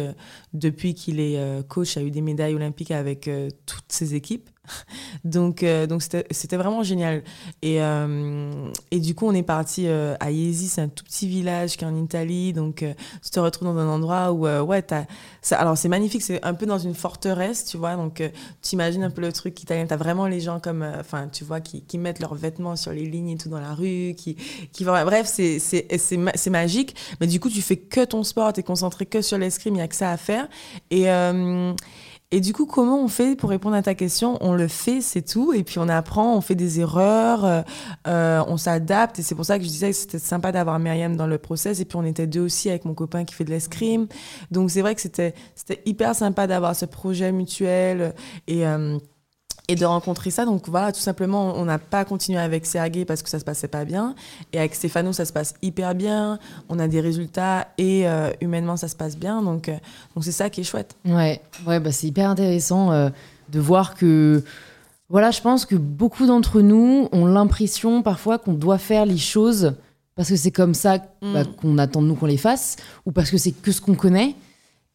depuis 0.54 0.94
qu'il 0.94 1.20
est 1.20 1.68
coach 1.68 1.98
a 1.98 2.02
eu 2.02 2.12
des 2.12 2.22
médailles 2.22 2.56
olympiques 2.56 2.92
avec 2.92 3.30
toutes 3.66 3.92
ses 3.92 4.16
équipes. 4.16 4.50
donc, 5.24 5.64
euh, 5.64 5.88
donc 5.88 6.02
c'était 6.02 6.58
vraiment 6.58 6.84
génial. 6.84 7.24
Et, 7.62 7.82
euh, 7.82 8.70
et 8.92 9.00
du 9.00 9.16
coup, 9.16 9.28
on 9.28 9.34
est 9.34 9.44
parti 9.44 9.88
euh, 9.88 10.16
à 10.20 10.32
Iesi, 10.32 10.68
c'est 10.68 10.82
un 10.82 10.88
tout 10.88 11.04
petit 11.04 11.28
village 11.28 11.78
qui 11.78 11.84
est 11.84 11.88
en 11.88 11.96
Italie. 11.96 12.54
Donc, 12.54 12.86
tu 13.24 13.30
te 13.30 13.40
retrouves 13.40 13.68
dans 13.68 13.78
un 13.78 13.88
endroit 13.88 14.32
où, 14.32 14.48
ouais, 14.48 14.94
as, 14.94 15.06
ça, 15.42 15.58
alors 15.58 15.78
c'est 15.78 15.90
magnifique, 15.90 16.22
c'est 16.22 16.44
un 16.44 16.54
peu 16.54 16.66
dans 16.66 16.78
une 16.78 16.94
forteresse, 16.94 17.66
tu 17.66 17.78
vois. 17.78 17.96
Donc, 17.96 18.22
tu 18.62 18.74
imagines 18.74 19.04
un 19.04 19.10
peu 19.10 19.22
le 19.22 19.32
truc 19.32 19.62
italien. 19.62 19.86
Tu 19.86 19.94
as 19.94 19.98
vraiment 19.98 20.28
les 20.28 20.40
gens 20.40 20.60
comme, 20.60 20.86
enfin, 21.00 21.28
tu 21.28 21.44
vois, 21.44 21.62
qui, 21.62 21.82
qui, 21.84 21.98
mettent 21.98 22.20
leurs 22.20 22.36
vêtements 22.36 22.76
sur 22.76 22.92
les 22.92 23.06
lignes 23.06 23.30
et 23.30 23.38
tout 23.38 23.50
dans 23.50 23.60
la 23.60 23.74
rue. 23.74 24.14
Qui, 24.16 24.36
qui, 24.72 24.84
bref, 24.84 25.28
c'est 25.28 26.50
magique. 26.50 26.96
Mais 27.20 27.28
du 27.28 27.40
coup, 27.40 27.50
tu 27.50 27.62
fais 27.62 27.78
que 27.78 28.06
ton 28.06 28.24
sport, 28.24 28.54
tu 28.54 28.62
es 28.62 28.64
concentré 28.64 29.06
que 29.06 29.22
sur 29.22 29.38
l'escrime, 29.38 29.76
il 29.76 29.78
n'y 29.78 29.84
a 29.84 29.88
que 29.88 29.96
ça 29.96 30.12
à 30.12 30.18
faire. 30.18 30.48
Et. 30.90 31.08
Et 32.34 32.40
du 32.40 32.54
coup, 32.54 32.66
comment 32.66 33.04
on 33.04 33.10
fait 33.10 33.36
pour 33.36 33.50
répondre 33.50 33.76
à 33.76 33.82
ta 33.82 33.94
question? 33.94 34.38
On 34.40 34.54
le 34.54 34.70
fait, 34.70 35.02
c'est 35.02 35.22
tout. 35.22 35.52
Et 35.54 35.64
puis 35.64 35.80
on 35.80 35.90
apprend, 35.90 36.36
on 36.36 36.42
fait 36.42 36.56
des 36.56 36.80
erreurs, 36.80 37.64
euh, 38.08 38.44
on 38.48 38.56
s'adapte. 38.56 39.20
Et 39.20 39.22
c'est 39.22 39.36
pour 39.36 39.46
ça 39.46 39.58
que 39.58 39.66
je 39.66 39.70
disais 39.70 39.90
que 39.90 39.96
c'était 39.96 40.20
sympa 40.20 40.54
d'avoir 40.54 40.80
Myriam 40.80 41.18
dans 41.18 41.28
le 41.28 41.38
process. 41.38 41.82
Et 41.82 41.86
puis 41.86 41.98
on 41.98 42.06
était 42.06 42.28
deux 42.28 42.40
aussi 42.40 42.70
avec 42.70 42.86
mon 42.86 42.94
copain 42.94 43.26
qui 43.26 43.36
fait 43.36 43.44
de 43.44 43.50
l'escrime. 43.50 44.08
Donc 44.50 44.72
c'est 44.72 44.82
vrai 44.82 44.96
que 44.96 45.02
c'était 45.02 45.34
hyper 45.86 46.16
sympa 46.16 46.48
d'avoir 46.48 46.76
ce 46.76 46.86
projet 46.86 47.32
mutuel. 47.32 48.14
Et. 48.48 48.66
Euh, 48.66 48.98
et 49.72 49.76
de 49.76 49.86
rencontrer 49.86 50.32
ça. 50.32 50.44
Donc 50.44 50.68
voilà, 50.68 50.92
tout 50.92 51.00
simplement, 51.00 51.54
on 51.56 51.64
n'a 51.64 51.80
pas 51.80 52.04
continué 52.04 52.38
avec 52.38 52.66
Sergei 52.66 53.06
parce 53.06 53.22
que 53.22 53.30
ça 53.30 53.40
se 53.40 53.46
passait 53.46 53.70
pas 53.70 53.86
bien. 53.86 54.16
Et 54.52 54.60
avec 54.60 54.76
Stéphano, 54.76 55.14
ça 55.14 55.24
se 55.24 55.32
passe 55.32 55.54
hyper 55.62 55.96
bien. 55.96 56.40
On 56.68 56.78
a 56.78 56.90
des 56.90 57.00
résultats 57.00 57.70
et 57.78 58.06
euh, 58.06 58.32
humainement, 58.42 58.76
ça 58.76 58.90
se 58.90 58.98
passe 58.98 59.18
bien. 59.18 59.42
Donc 59.42 59.70
euh, 59.70 59.78
donc 60.14 60.26
c'est 60.26 60.34
ça 60.34 60.50
qui 60.50 60.62
est 60.62 60.66
chouette. 60.66 60.98
Ouais, 61.06 61.42
ouais 61.66 61.80
bah 61.80 61.94
c'est 61.94 62.08
hyper 62.08 62.30
intéressant 62.30 62.92
euh, 62.92 63.10
de 63.50 63.60
voir 63.60 63.96
que. 63.96 64.44
Voilà, 65.08 65.32
je 65.32 65.42
pense 65.42 65.66
que 65.66 65.76
beaucoup 65.76 66.26
d'entre 66.26 66.62
nous 66.62 67.08
ont 67.12 67.26
l'impression 67.26 68.02
parfois 68.02 68.38
qu'on 68.40 68.54
doit 68.54 68.78
faire 68.78 69.06
les 69.06 69.18
choses 69.18 69.74
parce 70.16 70.30
que 70.30 70.38
c'est 70.38 70.52
comme 70.52 70.74
ça 70.74 71.00
bah, 71.22 71.44
mm. 71.44 71.56
qu'on 71.58 71.78
attend 71.78 72.02
de 72.02 72.08
nous 72.08 72.16
qu'on 72.16 72.28
les 72.28 72.38
fasse 72.38 72.78
ou 73.06 73.12
parce 73.12 73.30
que 73.30 73.38
c'est 73.38 73.52
que 73.52 73.72
ce 73.72 73.80
qu'on 73.80 73.96
connaît. 73.96 74.36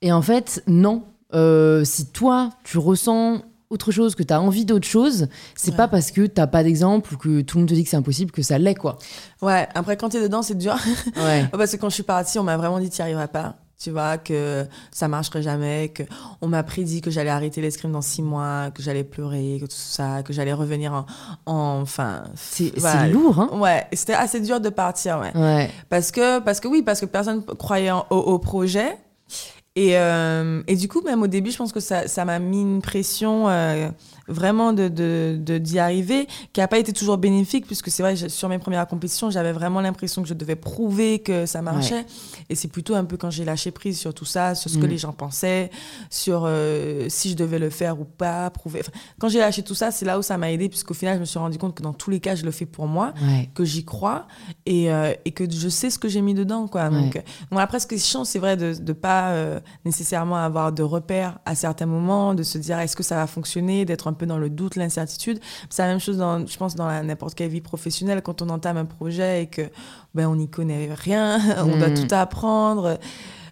Et 0.03 0.13
en 0.13 0.23
fait, 0.23 0.63
non. 0.67 1.03
si 1.33 2.07
toi, 2.13 2.51
tu 2.65 2.77
ressens 2.77 3.43
autre 3.71 3.91
chose, 3.91 4.15
que 4.15 4.23
tu 4.23 4.33
as 4.33 4.41
envie 4.41 4.65
d'autre 4.65 4.87
chose, 4.87 5.29
c'est 5.57 5.75
pas 5.75 5.89
parce 5.89 6.11
que 6.11 6.27
t'as 6.27 6.47
pas 6.47 6.63
d'exemple 6.63 7.15
ou 7.15 7.17
que 7.17 7.41
tout 7.41 7.59
le 7.59 7.63
monde 7.63 7.69
te 7.69 7.75
dit 7.75 7.85
que 7.85 7.91
c'est 7.91 7.97
impossible 7.97 8.31
que 8.31 8.43
ça 8.43 8.59
l'est, 8.59 8.75
quoi. 8.75 8.99
Ouais, 9.43 9.69
après, 9.75 9.97
quand 9.97 10.09
tu 10.09 10.19
es 10.19 10.23
dedans, 10.23 10.43
c'est 10.43 10.57
dur. 10.57 10.77
Ouais. 11.17 11.47
parce 11.51 11.73
que 11.73 11.77
quand 11.77 11.89
je 11.89 11.95
suis 11.95 12.03
partie, 12.03 12.39
on 12.39 12.45
m'a 12.45 12.57
vraiment 12.57 12.79
dit, 12.79 12.91
tu 12.91 12.97
n'y 12.99 13.03
arriveras 13.03 13.29
pas. 13.29 13.57
Tu 13.79 13.91
vois, 13.91 14.17
que 14.17 14.65
ça 14.91 15.07
marcherait 15.07 15.43
jamais, 15.43 15.91
que 15.91 16.03
on 16.41 16.49
m'a 16.49 16.63
prédit 16.63 17.03
que 17.03 17.11
j'allais 17.11 17.31
arrêter 17.31 17.61
l'escrime 17.61 17.93
dans 17.93 18.01
six 18.01 18.23
mois, 18.23 18.71
que 18.71 18.83
j'allais 18.83 19.05
pleurer, 19.05 19.59
que 19.61 19.67
tout 19.67 19.77
ça, 19.77 20.23
que 20.23 20.33
j'allais 20.33 20.55
revenir 20.55 21.05
en, 21.45 21.81
enfin. 21.83 22.25
C'est 22.35 22.73
lourd, 23.11 23.39
hein. 23.39 23.51
Ouais, 23.53 23.87
c'était 23.93 24.15
assez 24.15 24.41
dur 24.41 24.61
de 24.61 24.71
partir, 24.71 25.19
ouais. 25.19 25.37
ouais. 25.39 25.71
Parce 25.91 26.11
que, 26.11 26.39
parce 26.39 26.61
que 26.61 26.69
oui, 26.69 26.83
parce 26.83 27.01
que 27.01 27.07
personne 27.07 27.45
croyait 27.45 27.93
au 28.11 28.39
projet. 28.39 28.97
Et, 29.77 29.99
euh, 29.99 30.63
et, 30.67 30.75
du 30.75 30.89
coup, 30.89 31.03
même 31.03 31.23
au 31.23 31.27
début, 31.27 31.51
je 31.51 31.59
pense 31.59 31.73
que 31.73 31.81
ça 31.81 32.25
m'a 32.25 32.39
mis 32.39 32.63
une 32.63 32.81
pression 32.81 33.49
euh, 33.51 33.89
vraiment 34.29 34.73
de 34.73 34.89
d'y 34.89 35.39
de, 35.43 35.59
d'y 35.59 35.79
arriver, 35.79 36.27
qui 36.53 36.61
n'a 36.61 36.69
pas 36.69 36.79
été 36.79 36.93
toujours 36.93 37.19
bénéfique, 37.19 37.67
puisque 37.67 37.91
c'est 37.91 38.03
vrai, 38.03 38.17
sur 38.29 38.49
mes 38.49 38.59
premières 38.59 38.87
compétitions, 38.87 39.31
j'avais 39.31 39.53
vraiment 39.53 39.81
l'impression 39.81 40.23
que 40.23 40.29
je 40.29 40.35
devais 40.35 40.57
prouver 40.57 41.21
que 41.21 41.47
ça 41.47 41.63
marchait. 41.63 42.07
Et 42.49 42.55
c'est 42.55 42.69
plutôt 42.69 42.95
un 42.95 43.05
peu 43.05 43.17
quand 43.17 43.31
j'ai 43.31 43.45
lâché 43.45 43.71
prise 43.71 43.99
sur 43.99 44.15
tout 44.15 44.25
ça, 44.25 44.55
sur 44.55 44.71
ce 44.71 44.79
que 44.79 44.87
mm. 44.87 44.91
les 44.91 44.99
gens 44.99 45.13
pensaient, 45.13 45.71
sur 46.11 46.45
euh, 46.47 47.07
si 47.09 47.31
je 47.31 47.37
devais 47.37 47.59
le 47.59 47.71
faire 47.71 48.01
ou 48.01 48.05
pas, 48.05 48.51
prouver. 48.51 48.83
quand 49.19 49.29
j'ai 49.29 49.39
lâché 49.39 49.63
tout 49.63 49.75
ça, 49.75 49.91
c'est 49.91 50.05
là 50.05 50.19
où 50.19 50.23
ça 50.23 50.39
m'a 50.39 50.51
aidé, 50.51 50.69
puisqu'au 50.69 50.95
final, 50.95 51.17
je 51.17 51.21
me 51.21 51.25
suis 51.25 51.39
rendu 51.39 51.59
compte 51.59 51.75
que 51.75 51.83
dans 51.83 51.93
tous 51.93 52.11
les 52.11 52.21
cas, 52.21 52.35
je 52.35 52.45
le 52.45 52.51
fais 52.51 52.67
pour 52.67 52.87
moi, 52.87 53.15
que 53.55 53.65
j'y 53.65 53.85
crois 53.85 54.27
et, 54.65 54.93
euh, 54.93 55.13
et, 55.25 55.33
que 55.33 55.45
je 55.51 55.69
sais 55.69 55.91
ce 55.91 55.99
que 55.99 56.09
j'ai 56.09 56.21
mis 56.21 56.35
dedans. 56.35 56.67
Quoi. 56.69 56.89
Donc, 56.91 57.23
bon, 57.51 57.59
après, 57.59 57.81
ce 57.81 57.87
qui 57.87 57.97
est 57.97 58.05
chiant, 58.05 58.25
c'est 58.25 58.39
vrai 58.39 58.57
de 58.57 58.75
ne 58.81 58.93
pas 58.93 59.31
euh, 59.31 59.61
nécessairement 59.85 60.37
avoir 60.37 60.73
de 60.73 60.83
repères 60.83 61.39
à 61.45 61.55
certains 61.55 61.87
moments, 61.87 62.35
de 62.35 62.43
se 62.43 62.59
dire 62.59 62.79
est-ce 62.79 62.97
que 62.97 63.03
ça 63.03 63.17
va 63.17 63.27
fonctionner, 63.27 63.85
d'être 63.85 64.09
un 64.09 64.13
peu 64.17 64.27
dans 64.27 64.39
le 64.39 64.51
doute, 64.51 64.75
l'incertitude. 64.77 65.39
C'est 65.71 65.83
la 65.83 65.89
même 65.89 66.01
chose, 66.01 66.19
dans, 66.19 66.45
je 66.45 66.57
pense, 66.57 66.75
dans 66.75 66.89
n'importe 67.05 67.35
quelle 67.35 67.51
vie 67.51 67.61
professionnelle, 67.61 68.23
quand 68.23 68.43
on 68.43 68.49
entame 68.49 68.77
un 68.77 68.85
projet 68.85 69.43
et 69.43 69.47
que 69.47 69.63
ben, 70.15 70.27
on 70.27 70.37
n'y 70.37 70.49
connaît 70.49 70.93
rien, 70.93 71.41
on 71.63 71.77
doit 71.79 71.91
mm. 71.91 71.95
tout 71.95 72.15
apprendre. 72.15 72.99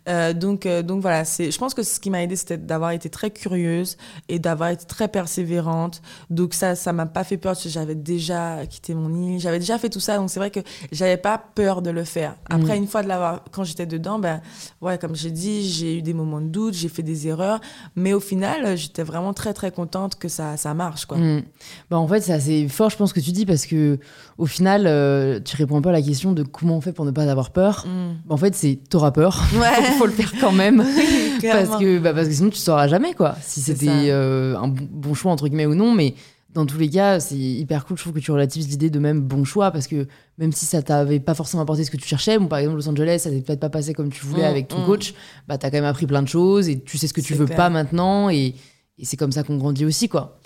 Euh, 0.08 0.32
donc, 0.32 0.66
euh, 0.66 0.82
donc 0.82 1.00
voilà, 1.00 1.24
je 1.24 1.56
pense 1.56 1.74
que 1.74 1.82
ce 1.82 1.98
qui 1.98 2.10
m'a 2.10 2.22
aidé, 2.22 2.36
c'était 2.36 2.58
d'avoir 2.58 2.90
été 2.90 3.08
très 3.08 3.30
curieuse 3.30 3.96
et 4.28 4.38
d'avoir 4.38 4.70
été 4.70 4.84
très 4.84 5.08
persévérante. 5.08 6.02
Donc 6.30 6.54
ça, 6.54 6.74
ça 6.74 6.92
m'a 6.92 7.06
pas 7.06 7.24
fait 7.24 7.36
peur 7.36 7.52
parce 7.52 7.64
que 7.64 7.68
j'avais 7.68 7.94
déjà 7.94 8.66
quitté 8.66 8.94
mon 8.94 9.14
île, 9.14 9.40
j'avais 9.40 9.58
déjà 9.58 9.78
fait 9.78 9.88
tout 9.88 10.00
ça. 10.00 10.16
Donc 10.16 10.30
c'est 10.30 10.40
vrai 10.40 10.50
que 10.50 10.60
j'avais 10.92 11.16
pas 11.16 11.38
peur 11.54 11.82
de 11.82 11.90
le 11.90 12.04
faire. 12.04 12.36
Après, 12.50 12.74
mm. 12.74 12.82
une 12.82 12.86
fois 12.86 13.02
de 13.02 13.08
l'avoir, 13.08 13.44
quand 13.50 13.64
j'étais 13.64 13.86
dedans, 13.86 14.18
ben 14.18 14.40
ouais, 14.82 14.98
comme 14.98 15.14
j'ai 15.14 15.30
dit, 15.30 15.68
j'ai 15.68 15.98
eu 15.98 16.02
des 16.02 16.14
moments 16.14 16.40
de 16.40 16.48
doute, 16.48 16.74
j'ai 16.74 16.88
fait 16.88 17.02
des 17.02 17.26
erreurs, 17.28 17.60
mais 17.96 18.12
au 18.12 18.20
final, 18.20 18.76
j'étais 18.76 19.02
vraiment 19.02 19.32
très 19.32 19.54
très 19.54 19.70
contente 19.70 20.16
que 20.16 20.28
ça, 20.28 20.56
ça 20.56 20.74
marche 20.74 21.06
quoi. 21.06 21.18
Mm. 21.18 21.42
Bah, 21.90 21.98
en 21.98 22.08
fait, 22.08 22.20
c'est 22.20 22.32
assez 22.32 22.68
fort, 22.68 22.90
je 22.90 22.96
pense 22.96 23.12
que 23.12 23.20
tu 23.20 23.32
dis 23.32 23.46
parce 23.46 23.66
que 23.66 23.98
au 24.36 24.46
final, 24.46 24.86
euh, 24.86 25.40
tu 25.40 25.56
réponds 25.56 25.80
pas 25.80 25.90
à 25.90 25.92
la 25.92 26.02
question 26.02 26.32
de 26.32 26.42
comment 26.42 26.76
on 26.76 26.80
fait 26.80 26.92
pour 26.92 27.04
ne 27.04 27.10
pas 27.10 27.22
avoir 27.30 27.50
peur. 27.50 27.86
Mm. 27.86 28.14
Bah, 28.26 28.34
en 28.34 28.36
fait, 28.36 28.54
c'est 28.54 28.78
t'auras 28.88 29.12
peur. 29.12 29.42
Ouais. 29.54 29.93
faut 29.98 30.06
le 30.06 30.12
faire 30.12 30.32
quand 30.40 30.52
même. 30.52 30.78
parce, 31.42 31.80
que, 31.80 31.98
bah, 31.98 32.12
parce 32.12 32.28
que 32.28 32.34
sinon, 32.34 32.50
tu 32.50 32.58
sauras 32.58 32.88
jamais, 32.88 33.14
quoi. 33.14 33.36
Si 33.42 33.60
c'était 33.60 33.88
euh, 33.88 34.56
un 34.56 34.68
bon 34.68 35.14
choix, 35.14 35.32
entre 35.32 35.48
guillemets, 35.48 35.66
ou 35.66 35.74
non. 35.74 35.92
Mais 35.92 36.14
dans 36.54 36.66
tous 36.66 36.78
les 36.78 36.88
cas, 36.88 37.20
c'est 37.20 37.36
hyper 37.36 37.84
cool. 37.84 37.96
Je 37.96 38.02
trouve 38.02 38.14
que 38.14 38.20
tu 38.20 38.30
relativises 38.30 38.68
l'idée 38.68 38.90
de 38.90 38.98
même 38.98 39.20
bon 39.20 39.44
choix 39.44 39.70
parce 39.70 39.86
que 39.86 40.06
même 40.38 40.52
si 40.52 40.66
ça 40.66 40.82
t'avait 40.82 41.20
pas 41.20 41.34
forcément 41.34 41.62
apporté 41.62 41.84
ce 41.84 41.90
que 41.90 41.96
tu 41.96 42.06
cherchais, 42.06 42.38
bon, 42.38 42.46
par 42.46 42.60
exemple, 42.60 42.76
Los 42.76 42.88
Angeles, 42.88 43.20
ça 43.20 43.30
s'est 43.30 43.40
peut-être 43.40 43.60
pas 43.60 43.70
passé 43.70 43.92
comme 43.92 44.10
tu 44.10 44.24
voulais 44.24 44.42
mm, 44.42 44.50
avec 44.50 44.68
ton 44.68 44.82
mm. 44.82 44.86
coach, 44.86 45.14
bah, 45.48 45.58
t'as 45.58 45.70
quand 45.70 45.78
même 45.78 45.84
appris 45.84 46.06
plein 46.06 46.22
de 46.22 46.28
choses 46.28 46.68
et 46.68 46.80
tu 46.80 46.96
sais 46.96 47.08
ce 47.08 47.12
que 47.12 47.20
tu 47.20 47.34
veux 47.34 47.46
pas 47.46 47.70
maintenant. 47.70 48.30
Et, 48.30 48.54
et 48.98 49.04
c'est 49.04 49.16
comme 49.16 49.32
ça 49.32 49.42
qu'on 49.42 49.56
grandit 49.56 49.84
aussi, 49.84 50.08
quoi. 50.08 50.38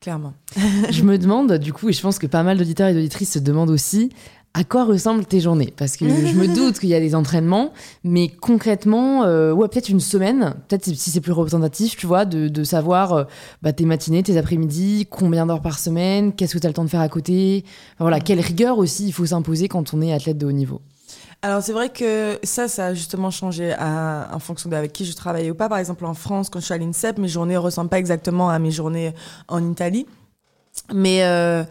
Clairement. 0.00 0.32
je 0.90 1.02
me 1.02 1.18
demande, 1.18 1.52
du 1.58 1.74
coup, 1.74 1.90
et 1.90 1.92
je 1.92 2.00
pense 2.00 2.18
que 2.18 2.26
pas 2.26 2.42
mal 2.42 2.56
d'auditeurs 2.56 2.88
et 2.88 2.94
d'auditrices 2.94 3.32
se 3.32 3.38
demandent 3.38 3.68
aussi, 3.68 4.10
à 4.52 4.64
quoi 4.64 4.84
ressemblent 4.84 5.24
tes 5.24 5.40
journées? 5.40 5.72
Parce 5.76 5.96
que 5.96 6.08
je 6.08 6.34
me 6.34 6.52
doute 6.52 6.80
qu'il 6.80 6.88
y 6.88 6.94
a 6.94 7.00
des 7.00 7.14
entraînements, 7.14 7.72
mais 8.02 8.28
concrètement, 8.28 9.22
euh, 9.22 9.52
ouais, 9.52 9.68
peut-être 9.68 9.88
une 9.88 10.00
semaine, 10.00 10.54
peut-être 10.68 10.86
si 10.86 11.10
c'est 11.10 11.20
plus 11.20 11.32
représentatif, 11.32 11.96
tu 11.96 12.06
vois, 12.06 12.24
de, 12.24 12.64
savoir 12.64 13.12
euh, 13.12 13.24
bah, 13.62 13.72
tes 13.72 13.84
matinées, 13.84 14.22
tes 14.22 14.36
après-midi, 14.36 15.06
combien 15.08 15.46
d'heures 15.46 15.62
par 15.62 15.78
semaine, 15.78 16.32
qu'est-ce 16.32 16.54
que 16.54 16.58
tu 16.58 16.66
as 16.66 16.70
le 16.70 16.74
temps 16.74 16.84
de 16.84 16.90
faire 16.90 17.00
à 17.00 17.08
côté. 17.08 17.64
voilà, 17.98 18.18
quelle 18.18 18.40
rigueur 18.40 18.78
aussi 18.78 19.06
il 19.06 19.12
faut 19.12 19.26
s'imposer 19.26 19.68
quand 19.68 19.94
on 19.94 20.02
est 20.02 20.12
athlète 20.12 20.38
de 20.38 20.46
haut 20.46 20.52
niveau. 20.52 20.80
Alors 21.42 21.62
c'est 21.62 21.72
vrai 21.72 21.88
que 21.88 22.38
ça, 22.42 22.68
ça 22.68 22.86
a 22.86 22.94
justement 22.94 23.30
changé 23.30 23.74
en 23.78 24.38
fonction 24.40 24.68
de 24.68 24.76
avec 24.76 24.92
qui 24.92 25.06
je 25.06 25.14
travaillais 25.14 25.50
ou 25.50 25.54
pas. 25.54 25.70
Par 25.70 25.78
exemple 25.78 26.04
en 26.04 26.12
France, 26.12 26.50
quand 26.50 26.60
je 26.60 26.66
suis 26.66 26.74
à 26.74 26.78
l'INSEP, 26.78 27.16
mes 27.18 27.28
journées 27.28 27.54
ne 27.54 27.58
ressemblent 27.58 27.88
pas 27.88 27.98
exactement 27.98 28.50
à 28.50 28.58
mes 28.58 28.70
journées 28.70 29.14
en 29.48 29.70
Italie. 29.70 30.06
Mais 30.94 31.24
euh, 31.24 31.64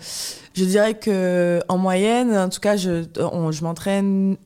je 0.54 0.66
dirais 0.66 0.96
que 0.96 1.62
en 1.68 1.78
moyenne, 1.78 2.36
en 2.36 2.50
tout 2.50 2.60
cas, 2.60 2.78
je, 2.78 3.04
je 3.16 3.64
m'entraîne 3.64 4.38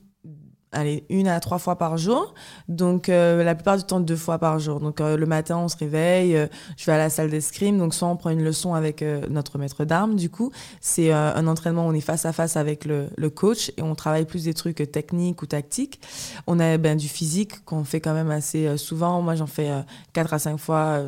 allez, 0.72 1.04
une 1.08 1.28
à 1.28 1.38
trois 1.38 1.58
fois 1.58 1.78
par 1.78 1.96
jour. 1.96 2.34
Donc, 2.66 3.08
euh, 3.08 3.44
la 3.44 3.54
plupart 3.54 3.76
du 3.76 3.84
temps, 3.84 4.00
deux 4.00 4.16
fois 4.16 4.38
par 4.38 4.58
jour. 4.58 4.80
Donc, 4.80 5.00
euh, 5.00 5.16
le 5.16 5.24
matin, 5.24 5.58
on 5.58 5.68
se 5.68 5.76
réveille, 5.76 6.48
je 6.76 6.86
vais 6.86 6.92
à 6.92 6.98
la 6.98 7.10
salle 7.10 7.30
d'escrime. 7.30 7.78
Donc, 7.78 7.94
soit 7.94 8.08
on 8.08 8.16
prend 8.16 8.30
une 8.30 8.42
leçon 8.42 8.74
avec 8.74 9.04
notre 9.30 9.56
maître 9.58 9.84
d'armes, 9.84 10.16
du 10.16 10.30
coup. 10.30 10.50
C'est 10.80 11.12
un 11.12 11.46
entraînement 11.46 11.86
où 11.86 11.90
on 11.90 11.94
est 11.94 12.00
face 12.00 12.26
à 12.26 12.32
face 12.32 12.56
avec 12.56 12.84
le, 12.84 13.08
le, 13.16 13.30
coach 13.30 13.70
et 13.76 13.82
on 13.82 13.94
travaille 13.94 14.24
plus 14.24 14.44
des 14.44 14.54
trucs 14.54 14.90
techniques 14.90 15.42
ou 15.42 15.46
tactiques. 15.46 16.00
On 16.48 16.58
a 16.58 16.76
ben, 16.76 16.96
du 16.96 17.08
physique 17.08 17.64
qu'on 17.64 17.84
fait 17.84 18.00
quand 18.00 18.14
même 18.14 18.32
assez 18.32 18.76
souvent. 18.76 19.22
Moi, 19.22 19.36
j'en 19.36 19.46
fais 19.46 19.70
quatre 20.12 20.34
à 20.34 20.40
cinq 20.40 20.58
fois 20.58 21.04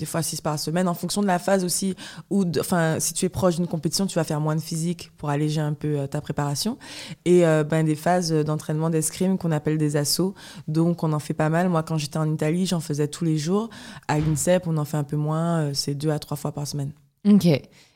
des 0.00 0.06
fois 0.06 0.22
six 0.22 0.40
par 0.40 0.58
semaine, 0.58 0.88
en 0.88 0.94
fonction 0.94 1.20
de 1.20 1.26
la 1.26 1.38
phase 1.38 1.62
aussi, 1.62 1.94
ou 2.30 2.44
enfin, 2.58 2.96
si 2.98 3.12
tu 3.12 3.26
es 3.26 3.28
proche 3.28 3.56
d'une 3.56 3.66
compétition, 3.66 4.06
tu 4.06 4.14
vas 4.14 4.24
faire 4.24 4.40
moins 4.40 4.56
de 4.56 4.60
physique 4.60 5.12
pour 5.18 5.28
alléger 5.28 5.60
un 5.60 5.74
peu 5.74 5.98
euh, 5.98 6.06
ta 6.06 6.22
préparation. 6.22 6.78
Et 7.26 7.46
euh, 7.46 7.64
ben, 7.64 7.84
des 7.84 7.94
phases 7.94 8.32
d'entraînement 8.32 8.88
d'escrime 8.88 9.36
qu'on 9.36 9.52
appelle 9.52 9.76
des 9.76 9.96
assauts. 9.96 10.34
Donc, 10.68 11.04
on 11.04 11.12
en 11.12 11.18
fait 11.18 11.34
pas 11.34 11.50
mal. 11.50 11.68
Moi, 11.68 11.82
quand 11.82 11.98
j'étais 11.98 12.16
en 12.16 12.32
Italie, 12.32 12.64
j'en 12.64 12.80
faisais 12.80 13.08
tous 13.08 13.24
les 13.26 13.36
jours. 13.36 13.68
À 14.08 14.18
l'INSEP, 14.18 14.66
on 14.66 14.78
en 14.78 14.86
fait 14.86 14.96
un 14.96 15.04
peu 15.04 15.16
moins, 15.16 15.60
euh, 15.60 15.70
c'est 15.74 15.94
deux 15.94 16.10
à 16.10 16.18
trois 16.18 16.38
fois 16.38 16.52
par 16.52 16.66
semaine. 16.66 16.92
Ok. 17.28 17.46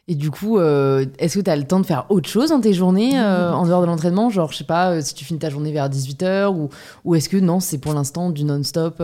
Et 0.06 0.14
du 0.16 0.30
coup, 0.30 0.60
est-ce 0.60 1.38
que 1.38 1.40
tu 1.40 1.50
as 1.50 1.56
le 1.56 1.64
temps 1.64 1.80
de 1.80 1.86
faire 1.86 2.04
autre 2.10 2.28
chose 2.28 2.50
dans 2.50 2.60
tes 2.60 2.74
journées, 2.74 3.18
en 3.18 3.64
dehors 3.64 3.80
de 3.80 3.86
l'entraînement? 3.86 4.28
Genre, 4.28 4.52
je 4.52 4.58
sais 4.58 4.64
pas, 4.64 5.00
si 5.00 5.14
tu 5.14 5.24
finis 5.24 5.38
ta 5.38 5.48
journée 5.48 5.72
vers 5.72 5.88
18h, 5.88 6.48
ou, 6.54 6.68
ou 7.06 7.14
est-ce 7.14 7.30
que 7.30 7.38
non, 7.38 7.58
c'est 7.58 7.78
pour 7.78 7.94
l'instant 7.94 8.28
du 8.28 8.44
non-stop 8.44 9.02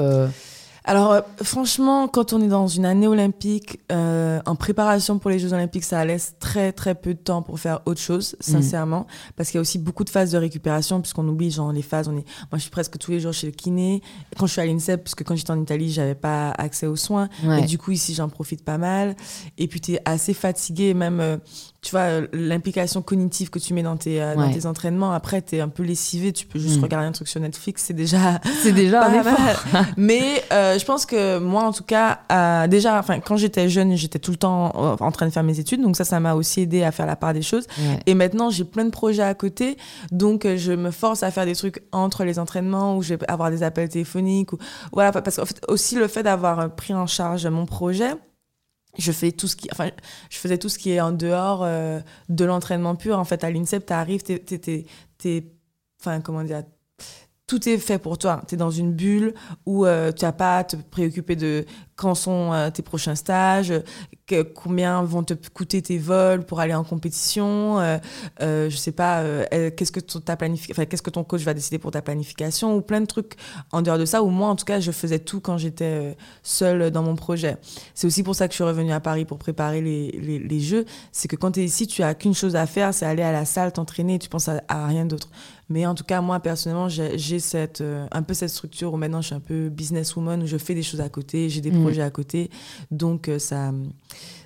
Alors, 0.84 1.12
euh, 1.12 1.20
franchement, 1.42 2.08
quand 2.08 2.32
on 2.32 2.40
est 2.40 2.48
dans 2.48 2.66
une 2.66 2.84
année 2.86 3.06
olympique, 3.06 3.80
euh, 3.92 4.40
en 4.46 4.56
préparation 4.56 5.18
pour 5.18 5.30
les 5.30 5.38
Jeux 5.38 5.52
olympiques, 5.52 5.84
ça 5.84 6.04
laisse 6.04 6.34
très, 6.40 6.72
très 6.72 6.94
peu 6.94 7.12
de 7.14 7.18
temps 7.18 7.42
pour 7.42 7.58
faire 7.60 7.80
autre 7.86 8.00
chose, 8.00 8.34
Mm. 8.40 8.42
sincèrement. 8.52 9.06
Parce 9.36 9.50
qu'il 9.50 9.56
y 9.56 9.58
a 9.58 9.62
aussi 9.62 9.78
beaucoup 9.78 10.04
de 10.04 10.10
phases 10.10 10.30
de 10.32 10.38
récupération, 10.38 11.00
puisqu'on 11.00 11.28
oublie, 11.28 11.50
genre, 11.50 11.72
les 11.72 11.82
phases. 11.82 12.08
On 12.08 12.12
est... 12.12 12.24
Moi, 12.50 12.54
je 12.54 12.60
suis 12.60 12.70
presque 12.70 12.96
tous 12.98 13.10
les 13.10 13.20
jours 13.20 13.32
chez 13.32 13.46
le 13.46 13.52
kiné. 13.52 14.02
Quand 14.38 14.46
je 14.46 14.52
suis 14.52 14.60
à 14.60 14.66
l'INSEP, 14.66 15.04
parce 15.04 15.14
que 15.14 15.22
quand 15.24 15.36
j'étais 15.36 15.50
en 15.50 15.60
Italie, 15.60 15.90
j'avais 15.92 16.14
pas 16.14 16.50
accès 16.52 16.86
aux 16.86 16.96
soins. 16.96 17.28
Ouais. 17.44 17.62
Et 17.62 17.66
du 17.66 17.76
coup, 17.78 17.90
ici, 17.90 18.14
j'en 18.14 18.28
profite 18.28 18.64
pas 18.64 18.78
mal. 18.78 19.16
Et 19.58 19.68
puis, 19.68 19.80
tu 19.80 19.92
es 19.92 20.02
assez 20.06 20.32
fatigué, 20.34 20.94
même, 20.94 21.20
euh, 21.20 21.36
tu 21.82 21.92
vois, 21.92 22.20
l'implication 22.32 23.00
cognitive 23.00 23.48
que 23.48 23.58
tu 23.58 23.72
mets 23.72 23.82
dans 23.82 23.96
tes, 23.96 24.20
euh, 24.20 24.34
dans 24.34 24.50
tes 24.52 24.66
entraînements. 24.66 25.12
Après, 25.12 25.40
tu 25.40 25.56
es 25.56 25.60
un 25.60 25.68
peu 25.68 25.82
lessivé, 25.82 26.30
tu 26.32 26.44
peux 26.46 26.58
juste 26.58 26.78
Mm. 26.78 26.82
regarder 26.82 27.06
un 27.06 27.12
truc 27.12 27.26
sur 27.28 27.40
Netflix, 27.40 27.84
c'est 27.86 27.94
déjà 27.94 28.40
C'est 28.62 28.72
déjà 28.72 29.06
un 29.06 29.22
pas 29.22 29.32
mal. 29.32 29.56
Mais 29.96 30.44
euh, 30.52 30.78
je 30.78 30.84
pense 30.84 31.06
que 31.06 31.38
moi, 31.38 31.62
en 31.64 31.72
tout 31.72 31.84
cas, 31.84 32.20
euh, 32.30 32.66
déjà, 32.66 32.98
enfin, 32.98 33.20
quand 33.20 33.36
j'étais 33.38 33.68
jeune, 33.70 33.96
j'étais 33.96 34.18
tout 34.18 34.30
le 34.30 34.36
temps 34.36 34.72
en 35.00 35.10
train 35.10 35.26
de 35.26 35.32
faire 35.32 35.42
mes 35.42 35.58
études, 35.58 35.80
donc 35.80 35.96
ça, 35.96 36.04
ça 36.04 36.20
m'a 36.20 36.34
aussi 36.34 36.60
aidé 36.60 36.82
à 36.82 36.92
faire 36.92 37.06
la 37.06 37.16
part 37.16 37.32
des 37.32 37.42
choses. 37.42 37.66
Ouais. 37.78 37.98
Et 38.06 38.14
maintenant, 38.14 38.50
j'ai 38.50 38.64
plein 38.64 38.84
de 38.84 38.90
projets 38.90 39.22
à 39.22 39.34
côté, 39.34 39.78
donc 40.12 40.44
euh, 40.44 40.56
je 40.58 40.72
me 40.72 40.90
force 40.90 41.22
à 41.22 41.30
faire 41.30 41.46
des 41.46 41.54
trucs 41.56 41.82
entre 41.92 42.24
les 42.24 42.38
entraînements 42.38 42.96
où 42.96 43.02
je 43.02 43.14
vais 43.14 43.30
avoir 43.30 43.50
des 43.50 43.62
appels 43.62 43.88
téléphoniques 43.88 44.52
ou 44.52 44.58
voilà, 44.92 45.12
parce 45.12 45.36
qu'en 45.36 45.46
fait 45.46 45.60
aussi 45.68 45.94
le 45.96 46.08
fait 46.08 46.22
d'avoir 46.22 46.60
euh, 46.60 46.68
pris 46.68 46.92
en 46.94 47.06
charge 47.06 47.46
mon 47.46 47.64
projet. 47.64 48.10
Je 48.98 49.12
fais 49.12 49.32
tout 49.32 49.46
ce 49.48 49.56
qui, 49.56 49.68
enfin, 49.72 49.90
je 50.30 50.38
faisais 50.38 50.58
tout 50.58 50.68
ce 50.68 50.78
qui 50.78 50.90
est 50.90 51.00
en 51.00 51.12
dehors 51.12 51.62
euh, 51.62 52.00
de 52.28 52.44
l'entraînement 52.44 52.96
pur. 52.96 53.18
En 53.18 53.24
fait, 53.24 53.44
à 53.44 53.50
l'INSEP, 53.50 53.86
t'es, 53.86 54.38
t'es, 54.40 54.86
t'es- 55.18 55.52
enfin, 56.00 56.20
comment 56.20 56.42
dire, 56.44 56.64
tout 57.50 57.68
est 57.68 57.78
fait 57.78 57.98
pour 57.98 58.16
toi. 58.16 58.42
Tu 58.46 58.54
es 58.54 58.58
dans 58.58 58.70
une 58.70 58.92
bulle 58.92 59.34
où 59.66 59.84
euh, 59.84 60.12
tu 60.12 60.24
n'as 60.24 60.30
pas 60.30 60.58
à 60.58 60.64
te 60.64 60.76
préoccuper 60.76 61.34
de 61.34 61.64
quand 61.96 62.14
sont 62.14 62.52
euh, 62.52 62.70
tes 62.70 62.82
prochains 62.82 63.16
stages, 63.16 63.74
que- 64.28 64.42
combien 64.42 65.02
vont 65.02 65.24
te 65.24 65.34
coûter 65.52 65.82
tes 65.82 65.98
vols 65.98 66.46
pour 66.46 66.60
aller 66.60 66.74
en 66.74 66.84
compétition, 66.84 67.80
euh, 67.80 67.98
euh, 68.40 68.70
je 68.70 68.76
sais 68.76 68.92
pas, 68.92 69.22
euh, 69.22 69.70
qu'est-ce 69.76 69.90
que 69.90 69.98
ta 69.98 70.36
qu'est-ce 70.36 71.02
que 71.02 71.10
ton 71.10 71.24
coach 71.24 71.42
va 71.42 71.52
décider 71.52 71.78
pour 71.78 71.90
ta 71.90 72.02
planification 72.02 72.76
ou 72.76 72.82
plein 72.82 73.00
de 73.00 73.06
trucs 73.06 73.34
en 73.72 73.82
dehors 73.82 73.98
de 73.98 74.04
ça. 74.04 74.22
Ou 74.22 74.28
moi, 74.28 74.48
en 74.48 74.54
tout 74.54 74.64
cas, 74.64 74.78
je 74.78 74.92
faisais 74.92 75.18
tout 75.18 75.40
quand 75.40 75.58
j'étais 75.58 76.16
seule 76.44 76.92
dans 76.92 77.02
mon 77.02 77.16
projet. 77.16 77.56
C'est 77.96 78.06
aussi 78.06 78.22
pour 78.22 78.36
ça 78.36 78.46
que 78.46 78.52
je 78.52 78.58
suis 78.58 78.64
revenue 78.64 78.92
à 78.92 79.00
Paris 79.00 79.24
pour 79.24 79.38
préparer 79.38 79.80
les, 79.80 80.12
les, 80.38 80.60
jeux. 80.60 80.84
C'est 81.10 81.26
que 81.26 81.34
quand 81.34 81.50
tu 81.50 81.60
es 81.60 81.64
ici, 81.64 81.88
tu 81.88 82.04
as 82.04 82.14
qu'une 82.14 82.34
chose 82.34 82.54
à 82.54 82.66
faire, 82.66 82.94
c'est 82.94 83.06
aller 83.06 83.24
à 83.24 83.32
la 83.32 83.44
salle, 83.44 83.72
t'entraîner, 83.72 84.20
tu 84.20 84.28
penses 84.28 84.48
à 84.48 84.86
rien 84.86 85.04
d'autre. 85.04 85.28
Mais 85.70 85.86
en 85.86 85.94
tout 85.94 86.04
cas, 86.04 86.20
moi, 86.20 86.40
personnellement, 86.40 86.88
j'ai 86.88 87.38
cette, 87.38 87.80
euh, 87.80 88.06
un 88.10 88.22
peu 88.22 88.34
cette 88.34 88.50
structure 88.50 88.92
où 88.92 88.96
maintenant 88.96 89.20
je 89.22 89.26
suis 89.28 89.34
un 89.36 89.40
peu 89.40 89.68
businesswoman, 89.68 90.42
où 90.42 90.46
je 90.46 90.56
fais 90.58 90.74
des 90.74 90.82
choses 90.82 91.00
à 91.00 91.08
côté, 91.08 91.48
j'ai 91.48 91.60
des 91.60 91.70
Mhm. 91.70 91.80
projets 91.82 92.02
à 92.02 92.10
côté. 92.10 92.50
Donc, 92.90 93.28
euh, 93.28 93.38
ça, 93.38 93.72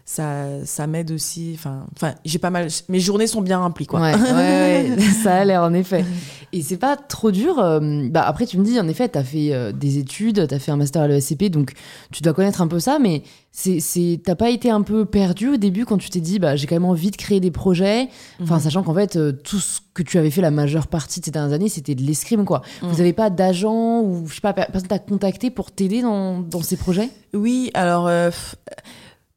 ça, 0.06 0.46
ça 0.64 0.86
m'aide 0.86 1.10
aussi. 1.12 1.52
Enfin, 1.54 1.86
enfin, 1.96 2.14
j'ai 2.24 2.38
pas 2.38 2.50
mal. 2.50 2.68
Mes 2.88 3.00
journées 3.00 3.26
sont 3.26 3.40
bien 3.40 3.58
remplies, 3.58 3.86
quoi. 3.86 4.00
Ouais, 4.00 4.14
ouais, 4.14 4.32
ouais, 4.32 5.00
ça 5.22 5.36
a 5.36 5.44
l'air 5.44 5.62
en 5.62 5.72
effet. 5.72 6.04
Et 6.52 6.62
c'est 6.62 6.76
pas 6.76 6.96
trop 6.96 7.30
dur. 7.30 7.58
euh, 7.58 8.08
bah 8.10 8.22
après, 8.26 8.46
tu 8.46 8.58
me 8.58 8.64
dis, 8.64 8.78
en 8.78 8.86
effet, 8.88 9.08
t'as 9.08 9.24
fait 9.24 9.52
euh, 9.52 9.72
des 9.72 9.98
études, 9.98 10.46
t'as 10.46 10.58
fait 10.58 10.70
un 10.72 10.76
master 10.76 11.02
à 11.02 11.08
l'ESCP, 11.08 11.44
donc 11.50 11.72
tu 12.12 12.22
dois 12.22 12.32
connaître 12.34 12.60
un 12.60 12.68
peu 12.68 12.80
ça, 12.80 12.98
mais 13.00 13.22
c'est, 13.50 14.20
t'as 14.24 14.34
pas 14.34 14.50
été 14.50 14.68
un 14.68 14.82
peu 14.82 15.04
perdu 15.04 15.48
au 15.50 15.56
début 15.56 15.84
quand 15.86 15.96
tu 15.98 16.10
t'es 16.10 16.20
dit, 16.20 16.38
bah, 16.40 16.56
j'ai 16.56 16.66
quand 16.66 16.74
même 16.74 16.84
envie 16.84 17.10
de 17.12 17.16
créer 17.16 17.38
des 17.40 17.52
projets, 17.52 18.08
enfin, 18.42 18.56
Mhm. 18.56 18.60
sachant 18.60 18.82
qu'en 18.82 18.94
fait, 18.94 19.16
euh, 19.16 19.32
tout 19.32 19.58
ce 19.60 19.80
que 19.94 20.02
tu 20.02 20.18
avais 20.18 20.30
fait 20.30 20.40
la 20.42 20.50
majeure 20.50 20.88
partie 20.88 21.20
de 21.20 21.24
ces 21.24 21.30
dernières 21.30 21.52
années, 21.54 21.68
c'était 21.68 21.94
de 21.94 22.02
l'escrime, 22.02 22.44
quoi. 22.44 22.62
Mhm. 22.82 22.88
Vous 22.90 23.00
avez 23.00 23.12
pas 23.12 23.30
d'agent 23.30 24.00
ou, 24.02 24.26
je 24.28 24.34
sais 24.34 24.40
pas, 24.40 24.52
per- 24.52 24.66
personne 24.70 24.88
t'a 24.88 24.98
contacté 24.98 25.50
pour 25.50 25.70
t'aider 25.70 26.02
dans, 26.02 26.40
dans 26.40 26.62
ces 26.62 26.76
projets? 26.76 27.08
Oui, 27.32 27.70
alors, 27.74 28.08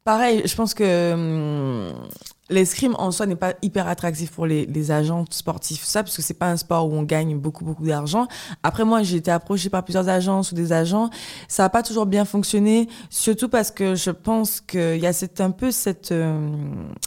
pareil, 0.08 0.40
je 0.46 0.54
pense 0.54 0.72
que 0.72 1.12
hum, 1.12 1.92
l'escrime 2.50 2.94
en 2.98 3.10
soi 3.10 3.26
n'est 3.26 3.36
pas 3.36 3.54
hyper 3.62 3.88
attractif 3.88 4.30
pour 4.30 4.46
les, 4.46 4.66
les 4.66 4.90
agents 4.90 5.24
sportifs, 5.30 5.84
ça, 5.84 6.02
parce 6.02 6.16
que 6.16 6.22
c'est 6.22 6.34
pas 6.34 6.50
un 6.50 6.56
sport 6.56 6.88
où 6.88 6.94
on 6.94 7.02
gagne 7.02 7.38
beaucoup, 7.38 7.64
beaucoup 7.64 7.86
d'argent. 7.86 8.26
Après, 8.62 8.84
moi, 8.84 9.02
j'ai 9.02 9.16
été 9.16 9.30
approchée 9.30 9.68
par 9.68 9.84
plusieurs 9.84 10.08
agences 10.08 10.52
ou 10.52 10.54
des 10.54 10.72
agents. 10.72 11.10
Ça 11.46 11.64
n'a 11.64 11.68
pas 11.68 11.82
toujours 11.82 12.06
bien 12.06 12.24
fonctionné, 12.24 12.88
surtout 13.10 13.48
parce 13.48 13.70
que 13.70 13.94
je 13.94 14.10
pense 14.10 14.60
qu'il 14.60 14.98
y 14.98 15.06
a 15.06 15.12
cette, 15.12 15.40
un 15.40 15.50
peu 15.50 15.70
cette 15.70 16.12
euh, 16.12 16.48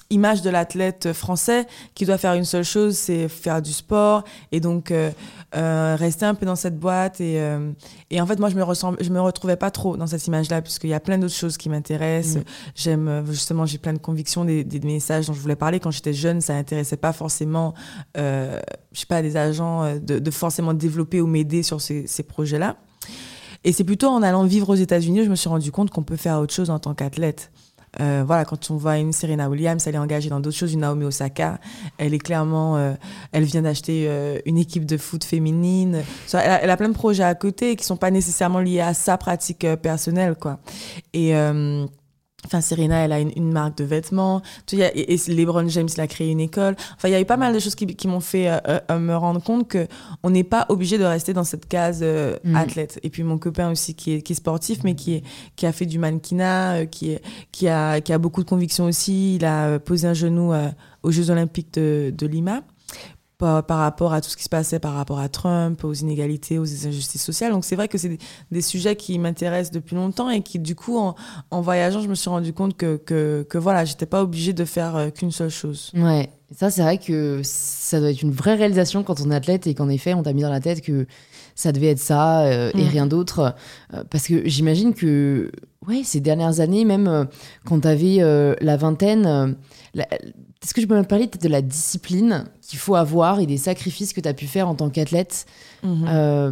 image 0.09 0.41
de 0.41 0.49
l'athlète 0.49 1.13
français 1.13 1.65
qui 1.95 2.05
doit 2.05 2.17
faire 2.17 2.33
une 2.33 2.45
seule 2.45 2.63
chose, 2.63 2.95
c'est 2.95 3.27
faire 3.27 3.61
du 3.61 3.73
sport 3.73 4.23
et 4.51 4.59
donc 4.59 4.91
euh, 4.91 5.09
euh, 5.55 5.95
rester 5.97 6.25
un 6.25 6.35
peu 6.35 6.45
dans 6.45 6.55
cette 6.55 6.77
boîte. 6.77 7.19
Et, 7.19 7.41
et 8.09 8.21
en 8.21 8.25
fait, 8.27 8.39
moi, 8.39 8.49
je 8.49 8.55
me, 8.55 8.63
ressemble, 8.63 8.97
je 9.01 9.09
me 9.09 9.19
retrouvais 9.21 9.55
pas 9.55 9.71
trop 9.71 9.97
dans 9.97 10.07
cette 10.07 10.25
image-là, 10.27 10.61
puisqu'il 10.61 10.89
y 10.89 10.93
a 10.93 10.99
plein 10.99 11.17
d'autres 11.17 11.33
choses 11.33 11.57
qui 11.57 11.69
m'intéressent. 11.69 12.37
Mm. 12.37 12.43
J'aime, 12.75 13.25
justement, 13.29 13.65
j'ai 13.65 13.77
plein 13.77 13.93
de 13.93 13.97
convictions, 13.99 14.45
des, 14.45 14.63
des 14.63 14.79
messages 14.79 15.30
je 15.33 15.39
voulais 15.39 15.55
parler. 15.55 15.79
Quand 15.79 15.91
j'étais 15.91 16.13
jeune, 16.13 16.41
ça 16.41 16.53
n'intéressait 16.53 16.97
pas 16.97 17.13
forcément, 17.13 17.73
euh, 18.17 18.59
je 18.93 18.99
sais 18.99 19.05
pas, 19.05 19.21
des 19.21 19.37
agents 19.37 19.83
euh, 19.83 19.99
de, 19.99 20.31
forcément 20.31 20.73
développer 20.73 21.21
ou 21.21 21.27
m'aider 21.27 21.63
sur 21.63 21.81
ces, 21.81 22.05
projets-là. 22.27 22.77
Et 23.63 23.73
c'est 23.73 23.83
plutôt 23.83 24.07
en 24.07 24.23
allant 24.23 24.43
vivre 24.45 24.69
aux 24.69 24.75
États-Unis, 24.75 25.23
je 25.25 25.29
me 25.29 25.35
suis 25.35 25.49
rendu 25.49 25.71
compte 25.71 25.91
qu'on 25.91 26.03
peut 26.03 26.15
faire 26.15 26.39
autre 26.39 26.53
chose 26.53 26.69
en 26.69 26.79
tant 26.79 26.93
qu'athlète. 26.93 27.51
Euh, 27.99 28.23
voilà, 28.25 28.45
quand 28.45 28.71
on 28.71 28.77
voit 28.77 28.97
une 28.97 29.11
Serena 29.11 29.49
Williams, 29.49 29.85
elle 29.85 29.95
est 29.95 29.99
engagée 29.99 30.29
dans 30.29 30.39
d'autres 30.39 30.55
choses. 30.55 30.73
Une 30.73 30.79
Naomi 30.79 31.03
Osaka, 31.03 31.59
elle 31.97 32.13
est 32.13 32.19
clairement, 32.19 32.95
elle 33.33 33.43
vient 33.43 33.63
d'acheter 33.63 34.09
une 34.45 34.57
équipe 34.57 34.85
de 34.85 34.97
foot 34.97 35.23
féminine. 35.23 36.01
Elle 36.31 36.39
a, 36.39 36.63
elle 36.63 36.69
a 36.69 36.77
plein 36.77 36.87
de 36.89 36.93
projets 36.93 37.23
à 37.23 37.35
côté 37.35 37.75
qui 37.75 37.83
sont 37.83 37.97
pas 37.97 38.09
nécessairement 38.09 38.59
liés 38.59 38.79
à 38.79 38.93
sa 38.93 39.17
pratique 39.17 39.67
personnelle, 39.81 40.35
quoi. 40.39 40.59
Et 41.13 41.33
Enfin, 42.45 42.59
Serena, 42.59 42.95
elle 43.05 43.11
a 43.11 43.19
une, 43.19 43.31
une 43.35 43.51
marque 43.51 43.77
de 43.77 43.83
vêtements. 43.83 44.41
Tu 44.65 44.77
sais, 44.77 44.91
et, 44.95 45.13
et 45.13 45.33
LeBron 45.33 45.67
James, 45.69 45.87
il 45.93 46.01
a 46.01 46.07
créé 46.07 46.31
une 46.31 46.39
école. 46.39 46.75
Enfin, 46.95 47.07
il 47.07 47.11
y 47.11 47.15
a 47.15 47.21
eu 47.21 47.25
pas 47.25 47.37
mal 47.37 47.53
de 47.53 47.59
choses 47.59 47.75
qui, 47.75 47.85
qui 47.85 48.07
m'ont 48.07 48.19
fait 48.19 48.49
euh, 48.49 48.57
euh, 48.89 48.99
me 48.99 49.15
rendre 49.15 49.41
compte 49.43 49.67
que 49.67 49.87
on 50.23 50.31
n'est 50.31 50.43
pas 50.43 50.65
obligé 50.69 50.97
de 50.97 51.03
rester 51.03 51.33
dans 51.33 51.43
cette 51.43 51.67
case 51.67 51.99
euh, 52.01 52.37
Mhm. 52.43 52.55
athlète. 52.55 52.99
Et 53.03 53.09
puis 53.09 53.23
mon 53.23 53.37
copain 53.37 53.69
aussi 53.71 53.93
qui 53.93 54.13
est, 54.15 54.21
qui 54.21 54.33
est 54.33 54.35
sportif, 54.35 54.79
mais 54.83 54.95
qui, 54.95 55.13
est, 55.15 55.23
qui 55.55 55.65
a 55.67 55.71
fait 55.71 55.85
du 55.85 55.99
mannequinat, 55.99 56.73
euh, 56.81 56.85
qui, 56.85 57.11
est, 57.11 57.21
qui, 57.51 57.67
a, 57.67 58.01
qui 58.01 58.11
a 58.11 58.17
beaucoup 58.17 58.43
de 58.43 58.49
convictions 58.49 58.85
aussi. 58.85 59.35
Il 59.35 59.45
a 59.45 59.67
euh, 59.67 59.79
posé 59.79 60.07
un 60.07 60.13
genou 60.13 60.51
euh, 60.53 60.69
aux 61.03 61.11
Jeux 61.11 61.29
Olympiques 61.29 61.73
de, 61.75 62.11
de 62.15 62.27
Lima 62.27 62.63
par, 63.41 63.79
rapport 63.79 64.13
à 64.13 64.21
tout 64.21 64.29
ce 64.29 64.37
qui 64.37 64.43
se 64.43 64.49
passait 64.49 64.79
par 64.79 64.93
rapport 64.93 65.19
à 65.19 65.27
Trump, 65.27 65.83
aux 65.83 65.93
inégalités, 65.93 66.59
aux 66.59 66.65
injustices 66.65 67.23
sociales. 67.23 67.51
Donc 67.51 67.65
c'est 67.65 67.75
vrai 67.75 67.87
que 67.87 67.97
c'est 67.97 68.17
des, 68.51 68.61
sujets 68.61 68.95
qui 68.95 69.17
m'intéressent 69.17 69.71
depuis 69.71 69.95
longtemps 69.95 70.29
et 70.29 70.41
qui 70.41 70.59
du 70.59 70.75
coup 70.75 70.97
en, 70.97 71.15
en 71.49 71.61
voyageant 71.61 72.01
je 72.01 72.07
me 72.07 72.15
suis 72.15 72.29
rendu 72.29 72.53
compte 72.53 72.77
que, 72.77 72.97
que, 72.97 73.45
que 73.49 73.57
voilà 73.57 73.85
j'étais 73.85 74.05
pas 74.05 74.21
obligée 74.21 74.53
de 74.53 74.65
faire 74.65 74.95
euh, 74.95 75.09
qu'une 75.09 75.31
seule 75.31 75.49
chose. 75.49 75.91
Ouais, 75.95 76.29
ça 76.55 76.69
c'est 76.69 76.83
vrai 76.83 76.99
que 76.99 77.41
ça 77.43 77.99
doit 77.99 78.11
être 78.11 78.21
une 78.21 78.31
vraie 78.31 78.55
réalisation 78.55 79.03
quand 79.03 79.19
on 79.21 79.31
est 79.31 79.35
athlète 79.35 79.65
et 79.65 79.73
qu'en 79.73 79.89
effet 79.89 80.13
on 80.13 80.21
t'a 80.21 80.33
mis 80.33 80.43
dans 80.43 80.51
la 80.51 80.59
tête 80.59 80.81
que 80.81 81.07
ça 81.61 81.71
devait 81.71 81.87
être 81.91 81.99
ça 81.99 82.41
euh, 82.41 82.71
et 82.73 82.83
Mm. 82.83 82.87
rien 82.87 83.05
d'autre. 83.07 83.55
Euh, 83.93 84.03
parce 84.09 84.27
que 84.27 84.47
j'imagine 84.47 84.93
que 84.93 85.51
ouais, 85.87 86.01
ces 86.03 86.19
dernières 86.19 86.59
années, 86.59 86.85
même 86.85 87.07
euh, 87.07 87.25
quand 87.65 87.79
t'avais 87.81 88.17
euh, 88.19 88.55
la 88.61 88.77
vingtaine, 88.77 89.55
la- 89.93 90.07
est-ce 90.63 90.73
que 90.73 90.81
je 90.81 90.87
peux 90.87 90.97
me 90.97 91.03
parler 91.03 91.27
peut-être 91.27 91.43
de 91.43 91.49
la 91.49 91.61
discipline 91.61 92.45
qu'il 92.61 92.79
faut 92.79 92.95
avoir 92.95 93.39
et 93.39 93.45
des 93.45 93.57
sacrifices 93.57 94.13
que 94.13 94.21
tu 94.21 94.27
as 94.29 94.33
pu 94.33 94.45
faire 94.47 94.67
en 94.67 94.75
tant 94.75 94.89
qu'athlète 94.89 95.45
Mhm. 95.83 96.05
euh, 96.07 96.51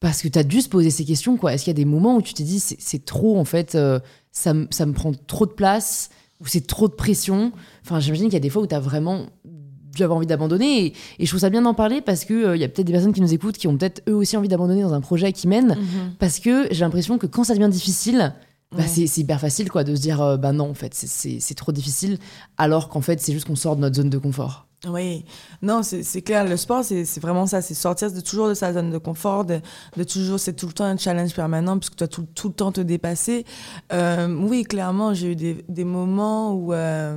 parce 0.00 0.20
que 0.22 0.28
tu 0.28 0.38
as 0.38 0.44
dû 0.44 0.60
se 0.60 0.68
poser 0.68 0.90
ces 0.90 1.04
questions. 1.04 1.36
quoi. 1.36 1.52
Est-ce 1.54 1.64
qu'il 1.64 1.70
y 1.70 1.76
a 1.76 1.82
des 1.82 1.84
moments 1.84 2.16
où 2.16 2.22
tu 2.22 2.34
t'es 2.34 2.44
dit 2.44 2.60
c'est 2.60 3.04
trop 3.04 3.38
en 3.38 3.44
fait, 3.44 3.76
ça, 4.32 4.52
me- 4.54 4.66
ça 4.70 4.84
me 4.86 4.92
prend 4.92 5.12
trop 5.26 5.46
de 5.46 5.52
place 5.52 6.10
ou 6.40 6.46
c'est 6.46 6.66
trop 6.66 6.86
de 6.88 6.92
pression? 6.94 7.52
Enfin, 7.82 7.98
j'imagine 8.00 8.26
qu'il 8.26 8.34
y 8.34 8.36
a 8.36 8.40
des 8.40 8.50
fois 8.50 8.62
où 8.62 8.66
tu 8.66 8.74
as 8.74 8.80
vraiment 8.80 9.26
dû 9.96 10.02
avoir 10.04 10.16
envie 10.18 10.26
d'abandonner 10.26 10.86
et, 10.86 10.92
et 11.18 11.24
je 11.26 11.28
trouve 11.30 11.40
ça 11.40 11.50
bien 11.50 11.62
d'en 11.62 11.74
parler 11.74 12.00
parce 12.00 12.24
qu'il 12.24 12.50
il 12.54 12.60
y 12.60 12.64
a 12.64 12.68
peut-être 12.68 12.86
des 12.86 12.92
personnes 12.92 13.12
qui 13.12 13.20
nous 13.20 13.32
écoutent 13.34 13.56
qui 13.56 13.66
ont 13.68 13.76
peut-être 13.76 14.02
eux 14.08 14.14
aussi 14.14 14.36
envie 14.36 14.48
d'abandonner 14.48 14.82
dans 14.82 14.92
un 14.94 15.00
projet 15.00 15.32
qui 15.32 15.48
mène 15.48 15.68
Mhm. 15.76 16.12
parce 16.18 16.38
que 16.38 16.68
j'ai 16.70 16.80
l'impression 16.84 17.18
que 17.18 17.26
quand 17.26 17.44
ça 17.44 17.54
devient 17.54 17.68
difficile, 17.70 18.34
bah, 18.72 18.78
Ouais. 18.78 18.86
c'est 18.86 19.18
hyper 19.20 19.40
facile 19.40 19.70
quoi 19.70 19.84
de 19.84 19.94
se 19.94 20.00
dire 20.00 20.20
euh, 20.20 20.36
bah 20.36 20.52
non 20.52 20.70
en 20.70 20.74
fait 20.74 20.92
c'est- 20.94 21.54
trop 21.54 21.72
difficile 21.72 22.18
alors 22.58 22.88
qu'en 22.88 23.00
fait 23.00 23.20
c'est 23.20 23.32
juste 23.32 23.46
qu'on 23.46 23.56
sort 23.56 23.76
de 23.76 23.80
notre 23.80 23.96
zone 23.96 24.10
de 24.10 24.18
confort. 24.18 24.64
Oui, 24.86 25.24
non, 25.62 25.80
c'est 25.82 26.20
clair. 26.22 26.44
Le 26.46 26.56
sport, 26.56 26.84
c'est 26.84 27.02
vraiment 27.18 27.46
ça. 27.46 27.62
C'est 27.62 27.72
sortir 27.74 28.12
de 28.12 28.20
toujours 28.20 28.48
de 28.50 28.54
sa 28.54 28.72
zone 28.74 28.90
de 28.90 28.98
confort, 28.98 29.44
de, 29.46 29.60
de 29.96 30.04
toujours, 30.04 30.38
c'est 30.38 30.52
tout 30.52 30.66
le 30.66 30.72
temps 30.74 30.84
un 30.84 30.98
challenge 30.98 31.34
permanent 31.34 31.78
puisque 31.78 31.94
tu 31.94 31.98
dois 32.00 32.08
tout, 32.08 32.26
tout 32.34 32.48
le 32.48 32.54
temps 32.54 32.70
te 32.72 32.82
dépasser. 32.82 33.46
Euh, 33.92 34.28
oui, 34.38 34.62
clairement, 34.64 35.14
j'ai 35.14 35.32
eu 35.32 35.34
des, 35.36 35.64
des 35.68 35.84
moments 35.84 36.52
où. 36.54 36.72
euh, 36.74 37.16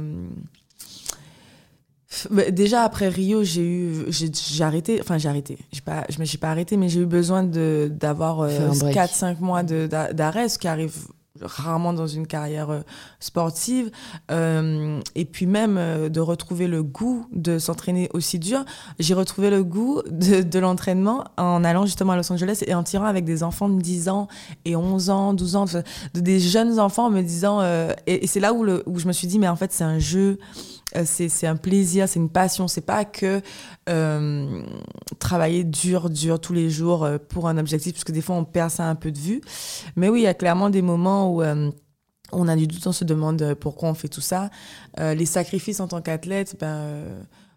Déjà 2.51 2.84
après 2.84 3.09
Rio, 3.09 3.43
j'ai 3.43 3.61
eu, 3.61 4.05
j'ai 4.09 4.63
arrêté, 4.63 4.99
enfin 5.01 5.17
j'ai 5.17 5.30
arrêté, 5.30 5.57
j'ai 5.72 5.82
pas, 5.82 6.05
je 6.09 6.20
me 6.20 6.26
suis 6.26 6.38
pas 6.38 6.49
arrêté, 6.49 6.78
mais 6.78 6.89
j'ai 6.89 7.01
eu 7.01 7.05
besoin 7.05 7.43
de 7.43 7.91
d'avoir 7.91 8.38
break. 8.38 8.95
4-5 8.95 9.39
mois 9.39 9.63
d'arrêt, 9.63 10.49
ce 10.49 10.57
qui 10.57 10.67
arrive 10.67 11.07
rarement 11.41 11.93
dans 11.93 12.07
une 12.07 12.28
carrière 12.28 12.70
euh, 12.70 12.82
sportive. 13.20 13.91
Euh, 14.32 14.99
et 15.15 15.26
puis 15.26 15.45
même 15.45 15.78
euh, 15.78 16.09
de 16.09 16.20
retrouver 16.20 16.67
le 16.67 16.84
goût 16.84 17.26
de 17.32 17.59
s'entraîner 17.59 18.09
aussi 18.13 18.39
dur. 18.39 18.65
J'ai 18.99 19.13
retrouvé 19.13 19.49
le 19.49 19.63
goût 19.63 20.01
de, 20.09 20.41
de 20.41 20.59
l'entraînement 20.59 21.26
en 21.38 21.63
allant 21.63 21.86
justement 21.86 22.13
à 22.13 22.17
Los 22.17 22.32
Angeles 22.32 22.63
et 22.65 22.74
en 22.74 22.84
tirant 22.84 23.05
avec 23.05 23.26
des 23.26 23.43
enfants 23.43 23.70
de 23.70 23.82
10 23.82 24.09
ans 24.09 24.28
et 24.65 24.76
11 24.76 25.09
ans, 25.09 25.34
12 25.34 25.55
ans, 25.55 25.65
de, 25.65 26.20
des 26.20 26.39
jeunes 26.39 26.80
enfants 26.80 27.09
me 27.09 27.22
disant... 27.22 27.61
et, 28.07 28.24
et 28.24 28.28
c'est 28.28 28.39
là 28.39 28.53
où, 28.53 28.63
le, 28.63 28.84
où 28.86 28.99
je 28.99 29.07
me 29.07 29.13
suis 29.13 29.28
dit, 29.28 29.39
mais 29.39 29.47
en 29.47 29.55
fait, 29.55 29.72
c'est 29.72 29.84
un 29.84 29.99
jeu 29.99 30.39
euh, 30.39 30.79
c'est 31.06 31.48
un 31.48 31.56
plaisir, 31.56 32.08
c'est 32.10 32.20
une 32.20 32.30
passion. 32.30 32.68
C'est 32.68 32.82
pas 32.82 33.06
que 33.06 33.42
euh, 33.90 34.62
travailler 35.20 35.64
dur, 35.64 36.10
dur 36.10 36.40
tous 36.40 36.54
les 36.54 36.70
jours 36.70 37.04
euh, 37.04 37.18
pour 37.18 37.48
un 37.48 37.58
objectif, 37.58 37.94
parce 37.94 38.04
que 38.04 38.12
des 38.12 38.22
fois 38.22 38.36
on 38.36 38.46
perd 38.46 38.72
ça 38.72 38.90
un 38.90 38.96
peu 38.96 39.12
de 39.12 39.20
vue. 39.20 39.42
Mais 39.96 40.10
oui, 40.10 40.22
il 40.22 40.24
y 40.24 40.28
a 40.28 40.34
clairement 40.34 40.70
des 40.70 40.82
moments 40.82 41.34
où 41.34 41.44
on 42.32 42.48
a 42.48 42.56
du 42.56 42.68
doute, 42.68 42.86
on 42.86 42.92
se 42.92 43.06
demande 43.06 43.56
pourquoi 43.56 43.90
on 43.90 43.94
fait 43.94 44.10
tout 44.10 44.22
ça. 44.22 44.50
les 44.98 45.26
sacrifices 45.26 45.80
en 45.80 45.88
tant 45.88 46.02
qu'athlète, 46.02 46.58
ben, 46.60 47.04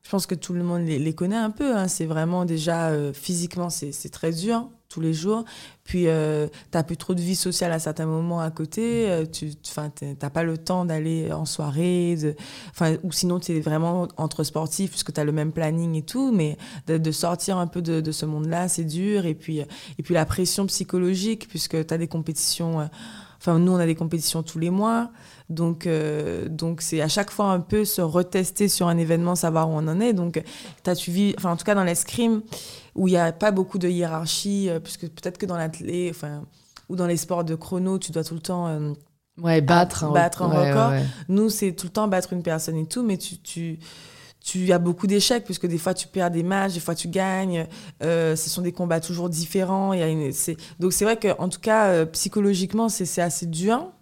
je 0.02 0.10
pense 0.10 0.26
que 0.26 0.34
tout 0.34 0.52
le 0.52 0.62
monde 0.62 0.82
les, 0.82 1.14
connaît 1.14 1.36
un 1.36 1.50
peu. 1.50 1.76
Hein. 1.76 1.88
C'est 1.88 2.06
vraiment 2.06 2.44
déjà 2.44 2.90
physiquement, 3.12 3.70
c'est 3.70 4.10
très 4.10 4.32
dur 4.32 4.68
tous 4.92 5.00
les 5.00 5.14
jours. 5.14 5.44
Puis, 5.84 6.06
euh, 6.06 6.46
tu 6.46 6.76
n'as 6.76 6.82
plus 6.82 6.96
trop 6.96 7.14
de 7.14 7.20
vie 7.20 7.34
sociale 7.34 7.72
à 7.72 7.78
certains 7.78 8.06
moments 8.06 8.40
à 8.40 8.50
côté. 8.50 9.08
Euh, 9.10 9.24
tu 9.26 9.52
n'as 9.76 10.30
pas 10.30 10.42
le 10.42 10.58
temps 10.58 10.84
d'aller 10.84 11.32
en 11.32 11.44
soirée. 11.44 12.16
De, 12.16 12.36
ou 13.02 13.12
sinon, 13.12 13.40
tu 13.40 13.56
es 13.56 13.60
vraiment 13.60 14.08
entre 14.16 14.44
sportifs 14.44 14.90
puisque 14.90 15.12
tu 15.12 15.20
as 15.20 15.24
le 15.24 15.32
même 15.32 15.52
planning 15.52 15.96
et 15.96 16.02
tout. 16.02 16.32
Mais 16.32 16.56
de, 16.86 17.12
sortir 17.12 17.58
un 17.58 17.66
peu 17.66 17.82
de, 17.82 18.00
de 18.00 18.12
ce 18.12 18.26
monde-là, 18.26 18.68
c'est 18.68 18.84
dur. 18.84 19.26
Et 19.26 19.34
puis, 19.34 19.60
et 19.60 20.02
puis 20.02 20.14
la 20.14 20.24
pression 20.24 20.66
psychologique 20.66 21.48
puisque 21.48 21.86
tu 21.86 21.94
as 21.94 21.98
des 21.98 22.08
compétitions. 22.08 22.80
Euh, 22.80 22.86
enfin, 23.38 23.58
nous, 23.58 23.72
on 23.72 23.76
a 23.76 23.86
des 23.86 23.94
compétitions 23.94 24.42
tous 24.42 24.58
les 24.58 24.70
mois. 24.70 25.10
Donc, 25.48 25.86
euh, 25.86 26.48
donc 26.48 26.80
c'est 26.80 27.00
à 27.00 27.08
chaque 27.08 27.30
fois 27.30 27.46
un 27.46 27.60
peu 27.60 27.84
se 27.84 28.00
retester 28.00 28.68
sur 28.68 28.88
un 28.88 28.96
événement, 28.96 29.34
savoir 29.34 29.68
où 29.68 29.72
on 29.72 29.88
en 29.88 30.00
est. 30.00 30.12
Donc, 30.12 30.42
as 30.86 30.94
suivi, 30.94 31.34
enfin, 31.36 31.52
en 31.52 31.56
tout 31.56 31.64
cas, 31.64 31.74
dans 31.74 31.84
l'escrime, 31.84 32.42
où 32.94 33.08
il 33.08 33.12
n'y 33.12 33.16
a 33.16 33.32
pas 33.32 33.50
beaucoup 33.50 33.78
de 33.78 33.88
hiérarchie, 33.88 34.68
euh, 34.68 34.80
puisque 34.80 35.08
peut-être 35.08 35.38
que 35.38 35.46
dans 35.46 35.56
l'athlète, 35.56 36.10
enfin, 36.10 36.44
ou 36.88 36.96
dans 36.96 37.06
les 37.06 37.16
sports 37.16 37.44
de 37.44 37.54
chrono, 37.54 37.98
tu 37.98 38.12
dois 38.12 38.24
tout 38.24 38.34
le 38.34 38.40
temps. 38.40 38.68
Euh, 38.68 38.92
ouais, 39.40 39.60
battre. 39.60 40.04
Un, 40.04 40.12
battre 40.12 40.42
un 40.42 40.48
record. 40.48 40.92
Nous, 41.28 41.48
c'est 41.48 41.72
tout 41.72 41.86
le 41.86 41.92
temps 41.92 42.08
battre 42.08 42.32
une 42.32 42.42
personne 42.42 42.76
et 42.76 42.86
tout, 42.86 43.02
mais 43.02 43.16
tu. 43.16 43.38
tu 43.38 43.78
tu 44.44 44.72
as 44.72 44.80
beaucoup 44.80 45.06
d'échecs 45.06 45.44
puisque 45.44 45.68
des 45.68 45.78
fois 45.78 45.94
tu 45.94 46.08
perds 46.08 46.32
des 46.32 46.42
matchs, 46.42 46.74
des 46.74 46.80
fois 46.80 46.96
tu 46.96 47.06
gagnes. 47.06 47.68
ce 48.00 48.34
sont 48.34 48.62
des 48.62 48.72
combats 48.72 48.98
toujours 48.98 49.28
différents. 49.28 49.92
Il 49.92 50.00
y 50.00 50.02
a 50.02 50.08
une, 50.08 50.32
donc 50.80 50.92
c'est 50.92 51.04
vrai 51.04 51.16
qu'en 51.16 51.48
tout 51.48 51.60
cas 51.60 52.04
psychologiquement 52.06 52.88
c'est 52.88 53.22
assez 53.22 53.46
dur 53.46 53.92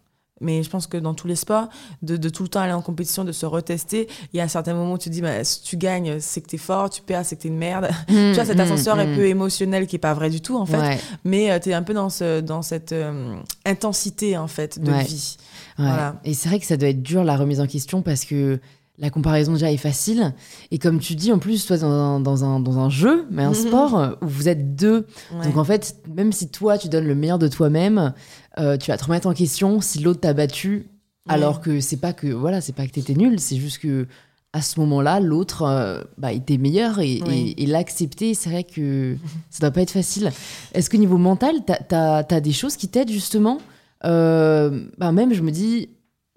mais 0.40 0.62
je 0.62 0.70
pense 0.70 0.86
que 0.86 0.96
dans 0.96 1.14
tous 1.14 1.26
les 1.26 1.36
sports, 1.36 1.68
de, 2.02 2.16
de, 2.16 2.28
tout 2.28 2.42
le 2.42 2.48
temps 2.48 2.60
aller 2.60 2.72
en 2.72 2.82
compétition, 2.82 3.24
de 3.24 3.32
se 3.32 3.46
retester, 3.46 4.08
il 4.32 4.38
y 4.38 4.40
a 4.40 4.44
un 4.44 4.48
certain 4.48 4.74
moment 4.74 4.94
où 4.94 4.98
tu 4.98 5.10
te 5.10 5.14
dis, 5.14 5.20
bah, 5.20 5.44
si 5.44 5.62
tu 5.62 5.76
gagnes, 5.76 6.18
c'est 6.20 6.40
que 6.40 6.48
tu 6.48 6.56
es 6.56 6.58
fort, 6.58 6.88
tu 6.90 7.02
perds, 7.02 7.26
c'est 7.26 7.36
que 7.36 7.42
tu 7.42 7.48
es 7.48 7.50
une 7.50 7.58
merde. 7.58 7.90
Mmh, 8.08 8.14
tu 8.14 8.32
vois, 8.34 8.44
cet 8.44 8.56
mmh, 8.56 8.60
ascenseur 8.60 8.98
un 8.98 9.06
mmh. 9.06 9.16
peu 9.16 9.26
émotionnel 9.26 9.86
qui 9.86 9.96
est 9.96 10.00
pas 10.00 10.14
vrai 10.14 10.30
du 10.30 10.40
tout, 10.40 10.56
en 10.56 10.66
fait. 10.66 10.98
Mais 11.24 11.50
euh, 11.50 11.58
tu 11.58 11.70
es 11.70 11.74
un 11.74 11.82
peu 11.82 11.94
dans, 11.94 12.10
ce, 12.10 12.40
dans 12.40 12.62
cette 12.62 12.92
euh, 12.92 13.36
intensité, 13.66 14.36
en 14.38 14.48
fait, 14.48 14.78
de 14.78 14.92
vie. 14.92 15.36
Voilà. 15.76 16.16
Et 16.24 16.34
c'est 16.34 16.48
vrai 16.48 16.58
que 16.58 16.66
ça 16.66 16.76
doit 16.76 16.88
être 16.88 17.02
dur, 17.02 17.24
la 17.24 17.36
remise 17.36 17.60
en 17.60 17.66
question, 17.66 18.02
parce 18.02 18.24
que 18.24 18.60
la 19.00 19.08
comparaison 19.08 19.54
déjà 19.54 19.72
est 19.72 19.78
facile. 19.78 20.34
Et 20.70 20.78
comme 20.78 21.00
tu 21.00 21.14
dis, 21.14 21.32
en 21.32 21.38
plus, 21.38 21.64
toi, 21.66 21.78
dans 21.78 21.90
un, 21.90 22.20
dans 22.20 22.44
un, 22.44 22.60
dans 22.60 22.78
un 22.78 22.90
jeu, 22.90 23.26
mais 23.30 23.42
un 23.42 23.54
sport 23.54 24.16
où 24.20 24.26
vous 24.26 24.48
êtes 24.48 24.76
deux. 24.76 25.06
Donc 25.42 25.56
en 25.56 25.64
fait, 25.64 25.96
même 26.14 26.32
si 26.32 26.50
toi, 26.50 26.76
tu 26.76 26.88
donnes 26.88 27.06
le 27.06 27.14
meilleur 27.14 27.38
de 27.38 27.48
toi-même, 27.48 28.12
euh, 28.60 28.76
tu 28.76 28.90
vas 28.90 28.98
te 28.98 29.04
remettre 29.04 29.26
en 29.26 29.34
question 29.34 29.80
si 29.80 30.00
l'autre 30.00 30.20
t'a 30.20 30.34
battu, 30.34 30.86
alors 31.28 31.60
que 31.60 31.80
c'est 31.80 31.96
pas 31.96 32.12
que 32.12 32.26
voilà, 32.26 32.60
c'est 32.60 32.72
pas 32.74 32.86
que 32.86 32.92
t'étais 32.92 33.14
nul, 33.14 33.40
c'est 33.40 33.56
juste 33.56 33.78
que 33.78 34.06
à 34.52 34.62
ce 34.62 34.80
moment-là, 34.80 35.20
l'autre 35.20 35.62
euh, 35.62 36.02
bah, 36.18 36.32
était 36.32 36.58
meilleur 36.58 36.98
et, 36.98 37.20
et, 37.56 37.66
l'accepter, 37.66 38.34
c'est 38.34 38.50
vrai 38.50 38.64
que 38.64 39.16
ça 39.50 39.60
doit 39.60 39.70
pas 39.70 39.82
être 39.82 39.92
facile. 39.92 40.32
Est-ce 40.74 40.90
que 40.90 40.96
niveau 40.96 41.18
mental, 41.18 41.56
t'as 41.64 42.24
as, 42.28 42.40
des 42.40 42.52
choses 42.52 42.76
qui 42.76 42.88
t'aident 42.88 43.12
justement? 43.12 43.58
Euh, 44.04 44.86
bah, 44.98 45.12
Même, 45.12 45.32
je 45.34 45.42
me 45.42 45.52
dis, 45.52 45.90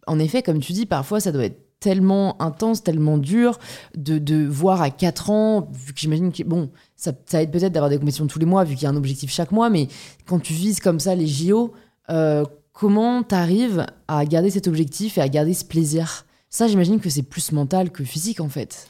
en 0.06 0.20
effet, 0.20 0.44
comme 0.44 0.60
tu 0.60 0.74
dis, 0.74 0.86
parfois 0.86 1.20
ça 1.20 1.32
doit 1.32 1.46
être 1.46 1.60
tellement 1.80 2.42
intense, 2.42 2.84
tellement 2.84 3.18
dur 3.18 3.60
de, 3.98 4.18
de 4.18 4.46
voir 4.46 4.82
à 4.82 4.90
4 4.90 5.30
ans, 5.32 5.68
vu 5.74 5.94
que 5.94 6.00
j'imagine 6.00 6.32
que, 6.32 6.44
bon, 6.44 6.70
ça, 6.96 7.12
ça 7.26 7.42
aide 7.42 7.52
peut-être 7.52 7.74
d'avoir 7.74 7.90
des 7.90 7.98
compétitions 7.98 8.28
tous 8.28 8.40
les 8.40 8.46
mois, 8.46 8.64
vu 8.64 8.76
qu'il 8.76 8.84
y 8.84 8.86
a 8.86 8.90
un 8.90 8.96
objectif 8.96 9.32
chaque 9.32 9.52
mois, 9.52 9.70
mais 9.70 9.88
quand 10.26 10.40
tu 10.40 10.54
vises 10.54 10.80
comme 10.80 11.00
ça 11.00 11.16
les 11.16 11.28
JO, 11.28 11.74
euh, 12.10 12.46
comment 12.74 13.24
tu 13.24 13.36
arrives 13.36 13.86
à 14.08 14.26
garder 14.26 14.50
cet 14.50 14.68
objectif 14.68 15.18
et 15.18 15.22
à 15.22 15.30
garder 15.30 15.54
ce 15.54 15.66
plaisir? 15.66 16.26
Ça, 16.50 16.68
j'imagine 16.68 17.00
que 17.00 17.10
c'est 17.10 17.24
plus 17.24 17.52
mental 17.52 17.92
que 17.92 18.04
physique 18.04 18.40
en 18.40 18.50
fait. 18.50 18.88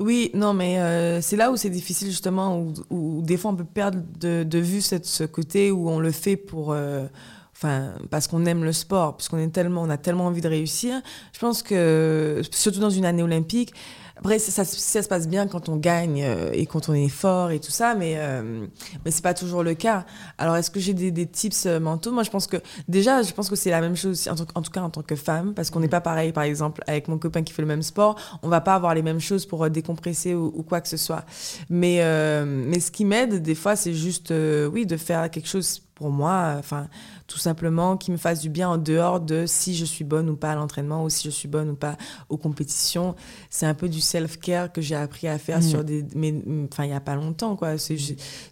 Oui, 0.00 0.30
non, 0.34 0.54
mais 0.54 0.80
euh, 0.80 1.20
c'est 1.20 1.36
là 1.36 1.50
où 1.52 1.56
c'est 1.56 1.70
difficile 1.70 2.08
justement, 2.08 2.66
où, 2.90 3.22
des 3.22 3.36
fois 3.36 3.52
on 3.52 3.56
peut 3.56 3.64
perdre 3.64 4.00
de, 4.18 4.58
vue 4.58 4.80
cette, 4.80 5.06
ce 5.06 5.24
côté 5.24 5.70
où 5.70 5.88
on 5.88 6.00
le 6.00 6.10
fait 6.10 6.36
pour, 6.36 6.72
euh, 6.72 7.06
enfin, 7.52 7.94
parce 8.10 8.26
qu'on 8.26 8.44
aime 8.44 8.64
le 8.64 8.72
sport, 8.72 9.16
parce 9.16 9.28
qu'on 9.28 9.38
est 9.38 9.48
tellement, 9.48 9.82
on 9.82 9.90
a 9.90 9.96
tellement 9.96 10.26
envie 10.26 10.40
de 10.40 10.48
réussir. 10.48 11.00
Je 11.32 11.38
pense 11.38 11.62
que 11.62 12.42
surtout 12.50 12.80
dans 12.80 12.90
une 12.90 13.04
année 13.04 13.22
olympique, 13.22 13.72
après, 14.16 14.38
ça, 14.38 14.64
ça, 14.64 15.02
se 15.02 15.08
passe 15.08 15.26
bien 15.28 15.48
quand 15.48 15.68
on 15.68 15.76
gagne 15.76 16.22
euh, 16.22 16.50
et 16.52 16.66
quand 16.66 16.88
on 16.88 16.94
est 16.94 17.08
fort 17.08 17.50
et 17.50 17.58
tout 17.58 17.72
ça, 17.72 17.94
mais, 17.94 18.14
euh, 18.16 18.66
mais 19.04 19.10
c'est 19.10 19.22
pas 19.22 19.34
toujours 19.34 19.62
le 19.64 19.74
cas. 19.74 20.06
Alors, 20.38 20.56
est-ce 20.56 20.70
que 20.70 20.78
j'ai 20.78 20.94
des, 20.94 21.10
des, 21.10 21.26
tips 21.26 21.66
euh, 21.66 21.80
mentaux? 21.80 22.12
Moi, 22.12 22.22
je 22.22 22.30
pense 22.30 22.46
que, 22.46 22.58
déjà, 22.86 23.22
je 23.22 23.32
pense 23.32 23.50
que 23.50 23.56
c'est 23.56 23.70
la 23.70 23.80
même 23.80 23.96
chose, 23.96 24.28
en, 24.28 24.36
en, 24.58 24.62
tout 24.62 24.70
cas 24.70 24.82
en 24.82 24.90
tant 24.90 25.02
que 25.02 25.16
femme, 25.16 25.52
parce 25.52 25.70
qu'on 25.70 25.80
n'est 25.80 25.88
pas 25.88 26.00
pareil, 26.00 26.32
par 26.32 26.44
exemple, 26.44 26.82
avec 26.86 27.08
mon 27.08 27.18
copain 27.18 27.42
qui 27.42 27.52
fait 27.52 27.62
le 27.62 27.68
même 27.68 27.82
sport, 27.82 28.16
on 28.42 28.48
va 28.48 28.60
pas 28.60 28.74
avoir 28.74 28.94
les 28.94 29.02
mêmes 29.02 29.20
choses 29.20 29.46
pour 29.46 29.68
décompresser 29.68 30.34
ou, 30.34 30.52
ou 30.54 30.62
quoi 30.62 30.80
que 30.80 30.88
ce 30.88 30.96
soit. 30.96 31.24
Mais, 31.68 32.00
mais 32.44 32.80
ce 32.80 32.90
qui 32.90 33.04
m'aide, 33.04 33.42
des 33.42 33.54
fois, 33.54 33.74
c'est 33.74 33.94
juste, 33.94 34.32
oui, 34.72 34.86
de 34.86 34.96
faire 34.96 35.28
quelque 35.30 35.48
chose 35.48 35.82
pour 35.94 36.10
moi, 36.10 36.56
enfin, 36.58 36.88
tout 37.26 37.38
simplement, 37.38 37.96
qui 37.96 38.10
me 38.10 38.16
fasse 38.16 38.40
du 38.40 38.50
bien 38.50 38.68
en 38.68 38.78
dehors 38.78 39.20
de 39.20 39.44
si 39.46 39.74
je 39.76 39.84
suis 39.84 40.04
bonne 40.04 40.28
ou 40.28 40.36
pas 40.36 40.52
à 40.52 40.54
l'entraînement 40.54 41.04
ou 41.04 41.08
si 41.08 41.24
je 41.24 41.30
suis 41.30 41.48
bonne 41.48 41.70
ou 41.70 41.76
pas 41.76 41.96
aux 42.28 42.36
compétitions. 42.36 43.14
C'est 43.50 43.66
un 43.66 43.74
peu 43.74 43.88
du 43.88 44.00
self-care 44.00 44.72
que 44.72 44.80
j'ai 44.80 44.96
appris 44.96 45.28
à 45.28 45.38
faire 45.38 45.58
mm. 45.58 45.62
sur 45.62 45.84
des, 45.84 46.04
mais, 46.14 46.34
enfin, 46.70 46.84
il 46.84 46.90
y 46.90 46.94
a 46.94 47.00
pas 47.00 47.14
longtemps, 47.14 47.56
quoi. 47.56 47.78
C'est, 47.78 47.96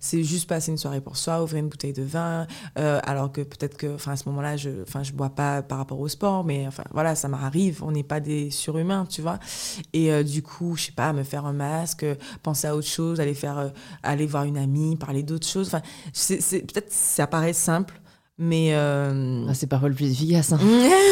c'est 0.01 0.23
juste 0.23 0.49
passer 0.49 0.71
une 0.71 0.79
soirée 0.79 1.01
pour 1.01 1.17
soi, 1.17 1.43
ouvrir 1.43 1.61
une 1.61 1.69
bouteille 1.69 1.93
de 1.93 2.03
vin, 2.03 2.47
euh, 2.79 3.01
alors 3.05 3.33
que 3.33 3.41
peut-être 3.41 3.77
que, 3.77 3.95
enfin, 3.95 4.13
à 4.13 4.17
ce 4.17 4.29
moment-là, 4.29 4.57
je, 4.57 4.71
enfin, 4.83 5.03
je 5.03 5.13
bois 5.13 5.31
pas 5.31 5.63
par 5.63 5.79
rapport 5.79 6.01
au 6.01 6.09
sport, 6.09 6.45
mais 6.45 6.67
enfin, 6.67 6.85
voilà, 6.93 7.15
ça 7.15 7.29
m'arrive. 7.29 7.83
On 7.83 7.93
n'est 7.93 8.03
pas 8.03 8.21
des 8.21 8.51
surhumains, 8.51 9.07
tu 9.07 9.23
vois. 9.23 9.39
Et 9.93 10.13
euh, 10.13 10.23
du 10.23 10.43
coup, 10.43 10.77
je 10.77 10.87
sais 10.87 10.93
pas, 10.93 11.13
me 11.13 11.23
faire 11.23 11.47
un 11.47 11.53
masque, 11.53 12.07
penser 12.43 12.67
à 12.67 12.77
autre 12.77 12.87
chose, 12.87 13.21
aller 13.21 13.35
faire, 13.35 13.59
euh, 13.59 13.69
aller 14.03 14.27
voir 14.27 14.45
une 14.45 14.59
amie, 14.59 14.97
parler 14.97 15.23
d'autres 15.23 15.47
choses. 15.47 15.69
Enfin, 15.69 15.83
c'est, 16.13 16.39
peut-être 16.61 16.93
ça 16.93 17.27
paraît 17.33 17.55
simple, 17.55 17.95
mais. 18.39 18.71
Euh... 18.73 19.47
Ah, 19.49 19.55
c'est 19.55 19.67
pas 19.67 19.81
le 19.83 19.95
plus 19.95 20.13
efficace. 20.13 20.53
Hein. 20.53 20.59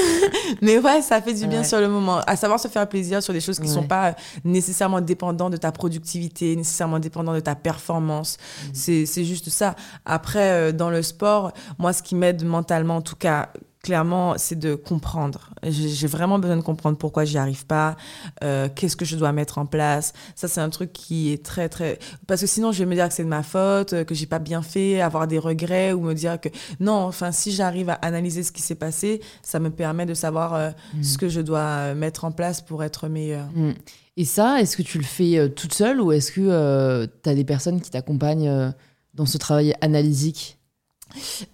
mais 0.62 0.78
ouais, 0.78 1.00
ça 1.00 1.22
fait 1.22 1.32
du 1.32 1.46
bien 1.46 1.64
sur 1.64 1.80
le 1.80 1.88
moment. 1.88 2.20
À 2.26 2.36
savoir 2.36 2.60
se 2.60 2.68
faire 2.68 2.86
plaisir 2.88 3.22
sur 3.22 3.32
des 3.32 3.40
choses 3.40 3.58
qui 3.58 3.66
ne 3.66 3.72
sont 3.72 3.86
pas 3.86 4.14
nécessairement 4.44 5.00
dépendantes 5.00 5.52
de 5.52 5.56
ta 5.56 5.72
productivité, 5.72 6.54
nécessairement 6.56 6.98
dépendantes 6.98 7.36
de 7.36 7.40
ta 7.40 7.54
performance. 7.54 8.36
Mm. 8.66 9.04
C'est 9.06 9.24
juste 9.24 9.48
ça. 9.48 9.74
Après, 10.04 10.50
euh, 10.50 10.72
dans 10.72 10.90
le 10.90 11.02
sport, 11.02 11.52
moi, 11.78 11.92
ce 11.92 12.02
qui 12.02 12.14
m'aide 12.14 12.44
mentalement, 12.44 12.96
en 12.96 13.02
tout 13.02 13.16
cas, 13.16 13.50
clairement, 13.82 14.34
c'est 14.36 14.58
de 14.58 14.74
comprendre. 14.74 15.50
J'ai 15.62 16.06
vraiment 16.06 16.38
besoin 16.38 16.56
de 16.56 16.62
comprendre 16.62 16.98
pourquoi 16.98 17.24
j'y 17.24 17.38
arrive 17.38 17.64
pas, 17.64 17.96
euh, 18.44 18.68
qu'est-ce 18.74 18.96
que 18.96 19.04
je 19.04 19.16
dois 19.16 19.32
mettre 19.32 19.58
en 19.58 19.66
place. 19.66 20.12
Ça, 20.34 20.48
c'est 20.48 20.60
un 20.60 20.68
truc 20.68 20.92
qui 20.92 21.32
est 21.32 21.44
très, 21.44 21.68
très... 21.68 21.98
Parce 22.26 22.42
que 22.42 22.46
sinon, 22.46 22.72
je 22.72 22.80
vais 22.80 22.86
me 22.86 22.94
dire 22.94 23.08
que 23.08 23.14
c'est 23.14 23.24
de 23.24 23.28
ma 23.28 23.42
faute, 23.42 24.04
que 24.04 24.14
j'ai 24.14 24.26
pas 24.26 24.38
bien 24.38 24.62
fait, 24.62 25.00
avoir 25.00 25.26
des 25.26 25.38
regrets 25.38 25.92
ou 25.92 26.00
me 26.00 26.14
dire 26.14 26.38
que... 26.40 26.50
Non, 26.78 26.92
enfin, 26.92 27.32
si 27.32 27.52
j'arrive 27.52 27.88
à 27.88 27.94
analyser 27.94 28.42
ce 28.42 28.52
qui 28.52 28.60
s'est 28.60 28.74
passé, 28.74 29.22
ça 29.42 29.60
me 29.60 29.70
permet 29.70 30.04
de 30.04 30.14
savoir 30.14 30.54
euh, 30.54 30.70
mm. 30.94 31.02
ce 31.02 31.18
que 31.18 31.28
je 31.28 31.40
dois 31.40 31.94
mettre 31.94 32.24
en 32.24 32.32
place 32.32 32.60
pour 32.60 32.84
être 32.84 33.08
meilleur. 33.08 33.46
Mm. 33.54 33.72
Et 34.18 34.24
ça, 34.26 34.60
est-ce 34.60 34.76
que 34.76 34.82
tu 34.82 34.98
le 34.98 35.04
fais 35.04 35.38
euh, 35.38 35.48
toute 35.48 35.72
seule 35.72 36.02
ou 36.02 36.12
est-ce 36.12 36.32
que 36.32 37.08
tu 37.22 37.30
as 37.30 37.34
des 37.34 37.44
personnes 37.44 37.80
qui 37.80 37.90
t'accompagnent 37.90 38.74
dans 39.14 39.26
ce 39.26 39.38
travail 39.38 39.74
analysique? 39.80 40.59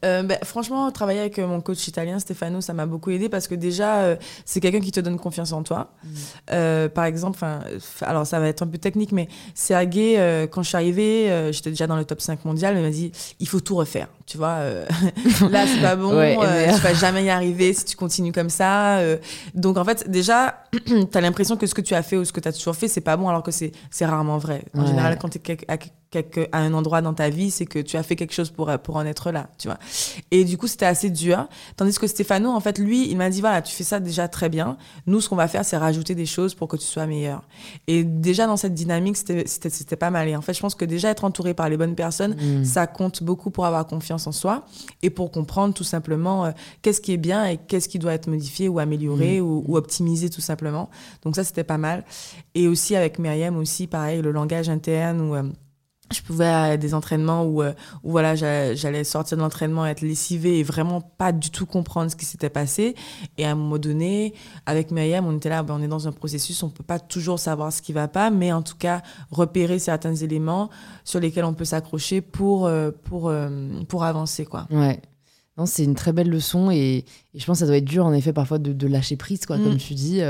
Euh, 0.05 0.23
ben, 0.23 0.39
franchement, 0.43 0.91
travailler 0.91 1.21
avec 1.21 1.39
euh, 1.39 1.47
mon 1.47 1.61
coach 1.61 1.87
italien, 1.89 2.19
Stefano, 2.19 2.61
ça 2.61 2.73
m'a 2.73 2.87
beaucoup 2.87 3.11
aidé 3.11 3.29
parce 3.29 3.49
que 3.49 3.55
déjà, 3.55 3.97
euh, 3.99 4.17
c'est 4.45 4.61
quelqu'un 4.61 4.81
qui 4.81 4.93
te 4.93 5.01
donne 5.01 5.19
confiance 5.19 5.53
en 5.53 5.63
toi. 5.63 5.93
Mm. 6.05 6.89
par 6.95 7.05
exemple, 7.05 7.45
alors 8.03 8.27
ça 8.27 8.41
va 8.41 8.49
être 8.49 8.63
un 8.63 8.67
peu 8.67 8.79
technique, 8.79 9.13
mais 9.13 9.29
Sergei, 9.55 10.49
quand 10.51 10.63
je 10.63 10.69
suis 10.69 10.77
arrivée, 10.77 11.51
j'étais 11.53 11.71
déjà 11.71 11.87
dans 11.87 11.97
le 11.97 12.05
top 12.05 12.21
5 12.21 12.45
mondial, 12.45 12.77
il 12.77 12.83
m'a 12.83 12.91
dit 12.91 13.13
il 13.41 13.49
faut 13.49 13.61
tout 13.61 13.77
refaire. 13.77 14.09
Tu 14.27 14.39
vois, 14.39 14.59
là, 15.51 15.67
c'est 15.67 15.81
pas 15.81 15.97
bon, 15.97 16.11
tu 16.11 16.81
vas 16.81 16.95
jamais 16.95 17.25
y 17.25 17.31
arriver 17.31 17.73
si 17.73 17.85
tu 17.85 17.97
continues 17.97 18.33
comme 18.33 18.51
ça. 18.51 19.01
donc, 19.55 19.77
en 19.77 19.85
fait, 19.85 20.11
déjà, 20.11 20.65
tu 20.87 21.07
as 21.19 21.21
l'impression 21.21 21.57
que 21.57 21.67
ce 21.67 21.75
que 21.75 21.81
tu 21.81 21.95
as 21.95 22.03
fait 22.03 22.17
ou 22.17 22.25
ce 22.25 22.33
que 22.33 22.41
tu 22.41 22.49
as 22.49 22.53
toujours 22.53 22.77
fait, 22.77 22.89
c'est 22.89 23.01
pas 23.01 23.17
bon, 23.17 23.29
alors 23.29 23.43
que 23.43 23.51
c'est 23.51 23.73
rarement 24.01 24.39
vrai. 24.39 24.65
En 24.75 24.87
général, 24.87 25.19
quand 25.19 25.29
tu 25.29 25.39
es 25.39 25.59
à, 25.69 25.77
à, 26.53 26.59
un 26.59 26.75
endroit 26.75 27.03
dans 27.03 27.15
ta 27.15 27.29
vie, 27.29 27.51
c'est 27.51 27.67
que 27.67 27.79
tu 27.79 27.97
as 27.97 28.03
fait 28.03 28.17
quelque 28.17 28.35
chose 28.35 28.51
pour, 28.51 28.71
pour 28.79 28.97
en 28.97 29.07
être 29.07 29.31
là, 29.31 29.46
tu 29.59 29.69
vois. 29.69 29.79
Et 30.31 30.45
du 30.45 30.59
coup, 30.59 30.67
c'était 30.67 30.87
assez 30.87 31.11
dur. 31.11 31.49
Tandis 31.77 31.99
que 31.99 32.07
Stéphano, 32.07 32.51
en 32.51 32.61
fait, 32.61 32.79
lui, 32.79 33.09
il 33.11 33.17
m'a 33.17 33.31
dit, 33.31 33.41
voilà, 33.41 33.63
tu 33.63 33.75
fais 33.75 33.85
ça 33.85 34.01
déjà 34.01 34.29
très 34.29 34.49
bien. 34.49 34.77
Nous, 35.07 35.21
ce 35.21 35.29
qu'on 35.29 35.37
va 35.37 35.49
faire, 35.49 35.65
c'est 35.65 35.77
rajouter 35.77 36.15
des 36.15 36.27
choses 36.27 36.55
pour 36.55 36.69
que 36.69 36.77
tu 36.77 36.85
sois 36.85 37.07
meilleur. 37.07 37.43
Et 37.87 38.05
déjà, 38.05 38.47
dans 38.47 38.57
cette 38.57 38.75
dynamique, 38.75 39.17
c'était 39.17 39.97
pas 39.97 40.11
mal. 40.11 40.29
Et 40.29 40.37
en 40.37 40.43
fait, 40.43 40.55
je 40.55 40.61
pense 40.61 40.75
que 40.75 40.85
déjà 40.85 41.11
être 41.11 41.25
entouré 41.25 41.55
par 41.55 41.69
les 41.69 41.77
bonnes 41.77 41.95
personnes, 41.95 42.35
mm. 42.35 42.65
ça 42.65 42.87
compte 42.87 43.23
beaucoup 43.23 43.51
pour 43.51 43.67
avoir 43.67 43.87
confiance 43.87 44.27
en 44.27 44.33
soi 44.33 44.65
et 45.03 45.11
pour 45.11 45.31
comprendre 45.31 45.75
tout 45.75 45.85
simplement 45.85 46.47
euh, 46.47 46.51
qu'est-ce 46.83 47.01
qui 47.01 47.13
est 47.13 47.19
bien 47.19 47.47
et 47.47 47.57
qu'est-ce 47.57 47.89
qui 47.89 47.99
doit 47.99 48.13
être 48.13 48.29
modifié 48.29 48.69
ou 48.69 48.79
amélioré 48.79 49.41
mm. 49.41 49.45
ou, 49.45 49.77
optimisé 49.77 50.31
tout 50.31 50.41
simplement. 50.41 50.91
Donc 51.23 51.37
ça, 51.37 51.45
c'était 51.45 51.65
pas 51.65 51.79
mal. 51.79 52.05
Et 52.55 52.69
aussi 52.69 52.97
avec 52.97 53.19
Myriam 53.19 53.57
aussi, 53.57 53.87
pareil, 53.87 54.23
le 54.23 54.33
langage 54.33 54.69
interne 54.69 55.21
ou... 55.21 55.35
Je 56.13 56.21
pouvais 56.23 56.47
à 56.47 56.77
des 56.77 56.95
entraînements 56.95 57.45
où, 57.45 57.63
euh, 57.63 57.73
où 58.05 58.13
voilà 58.13 58.37
j'allais 58.37 59.03
sortir 59.03 59.37
de 59.37 59.43
l'entraînement 59.43 59.87
être 59.87 60.03
lessivée 60.03 60.61
et 60.61 60.63
vraiment 60.63 61.01
pas 61.01 61.33
du 61.33 61.51
tout 61.51 61.67
comprendre 61.67 62.11
ce 62.11 62.17
qui 62.17 62.25
s'était 62.25 62.51
passé. 62.51 62.95
Et 63.39 63.45
à 63.45 63.51
un 63.51 63.55
moment 63.57 63.79
donné 63.79 64.35
avec 64.67 64.93
Myriam 64.93 65.27
on 65.27 65.37
était 65.37 65.49
là 65.49 65.63
ben, 65.65 65.75
on 65.79 65.83
est 65.83 65.89
dans 65.89 66.07
un 66.07 66.13
processus 66.13 66.63
on 66.63 66.71
peut 66.71 66.85
pas 66.85 67.01
toujours 67.01 67.41
savoir 67.41 67.73
ce 67.73 67.83
qui 67.83 67.93
va 67.93 68.07
pas 68.07 68.31
mais 68.31 68.53
en 68.53 68.63
tout 68.63 68.77
cas 68.77 69.03
repérer 69.31 69.79
certains 69.81 70.15
éléments 70.15 70.71
sur 71.05 71.19
lesquels 71.19 71.45
on 71.45 71.55
peut 71.55 71.65
s'accrocher 71.65 72.21
pour 72.21 72.67
euh, 72.67 72.93
pour 73.05 73.29
euh, 73.29 73.49
pour 73.89 74.05
avancer 74.05 74.45
quoi. 74.45 74.69
Ouais. 74.71 75.01
Non 75.59 75.67
c'est 75.67 75.83
une 75.83 75.95
très 75.97 76.13
belle 76.13 76.29
leçon 76.29 76.71
et, 76.71 77.05
je 77.35 77.45
pense 77.47 77.57
que 77.57 77.61
ça 77.61 77.67
doit 77.67 77.79
être 77.79 77.85
dur 77.85 78.07
en 78.07 78.13
effet 78.13 78.33
parfois 78.33 78.59
de, 78.59 78.87
lâcher 78.87 79.17
prise 79.17 79.45
quoi 79.45 79.57
comme 79.57 79.75
mm. 79.75 79.79
tu 79.79 79.95
dis 79.95 80.21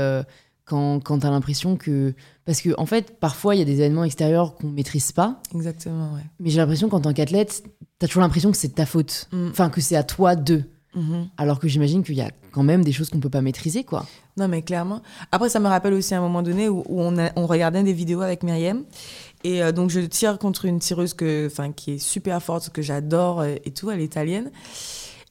quand, 0.67 0.99
quand 0.99 1.19
tu 1.19 1.25
as 1.25 1.31
l'impression 1.31 1.77
que. 1.77 2.13
Parce 2.45 2.61
que, 2.61 2.69
en 2.77 2.85
fait, 2.85 3.19
parfois, 3.19 3.55
il 3.55 3.59
y 3.59 3.61
a 3.61 3.65
des 3.65 3.79
événements 3.79 4.03
extérieurs 4.03 4.53
qu'on 4.55 4.67
maîtrise 4.67 5.11
pas. 5.11 5.41
Exactement, 5.55 6.13
ouais. 6.13 6.25
Mais 6.39 6.49
j'ai 6.49 6.57
l'impression 6.57 6.89
qu'en 6.89 6.99
tant 6.99 7.13
qu'athlète, 7.13 7.63
tu 7.99 8.05
as 8.05 8.07
toujours 8.07 8.21
l'impression 8.21 8.51
que 8.51 8.57
c'est 8.57 8.67
de 8.67 8.73
ta 8.73 8.85
faute. 8.85 9.27
Mm. 9.31 9.47
Enfin, 9.49 9.69
que 9.69 9.81
c'est 9.81 9.95
à 9.95 10.03
toi 10.03 10.35
d'eux. 10.35 10.65
Mm-hmm. 10.95 11.27
Alors 11.37 11.59
que 11.59 11.67
j'imagine 11.67 12.03
qu'il 12.03 12.15
y 12.15 12.21
a 12.21 12.31
quand 12.51 12.63
même 12.63 12.83
des 12.83 12.91
choses 12.91 13.09
qu'on 13.09 13.19
peut 13.19 13.29
pas 13.29 13.41
maîtriser, 13.41 13.83
quoi. 13.83 14.05
Non, 14.35 14.47
mais 14.47 14.61
clairement. 14.61 15.01
Après, 15.31 15.49
ça 15.49 15.59
me 15.59 15.67
rappelle 15.67 15.93
aussi 15.93 16.13
un 16.13 16.21
moment 16.21 16.43
donné 16.43 16.67
où, 16.67 16.83
on, 16.89 17.17
a, 17.17 17.31
on, 17.37 17.47
regardait 17.47 17.83
des 17.83 17.93
vidéos 17.93 18.21
avec 18.21 18.43
Myriam. 18.43 18.83
Et 19.45 19.63
euh, 19.63 19.71
donc, 19.71 19.89
je 19.89 20.01
tire 20.01 20.37
contre 20.37 20.65
une 20.65 20.79
tireuse 20.79 21.13
que, 21.13 21.49
qui 21.75 21.93
est 21.93 21.97
super 21.97 22.43
forte, 22.43 22.69
que 22.69 22.81
j'adore 22.81 23.39
euh, 23.39 23.55
et 23.63 23.71
tout. 23.71 23.89
Elle 23.89 24.01
est 24.01 24.05
italienne. 24.05 24.51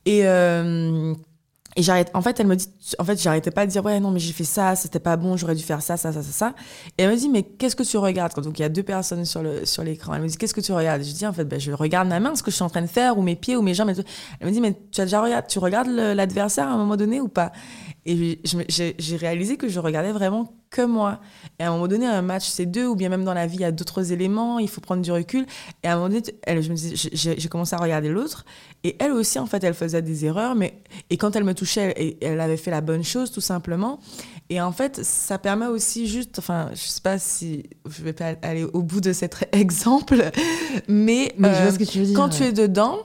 Et. 0.06 0.26
Euh, 0.26 1.14
et 1.76 1.82
j'arrête, 1.82 2.10
en 2.14 2.22
fait, 2.22 2.40
elle 2.40 2.46
me 2.46 2.56
dit, 2.56 2.68
en 2.98 3.04
fait, 3.04 3.20
j'arrêtais 3.20 3.50
pas 3.50 3.66
de 3.66 3.70
dire, 3.70 3.84
ouais, 3.84 4.00
non, 4.00 4.10
mais 4.10 4.18
j'ai 4.18 4.32
fait 4.32 4.44
ça, 4.44 4.74
c'était 4.76 4.98
pas 4.98 5.18
bon, 5.18 5.36
j'aurais 5.36 5.54
dû 5.54 5.62
faire 5.62 5.82
ça, 5.82 5.98
ça, 5.98 6.10
ça, 6.10 6.22
ça, 6.22 6.32
ça. 6.32 6.54
Et 6.96 7.02
elle 7.02 7.10
me 7.10 7.16
dit, 7.16 7.28
mais 7.28 7.42
qu'est-ce 7.42 7.76
que 7.76 7.82
tu 7.82 7.98
regardes? 7.98 8.34
Donc, 8.42 8.58
il 8.58 8.62
y 8.62 8.64
a 8.64 8.70
deux 8.70 8.82
personnes 8.82 9.26
sur 9.26 9.42
le, 9.42 9.66
sur 9.66 9.84
l'écran. 9.84 10.14
Elle 10.14 10.22
me 10.22 10.28
dit, 10.28 10.38
qu'est-ce 10.38 10.54
que 10.54 10.62
tu 10.62 10.72
regardes? 10.72 11.02
Je 11.02 11.12
dis, 11.12 11.26
en 11.26 11.34
fait, 11.34 11.44
ben, 11.44 11.60
je 11.60 11.72
regarde 11.72 12.08
ma 12.08 12.18
main, 12.18 12.34
ce 12.34 12.42
que 12.42 12.50
je 12.50 12.56
suis 12.56 12.64
en 12.64 12.70
train 12.70 12.80
de 12.80 12.86
faire, 12.86 13.18
ou 13.18 13.22
mes 13.22 13.36
pieds, 13.36 13.56
ou 13.56 13.62
mes 13.62 13.74
jambes. 13.74 13.92
Elle 14.40 14.46
me 14.46 14.52
dit, 14.52 14.60
mais 14.62 14.74
tu 14.90 15.02
as 15.02 15.04
déjà 15.04 15.20
regardé, 15.20 15.46
tu 15.48 15.58
regardes 15.58 15.88
l'adversaire 15.88 16.66
à 16.66 16.72
un 16.72 16.78
moment 16.78 16.96
donné 16.96 17.20
ou 17.20 17.28
pas? 17.28 17.52
Et 18.06 18.40
j'ai 18.68 19.16
réalisé 19.16 19.56
que 19.56 19.68
je 19.68 19.80
regardais 19.80 20.12
vraiment 20.12 20.54
que 20.70 20.82
moi. 20.82 21.20
Et 21.58 21.64
à 21.64 21.68
un 21.68 21.72
moment 21.72 21.88
donné, 21.88 22.06
un 22.06 22.22
match, 22.22 22.46
c'est 22.46 22.66
deux, 22.66 22.86
ou 22.86 22.94
bien 22.94 23.08
même 23.08 23.24
dans 23.24 23.34
la 23.34 23.46
vie, 23.46 23.56
il 23.56 23.60
y 23.62 23.64
a 23.64 23.72
d'autres 23.72 24.12
éléments, 24.12 24.60
il 24.60 24.68
faut 24.68 24.80
prendre 24.80 25.02
du 25.02 25.10
recul. 25.10 25.44
Et 25.82 25.88
à 25.88 25.94
un 25.94 25.96
moment 25.96 26.08
donné, 26.08 26.22
elle, 26.44 26.62
je 26.62 26.70
me 26.70 26.76
j'ai 26.76 27.48
commencé 27.48 27.74
à 27.74 27.78
regarder 27.78 28.08
l'autre. 28.08 28.44
Et 28.84 28.96
elle 29.00 29.10
aussi, 29.10 29.40
en 29.40 29.46
fait, 29.46 29.64
elle 29.64 29.74
faisait 29.74 30.02
des 30.02 30.24
erreurs. 30.24 30.54
Mais, 30.54 30.80
et 31.10 31.16
quand 31.16 31.34
elle 31.34 31.44
me 31.44 31.54
touchait, 31.54 31.94
elle, 31.96 32.14
elle 32.20 32.40
avait 32.40 32.56
fait 32.56 32.70
la 32.70 32.80
bonne 32.80 33.02
chose, 33.02 33.32
tout 33.32 33.40
simplement. 33.40 33.98
Et 34.48 34.60
en 34.60 34.70
fait, 34.70 35.04
ça 35.04 35.38
permet 35.38 35.66
aussi 35.66 36.06
juste, 36.06 36.38
enfin, 36.38 36.70
je 36.72 36.78
sais 36.78 37.00
pas 37.00 37.18
si 37.18 37.64
je 37.88 38.02
vais 38.02 38.12
pas 38.12 38.34
aller 38.42 38.62
au 38.62 38.82
bout 38.82 39.00
de 39.00 39.12
cet 39.12 39.48
exemple, 39.52 40.30
mais, 40.86 41.32
mais 41.36 41.52
je 41.54 41.62
vois 41.62 41.72
ce 41.72 41.78
que 41.78 41.84
tu 41.84 41.98
veux 41.98 42.06
dire, 42.06 42.16
quand 42.16 42.28
tu 42.28 42.44
es 42.44 42.52
dedans, 42.52 42.98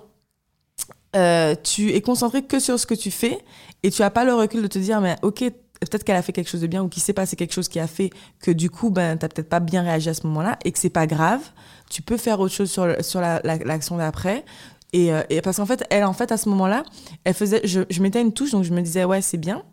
euh, 1.16 1.56
tu 1.62 1.92
es 1.92 2.02
concentré 2.02 2.44
que 2.44 2.60
sur 2.60 2.80
ce 2.80 2.86
que 2.86 2.94
tu 2.94 3.12
fais 3.12 3.40
et 3.84 3.92
tu 3.92 4.02
as 4.04 4.10
pas 4.10 4.26
le 4.26 4.34
recul 4.34 4.62
de 4.62 4.68
te 4.68 4.80
dire, 4.80 5.02
mais 5.02 5.16
ok, 5.22 5.44
peut-être 5.90 6.04
qu'elle 6.04 6.16
a 6.16 6.22
fait 6.22 6.34
quelque 6.34 6.50
chose 6.50 6.62
de 6.62 6.68
bien 6.68 6.84
ou 6.84 6.90
qu'il 6.90 7.02
s'est 7.02 7.14
passé 7.14 7.36
quelque 7.36 7.54
chose 7.54 7.68
qui 7.68 7.80
a 7.80 7.88
fait 7.88 8.12
que 8.40 8.52
du 8.52 8.70
coup, 8.70 8.92
ben, 8.92 9.18
t'as 9.18 9.28
peut-être 9.28 9.50
pas 9.50 9.60
bien 9.60 9.82
réagi 9.82 10.10
à 10.10 10.14
ce 10.14 10.28
moment-là 10.28 10.58
et 10.64 10.72
que 10.72 10.80
c'est 10.80 10.90
pas 10.90 11.08
grave. 11.08 11.42
Tu 11.90 12.02
peux 12.02 12.18
faire 12.18 12.40
autre 12.40 12.54
chose 12.54 12.72
sur, 12.72 12.88
sur 13.04 13.20
l'action 13.20 13.98
d'après. 13.98 14.46
Et, 14.94 15.14
euh, 15.14 15.24
et, 15.30 15.42
parce 15.42 15.58
qu'en 15.58 15.66
fait, 15.66 15.84
elle, 15.90 16.04
en 16.04 16.14
fait, 16.14 16.32
à 16.32 16.38
ce 16.38 16.50
moment-là, 16.50 16.84
elle 17.24 17.34
faisait, 17.34 17.62
je, 17.64 18.02
mettais 18.02 18.22
une 18.22 18.34
touche, 18.34 18.52
donc 18.52 18.64
je 18.64 18.74
me 18.74 18.82
disais, 18.82 19.06
ouais, 19.06 19.22
c'est 19.22 19.38
bien. 19.38 19.64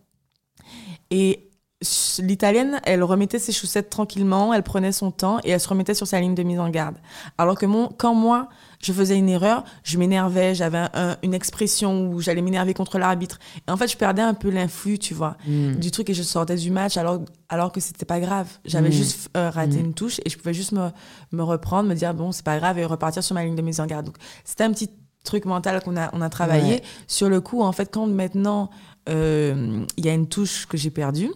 L'italienne, 2.19 2.81
elle 2.85 3.05
remettait 3.05 3.39
ses 3.39 3.53
chaussettes 3.53 3.89
tranquillement, 3.89 4.53
elle 4.53 4.65
prenait 4.65 4.91
son 4.91 5.13
temps 5.13 5.39
et 5.45 5.51
elle 5.51 5.61
se 5.61 5.69
remettait 5.69 5.95
sur 5.95 6.09
sa 6.09 6.21
ligne 6.21 6.35
de 6.35 6.43
mise 6.43 6.59
en 6.59 6.69
garde. 6.71 6.97
Alors 7.37 7.57
que 7.57 7.67
mon, 7.67 7.89
quand 7.89 8.15
moi, 8.15 8.49
je 8.83 8.93
faisais 8.93 9.17
une 9.17 9.29
erreur, 9.29 9.65
je 9.85 9.97
m'énervais, 9.97 10.57
j'avais 10.57 10.87
une 11.23 11.35
expression 11.35 12.11
où 12.11 12.21
j'allais 12.21 12.43
m'énerver 12.43 12.75
contre 12.75 12.99
l'arbitre. 12.99 13.39
Et 13.67 13.71
en 13.71 13.77
fait, 13.77 13.87
je 13.87 13.97
perdais 13.97 14.23
un 14.23 14.35
peu 14.35 14.51
l'influx, 14.51 14.99
tu 14.99 15.15
vois, 15.15 15.37
hmm. 15.47 15.75
du 15.75 15.93
truc 15.93 16.11
et 16.11 16.15
je 16.15 16.23
sortais 16.25 16.57
du 16.57 16.73
match 16.73 16.97
alors, 16.97 17.21
alors 17.49 17.71
que 17.71 17.81
c'était 17.81 18.07
pas 18.07 18.19
grave. 18.19 18.49
J'avais 18.65 18.89
hmm. 18.89 18.93
juste 18.93 19.31
euh, 19.37 19.51
raté 19.51 19.77
hmm. 19.77 19.87
une 19.87 19.95
touche 19.95 20.19
et 20.25 20.31
je 20.31 20.37
pouvais 20.37 20.55
juste 20.55 20.73
me, 20.73 20.89
me 21.31 21.43
reprendre, 21.45 21.89
me 21.89 21.95
dire 21.95 22.13
bon, 22.13 22.33
c'est 22.33 22.45
pas 22.45 22.59
grave 22.59 22.79
et 22.79 22.85
repartir 22.85 23.23
sur 23.23 23.35
ma 23.35 23.45
ligne 23.45 23.57
de 23.57 23.63
mise 23.63 23.79
en 23.79 23.87
garde. 23.87 24.07
Donc, 24.07 24.17
c'était 24.45 24.65
un 24.65 24.73
petit 24.73 24.91
truc 25.23 25.45
mental 25.45 25.81
qu'on 25.83 25.97
a, 25.97 26.11
on 26.13 26.23
a 26.23 26.29
travaillé. 26.29 26.83
Sur 27.07 27.29
le 27.29 27.41
coup, 27.41 27.63
en 27.63 27.73
fait, 27.73 27.93
quand 27.93 28.07
maintenant 28.07 28.71
euh, 29.09 29.85
il 29.97 30.05
y 30.05 30.09
a 30.09 30.15
une 30.15 30.29
touche 30.29 30.67
que 30.67 30.77
j'ai 30.77 30.91
perdue, 30.91 31.31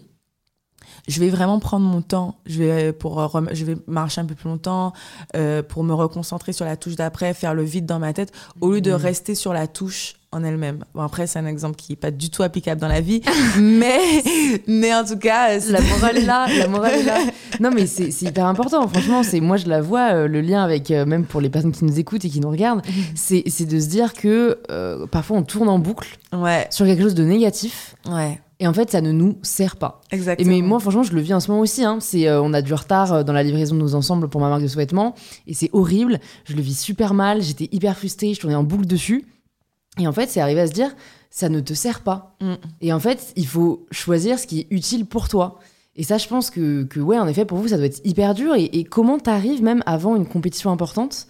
je 1.08 1.20
vais 1.20 1.30
vraiment 1.30 1.58
prendre 1.58 1.86
mon 1.86 2.00
temps. 2.00 2.36
Je 2.46 2.62
vais, 2.62 2.92
pour, 2.92 3.30
je 3.52 3.64
vais 3.64 3.76
marcher 3.86 4.20
un 4.20 4.24
peu 4.24 4.34
plus 4.34 4.48
longtemps 4.48 4.92
euh, 5.36 5.62
pour 5.62 5.84
me 5.84 5.94
reconcentrer 5.94 6.52
sur 6.52 6.64
la 6.64 6.76
touche 6.76 6.96
d'après, 6.96 7.34
faire 7.34 7.54
le 7.54 7.62
vide 7.62 7.86
dans 7.86 7.98
ma 7.98 8.12
tête, 8.12 8.32
au 8.60 8.72
lieu 8.72 8.80
de 8.80 8.90
mhm. 8.90 8.96
rester 8.96 9.34
sur 9.34 9.52
la 9.52 9.66
touche 9.66 10.14
en 10.30 10.44
elle-même. 10.44 10.84
Bon, 10.94 11.02
après, 11.02 11.26
c'est 11.26 11.38
un 11.38 11.46
exemple 11.46 11.76
qui 11.76 11.92
n'est 11.92 11.96
pas 11.96 12.10
du 12.10 12.30
tout 12.30 12.42
applicable 12.42 12.80
dans 12.80 12.88
la 12.88 13.00
vie, 13.00 13.20
mais, 13.60 14.00
mais 14.66 14.94
en 14.94 15.04
tout 15.04 15.18
cas... 15.18 15.58
La 15.58 15.80
morale 15.82 16.18
est 16.18 16.24
là, 16.24 16.46
la 16.58 16.68
morale 16.68 17.00
est 17.00 17.04
là. 17.04 17.18
Non, 17.60 17.70
mais 17.70 17.86
c'est 17.86 18.10
hyper 18.22 18.46
important, 18.46 18.88
franchement. 18.88 19.22
c'est 19.22 19.40
Moi, 19.40 19.58
je 19.58 19.66
la 19.68 19.82
vois, 19.82 20.14
euh, 20.14 20.28
le 20.28 20.40
lien 20.40 20.64
avec, 20.64 20.90
euh, 20.90 21.04
même 21.04 21.26
pour 21.26 21.40
les 21.40 21.50
personnes 21.50 21.70
qui 21.70 21.84
nous 21.84 21.98
écoutent 21.98 22.24
et 22.24 22.30
qui 22.30 22.40
nous 22.40 22.50
regardent, 22.50 22.82
c'est 23.14 23.66
de 23.66 23.78
se 23.78 23.86
dire 23.88 24.14
que 24.14 24.58
parfois, 25.10 25.36
on 25.36 25.42
tourne 25.42 25.68
en 25.68 25.78
boucle 25.78 26.18
ouais. 26.32 26.66
sur 26.70 26.86
quelque 26.86 27.02
chose 27.02 27.14
de 27.14 27.24
négatif. 27.24 27.94
Ouais. 28.08 28.40
Et 28.62 28.66
en 28.68 28.72
fait, 28.72 28.92
ça 28.92 29.00
ne 29.00 29.10
nous 29.10 29.38
sert 29.42 29.74
pas. 29.74 30.02
Exactement. 30.12 30.48
Et 30.48 30.54
mais 30.54 30.64
moi, 30.64 30.78
franchement, 30.78 31.02
je 31.02 31.12
le 31.12 31.20
vis 31.20 31.34
en 31.34 31.40
ce 31.40 31.50
moment 31.50 31.62
aussi. 31.62 31.82
Hein. 31.82 31.98
C'est, 31.98 32.28
euh, 32.28 32.40
on 32.40 32.54
a 32.54 32.62
du 32.62 32.72
retard 32.72 33.12
euh, 33.12 33.22
dans 33.24 33.32
la 33.32 33.42
livraison 33.42 33.74
de 33.74 33.80
nos 33.80 33.96
ensembles 33.96 34.28
pour 34.28 34.40
ma 34.40 34.48
marque 34.48 34.62
de 34.62 34.68
sous-vêtements. 34.68 35.16
Et 35.48 35.52
c'est 35.52 35.68
horrible. 35.72 36.20
Je 36.44 36.54
le 36.54 36.62
vis 36.62 36.78
super 36.78 37.12
mal. 37.12 37.42
J'étais 37.42 37.68
hyper 37.72 37.96
frustrée. 37.96 38.34
Je 38.34 38.40
tournais 38.40 38.54
en 38.54 38.62
boucle 38.62 38.86
dessus. 38.86 39.26
Et 39.98 40.06
en 40.06 40.12
fait, 40.12 40.30
c'est 40.30 40.40
arrivé 40.40 40.60
à 40.60 40.68
se 40.68 40.72
dire, 40.72 40.94
ça 41.28 41.48
ne 41.48 41.58
te 41.58 41.74
sert 41.74 42.02
pas. 42.02 42.36
Mm. 42.40 42.54
Et 42.82 42.92
en 42.92 43.00
fait, 43.00 43.32
il 43.34 43.48
faut 43.48 43.84
choisir 43.90 44.38
ce 44.38 44.46
qui 44.46 44.60
est 44.60 44.68
utile 44.70 45.06
pour 45.06 45.28
toi. 45.28 45.58
Et 45.96 46.04
ça, 46.04 46.16
je 46.16 46.28
pense 46.28 46.48
que, 46.48 46.84
que 46.84 47.00
ouais, 47.00 47.18
en 47.18 47.26
effet, 47.26 47.44
pour 47.44 47.58
vous, 47.58 47.66
ça 47.66 47.78
doit 47.78 47.86
être 47.86 48.00
hyper 48.04 48.32
dur. 48.32 48.54
Et, 48.54 48.66
et 48.66 48.84
comment 48.84 49.18
t'arrives, 49.18 49.64
même 49.64 49.82
avant 49.86 50.14
une 50.14 50.24
compétition 50.24 50.70
importante, 50.70 51.26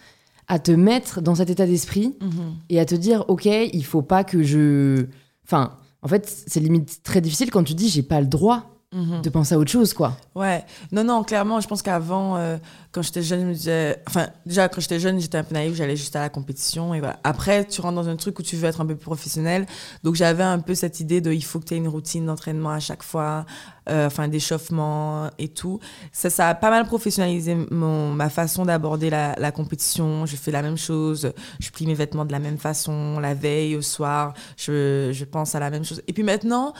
à 0.48 0.58
te 0.58 0.70
mettre 0.70 1.22
dans 1.22 1.36
cet 1.36 1.48
état 1.48 1.64
d'esprit 1.64 2.14
mm-hmm. 2.20 2.52
et 2.68 2.78
à 2.78 2.84
te 2.84 2.94
dire, 2.94 3.24
OK, 3.28 3.46
il 3.46 3.84
faut 3.86 4.02
pas 4.02 4.22
que 4.22 4.42
je. 4.42 5.06
Enfin, 5.46 5.72
en 6.02 6.08
fait, 6.08 6.44
c'est 6.46 6.60
limite 6.60 7.02
très 7.02 7.20
difficile 7.20 7.50
quand 7.50 7.62
tu 7.64 7.74
dis 7.74 7.88
j'ai 7.88 8.02
pas 8.02 8.20
le 8.20 8.26
droit 8.26 8.64
mhm. 8.92 9.22
de 9.22 9.30
penser 9.30 9.54
à 9.54 9.58
autre 9.58 9.70
chose, 9.70 9.94
quoi. 9.94 10.16
Ouais. 10.34 10.64
Non, 10.90 11.04
non, 11.04 11.22
clairement, 11.22 11.60
je 11.60 11.68
pense 11.68 11.80
qu'avant, 11.80 12.36
euh, 12.36 12.56
quand 12.90 13.02
j'étais 13.02 13.22
jeune, 13.22 13.40
je 13.40 13.46
me 13.46 13.54
disais. 13.54 14.02
Enfin, 14.08 14.28
déjà, 14.44 14.68
quand 14.68 14.80
j'étais 14.80 14.98
jeune, 14.98 15.20
j'étais 15.20 15.38
un 15.38 15.44
peu 15.44 15.54
naïve, 15.54 15.74
j'allais 15.74 15.96
juste 15.96 16.16
à 16.16 16.20
la 16.20 16.28
compétition. 16.28 16.92
Et 16.92 16.98
voilà. 16.98 17.20
Après, 17.22 17.64
tu 17.64 17.80
rentres 17.80 17.94
dans 17.94 18.08
un 18.08 18.16
truc 18.16 18.38
où 18.40 18.42
tu 18.42 18.56
veux 18.56 18.68
être 18.68 18.80
un 18.80 18.86
peu 18.86 18.96
plus 18.96 19.04
professionnel. 19.04 19.66
Donc, 20.02 20.16
j'avais 20.16 20.42
un 20.42 20.58
peu 20.58 20.74
cette 20.74 20.98
idée 20.98 21.20
de 21.20 21.32
il 21.32 21.44
faut 21.44 21.60
que 21.60 21.66
tu 21.66 21.74
aies 21.74 21.78
une 21.78 21.88
routine 21.88 22.26
d'entraînement 22.26 22.70
à 22.70 22.80
chaque 22.80 23.04
fois, 23.04 23.46
euh, 23.88 24.06
enfin, 24.06 24.28
d'échauffement 24.28 25.30
et 25.38 25.48
tout. 25.48 25.80
Ça, 26.12 26.30
ça 26.30 26.48
a 26.48 26.54
pas 26.54 26.70
mal 26.70 26.86
professionnalisé 26.86 27.56
mon, 27.70 28.10
ma 28.12 28.28
façon 28.28 28.64
d'aborder 28.64 29.10
la, 29.10 29.34
la, 29.38 29.52
compétition. 29.52 30.24
Je 30.26 30.36
fais 30.36 30.50
la 30.50 30.62
même 30.62 30.78
chose. 30.78 31.32
Je 31.60 31.70
plie 31.70 31.86
mes 31.86 31.94
vêtements 31.94 32.24
de 32.24 32.32
la 32.32 32.38
même 32.38 32.58
façon, 32.58 33.18
la 33.20 33.34
veille, 33.34 33.76
au 33.76 33.82
soir. 33.82 34.34
Je, 34.56 35.10
je 35.12 35.24
pense 35.24 35.54
à 35.54 35.60
la 35.60 35.70
même 35.70 35.84
chose. 35.84 36.02
Et 36.06 36.12
puis 36.12 36.22
maintenant, 36.22 36.74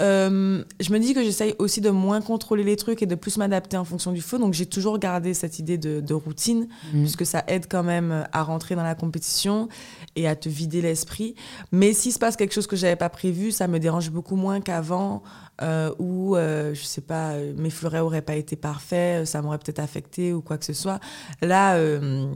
euh, 0.00 0.62
je 0.80 0.92
me 0.92 0.98
dis 0.98 1.14
que 1.14 1.22
j'essaye 1.22 1.54
aussi 1.58 1.80
de 1.80 1.90
moins 1.90 2.20
contrôler 2.20 2.64
les 2.64 2.76
trucs 2.76 3.02
et 3.02 3.06
de 3.06 3.14
plus 3.14 3.36
m'adapter 3.36 3.76
en 3.76 3.84
fonction 3.84 4.12
du 4.12 4.22
feu. 4.22 4.38
Donc, 4.38 4.54
j'ai 4.54 4.66
toujours 4.66 4.98
gardé 4.98 5.34
cette 5.34 5.58
idée 5.58 5.78
de, 5.78 6.14
routine, 6.14 6.68
mmh. 6.92 7.00
puisque 7.00 7.26
ça 7.26 7.44
aide 7.48 7.66
quand 7.68 7.82
même 7.82 8.26
à 8.32 8.42
rentrer 8.42 8.76
dans 8.76 8.82
la 8.82 8.94
compétition 8.94 9.68
et 10.16 10.28
à 10.28 10.36
te 10.36 10.48
vider 10.48 10.80
l'esprit. 10.80 11.34
Mais 11.72 11.92
s'il 11.92 12.12
se 12.12 12.18
passe 12.18 12.36
quelque 12.36 12.54
chose 12.54 12.66
que 12.66 12.76
j'avais 12.76 12.96
pas 12.96 13.08
prévu, 13.08 13.50
ça 13.50 13.66
me 13.66 13.78
dérange 13.78 14.10
beaucoup 14.10 14.36
moins 14.36 14.60
qu'avant, 14.60 15.22
euh, 15.62 15.94
où, 15.98 16.36
euh, 16.36 16.74
je 16.74 16.82
sais 16.82 17.00
pas, 17.00 17.36
mes 17.56 17.70
fleurets 17.70 18.00
auraient 18.00 18.22
pas 18.22 18.34
été 18.34 18.56
parfaits, 18.56 19.26
ça 19.26 19.42
m'aurait 19.42 19.58
peut-être 19.58 19.78
affecté 19.78 20.32
ou 20.32 20.42
quoi 20.42 20.58
que 20.58 20.64
ce 20.64 20.72
soit. 20.72 21.00
Là, 21.42 21.76
euh, 21.76 22.32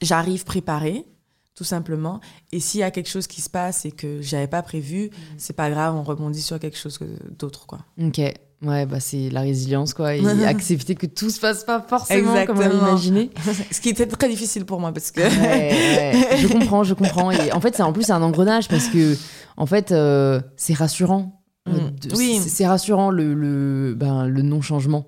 j'arrive 0.00 0.44
préparée 0.44 1.06
tout 1.54 1.64
simplement. 1.64 2.20
Et 2.50 2.60
s'il 2.60 2.80
y 2.80 2.82
a 2.82 2.90
quelque 2.90 3.10
chose 3.10 3.26
qui 3.26 3.42
se 3.42 3.50
passe 3.50 3.84
et 3.84 3.92
que 3.92 4.22
j'avais 4.22 4.46
pas 4.46 4.62
prévu, 4.62 5.06
mmh. 5.06 5.10
c'est 5.36 5.52
pas 5.52 5.70
grave, 5.70 5.94
on 5.94 6.02
rebondit 6.02 6.40
sur 6.40 6.58
quelque 6.58 6.78
chose 6.78 6.98
d'autre, 7.38 7.66
quoi. 7.66 7.80
Ok. 8.02 8.20
Ouais, 8.62 8.86
bah 8.86 9.00
c'est 9.00 9.28
la 9.28 9.40
résilience, 9.40 9.92
quoi, 9.92 10.14
et 10.14 10.24
accepter 10.46 10.94
que 10.94 11.06
tout 11.06 11.30
se 11.30 11.40
passe 11.40 11.64
pas 11.64 11.84
forcément 11.86 12.46
comme 12.46 12.58
on 12.58 12.68
l'imaginé. 12.68 13.30
Ce 13.72 13.80
qui 13.80 13.88
était 13.88 14.06
très 14.06 14.28
difficile 14.28 14.64
pour 14.64 14.78
moi, 14.78 14.92
parce 14.92 15.10
que... 15.10 15.20
je 15.20 16.46
comprends, 16.46 16.84
je 16.84 16.94
comprends. 16.94 17.32
Et 17.32 17.52
en 17.52 17.60
fait, 17.60 17.74
c'est 17.76 17.82
en 17.82 17.92
plus 17.92 18.10
un 18.10 18.22
engrenage, 18.22 18.68
parce 18.68 18.86
que, 18.86 19.16
en 19.56 19.66
fait, 19.66 19.90
euh, 19.90 20.40
c'est 20.56 20.74
rassurant. 20.74 21.41
Mm. 21.66 22.14
oui. 22.16 22.40
C'est 22.46 22.66
rassurant, 22.66 23.10
le, 23.10 23.34
le, 23.34 23.94
ben, 23.94 24.26
le 24.26 24.42
non-changement. 24.42 25.06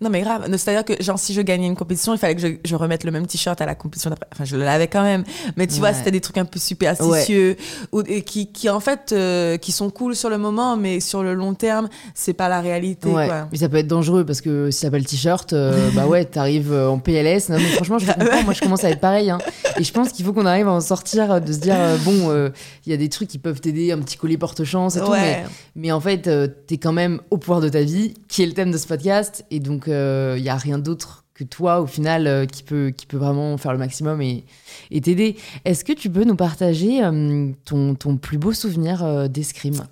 Non, 0.00 0.10
mais 0.10 0.20
grave. 0.20 0.46
C'est-à-dire 0.50 0.84
que, 0.84 1.02
genre, 1.02 1.18
si 1.18 1.32
je 1.32 1.40
gagnais 1.40 1.66
une 1.66 1.76
compétition, 1.76 2.12
il 2.12 2.18
fallait 2.18 2.34
que 2.34 2.42
je, 2.42 2.48
je 2.64 2.76
remette 2.76 3.04
le 3.04 3.10
même 3.10 3.26
t-shirt 3.26 3.58
à 3.60 3.66
la 3.66 3.74
compétition 3.74 4.10
d'après. 4.10 4.26
Enfin, 4.32 4.44
je 4.44 4.56
l'avais 4.56 4.88
quand 4.88 5.02
même. 5.02 5.24
Mais 5.56 5.66
tu 5.66 5.78
vois, 5.78 5.94
c'était 5.94 6.10
des 6.10 6.20
trucs 6.20 6.36
un 6.36 6.44
peu 6.44 6.58
superstitieux. 6.58 7.56
Ou, 7.92 8.02
et 8.06 8.22
qui, 8.22 8.52
qui, 8.52 8.68
en 8.68 8.80
fait, 8.80 9.12
euh, 9.12 9.56
qui 9.56 9.72
sont 9.72 9.88
cool 9.90 10.14
sur 10.14 10.28
le 10.28 10.36
moment, 10.36 10.76
mais 10.76 11.00
sur 11.00 11.22
le 11.22 11.32
long 11.32 11.54
terme, 11.54 11.88
c'est 12.14 12.34
pas 12.34 12.48
la 12.48 12.60
réalité. 12.60 13.08
Ouais. 13.08 13.26
Quoi. 13.26 13.48
Mais 13.50 13.58
ça 13.58 13.68
peut 13.68 13.78
être 13.78 13.86
dangereux 13.86 14.26
parce 14.26 14.42
que 14.42 14.70
si 14.70 14.82
t'as 14.82 14.90
pas 14.90 14.98
le 14.98 15.04
t-shirt, 15.04 15.52
euh, 15.54 15.90
bah 15.94 16.06
ouais, 16.06 16.26
t'arrives 16.26 16.72
euh, 16.72 16.88
en 16.88 16.98
PLS. 16.98 17.48
Non, 17.48 17.56
mais 17.56 17.68
franchement, 17.70 17.98
je 17.98 18.06
comprends. 18.06 18.42
Moi, 18.42 18.52
je 18.52 18.60
commence 18.60 18.84
à 18.84 18.90
être 18.90 19.00
pareil. 19.00 19.30
Hein. 19.30 19.38
Et 19.78 19.84
je 19.84 19.92
pense 19.92 20.10
qu'il 20.10 20.26
faut 20.26 20.34
qu'on 20.34 20.46
arrive 20.46 20.68
à 20.68 20.72
en 20.72 20.80
sortir, 20.80 21.40
de 21.40 21.52
se 21.52 21.58
dire, 21.58 21.76
bon, 22.04 22.50
il 22.84 22.90
y 22.90 22.94
a 22.94 22.98
des 22.98 23.08
trucs 23.08 23.28
qui 23.28 23.38
peuvent 23.38 23.60
t'aider, 23.60 23.92
un 23.92 23.98
petit 23.98 24.16
collier 24.16 24.36
porte-chance 24.36 24.96
et 24.96 25.00
tout. 25.00 25.12
Mais, 25.12 25.44
mais, 25.74 25.92
en 25.92 26.00
fait, 26.00 26.28
t'es 26.66 26.76
quand 26.76 26.92
même 26.92 27.20
au 27.30 27.38
pouvoir 27.38 27.60
de 27.60 27.68
ta 27.68 27.82
vie, 27.82 28.14
qui 28.28 28.42
est 28.42 28.46
le 28.46 28.52
thème 28.52 28.70
de 28.70 28.78
ce 28.78 28.86
podcast. 28.86 29.44
Et 29.50 29.60
donc, 29.60 29.85
il 29.86 29.92
euh, 29.92 30.40
n'y 30.40 30.48
a 30.48 30.56
rien 30.56 30.78
d'autre 30.78 31.24
que 31.34 31.44
toi, 31.44 31.80
au 31.80 31.86
final, 31.86 32.26
euh, 32.26 32.46
qui, 32.46 32.62
peut, 32.62 32.92
qui 32.96 33.06
peut 33.06 33.18
vraiment 33.18 33.56
faire 33.58 33.72
le 33.72 33.78
maximum 33.78 34.22
et, 34.22 34.44
et 34.90 35.00
t'aider. 35.00 35.36
Est-ce 35.64 35.84
que 35.84 35.92
tu 35.92 36.08
peux 36.08 36.24
nous 36.24 36.36
partager 36.36 37.04
euh, 37.04 37.50
ton, 37.64 37.94
ton, 37.94 38.16
plus 38.16 38.38
beau 38.38 38.52
souvenir 38.52 39.28
d'escrime 39.28 39.82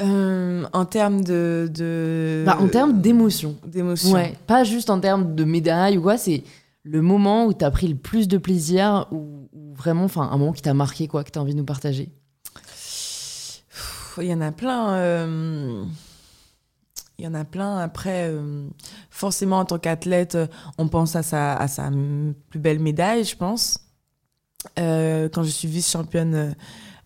en 0.00 0.84
termes 0.84 1.24
de, 1.24 1.68
de... 1.74 2.44
Bah, 2.46 2.56
en 2.60 2.68
termes 2.68 3.00
d'émotion. 3.00 3.56
D'émotion. 3.66 4.12
Ouais, 4.12 4.34
pas 4.46 4.62
juste 4.62 4.90
en 4.90 5.00
termes 5.00 5.34
de 5.34 5.42
médaille 5.42 5.98
ou 5.98 6.02
quoi, 6.02 6.16
c'est 6.16 6.44
le 6.84 7.02
moment 7.02 7.46
où 7.46 7.52
tu 7.52 7.64
as 7.64 7.70
pris 7.72 7.88
le 7.88 7.96
plus 7.96 8.28
de 8.28 8.38
plaisir 8.38 9.08
ou, 9.10 9.48
vraiment, 9.74 10.04
enfin, 10.04 10.28
un 10.30 10.36
moment 10.36 10.52
qui 10.52 10.62
t'a 10.62 10.74
marqué, 10.74 11.08
quoi, 11.08 11.24
que 11.24 11.32
tu 11.32 11.38
as 11.40 11.42
envie 11.42 11.52
de 11.52 11.58
nous 11.58 11.64
partager? 11.64 12.10
Il 14.18 14.24
y 14.24 14.34
en 14.34 14.40
a 14.40 14.52
plein. 14.52 15.86
Il 17.20 17.24
y 17.24 17.28
en 17.28 17.34
a 17.34 17.44
plein. 17.44 17.78
Après, 17.78 18.28
euh, 18.28 18.68
forcément, 19.10 19.58
en 19.58 19.64
tant 19.64 19.78
qu'athlète, 19.80 20.36
euh, 20.36 20.46
on 20.78 20.86
pense 20.86 21.16
à 21.16 21.24
sa, 21.24 21.90
plus 22.48 22.60
belle 22.60 22.78
médaille, 22.78 23.24
je 23.24 23.36
pense. 23.36 23.80
Euh, 24.78 25.28
quand 25.28 25.42
je 25.42 25.50
suis 25.50 25.66
vice-championne 25.66 26.54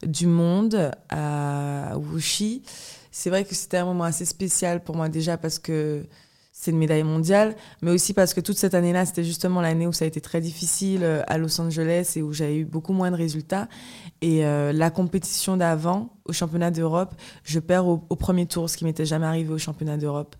du 0.06 0.26
monde 0.26 0.90
à 1.08 1.96
Wuxi, 1.96 2.62
c'est 3.10 3.30
vrai 3.30 3.44
que 3.44 3.54
c'était 3.54 3.78
un 3.78 3.86
moment 3.86 4.04
assez 4.04 4.26
spécial 4.26 4.84
pour 4.84 4.96
moi 4.96 5.08
déjà 5.08 5.38
parce 5.38 5.58
que 5.58 6.06
c'est 6.54 6.70
une 6.70 6.76
médaille 6.76 7.02
mondiale, 7.02 7.56
mais 7.80 7.90
aussi 7.90 8.12
parce 8.12 8.34
que 8.34 8.40
toute 8.40 8.58
cette 8.58 8.74
année-là, 8.74 9.06
c'était 9.06 9.24
justement 9.24 9.62
l'année 9.62 9.86
où 9.86 9.92
ça 9.92 10.04
a 10.04 10.08
été 10.08 10.20
très 10.20 10.42
difficile 10.42 11.00
euh, 11.02 11.22
à 11.26 11.38
Los 11.38 11.58
Angeles 11.60 12.12
et 12.16 12.22
où 12.22 12.34
j'avais 12.34 12.58
eu 12.58 12.64
beaucoup 12.66 12.92
moins 12.92 13.10
de 13.10 13.16
résultats. 13.16 13.68
Et 14.20 14.44
euh, 14.44 14.70
la 14.70 14.90
compétition 14.90 15.56
d'avant, 15.56 16.10
au 16.26 16.32
championnat 16.32 16.70
d'Europe, 16.70 17.14
je 17.42 17.58
perds 17.58 17.86
au, 17.86 17.96
premier 17.98 18.44
tour, 18.46 18.68
ce 18.68 18.76
qui 18.76 18.84
m'était 18.84 19.06
jamais 19.06 19.24
arrivé 19.24 19.50
au 19.50 19.58
championnat 19.58 19.96
d'Europe. 19.96 20.36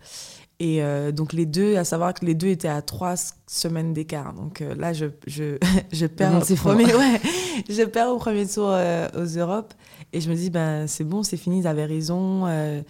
Et 0.59 0.83
euh, 0.83 1.11
donc 1.11 1.33
les 1.33 1.47
deux, 1.47 1.77
à 1.77 1.83
savoir 1.83 2.13
que 2.13 2.23
les 2.23 2.35
deux 2.35 2.47
étaient 2.47 2.67
à 2.67 2.83
trois 2.83 3.15
semaines 3.47 3.91
d'écart. 3.91 4.33
Donc 4.33 4.63
là, 4.77 4.93
je, 4.93 5.07
je, 5.25 5.57
je 5.91 6.05
perds 6.05 6.35
au 6.37 6.55
premier, 6.55 6.85
ouais, 6.85 7.21
je 7.69 7.83
perds 7.83 8.09
au 8.09 8.17
premier 8.17 8.47
tour 8.47 8.67
aux 8.67 9.37
Europes. 9.37 9.73
Et 10.13 10.21
je 10.21 10.29
me 10.29 10.35
dis, 10.35 10.51
ben 10.51 10.85
c'est 10.85 11.03
bon, 11.03 11.23
c'est 11.23 11.37
fini, 11.37 11.61
ils 11.61 11.67
avaient 11.67 11.85
raison. 11.85 12.45
Mm 12.45 12.83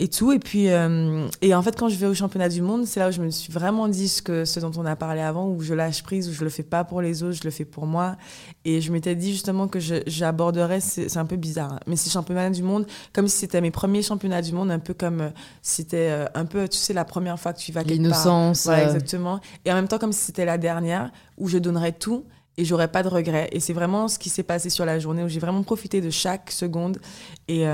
et 0.00 0.08
tout. 0.08 0.32
Et 0.32 0.38
puis, 0.38 0.70
euh, 0.70 1.28
et 1.40 1.54
en 1.54 1.62
fait, 1.62 1.78
quand 1.78 1.88
je 1.88 1.96
vais 1.96 2.06
au 2.06 2.14
championnat 2.14 2.48
du 2.48 2.62
monde, 2.62 2.86
c'est 2.86 2.98
là 2.98 3.08
où 3.08 3.12
je 3.12 3.22
me 3.22 3.30
suis 3.30 3.52
vraiment 3.52 3.88
dit 3.88 4.08
ce, 4.08 4.22
que, 4.22 4.44
ce 4.44 4.58
dont 4.58 4.72
on 4.76 4.84
a 4.84 4.96
parlé 4.96 5.20
avant, 5.20 5.48
où 5.48 5.60
je 5.60 5.72
lâche 5.72 6.02
prise, 6.02 6.28
où 6.28 6.32
je 6.32 6.42
le 6.42 6.50
fais 6.50 6.62
pas 6.62 6.84
pour 6.84 7.00
les 7.00 7.22
autres, 7.22 7.36
je 7.36 7.44
le 7.44 7.50
fais 7.50 7.64
pour 7.64 7.86
moi. 7.86 8.16
Et 8.64 8.80
je 8.80 8.90
m'étais 8.92 9.14
dit 9.14 9.32
justement 9.32 9.68
que 9.68 9.78
j'aborderais, 9.78 10.80
c'est 10.80 11.16
un 11.16 11.26
peu 11.26 11.36
bizarre, 11.36 11.74
hein, 11.74 11.80
mais 11.86 11.96
ces 11.96 12.10
championnats 12.10 12.50
du 12.50 12.62
monde 12.62 12.86
comme 13.12 13.28
si 13.28 13.36
c'était 13.36 13.60
mes 13.60 13.70
premiers 13.70 14.02
championnats 14.02 14.42
du 14.42 14.52
monde, 14.52 14.70
un 14.70 14.78
peu 14.78 14.94
comme 14.94 15.20
euh, 15.20 15.30
si 15.62 15.82
c'était 15.82 16.10
euh, 16.10 16.26
un 16.34 16.44
peu, 16.44 16.68
tu 16.68 16.78
sais, 16.78 16.92
la 16.92 17.04
première 17.04 17.38
fois 17.38 17.52
que 17.52 17.60
tu 17.60 17.70
vas 17.70 17.84
quelque 17.84 17.96
part. 18.10 18.26
L'innocence. 18.26 18.66
exactement. 18.66 19.40
Et 19.64 19.70
en 19.70 19.74
même 19.74 19.88
temps, 19.88 19.98
comme 19.98 20.12
si 20.12 20.20
c'était 20.20 20.44
la 20.44 20.58
dernière, 20.58 21.10
où 21.38 21.48
je 21.48 21.58
donnerais 21.58 21.92
tout 21.92 22.24
et 22.56 22.64
j'aurais 22.64 22.88
pas 22.88 23.02
de 23.02 23.08
regrets. 23.08 23.48
Et 23.52 23.60
c'est 23.60 23.72
vraiment 23.72 24.08
ce 24.08 24.18
qui 24.18 24.28
s'est 24.28 24.44
passé 24.44 24.70
sur 24.70 24.84
la 24.84 24.98
journée, 24.98 25.22
où 25.22 25.28
j'ai 25.28 25.40
vraiment 25.40 25.62
profité 25.62 26.00
de 26.00 26.10
chaque 26.10 26.50
seconde. 26.50 26.98
Et. 27.46 27.64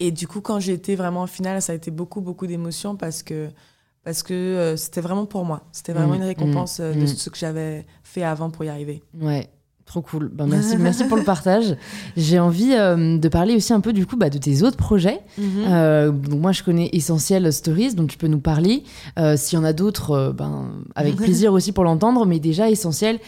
Et 0.00 0.10
du 0.10 0.26
coup, 0.26 0.40
quand 0.40 0.58
j'ai 0.58 0.72
été 0.72 0.96
vraiment 0.96 1.20
en 1.20 1.26
finale, 1.26 1.60
ça 1.60 1.72
a 1.72 1.76
été 1.76 1.90
beaucoup, 1.90 2.22
beaucoup 2.22 2.46
d'émotions 2.46 2.96
parce 2.96 3.22
que, 3.22 3.48
parce 4.02 4.22
que 4.22 4.32
euh, 4.32 4.76
c'était 4.76 5.02
vraiment 5.02 5.26
pour 5.26 5.44
moi. 5.44 5.62
C'était 5.72 5.92
vraiment 5.92 6.14
mmh, 6.14 6.22
une 6.22 6.24
récompense 6.24 6.80
mmh, 6.80 6.94
de 6.94 7.02
mmh. 7.02 7.06
ce 7.06 7.28
que 7.28 7.36
j'avais 7.36 7.86
fait 8.02 8.22
avant 8.22 8.48
pour 8.48 8.64
y 8.64 8.70
arriver. 8.70 9.02
Ouais. 9.20 9.50
Trop 9.84 10.00
cool. 10.00 10.30
Ben, 10.32 10.46
merci, 10.46 10.76
merci 10.78 11.04
pour 11.04 11.18
le 11.18 11.24
partage. 11.24 11.76
J'ai 12.16 12.38
envie 12.38 12.72
euh, 12.74 13.18
de 13.18 13.28
parler 13.28 13.56
aussi 13.56 13.72
un 13.72 13.80
peu 13.80 13.92
du 13.92 14.06
coup 14.06 14.16
bah, 14.16 14.30
de 14.30 14.38
tes 14.38 14.62
autres 14.62 14.76
projets. 14.76 15.20
donc 15.36 16.40
moi, 16.40 16.52
je 16.52 16.62
connais 16.62 16.88
Essentiel 16.92 17.52
Stories, 17.52 17.94
dont 17.94 18.06
tu 18.06 18.16
peux 18.16 18.28
nous 18.28 18.40
parler. 18.40 18.84
S'il 19.36 19.58
y 19.58 19.60
en 19.60 19.64
a 19.64 19.72
d'autres, 19.72 20.32
ben, 20.34 20.70
avec 20.94 21.16
plaisir 21.16 21.52
aussi 21.52 21.72
pour 21.72 21.84
l'entendre. 21.84 22.24
Mais 22.24 22.38
déjà, 22.38 22.70
Essentiel, 22.70 23.18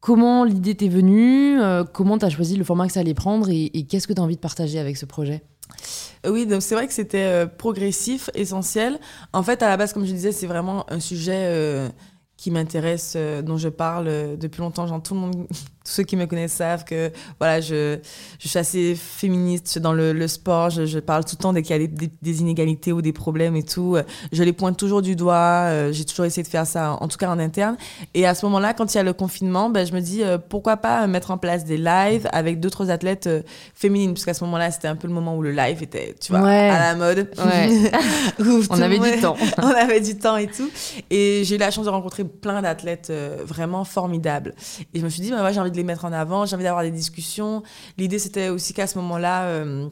comment 0.00 0.42
l'idée 0.42 0.74
t'est 0.74 0.88
venue 0.88 1.58
Comment 1.92 2.16
tu 2.16 2.24
as 2.24 2.30
choisi 2.30 2.56
le 2.56 2.64
format 2.64 2.86
que 2.86 2.94
ça 2.94 3.00
allait 3.00 3.12
prendre 3.12 3.50
Et, 3.50 3.66
et 3.74 3.84
qu'est-ce 3.84 4.08
que 4.08 4.14
tu 4.14 4.20
as 4.20 4.24
envie 4.24 4.36
de 4.36 4.40
partager 4.40 4.78
avec 4.78 4.96
ce 4.96 5.04
projet? 5.04 5.42
Oui, 6.24 6.46
donc 6.46 6.62
c'est 6.62 6.74
vrai 6.74 6.86
que 6.86 6.92
c'était 6.92 7.24
euh, 7.24 7.46
progressif, 7.46 8.30
essentiel. 8.34 8.98
En 9.32 9.42
fait, 9.42 9.62
à 9.62 9.68
la 9.68 9.76
base, 9.76 9.92
comme 9.92 10.04
je 10.04 10.12
disais, 10.12 10.32
c'est 10.32 10.46
vraiment 10.46 10.90
un 10.90 11.00
sujet 11.00 11.44
euh, 11.46 11.88
qui 12.36 12.50
m'intéresse, 12.50 13.14
euh, 13.16 13.42
dont 13.42 13.56
je 13.56 13.68
parle 13.68 14.36
depuis 14.38 14.60
longtemps. 14.60 14.86
Genre, 14.86 15.02
tout 15.02 15.14
le 15.14 15.20
monde 15.20 15.46
tous 15.86 15.92
ceux 15.92 16.02
qui 16.02 16.16
me 16.16 16.26
connaissent 16.26 16.52
savent 16.52 16.84
que 16.84 17.12
voilà, 17.38 17.60
je, 17.60 17.98
je 18.38 18.48
suis 18.48 18.58
assez 18.58 18.94
féministe 18.96 19.78
dans 19.78 19.92
le, 19.92 20.12
le 20.12 20.28
sport. 20.28 20.70
Je, 20.70 20.84
je, 20.84 20.98
parle 20.98 21.24
tout 21.24 21.36
le 21.38 21.42
temps 21.42 21.52
dès 21.52 21.62
qu'il 21.62 21.80
y 21.80 21.84
a 21.84 21.86
des, 21.86 22.10
des, 22.20 22.40
inégalités 22.40 22.92
ou 22.92 23.00
des 23.02 23.12
problèmes 23.12 23.54
et 23.54 23.62
tout. 23.62 23.96
Je 24.32 24.42
les 24.42 24.52
pointe 24.52 24.76
toujours 24.76 25.02
du 25.02 25.16
doigt. 25.16 25.66
Euh, 25.66 25.92
j'ai 25.92 26.04
toujours 26.04 26.24
essayé 26.24 26.42
de 26.42 26.48
faire 26.48 26.66
ça, 26.66 26.96
en 27.00 27.08
tout 27.08 27.18
cas 27.18 27.30
en 27.30 27.38
interne. 27.38 27.76
Et 28.14 28.26
à 28.26 28.34
ce 28.34 28.44
moment-là, 28.46 28.74
quand 28.74 28.92
il 28.92 28.96
y 28.96 29.00
a 29.00 29.02
le 29.02 29.12
confinement, 29.12 29.70
ben, 29.70 29.86
je 29.86 29.92
me 29.92 30.00
dis 30.00 30.22
euh, 30.22 30.38
pourquoi 30.38 30.76
pas 30.76 31.06
mettre 31.06 31.30
en 31.30 31.38
place 31.38 31.64
des 31.64 31.76
lives 31.76 32.28
avec 32.32 32.60
d'autres 32.60 32.90
athlètes 32.90 33.26
euh, 33.26 33.42
féminines, 33.74 34.14
parce 34.14 34.24
qu'à 34.24 34.34
ce 34.34 34.44
moment-là, 34.44 34.70
c'était 34.70 34.88
un 34.88 34.96
peu 34.96 35.06
le 35.08 35.14
moment 35.14 35.36
où 35.36 35.42
le 35.42 35.52
live 35.52 35.82
était, 35.82 36.14
tu 36.20 36.32
vois, 36.32 36.48
à 36.48 36.78
la 36.78 36.94
mode. 36.94 37.30
Ouais. 37.38 37.90
on 38.70 38.80
avait 38.80 38.98
du 38.98 39.20
temps. 39.20 39.36
on 39.58 39.68
avait 39.68 40.00
du 40.00 40.16
temps 40.16 40.36
et 40.36 40.46
tout. 40.46 40.70
Et 41.10 41.42
j'ai 41.44 41.56
eu 41.56 41.58
la 41.58 41.70
chance 41.70 41.84
de 41.84 41.90
rencontrer 41.90 42.24
plein 42.24 42.62
d'athlètes 42.62 43.12
vraiment 43.44 43.84
formidables. 43.84 44.54
Et 44.94 45.00
je 45.00 45.04
me 45.04 45.10
suis 45.10 45.22
dit, 45.22 45.30
ben, 45.30 45.38
moi, 45.38 45.52
j'ai 45.52 45.60
envie 45.60 45.70
de 45.70 45.75
les 45.76 45.84
mettre 45.84 46.04
en 46.04 46.12
avant, 46.12 46.46
j'ai 46.46 46.54
envie 46.54 46.64
d'avoir 46.64 46.82
des 46.82 46.90
discussions. 46.90 47.62
L'idée, 47.98 48.18
c'était 48.18 48.48
aussi 48.48 48.74
qu'à 48.74 48.86
ce 48.86 48.98
moment-là, 48.98 49.44
euh, 49.44 49.88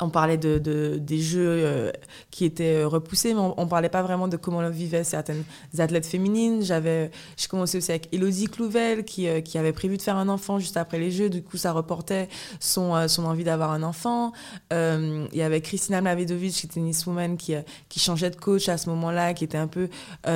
on 0.00 0.10
parlait 0.10 0.36
de, 0.36 0.58
de 0.58 0.98
des 0.98 1.18
jeux 1.18 1.46
euh, 1.48 1.92
qui 2.30 2.44
étaient 2.44 2.82
euh, 2.82 2.88
repoussés, 2.88 3.34
mais 3.34 3.40
on, 3.40 3.64
ne 3.64 3.68
parlait 3.68 3.88
pas 3.88 4.02
vraiment 4.02 4.28
de 4.28 4.36
comment 4.36 4.68
vivaient 4.68 5.04
certaines 5.04 5.44
athlètes 5.78 6.06
féminines. 6.06 6.62
J'avais, 6.62 7.10
j'ai 7.36 7.48
commencé 7.48 7.78
aussi 7.78 7.90
avec 7.90 8.08
Elodie 8.12 8.46
Clouvel, 8.46 9.04
qui, 9.04 9.28
euh, 9.28 9.40
qui 9.40 9.58
avait 9.58 9.72
prévu 9.72 9.96
de 9.96 10.02
faire 10.02 10.16
un 10.16 10.28
enfant 10.28 10.58
juste 10.58 10.76
après 10.76 10.98
les 10.98 11.10
Jeux. 11.10 11.30
Du 11.30 11.42
coup, 11.42 11.56
ça 11.56 11.72
reportait 11.72 12.28
son, 12.60 13.08
son 13.08 13.24
envie 13.24 13.44
d'avoir 13.44 13.70
un 13.70 13.82
enfant. 13.82 14.32
Il 14.70 15.28
y 15.32 15.42
avait 15.42 15.60
Christina 15.60 16.00
Mlavedovic, 16.00 16.52
qui 16.52 16.66
était 16.66 16.74
tenniswoman, 16.74 17.36
qui, 17.36 17.54
qui 17.88 18.00
changeait 18.00 18.30
de 18.30 18.36
coach 18.36 18.68
à 18.68 18.76
ce 18.78 18.88
moment-là, 18.90 19.34
qui 19.34 19.44
était 19.44 19.58
un 19.58 19.66
peu 19.66 19.88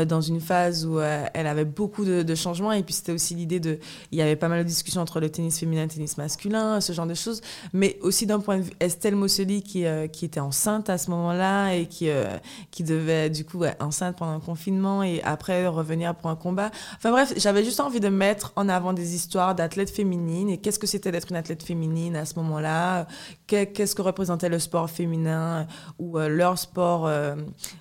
dans 0.06 0.20
une 0.20 0.40
phase 0.40 0.86
où 0.86 1.00
elle 1.00 1.46
avait 1.46 1.64
beaucoup 1.64 2.04
de, 2.04 2.22
de 2.22 2.34
changements. 2.34 2.72
Et 2.72 2.82
puis, 2.82 2.94
c'était 2.94 3.12
aussi 3.12 3.34
l'idée 3.34 3.60
de... 3.60 3.78
Il 4.12 4.18
y 4.18 4.22
avait 4.22 4.36
pas 4.36 4.48
mal 4.48 4.62
de 4.62 4.68
discussions 4.68 5.00
entre 5.00 5.20
le 5.20 5.30
tennis 5.30 5.58
féminin 5.58 5.82
et 5.82 5.86
le 5.86 5.90
tennis 5.90 6.16
masculin, 6.16 6.80
ce 6.80 6.92
genre 6.92 7.06
de 7.06 7.14
choses. 7.14 7.40
Mais 7.72 7.98
aussi 8.00 8.26
d'un 8.26 8.40
point 8.40 8.58
de 8.58 8.62
vue 8.62 8.72
Estelle 8.80 9.14
celui 9.28 9.62
qui, 9.62 9.86
euh, 9.86 10.06
qui 10.06 10.24
était 10.24 10.40
enceinte 10.40 10.90
à 10.90 10.98
ce 10.98 11.10
moment-là 11.10 11.74
et 11.74 11.86
qui, 11.86 12.08
euh, 12.08 12.36
qui 12.70 12.82
devait 12.82 13.30
du 13.30 13.44
coup 13.44 13.64
être 13.64 13.84
enceinte 13.84 14.16
pendant 14.16 14.34
le 14.34 14.40
confinement 14.40 15.02
et 15.02 15.22
après 15.22 15.66
revenir 15.66 16.14
pour 16.14 16.30
un 16.30 16.36
combat. 16.36 16.70
Enfin 16.96 17.10
bref, 17.10 17.32
j'avais 17.36 17.64
juste 17.64 17.80
envie 17.80 18.00
de 18.00 18.08
mettre 18.08 18.52
en 18.56 18.68
avant 18.68 18.92
des 18.92 19.14
histoires 19.14 19.54
d'athlètes 19.54 19.90
féminines 19.90 20.50
et 20.50 20.58
qu'est-ce 20.58 20.78
que 20.78 20.86
c'était 20.86 21.12
d'être 21.12 21.30
une 21.30 21.36
athlète 21.36 21.62
féminine 21.62 22.16
à 22.16 22.24
ce 22.24 22.34
moment-là, 22.36 23.06
qu'est-ce 23.46 23.94
que 23.94 24.02
représentait 24.02 24.48
le 24.48 24.58
sport 24.58 24.90
féminin 24.90 25.66
ou 25.98 26.18
euh, 26.18 26.28
leur 26.28 26.58
sport 26.58 27.10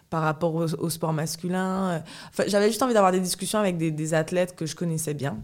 par 0.10 0.22
rapport 0.22 0.56
au, 0.56 0.90
sport 0.90 1.14
masculin? 1.14 2.02
Enfin, 2.30 2.44
j'avais 2.48 2.68
juste 2.68 2.84
envie 2.84 2.94
d'avoir 2.94 3.12
des 3.12 3.20
discussions 3.20 3.60
avec 3.60 3.78
des 3.78 4.14
athlètes 4.14 4.56
que 4.56 4.66
je 4.66 4.76
connaissais 4.76 5.14
bien. 5.14 5.38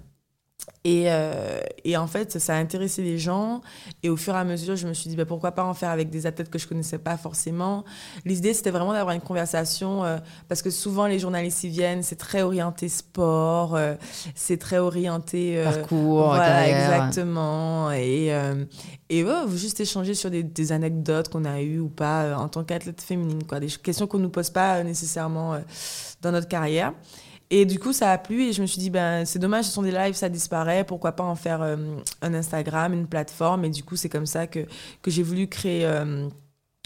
Et, 0.84 1.06
euh, 1.08 1.62
et, 1.84 1.98
en 1.98 2.06
fait, 2.06 2.38
ça 2.40 2.56
a 2.56 2.58
intéressé 2.58 3.02
les 3.02 3.18
gens. 3.18 3.62
Et 4.04 4.10
au 4.10 4.18
fur 4.18 4.36
et 4.36 4.38
à 4.38 4.44
mesure, 4.44 4.76
je 4.76 4.88
me 4.88 4.94
suis 4.94 5.10
dit, 5.10 5.16
bah, 5.16 5.26
pourquoi 5.26 5.52
pas 5.52 5.64
en 5.64 5.74
faire 5.74 5.90
avec 5.90 6.12
des 6.12 6.28
athlètes 6.28 6.52
que 6.52 6.60
je 6.60 6.68
connaissais 6.68 7.00
pas 7.00 7.18
forcément. 7.18 7.84
L'idée, 8.24 8.54
c'était 8.54 8.70
vraiment 8.70 8.94
d'avoir 8.94 9.16
une 9.16 9.22
conversation, 9.22 10.04
euh, 10.04 10.18
parce 10.48 10.62
que 10.62 10.70
souvent, 10.70 11.08
les 11.08 11.18
journalistes 11.18 11.64
y 11.64 11.70
viennent, 11.70 12.04
c'est 12.04 12.18
très 12.18 12.44
orienté 12.44 12.88
sport, 12.88 13.76
euh, 13.76 13.96
c'est 14.36 14.58
très 14.58 14.78
orienté... 14.78 15.64
Parcours, 15.64 16.26
voilà, 16.28 16.68
exactement. 16.68 17.92
Et, 17.92 18.32
et 19.10 19.24
ouais, 19.24 19.34
juste 19.56 19.80
échanger 19.80 20.14
sur 20.14 20.30
des, 20.30 20.44
des 20.44 20.72
anecdotes 20.72 21.30
qu'on 21.30 21.46
a 21.46 21.62
eues 21.62 21.80
ou 21.80 21.90
pas 21.90 22.38
en 22.38 22.48
tant 22.48 22.64
qu'athlète 22.64 23.02
féminine, 23.02 23.44
quoi. 23.44 23.60
Des 23.60 23.68
questions 23.68 24.06
qu'on 24.06 24.20
nous 24.20 24.30
pose 24.30 24.52
pas 24.52 24.84
nécessairement 24.84 25.58
dans 26.22 26.32
notre 26.32 26.48
carrière. 26.48 26.94
Et 27.52 27.66
du 27.66 27.80
coup, 27.80 27.94
ça 27.94 28.12
a 28.12 28.18
plu 28.18 28.44
et 28.44 28.54
je 28.54 28.62
me 28.62 28.68
suis 28.68 28.80
dit, 28.80 28.90
ben, 28.90 29.24
c'est 29.26 29.40
dommage, 29.40 29.66
ce 29.66 29.72
sont 29.72 29.84
des 29.84 29.92
lives, 29.92 30.16
ça 30.16 30.30
disparaît, 30.30 30.84
pourquoi 30.84 31.12
pas 31.12 31.24
en 31.24 31.36
faire 31.36 31.62
euh, 31.62 31.76
un 32.22 32.34
Instagram, 32.34 32.94
une 32.94 33.08
plateforme? 33.08 33.66
Et 33.66 33.70
du 33.70 33.84
coup, 33.84 33.96
c'est 33.96 34.10
comme 34.10 34.26
ça 34.26 34.48
que, 34.48 34.66
que 35.02 35.12
j'ai 35.12 35.22
voulu 35.22 35.48
créer 35.48 35.86
euh, 35.86 36.28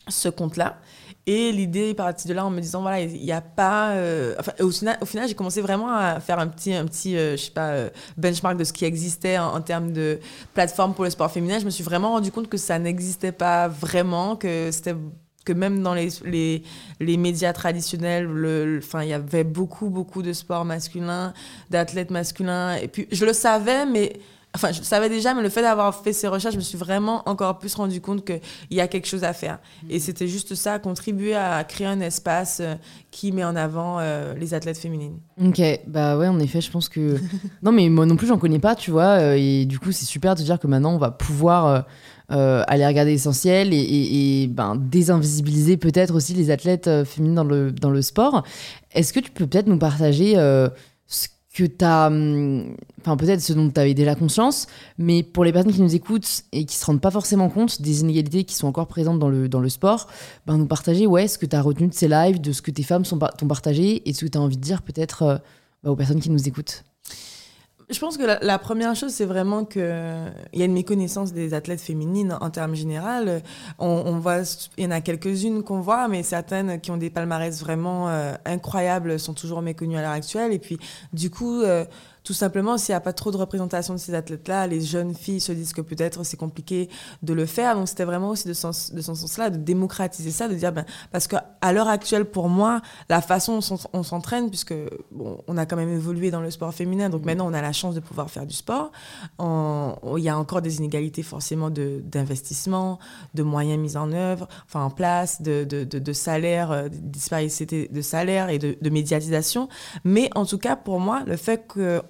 ce 0.09 0.27
compte-là. 0.27 0.77
Et 1.25 1.51
l'idée 1.53 1.89
est 1.89 1.93
partie 1.93 2.27
de 2.27 2.33
là 2.33 2.45
en 2.45 2.49
me 2.49 2.59
disant, 2.59 2.81
voilà, 2.81 2.99
il 3.01 3.23
n'y 3.23 3.31
a 3.31 3.41
pas... 3.41 3.91
Euh, 3.91 4.35
au 4.59 4.71
final, 4.71 4.97
au 5.01 5.05
final 5.05 5.27
j'ai 5.27 5.35
commencé 5.35 5.61
vraiment 5.61 5.93
à 5.93 6.19
faire 6.19 6.39
un 6.39 6.47
petit, 6.47 6.73
un 6.73 6.85
petit 6.85 7.13
je 7.13 7.37
sais 7.37 7.51
pas, 7.51 7.89
benchmark 8.17 8.57
de 8.57 8.63
ce 8.63 8.73
qui 8.73 8.83
existait 8.83 9.37
en, 9.37 9.53
en, 9.53 9.61
termes 9.61 9.93
de 9.93 10.19
plateforme 10.53 10.93
pour 10.93 11.03
le 11.03 11.09
sport 11.11 11.31
féminin. 11.31 11.59
Je 11.59 11.65
me 11.65 11.69
suis 11.69 11.83
vraiment 11.83 12.09
rendu 12.09 12.31
compte 12.31 12.49
que 12.49 12.57
ça 12.57 12.79
n'existait 12.79 13.31
pas 13.31 13.67
vraiment, 13.67 14.35
que 14.35 14.71
c'était 14.71 14.95
que 15.45 15.53
même 15.53 15.81
dans 15.81 15.93
les, 15.93 16.09
les, 16.25 16.63
les 16.99 17.17
médias 17.17 17.53
traditionnels, 17.53 18.25
le, 18.25 18.81
il 19.01 19.07
y 19.07 19.13
avait 19.13 19.43
beaucoup, 19.43 19.89
beaucoup 19.89 20.21
de 20.21 20.33
sports 20.33 20.65
masculins, 20.65 21.33
d'athlètes 21.69 22.11
masculins. 22.11 22.75
Et 22.75 22.87
puis, 22.87 23.07
je 23.11 23.25
le 23.25 23.33
savais, 23.33 23.85
mais. 23.85 24.13
Enfin, 24.55 24.71
je 24.71 24.79
le 24.79 24.83
savais 24.83 25.09
déjà, 25.09 25.35
mais 25.35 25.43
le 25.43 25.49
fait 25.49 25.61
d'avoir 25.61 25.93
fait 25.93 26.11
ces 26.11 26.27
recherches, 26.27 26.55
je 26.55 26.59
me 26.59 26.63
suis 26.63 26.77
vraiment 26.77 27.21
encore 27.29 27.59
plus 27.59 27.75
rendu 27.75 28.01
compte 28.01 28.25
qu'il 28.25 28.41
y 28.71 28.81
a 28.81 28.87
quelque 28.87 29.05
chose 29.05 29.23
à 29.23 29.31
faire. 29.31 29.59
Et 29.91 29.99
c'était 29.99 30.27
juste 30.27 30.55
ça, 30.55 30.79
contribuer 30.79 31.35
à 31.35 31.63
créer 31.63 31.85
un 31.85 31.99
espace 31.99 32.57
euh, 32.59 32.73
qui 33.11 33.31
met 33.31 33.43
en 33.43 33.55
avant 33.55 33.99
euh, 33.99 34.33
les 34.33 34.55
athlètes 34.55 34.79
féminines. 34.79 35.19
Ok, 35.39 35.61
bah 35.85 36.17
ouais, 36.17 36.27
en 36.27 36.39
effet, 36.39 36.61
je 36.61 36.71
pense 36.71 36.89
que. 36.89 37.19
non, 37.61 37.71
mais 37.71 37.89
moi 37.89 38.07
non 38.07 38.15
plus, 38.15 38.25
j'en 38.25 38.39
connais 38.39 38.57
pas, 38.57 38.73
tu 38.73 38.89
vois. 38.89 39.19
Euh, 39.19 39.35
et 39.37 39.65
du 39.65 39.77
coup, 39.77 39.91
c'est 39.91 40.05
super 40.05 40.33
de 40.33 40.41
dire 40.41 40.57
que 40.57 40.65
maintenant, 40.65 40.95
on 40.95 40.99
va 40.99 41.11
pouvoir. 41.11 41.65
Euh, 41.67 41.81
aller 42.29 42.85
regarder 42.85 43.11
l'essentiel 43.11 43.69
et, 43.73 44.47
ben, 44.47 44.75
désinvisibiliser 44.75 45.77
peut-être 45.77 46.15
aussi 46.15 46.33
les 46.33 46.51
athlètes 46.51 46.87
euh, 46.87 47.05
féminines 47.05 47.35
dans 47.35 47.43
le, 47.43 47.71
dans 47.71 47.89
le 47.89 48.01
sport. 48.01 48.43
Est-ce 48.93 49.13
que 49.13 49.19
tu 49.19 49.31
peux 49.31 49.47
peut-être 49.47 49.67
nous 49.67 49.77
partager 49.77 50.33
euh, 50.37 50.69
ce 51.07 51.27
que 51.53 51.63
tu 51.63 51.85
as, 51.85 52.07
hum, 52.07 52.75
enfin 53.01 53.17
peut-être 53.17 53.41
ce 53.41 53.53
dont 53.53 53.69
tu 53.69 53.79
avais 53.79 53.93
déjà 53.93 54.15
conscience, 54.15 54.67
mais 54.97 55.23
pour 55.23 55.43
les 55.43 55.51
personnes 55.51 55.73
qui 55.73 55.81
nous 55.81 55.95
écoutent 55.95 56.43
et 56.51 56.65
qui 56.65 56.75
se 56.75 56.85
rendent 56.85 57.01
pas 57.01 57.11
forcément 57.11 57.49
compte 57.49 57.81
des 57.81 58.01
inégalités 58.01 58.43
qui 58.43 58.55
sont 58.55 58.67
encore 58.67 58.87
présentes 58.87 59.19
dans 59.19 59.29
le, 59.29 59.49
dans 59.49 59.59
le 59.59 59.69
sport, 59.69 60.07
ben, 60.45 60.57
nous 60.57 60.67
partager 60.67 61.07
ouais, 61.07 61.27
ce 61.27 61.37
que 61.37 61.45
tu 61.45 61.55
as 61.55 61.61
retenu 61.61 61.87
de 61.87 61.93
ces 61.93 62.07
lives, 62.07 62.39
de 62.41 62.51
ce 62.51 62.61
que 62.61 62.71
tes 62.71 62.83
femmes 62.83 63.03
t'ont 63.03 63.47
partagé 63.47 64.07
et 64.07 64.13
ce 64.13 64.25
que 64.25 64.31
tu 64.31 64.37
as 64.37 64.41
envie 64.41 64.57
de 64.57 64.61
dire 64.61 64.81
peut-être 64.81 65.23
euh, 65.23 65.37
ben, 65.83 65.91
aux 65.91 65.95
personnes 65.95 66.19
qui 66.19 66.29
nous 66.29 66.47
écoutent. 66.47 66.83
Je 67.89 67.99
pense 67.99 68.17
que 68.17 68.23
la, 68.23 68.59
première 68.59 68.95
chose, 68.95 69.11
c'est 69.11 69.25
vraiment 69.25 69.65
qu'il 69.65 69.81
y 70.53 70.61
a 70.61 70.65
une 70.65 70.73
méconnaissance 70.73 71.33
des 71.33 71.55
athlètes 71.55 71.81
féminines 71.81 72.37
en 72.39 72.51
termes 72.51 72.75
général. 72.75 73.41
On, 73.79 73.87
on 73.87 74.19
voit, 74.19 74.41
il 74.77 74.83
y 74.83 74.87
en 74.87 74.91
a 74.91 75.01
quelques-unes 75.01 75.63
qu'on 75.63 75.79
voit, 75.79 76.07
mais 76.07 76.21
certaines 76.21 76.79
qui 76.79 76.91
ont 76.91 76.97
des 76.97 77.09
palmarès 77.09 77.59
vraiment 77.59 78.07
euh, 78.07 78.33
incroyables 78.45 79.19
sont 79.19 79.33
toujours 79.33 79.63
méconnues 79.63 79.97
à 79.97 80.01
l'heure 80.01 80.11
actuelle. 80.11 80.53
Et 80.53 80.59
puis, 80.59 80.77
du 81.13 81.31
coup, 81.31 81.61
euh, 81.61 81.83
tout 82.29 82.35
simplement, 82.35 82.77
s'il 82.77 82.93
n'y 82.93 82.97
a 82.97 82.99
pas 82.99 83.11
trop 83.11 83.31
de 83.31 83.37
représentation 83.37 83.95
de 83.95 83.97
ces 83.97 84.13
athlètes-là, 84.13 84.67
les 84.67 84.81
jeunes 84.81 85.15
filles 85.15 85.41
se 85.41 85.51
disent 85.51 85.73
que 85.73 85.81
peut-être 85.81 86.23
c'est 86.23 86.37
compliqué 86.37 86.87
de 87.23 87.33
le 87.33 87.47
faire. 87.47 87.73
Donc, 87.73 87.87
c'était 87.87 88.03
vraiment 88.03 88.29
aussi 88.29 88.47
de, 88.47 88.53
sens, 88.53 88.93
de 88.93 89.01
ce 89.01 89.15
sens-là, 89.15 89.49
de 89.49 89.57
démocratiser 89.57 90.29
ça, 90.29 90.47
de 90.47 90.53
dire, 90.53 90.71
ben, 90.71 90.85
parce 91.11 91.27
qu'à 91.27 91.73
l'heure 91.73 91.87
actuelle, 91.87 92.25
pour 92.25 92.47
moi, 92.47 92.83
la 93.09 93.21
façon 93.21 93.57
dont 93.57 93.79
on 93.93 94.03
s'entraîne, 94.03 94.49
puisque 94.49 94.75
bon, 95.11 95.43
on 95.47 95.57
a 95.57 95.65
quand 95.65 95.75
même 95.75 95.89
évolué 95.89 96.29
dans 96.29 96.41
le 96.41 96.51
sport 96.51 96.71
féminin, 96.71 97.09
donc 97.09 97.25
maintenant 97.25 97.47
on 97.47 97.53
a 97.53 97.63
la 97.63 97.73
chance 97.73 97.95
de 97.95 97.99
pouvoir 97.99 98.29
faire 98.29 98.45
du 98.45 98.53
sport. 98.53 98.91
Il 99.39 100.23
y 100.23 100.29
a 100.29 100.37
encore 100.37 100.61
des 100.61 100.77
inégalités 100.77 101.23
forcément 101.23 101.71
d'investissement, 101.71 102.99
de, 103.33 103.41
de, 103.41 103.43
moyens 103.43 103.79
mis 103.79 103.97
en 103.97 104.11
œuvre, 104.11 104.47
enfin 104.67 104.83
en 104.83 104.91
place, 104.91 105.41
de, 105.41 105.63
de, 105.63 105.83
de, 105.83 106.13
salaire, 106.13 106.69
euh, 106.69 106.89
disparité 106.91 107.89
de 107.91 108.01
salaire 108.01 108.49
et 108.49 108.59
de, 108.59 108.77
de 108.79 108.89
médiatisation. 108.91 109.67
Mais 110.03 110.29
en 110.35 110.45
tout 110.45 110.59
cas, 110.59 110.75
pour 110.75 110.99
moi, 110.99 111.23
le 111.25 111.37
fait 111.37 111.65
qu'on 111.67 112.03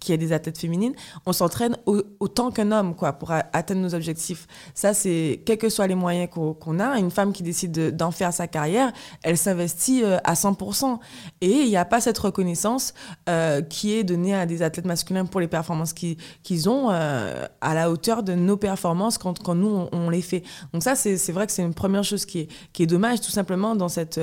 qu'il 0.00 0.12
y 0.12 0.14
ait 0.14 0.18
des 0.18 0.32
athlètes 0.32 0.58
féminines, 0.58 0.94
on 1.24 1.32
s'entraîne 1.32 1.76
autant 2.20 2.50
qu'un 2.50 2.72
homme 2.72 2.94
quoi, 2.94 3.12
pour 3.12 3.30
atteindre 3.30 3.80
nos 3.80 3.94
objectifs. 3.94 4.46
Ça, 4.74 4.94
c'est 4.94 5.42
quels 5.44 5.58
que 5.58 5.68
soient 5.68 5.86
les 5.86 5.94
moyens 5.94 6.28
qu'on 6.30 6.54
qu 6.54 6.80
a, 6.80 6.98
une 6.98 7.10
femme 7.10 7.32
qui 7.32 7.42
décide 7.42 7.96
d'en 7.96 8.08
de, 8.08 8.14
faire 8.14 8.32
sa 8.32 8.46
carrière, 8.46 8.92
elle 9.22 9.38
s'investit 9.38 10.02
euh, 10.02 10.18
à 10.24 10.34
100%. 10.34 10.98
Et 11.40 11.50
il 11.50 11.68
n'y 11.68 11.76
a 11.76 11.84
pas 11.84 12.00
cette 12.00 12.18
reconnaissance 12.18 12.94
euh, 13.28 13.62
qui 13.62 13.94
est 13.94 14.04
donnée 14.04 14.34
à 14.34 14.46
des 14.46 14.62
athlètes 14.62 14.86
masculins 14.86 15.26
pour 15.26 15.40
les 15.40 15.48
performances 15.48 15.92
qu'ils 15.92 16.16
qu 16.42 16.68
ont 16.68 16.90
euh, 16.90 17.46
à 17.60 17.74
la 17.74 17.90
hauteur 17.90 18.22
de 18.22 18.34
nos 18.34 18.56
performances 18.56 19.18
quand, 19.18 19.54
nous, 19.54 19.88
on, 19.92 20.10
les 20.10 20.22
fait. 20.22 20.42
Donc 20.72 20.82
ça, 20.82 20.94
c'est 20.94 21.32
vrai 21.32 21.46
que 21.46 21.52
c'est 21.52 21.62
une 21.62 21.74
première 21.74 22.04
chose 22.04 22.24
qui 22.24 22.40
est, 22.40 22.48
qui 22.72 22.82
est 22.82 22.86
dommage, 22.86 23.20
tout 23.20 23.30
simplement, 23.30 23.74
dans 23.74 23.88
cette... 23.88 24.20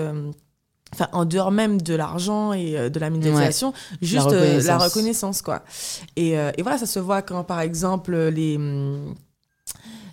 Enfin 0.93 1.07
en 1.11 1.25
dehors 1.25 1.51
même 1.51 1.81
de 1.81 1.95
l'argent 1.95 2.53
et 2.53 2.77
euh, 2.77 2.89
de 2.89 2.99
la 2.99 3.09
médiatisation, 3.09 3.69
ouais. 3.69 3.97
juste 4.03 4.31
la 4.31 4.37
reconnaissance. 4.37 4.63
Euh, 4.63 4.67
la 4.67 4.77
reconnaissance, 4.77 5.41
quoi. 5.41 5.63
Et, 6.15 6.37
euh, 6.37 6.51
et, 6.55 6.61
voilà, 6.61 6.77
ça 6.77 6.85
se 6.85 6.99
voit 6.99 7.23
quand 7.23 7.43
par 7.43 7.61
exemple 7.61 8.15
les 8.15 8.57
hum, 8.57 9.15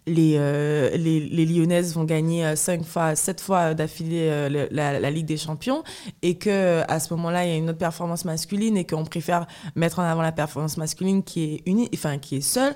les, 0.07 0.37
euh, 0.39 0.91
les, 0.97 1.21
les, 1.21 1.47
Lyonnaises 1.47 1.95
vont 1.95 2.05
gagner 2.05 2.57
5 2.57 2.85
fois, 2.85 3.15
7 3.15 3.41
fois 3.41 3.75
d'affilée 3.75 4.29
euh, 4.31 4.67
la, 4.71 5.11
Ligue 5.11 5.27
des 5.27 5.37
Champions 5.37 5.83
et 6.23 6.37
que 6.37 6.83
à 6.89 7.01
ce 7.01 7.13
moment-là, 7.15 7.45
il 7.45 7.51
y 7.51 7.53
a 7.53 7.57
une 7.57 7.69
autre 7.69 7.79
performance 7.79 8.25
masculine 8.25 8.77
et 8.77 8.87
qu'on 8.87 9.05
préfère 9.05 9.47
mettre 9.75 9.99
en 9.99 10.03
avant 10.03 10.23
la 10.23 10.33
performance 10.33 10.77
masculine 10.77 11.23
qui 11.23 11.45
est 11.45 11.63
unie, 11.67 11.89
enfin 11.95 12.19
qui 12.19 12.37
est 12.37 12.41
seule, 12.41 12.75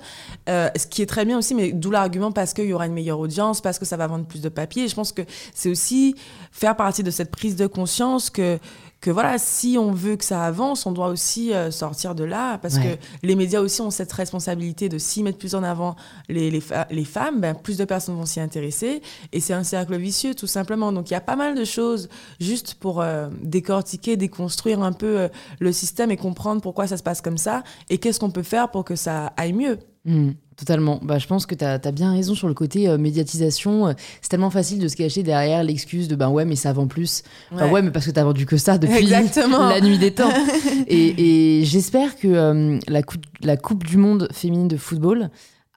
euh, 0.49 0.69
ce 0.75 0.87
qui 0.87 1.01
est 1.01 1.05
très 1.05 1.25
bien 1.25 1.37
aussi, 1.37 1.55
mais 1.55 1.71
d'où 1.71 1.91
l'argument 1.91 2.31
parce 2.31 2.53
qu'il 2.53 2.65
y 2.65 2.73
aura 2.73 2.85
une 2.85 2.93
meilleure 2.93 3.19
audience, 3.19 3.61
parce 3.61 3.79
que 3.79 3.85
ça 3.85 3.97
va 3.97 4.07
vendre 4.07 4.25
plus 4.25 4.41
de 4.41 4.49
papier. 4.49 4.87
Je 4.87 4.95
pense 4.95 5.11
que 5.11 5.21
c'est 5.53 5.69
aussi 5.69 6.15
faire 6.51 6.75
partie 6.75 7.03
de 7.03 7.11
cette 7.11 7.31
prise 7.31 7.55
de 7.55 7.67
conscience 7.67 8.29
que 8.29 8.59
que 9.05 9.11
voilà, 9.11 9.37
si 9.37 9.77
on 9.79 9.91
veut 9.91 10.15
que 10.15 10.25
ça 10.25 10.43
avance, 10.43 10.87
on 10.87 10.91
doit 10.91 11.09
aussi 11.09 11.53
euh, 11.53 11.69
sortir 11.69 12.15
de 12.15 12.23
là, 12.23 12.57
parce 12.57 12.77
ouais. 12.77 12.97
que 12.97 13.27
les 13.27 13.35
médias 13.35 13.61
aussi 13.61 13.81
ont 13.81 13.91
cette 13.91 14.11
responsabilité 14.11 14.89
de 14.89 14.97
s'y 14.97 15.21
mettre 15.21 15.37
plus 15.37 15.53
en 15.53 15.61
avant 15.61 15.95
les, 16.27 16.49
les, 16.49 16.63
les 16.89 17.05
femmes, 17.05 17.39
ben, 17.39 17.53
plus 17.53 17.77
de 17.77 17.85
personnes 17.85 18.15
vont 18.15 18.25
s'y 18.25 18.39
intéresser, 18.39 19.03
et 19.31 19.39
c'est 19.39 19.53
un 19.53 19.63
cercle 19.63 19.95
vicieux, 19.95 20.33
tout 20.33 20.47
simplement. 20.47 20.91
Donc 20.91 21.11
il 21.11 21.13
y 21.13 21.15
a 21.15 21.21
pas 21.21 21.35
mal 21.35 21.53
de 21.53 21.63
choses 21.65 22.09
juste 22.39 22.73
pour 22.79 22.99
euh, 22.99 23.29
décortiquer, 23.43 24.17
déconstruire 24.17 24.81
un 24.81 24.91
peu 24.91 25.19
euh, 25.19 25.27
le 25.59 25.71
système 25.71 26.09
et 26.09 26.17
comprendre 26.17 26.59
pourquoi 26.63 26.87
ça 26.87 26.97
se 26.97 27.03
passe 27.03 27.21
comme 27.21 27.37
ça, 27.37 27.63
et 27.91 27.99
qu'est-ce 27.99 28.19
qu'on 28.19 28.31
peut 28.31 28.41
faire 28.41 28.71
pour 28.71 28.85
que 28.85 28.95
ça 28.95 29.33
aille 29.37 29.53
mieux. 29.53 29.77
Mmh. 30.05 30.31
Totalement. 30.57 30.99
Bah, 31.03 31.17
je 31.17 31.27
pense 31.27 31.45
que 31.45 31.53
tu 31.53 31.65
as, 31.65 31.73
as, 31.83 31.91
bien 31.91 32.13
raison 32.13 32.33
sur 32.33 32.47
le 32.47 32.53
côté 32.53 32.87
euh, 32.87 32.97
médiatisation. 32.97 33.93
C'est 34.21 34.29
tellement 34.29 34.49
facile 34.49 34.79
de 34.79 34.87
se 34.87 34.95
cacher 34.95 35.21
derrière 35.21 35.63
l'excuse 35.63 36.07
de 36.07 36.15
ben 36.15 36.29
ouais, 36.29 36.45
mais 36.45 36.55
ça 36.55 36.71
vend 36.71 36.87
plus. 36.87 37.23
Ouais. 37.51 37.69
ouais, 37.69 37.81
mais 37.81 37.91
parce 37.91 38.05
que 38.05 38.11
tu 38.11 38.19
as 38.19 38.23
vendu 38.23 38.45
que 38.45 38.57
ça 38.57 38.77
depuis 38.77 38.97
Exactement. 38.97 39.69
la 39.69 39.81
nuit 39.81 39.97
des 39.97 40.11
temps. 40.11 40.31
et, 40.87 41.59
et 41.59 41.65
j'espère 41.65 42.17
que 42.17 42.27
euh, 42.27 42.79
la, 42.87 43.03
coupe, 43.03 43.25
la 43.41 43.57
Coupe 43.57 43.83
du 43.83 43.97
Monde 43.97 44.29
féminine 44.31 44.67
de 44.67 44.77
football 44.77 45.29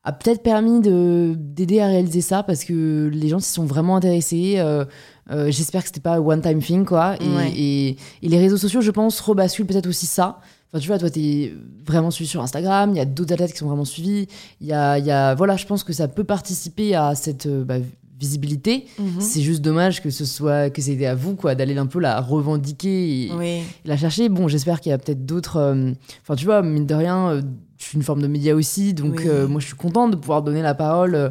a 0.04 0.12
peut-être 0.12 0.42
permis 0.42 0.80
d'aider 0.80 1.80
à 1.80 1.86
réaliser 1.86 2.22
ça 2.22 2.42
parce 2.42 2.64
que 2.64 3.10
les 3.12 3.28
gens 3.28 3.40
s'y 3.40 3.52
sont 3.52 3.66
vraiment 3.66 3.96
intéressés. 3.96 4.54
Euh, 4.56 4.84
euh, 5.30 5.50
J'espère 5.50 5.82
que 5.82 5.88
c'était 5.88 6.00
pas 6.00 6.18
one 6.18 6.40
time 6.40 6.62
thing, 6.62 6.86
quoi. 6.86 7.16
Et, 7.20 7.28
ouais. 7.28 7.52
et, 7.54 7.88
et, 8.22 8.28
les 8.28 8.38
réseaux 8.38 8.56
sociaux, 8.56 8.80
je 8.80 8.90
pense, 8.90 9.20
rebasculent 9.20 9.66
peut-être 9.66 9.86
aussi 9.86 10.06
ça. 10.06 10.40
Enfin, 10.70 10.80
tu 10.80 10.88
vois, 10.88 10.98
toi, 10.98 11.08
t'es 11.10 11.54
vraiment 11.86 12.10
suivi 12.10 12.28
sur 12.28 12.42
Instagram, 12.42 12.90
il 12.92 12.96
y 12.96 13.00
a 13.00 13.06
d'autres 13.06 13.32
athlètes 13.32 13.52
qui 13.52 13.58
sont 13.58 13.68
vraiment 13.68 13.86
suivis. 13.86 14.26
Il 14.60 14.66
y 14.66 14.72
a, 14.72 14.98
y 14.98 15.10
a, 15.10 15.34
voilà, 15.34 15.56
je 15.56 15.66
pense 15.66 15.82
que 15.82 15.92
ça 15.94 16.08
peut 16.08 16.24
participer 16.24 16.94
à 16.94 17.14
cette 17.14 17.48
bah, 17.48 17.78
visibilité. 18.20 18.84
Mm 18.98 19.04
-hmm. 19.04 19.20
C'est 19.20 19.40
juste 19.42 19.62
dommage 19.62 20.02
que 20.02 20.10
ce 20.10 20.24
soit, 20.24 20.70
que 20.70 20.82
c'était 20.82 21.06
à 21.06 21.14
vous, 21.14 21.34
quoi, 21.36 21.54
d'aller 21.54 21.76
un 21.78 21.86
peu 21.86 22.00
la 22.00 22.20
revendiquer 22.20 22.96
et, 23.26 23.32
oui. 23.32 23.46
et 23.84 23.88
la 23.88 23.96
chercher. 23.96 24.28
Bon, 24.28 24.48
j'espère 24.48 24.80
qu'il 24.80 24.90
y 24.90 24.92
a 24.92 24.98
peut-être 24.98 25.24
d'autres. 25.24 25.56
Euh, 25.56 25.92
enfin, 26.22 26.34
tu 26.36 26.44
vois, 26.44 26.60
mine 26.62 26.86
de 26.86 26.94
rien, 26.94 27.18
euh, 27.30 27.42
je 27.78 27.84
suis 27.84 27.96
une 27.96 28.02
forme 28.02 28.20
de 28.20 28.26
média 28.26 28.54
aussi, 28.54 28.92
donc 28.92 29.16
oui. 29.18 29.28
euh, 29.28 29.48
moi, 29.48 29.60
je 29.60 29.66
suis 29.66 29.76
contente 29.76 30.10
de 30.10 30.16
pouvoir 30.16 30.42
donner 30.42 30.62
la 30.62 30.74
parole 30.74 31.14
euh, 31.14 31.30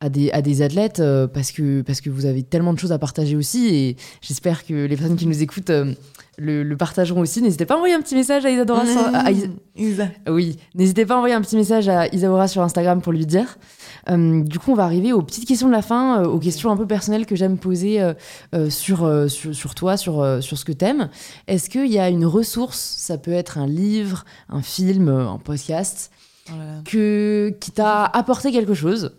à 0.00 0.08
des, 0.08 0.30
à 0.30 0.40
des 0.42 0.62
athlètes 0.62 1.00
euh, 1.00 1.26
parce, 1.26 1.50
que, 1.50 1.82
parce 1.82 2.00
que 2.00 2.08
vous 2.08 2.24
avez 2.24 2.44
tellement 2.44 2.72
de 2.72 2.78
choses 2.78 2.92
à 2.92 3.00
partager 3.00 3.34
aussi 3.36 3.66
et 3.74 3.96
j'espère 4.26 4.64
que 4.64 4.86
les 4.86 4.96
personnes 4.96 5.16
qui 5.16 5.26
nous 5.26 5.42
écoutent 5.42 5.70
euh, 5.70 5.92
le, 6.38 6.62
le, 6.62 6.76
partageront 6.76 7.20
aussi. 7.20 7.42
N'hésitez 7.42 7.66
pas 7.66 7.74
à 7.74 7.76
envoyer 7.76 7.94
un 7.94 8.00
petit 8.00 8.14
message 8.14 8.44
à 8.46 8.50
Isadora. 8.50 8.84
Mmh, 8.84 8.86
sur, 8.86 9.14
à 9.14 9.30
Is 9.30 9.50
Isa. 9.76 10.08
Oui, 10.28 10.56
n'hésitez 10.74 11.04
pas 11.04 11.14
à 11.14 11.16
envoyer 11.18 11.34
un 11.34 11.40
petit 11.40 11.56
message 11.56 11.88
à 11.88 12.06
Isadora 12.08 12.48
sur 12.48 12.62
Instagram 12.62 13.02
pour 13.02 13.12
lui 13.12 13.26
dire. 13.26 13.58
Euh, 14.10 14.42
du 14.42 14.58
coup, 14.58 14.72
on 14.72 14.74
va 14.74 14.84
arriver 14.84 15.12
aux 15.12 15.22
petites 15.22 15.46
questions 15.46 15.66
de 15.66 15.72
la 15.72 15.82
fin, 15.82 16.22
euh, 16.22 16.26
aux 16.26 16.38
questions 16.38 16.70
un 16.70 16.76
peu 16.76 16.86
personnelles 16.86 17.26
que 17.26 17.36
j'aime 17.36 17.58
poser 17.58 18.00
euh, 18.00 18.70
sur, 18.70 18.98
sur, 19.28 19.54
sur, 19.54 19.74
toi, 19.74 19.96
sur, 19.96 20.42
sur 20.42 20.58
ce 20.58 20.64
que 20.64 20.72
t'aimes. 20.72 21.08
Est-ce 21.46 21.68
qu'il 21.68 21.88
y 21.92 21.98
a 21.98 22.08
une 22.08 22.24
ressource, 22.24 22.78
ça 22.78 23.18
peut 23.18 23.32
être 23.32 23.58
un 23.58 23.66
livre, 23.66 24.24
un 24.48 24.62
film, 24.62 25.08
un 25.08 25.38
podcast, 25.38 26.10
Oh 26.50 26.54
que, 26.84 27.54
qui 27.60 27.72
t'a 27.72 28.04
apporté 28.04 28.52
quelque 28.52 28.74
chose? 28.74 29.12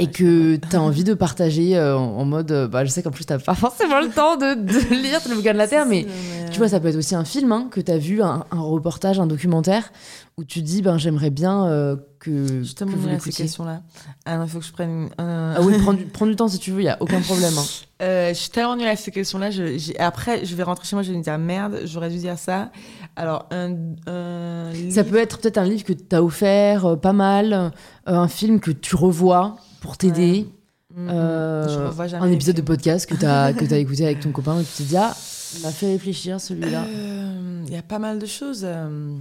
Et 0.00 0.06
que 0.10 0.56
tu 0.56 0.76
as 0.76 0.80
envie 0.82 1.04
de 1.04 1.14
partager 1.14 1.76
euh, 1.76 1.96
en, 1.96 2.24
mode. 2.24 2.50
euh, 2.52 2.68
Bah, 2.68 2.84
je 2.84 2.90
sais 2.90 3.02
qu'en 3.02 3.10
plus, 3.10 3.24
tu 3.24 3.36
pas 3.38 3.54
forcément 3.54 4.00
le 4.00 4.08
temps 4.08 4.36
de, 4.36 4.54
de 4.54 4.94
lire 4.94 5.20
le 5.28 5.34
bouquin 5.36 5.52
de 5.52 5.58
la 5.58 5.68
Terre, 5.68 5.86
mais 5.86 6.06
tu 6.50 6.58
vois, 6.58 6.68
ça 6.68 6.80
peut 6.80 6.88
être 6.88 6.96
aussi 6.96 7.14
un 7.14 7.24
film 7.24 7.52
hein, 7.52 7.68
que 7.70 7.80
tu 7.80 7.92
as 7.92 7.98
vu, 7.98 8.22
un, 8.22 8.44
un 8.50 8.60
reportage, 8.60 9.20
un 9.20 9.26
documentaire, 9.26 9.92
où 10.36 10.44
tu 10.44 10.62
dis 10.62 10.80
ben, 10.82 10.96
j'aimerais 10.98 11.30
bien 11.30 11.66
euh, 11.66 11.96
que, 12.18 12.62
Je 12.64 12.72
te 12.74 12.84
que 12.84 12.90
vous 12.90 13.08
ces 13.20 13.30
questions-là. 13.32 13.82
Ah 14.24 14.36
non, 14.38 14.44
il 14.44 14.50
faut 14.50 14.58
que 14.58 14.64
je 14.64 14.72
prenne. 14.72 15.10
Ah 15.18 15.60
oui, 15.60 15.74
prends 15.82 15.92
du, 15.92 16.04
prends 16.12 16.26
du 16.26 16.34
temps 16.36 16.48
si 16.48 16.58
tu 16.58 16.70
veux, 16.72 16.80
il 16.80 16.84
y 16.86 16.88
a 16.88 16.96
aucun 17.00 17.20
problème. 17.20 17.52
hein. 17.58 17.64
Euh, 18.02 18.30
je 18.30 18.34
suis 18.34 18.50
tellement 18.50 18.76
nulle 18.76 18.86
à 18.88 18.96
ces 18.96 19.10
questions-là. 19.10 19.50
Après, 19.98 20.44
je 20.46 20.54
vais 20.56 20.62
rentrer 20.62 20.86
chez 20.86 20.96
moi, 20.96 21.02
je 21.02 21.12
vais 21.12 21.18
me 21.18 21.22
dire 21.22 21.36
merde, 21.36 21.80
j'aurais 21.84 22.08
dû 22.08 22.16
dire 22.16 22.38
ça. 22.38 22.70
Alors, 23.16 23.46
un. 23.50 23.74
un 24.06 24.70
Ça 24.72 25.02
livre- 25.02 25.04
peut 25.10 25.18
être 25.18 25.38
peut-être 25.38 25.58
un 25.58 25.64
livre 25.64 25.84
que 25.84 25.92
tu 25.92 26.16
as 26.16 26.22
offert, 26.22 26.98
pas 26.98 27.12
mal, 27.12 27.72
un 28.06 28.28
film 28.28 28.58
que 28.60 28.70
tu 28.70 28.96
revois 28.96 29.56
pour 29.80 29.96
t'aider. 29.96 30.46
Mm, 30.94 31.04
mm. 31.04 31.08
Euh, 31.10 31.90
un 32.20 32.30
épisode 32.32 32.56
de 32.56 32.62
podcast 32.62 33.08
que 33.08 33.14
tu 33.14 33.24
as, 33.24 33.52
que 33.52 33.64
as 33.72 33.78
écouté 33.78 34.04
avec 34.06 34.20
ton 34.20 34.32
copain 34.32 34.58
et 34.60 34.64
tu 34.64 34.82
te 34.82 34.88
dis 34.88 34.96
Ah, 34.96 35.16
il 35.56 35.62
m'a 35.62 35.70
fait 35.72 35.86
réfléchir 35.92 36.40
celui-là. 36.40 36.84
Euh, 36.84 37.62
Il 37.66 37.72
y 37.72 37.76
a 37.76 37.82
pas 37.82 37.98
mal 37.98 38.18
de 38.18 38.26
choses. 38.26 38.62
euh, 38.64 39.16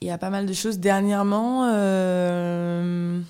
Il 0.00 0.06
y 0.08 0.10
a 0.10 0.18
pas 0.18 0.30
mal 0.30 0.46
de 0.46 0.52
choses. 0.52 0.78
Dernièrement, 0.78 1.68
euh, 1.72 3.20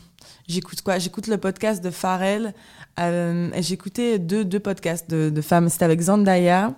j'écoute 0.48 0.82
quoi? 0.82 0.98
J'écoute 0.98 1.26
le 1.28 1.38
podcast 1.38 1.82
de 1.82 1.90
Pharrell. 1.90 2.52
euh, 3.00 3.50
J'écoutais 3.60 4.18
deux, 4.18 4.44
deux 4.44 4.60
podcasts 4.60 5.08
de, 5.10 5.30
de 5.30 5.40
femmes. 5.40 5.68
C'était 5.68 5.84
avec 5.86 6.00
Zendaya. 6.00 6.74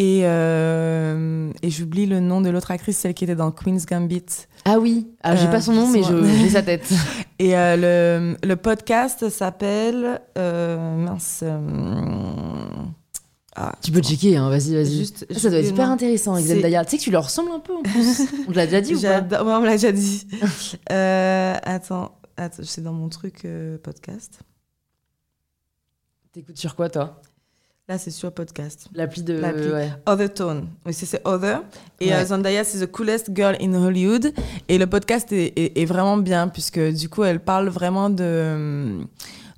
Et, 0.00 0.20
euh, 0.22 1.50
et 1.60 1.70
j'oublie 1.70 2.06
le 2.06 2.20
nom 2.20 2.40
de 2.40 2.50
l'autre 2.50 2.70
actrice, 2.70 2.98
celle 2.98 3.14
qui 3.14 3.24
était 3.24 3.34
dans 3.34 3.50
Queen's 3.50 3.84
Gambit. 3.84 4.22
Ah 4.64 4.78
oui, 4.78 5.08
ah, 5.24 5.34
j'ai 5.34 5.48
Euh, 5.48 5.50
pas 5.50 5.60
son 5.60 5.72
nom, 5.72 5.88
mais 5.88 6.02
j'ai 6.04 6.50
sa 6.50 6.62
tête. 6.62 6.88
Et 7.40 7.56
euh, 7.56 8.36
le, 8.36 8.46
le 8.46 8.54
podcast 8.56 9.28
s'appelle. 9.28 10.20
euh, 10.38 10.96
mince. 11.04 11.42
ah, 13.56 13.72
Tu 13.82 13.90
peux 13.90 14.00
checker, 14.00 14.36
hein, 14.36 14.48
vas-y, 14.50 14.72
vas-y. 14.74 14.98
Juste, 14.98 15.26
Ah, 15.30 15.34
ça 15.38 15.50
doit 15.50 15.58
être 15.58 15.70
hyper 15.70 15.90
intéressant 15.90 16.36
C'est- 16.36 16.54
Zendaya. 16.54 16.84
Tu 16.84 16.92
sais 16.92 16.98
que 16.98 17.02
tu 17.02 17.10
leur 17.10 17.24
ressembles 17.24 17.50
un 17.50 17.58
peu 17.60 17.74
en 17.74 17.82
plus. 17.82 18.20
On 18.48 18.52
te 18.52 18.56
l'a 18.56 18.66
déjà 18.66 18.80
dit 18.80 18.94
ou 18.94 19.00
pas 19.00 19.20
ouais, 19.20 19.52
on 19.52 19.60
me 19.60 19.66
l'a 19.66 19.72
déjà 19.72 19.90
dit. 19.90 20.26
Attends, 20.90 22.12
attends, 22.36 22.62
c'est 22.62 22.82
dans 22.82 22.92
mon 22.92 23.08
truc 23.08 23.46
podcast. 23.82 24.38
T'écoutes 26.32 26.58
sur 26.58 26.76
quoi 26.76 26.88
toi? 26.88 27.20
Là, 27.90 27.96
c'est 27.96 28.10
sur 28.10 28.30
podcast. 28.32 28.86
L'appli 28.92 29.22
de. 29.22 29.40
Ouais. 29.40 29.88
Other 30.04 30.34
Tone. 30.34 30.68
Oui, 30.84 30.92
c'est 30.92 31.22
Other. 31.26 31.62
Et 32.00 32.08
Ouais. 32.08 32.12
euh, 32.16 32.24
Zendaya, 32.26 32.62
c'est 32.62 32.86
The 32.86 32.90
Coolest 32.92 33.30
Girl 33.34 33.56
in 33.62 33.72
Hollywood. 33.72 34.30
Et 34.68 34.76
le 34.76 34.86
podcast 34.86 35.32
est, 35.32 35.54
est- 35.58 35.78
est 35.80 35.84
vraiment 35.86 36.18
bien, 36.18 36.48
puisque 36.48 36.78
du 36.78 37.08
coup, 37.08 37.24
elle 37.24 37.40
parle 37.40 37.70
vraiment 37.70 38.10
de, 38.10 38.98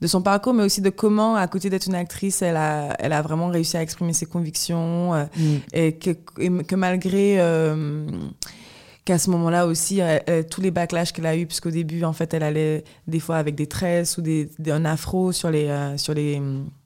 de 0.00 0.06
son 0.06 0.22
parcours, 0.22 0.54
mais 0.54 0.62
aussi 0.62 0.80
de 0.80 0.90
comment, 0.90 1.34
à 1.34 1.48
côté 1.48 1.70
d'être 1.70 1.86
une 1.88 1.96
actrice, 1.96 2.40
elle 2.42 2.54
a, 2.56 2.94
elle 3.00 3.12
a 3.14 3.20
vraiment 3.20 3.48
réussi 3.48 3.76
à 3.76 3.82
exprimer 3.82 4.12
ses 4.12 4.26
convictions. 4.26 5.12
euh, 5.14 5.24
Mm. 5.36 5.56
et 5.72 5.92
que, 5.96 6.10
et 6.38 6.50
que 6.62 6.76
malgré 6.76 7.40
euh, 7.40 8.06
qu'à 9.04 9.18
ce 9.18 9.28
moment-là 9.30 9.66
aussi, 9.66 10.00
tous 10.52 10.60
les 10.60 10.70
backlash 10.70 11.10
qu'elle 11.12 11.26
a 11.26 11.36
eu, 11.36 11.46
puisqu'au 11.46 11.70
début, 11.72 12.04
en 12.04 12.12
fait, 12.12 12.32
elle 12.32 12.44
allait 12.44 12.84
des 13.08 13.18
fois 13.18 13.38
avec 13.38 13.56
des 13.56 13.66
tresses 13.66 14.18
ou 14.18 14.22
des, 14.22 14.48
des- 14.60 14.70
un 14.70 14.84
afro 14.84 15.32
sur 15.32 15.50
les, 15.50 15.66
euh, 15.66 15.96
sur 15.96 16.14
les, 16.14 16.40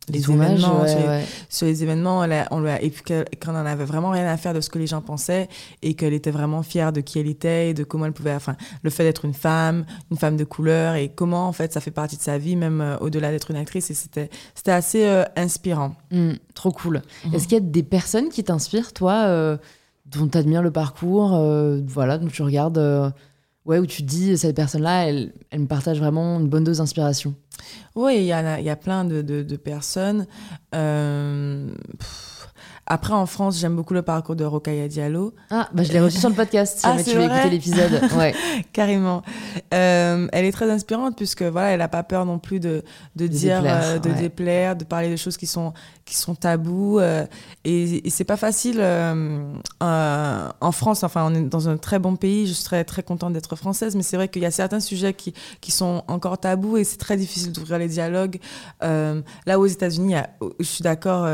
les 0.09 0.30
événements, 0.30 0.80
ouais, 0.82 0.88
sur, 0.88 0.98
les, 0.98 1.05
ouais. 1.07 1.24
sur 1.48 1.66
les 1.66 1.82
événements, 1.82 2.26
on 2.50 2.61
lui 2.61 2.68
a- 2.70 2.82
et 2.82 2.90
puis 2.90 3.02
qu'on 3.42 3.52
en 3.52 3.64
avait 3.66 3.84
vraiment 3.84 4.11
rien 4.11 4.26
à 4.26 4.36
faire 4.36 4.52
de 4.55 4.61
ce 4.61 4.68
que 4.68 4.78
les 4.78 4.86
gens 4.86 5.00
pensaient 5.00 5.48
et 5.82 5.94
qu'elle 5.94 6.12
était 6.12 6.30
vraiment 6.30 6.62
fière 6.62 6.92
de 6.92 7.00
qui 7.00 7.18
elle 7.18 7.26
était 7.26 7.70
et 7.70 7.74
de 7.74 7.84
comment 7.84 8.07
elle 8.07 8.12
pouvait, 8.12 8.34
enfin, 8.34 8.57
le 8.82 8.90
fait 8.90 9.05
d'être 9.05 9.24
une 9.24 9.32
femme, 9.34 9.86
une 10.11 10.16
femme 10.18 10.36
de 10.36 10.44
couleur 10.44 10.94
et 10.96 11.09
comment, 11.09 11.48
en 11.48 11.52
fait, 11.52 11.72
ça 11.72 11.80
fait 11.80 11.90
partie 11.90 12.16
de 12.16 12.22
sa 12.22 12.36
vie, 12.38 12.57
même 12.57 12.80
euh, 12.80 12.98
au-delà 12.98 13.30
d'être 13.30 13.50
une 13.50 13.57
actrice. 13.57 13.90
Et 13.90 13.94
c'était, 13.94 14.28
c'était 14.55 14.72
assez 14.72 15.05
euh, 15.07 15.24
inspirant. 15.36 15.94
Mm, 16.11 16.32
trop 16.55 16.70
cool. 16.72 17.00
Mhm. 17.24 17.34
Est-ce 17.34 17.44
qu'il 17.44 17.55
y 17.59 17.61
a 17.61 17.64
des 17.64 17.82
personnes 17.82 18.28
qui 18.28 18.44
t'inspirent, 18.44 18.92
toi, 18.92 19.24
euh, 19.26 19.57
dont 20.07 20.28
tu 20.28 20.36
admires 20.36 20.62
le 20.62 20.70
parcours, 20.70 21.30
voilà, 21.86 22.18
dont 22.18 22.28
tu 22.28 22.42
regardes, 22.42 23.12
ouais, 23.66 23.78
où 23.78 23.86
tu 23.86 24.02
dis, 24.02 24.36
cette 24.38 24.56
personne-là, 24.56 25.08
elle, 25.08 25.32
me 25.52 25.66
partage 25.66 25.98
vraiment 25.98 26.38
une 26.40 26.48
bonne 26.48 26.64
dose 26.64 26.78
d'inspiration 26.78 27.34
Oui, 27.94 28.16
il 28.18 28.24
y, 28.24 28.32
a- 28.32 28.54
a 28.72 28.76
plein 28.76 29.04
de, 29.04 29.56
personnes. 29.56 30.26
Euh, 30.74 31.74
Après, 32.87 33.14
en 33.14 33.26
France, 33.26 33.59
j'aime 33.59 33.76
beaucoup 33.76 33.95
le 33.95 34.03
parcours 34.03 34.37
de 34.37 34.45
Rokhaya 34.45 34.89
Diallo. 34.89 35.35
Ah, 35.51 35.68
bah 35.72 35.82
je 35.85 35.93
l'ai 35.93 36.01
reçu 36.01 36.18
sur 36.18 36.28
le 36.28 36.35
podcast, 36.35 36.78
si 36.80 36.87
Ah, 36.87 36.97
tu 37.03 37.16
veux 37.16 37.22
écouter 37.24 37.51
l'épisode. 37.51 38.01
Ouais. 38.16 38.35
Carrément. 38.72 39.22
Euh, 39.72 40.28
elle 40.32 40.45
est 40.45 40.53
très 40.53 40.70
inspirante 40.70 41.16
puisque 41.16 41.43
voilà, 41.43 41.70
elle 41.70 41.78
n'a 41.78 41.89
pas 41.89 42.03
peur 42.03 42.26
non 42.26 42.39
plus 42.39 42.61
de, 42.61 42.82
de, 43.16 43.26
De 43.26 43.28
dire, 43.28 43.57
déplaire, 43.62 43.80
euh, 43.85 43.99
de 43.99 44.09
ouais. 44.11 44.14
déplaire, 44.20 44.76
de 44.76 44.85
parler 44.85 45.11
de 45.11 45.16
choses 45.16 45.37
qui 45.39 45.47
sont, 45.47 45.72
qui 46.05 46.14
sont 46.14 46.35
tabous. 46.35 46.99
euh, 47.01 47.24
et 47.64 48.07
et 48.07 48.11
c'est 48.11 48.24
pas 48.24 48.37
facile 48.37 48.80
en 49.80 50.72
France. 50.72 51.03
Enfin, 51.05 51.24
on 51.30 51.35
est 51.35 51.43
dans 51.43 51.68
un 51.68 51.76
très 51.76 51.99
bon 51.99 52.16
pays. 52.16 52.47
Je 52.47 52.53
serais 52.53 52.85
très 52.85 53.03
contente 53.03 53.32
d'être 53.32 53.57
française, 53.57 53.97
mais 53.97 54.03
c'est 54.03 54.16
vrai 54.16 54.28
qu'il 54.28 54.43
y 54.43 54.47
a 54.47 54.51
certains 54.51 54.80
sujets 54.80 55.14
qui, 55.14 55.35
qui 55.61 55.70
sont 55.70 56.03
encore 56.09 56.39
tabous 56.39 56.76
et 56.76 56.85
c'est 56.85 56.97
très 56.99 57.16
difficile 57.16 57.53
d'ouvrir 57.53 57.78
les 57.78 57.89
dialogues. 57.89 58.39
Là, 58.82 59.59
aux 59.59 59.66
États-Unis, 59.66 60.16
a- 60.16 60.30
je 60.61 60.64
suis 60.64 60.82
d'accord. 60.82 61.26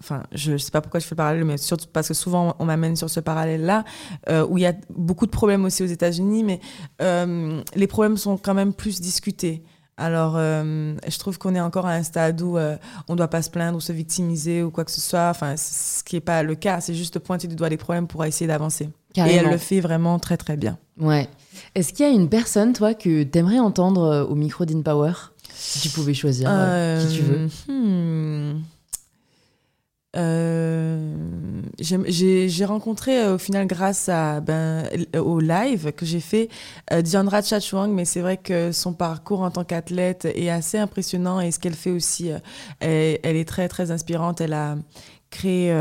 Enfin, 0.00 0.22
je 0.32 0.56
sais 0.56 0.70
pas 0.70 0.80
pourquoi 0.80 0.93
je 1.00 1.04
fais 1.04 1.14
le 1.14 1.16
parallèle, 1.16 1.44
mais 1.44 1.56
surtout 1.56 1.86
parce 1.92 2.08
que 2.08 2.14
souvent 2.14 2.56
on 2.58 2.64
m'amène 2.64 2.96
sur 2.96 3.10
ce 3.10 3.20
parallèle-là, 3.20 3.84
euh, 4.28 4.46
où 4.48 4.58
il 4.58 4.62
y 4.62 4.66
a 4.66 4.74
beaucoup 4.90 5.26
de 5.26 5.30
problèmes 5.30 5.64
aussi 5.64 5.82
aux 5.82 5.86
États-Unis, 5.86 6.44
mais 6.44 6.60
euh, 7.02 7.62
les 7.74 7.86
problèmes 7.86 8.16
sont 8.16 8.36
quand 8.36 8.54
même 8.54 8.72
plus 8.72 9.00
discutés. 9.00 9.62
Alors, 9.96 10.34
euh, 10.36 10.94
je 11.06 11.18
trouve 11.18 11.38
qu'on 11.38 11.54
est 11.54 11.60
encore 11.60 11.86
à 11.86 11.92
un 11.92 12.02
stade 12.02 12.42
où 12.42 12.58
euh, 12.58 12.76
on 13.08 13.12
ne 13.12 13.18
doit 13.18 13.28
pas 13.28 13.42
se 13.42 13.50
plaindre 13.50 13.76
ou 13.76 13.80
se 13.80 13.92
victimiser 13.92 14.62
ou 14.62 14.72
quoi 14.72 14.84
que 14.84 14.90
ce 14.90 15.00
soit. 15.00 15.28
Enfin, 15.28 15.56
ce 15.56 16.02
qui 16.02 16.16
n'est 16.16 16.20
pas 16.20 16.42
le 16.42 16.56
cas, 16.56 16.80
c'est 16.80 16.94
juste 16.94 17.20
pointer 17.20 17.46
du 17.46 17.54
doigt 17.54 17.68
les 17.68 17.76
problèmes 17.76 18.08
pour 18.08 18.24
essayer 18.24 18.48
d'avancer. 18.48 18.90
Et 19.16 19.20
elle 19.20 19.50
le 19.50 19.58
fait 19.58 19.78
vraiment 19.78 20.18
très 20.18 20.36
très 20.36 20.56
bien. 20.56 20.78
Ouais. 20.98 21.28
Est-ce 21.76 21.92
qu'il 21.92 22.04
y 22.04 22.08
a 22.08 22.12
une 22.12 22.28
personne, 22.28 22.72
toi, 22.72 22.94
que 22.94 23.22
t'aimerais 23.22 23.60
entendre 23.60 24.26
au 24.28 24.34
micro 24.34 24.64
d'InPower? 24.64 25.12
Si 25.54 25.78
tu 25.78 25.88
pouvais 25.90 26.14
choisir 26.14 26.48
euh, 26.50 27.06
qui 27.06 27.16
tu 27.16 27.22
veux. 27.22 27.48
hmm. 27.68 28.60
Euh, 30.16 31.16
j'ai 31.78 32.64
rencontré 32.64 33.18
euh, 33.18 33.34
au 33.34 33.38
final 33.38 33.66
grâce 33.66 34.08
ben, 34.08 34.84
au 35.16 35.40
live 35.40 35.92
que 35.92 36.06
j'ai 36.06 36.20
fait 36.20 36.48
euh, 36.92 37.02
Diandra 37.02 37.42
Chachwang, 37.42 37.88
mais 37.88 38.04
c'est 38.04 38.20
vrai 38.20 38.36
que 38.36 38.72
son 38.72 38.92
parcours 38.92 39.42
en 39.42 39.50
tant 39.50 39.64
qu'athlète 39.64 40.24
est 40.24 40.50
assez 40.50 40.78
impressionnant 40.78 41.40
et 41.40 41.50
ce 41.50 41.58
qu'elle 41.58 41.74
fait 41.74 41.90
aussi, 41.90 42.30
euh, 42.30 42.38
elle, 42.80 43.36
est 43.36 43.48
très 43.48 43.68
très 43.68 43.90
inspirante. 43.90 44.40
Elle 44.40 44.52
a 44.52 44.76
créé 45.30 45.74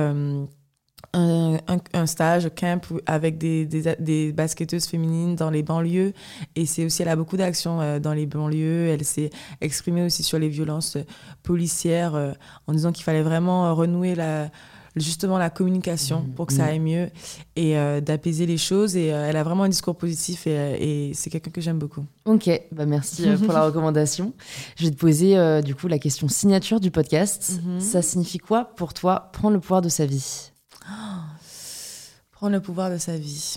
un, 1.14 1.58
un- 1.68 1.78
un 1.94 2.06
stage 2.08 2.50
camp 2.60 2.82
avec 3.06 3.38
des, 3.38 3.66
des, 3.66 3.96
des 4.00 4.32
basketteuses 4.34 4.86
féminines 4.86 5.36
dans 5.36 5.50
les 5.52 5.62
banlieues 5.64 6.14
et 6.56 6.66
c'est 6.66 6.86
aussi 6.86 7.02
elle 7.04 7.10
a 7.10 7.16
beaucoup 7.16 7.38
d'actions 7.38 7.82
euh, 7.82 8.00
dans 8.00 8.14
les 8.14 8.26
banlieues. 8.26 8.88
Elle 8.88 9.06
s'est 9.06 9.30
exprimée 9.62 10.04
aussi 10.04 10.24
sur 10.24 10.40
les 10.40 10.50
violences 10.50 10.96
euh, 10.96 11.04
policières 11.44 12.16
euh, 12.16 12.32
en 12.68 12.74
disant 12.74 12.92
qu'il 12.92 13.04
fallait 13.04 13.22
vraiment 13.22 13.74
renouer 13.76 14.16
la 14.16 14.50
justement 14.96 15.40
la 15.40 15.50
communication 15.50 16.22
Mhm. 16.22 16.34
pour 16.36 16.46
que 16.46 16.54
ça 16.54 16.64
Mhm. 16.66 16.70
aille 16.70 16.80
mieux 16.80 17.10
et 17.56 17.74
d'apaiser 18.02 18.46
les 18.46 18.60
choses 18.60 18.96
et 18.96 19.08
elle 19.08 19.36
a 19.38 19.42
vraiment 19.44 19.64
un 19.64 19.70
discours 19.70 19.96
positif 19.96 20.46
et, 20.46 21.10
et 21.10 21.14
c'est 21.16 21.32
quelqu'un 21.32 21.50
que 21.50 21.62
j'aime 21.62 21.80
beaucoup. 21.80 22.06
Ok, 22.26 22.48
bah 22.72 22.86
merci 22.86 23.24
pour 23.44 23.54
la 23.54 23.64
recommandation. 23.66 24.34
Je 24.78 24.86
vais 24.86 24.92
te 24.92 24.96
poser 24.98 25.62
du 25.64 25.74
coup 25.74 25.88
la 25.88 25.98
question 25.98 26.28
signature 26.28 26.80
du 26.80 26.92
podcast. 26.92 27.60
Mhm. 27.66 27.80
Ça 27.80 28.04
signifie 28.04 28.38
quoi 28.38 28.66
pour 28.76 28.94
toi 28.94 29.32
prendre 29.34 29.56
le 29.56 29.60
pouvoir 29.60 29.82
de 29.82 29.90
sa 29.90 30.06
vie? 30.06 30.52
Prendre 32.32 32.54
le 32.54 32.62
pouvoir 32.62 32.90
de 32.92 32.98
sa 32.98 33.18
vie. 33.18 33.56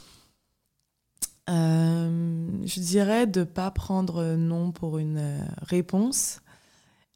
Euh, 1.49 2.49
je 2.65 2.81
dirais 2.81 3.27
de 3.27 3.45
pas 3.45 3.71
prendre 3.71 4.35
non 4.37 4.73
pour 4.73 4.99
une 4.99 5.19
euh, 5.19 5.39
réponse. 5.63 6.41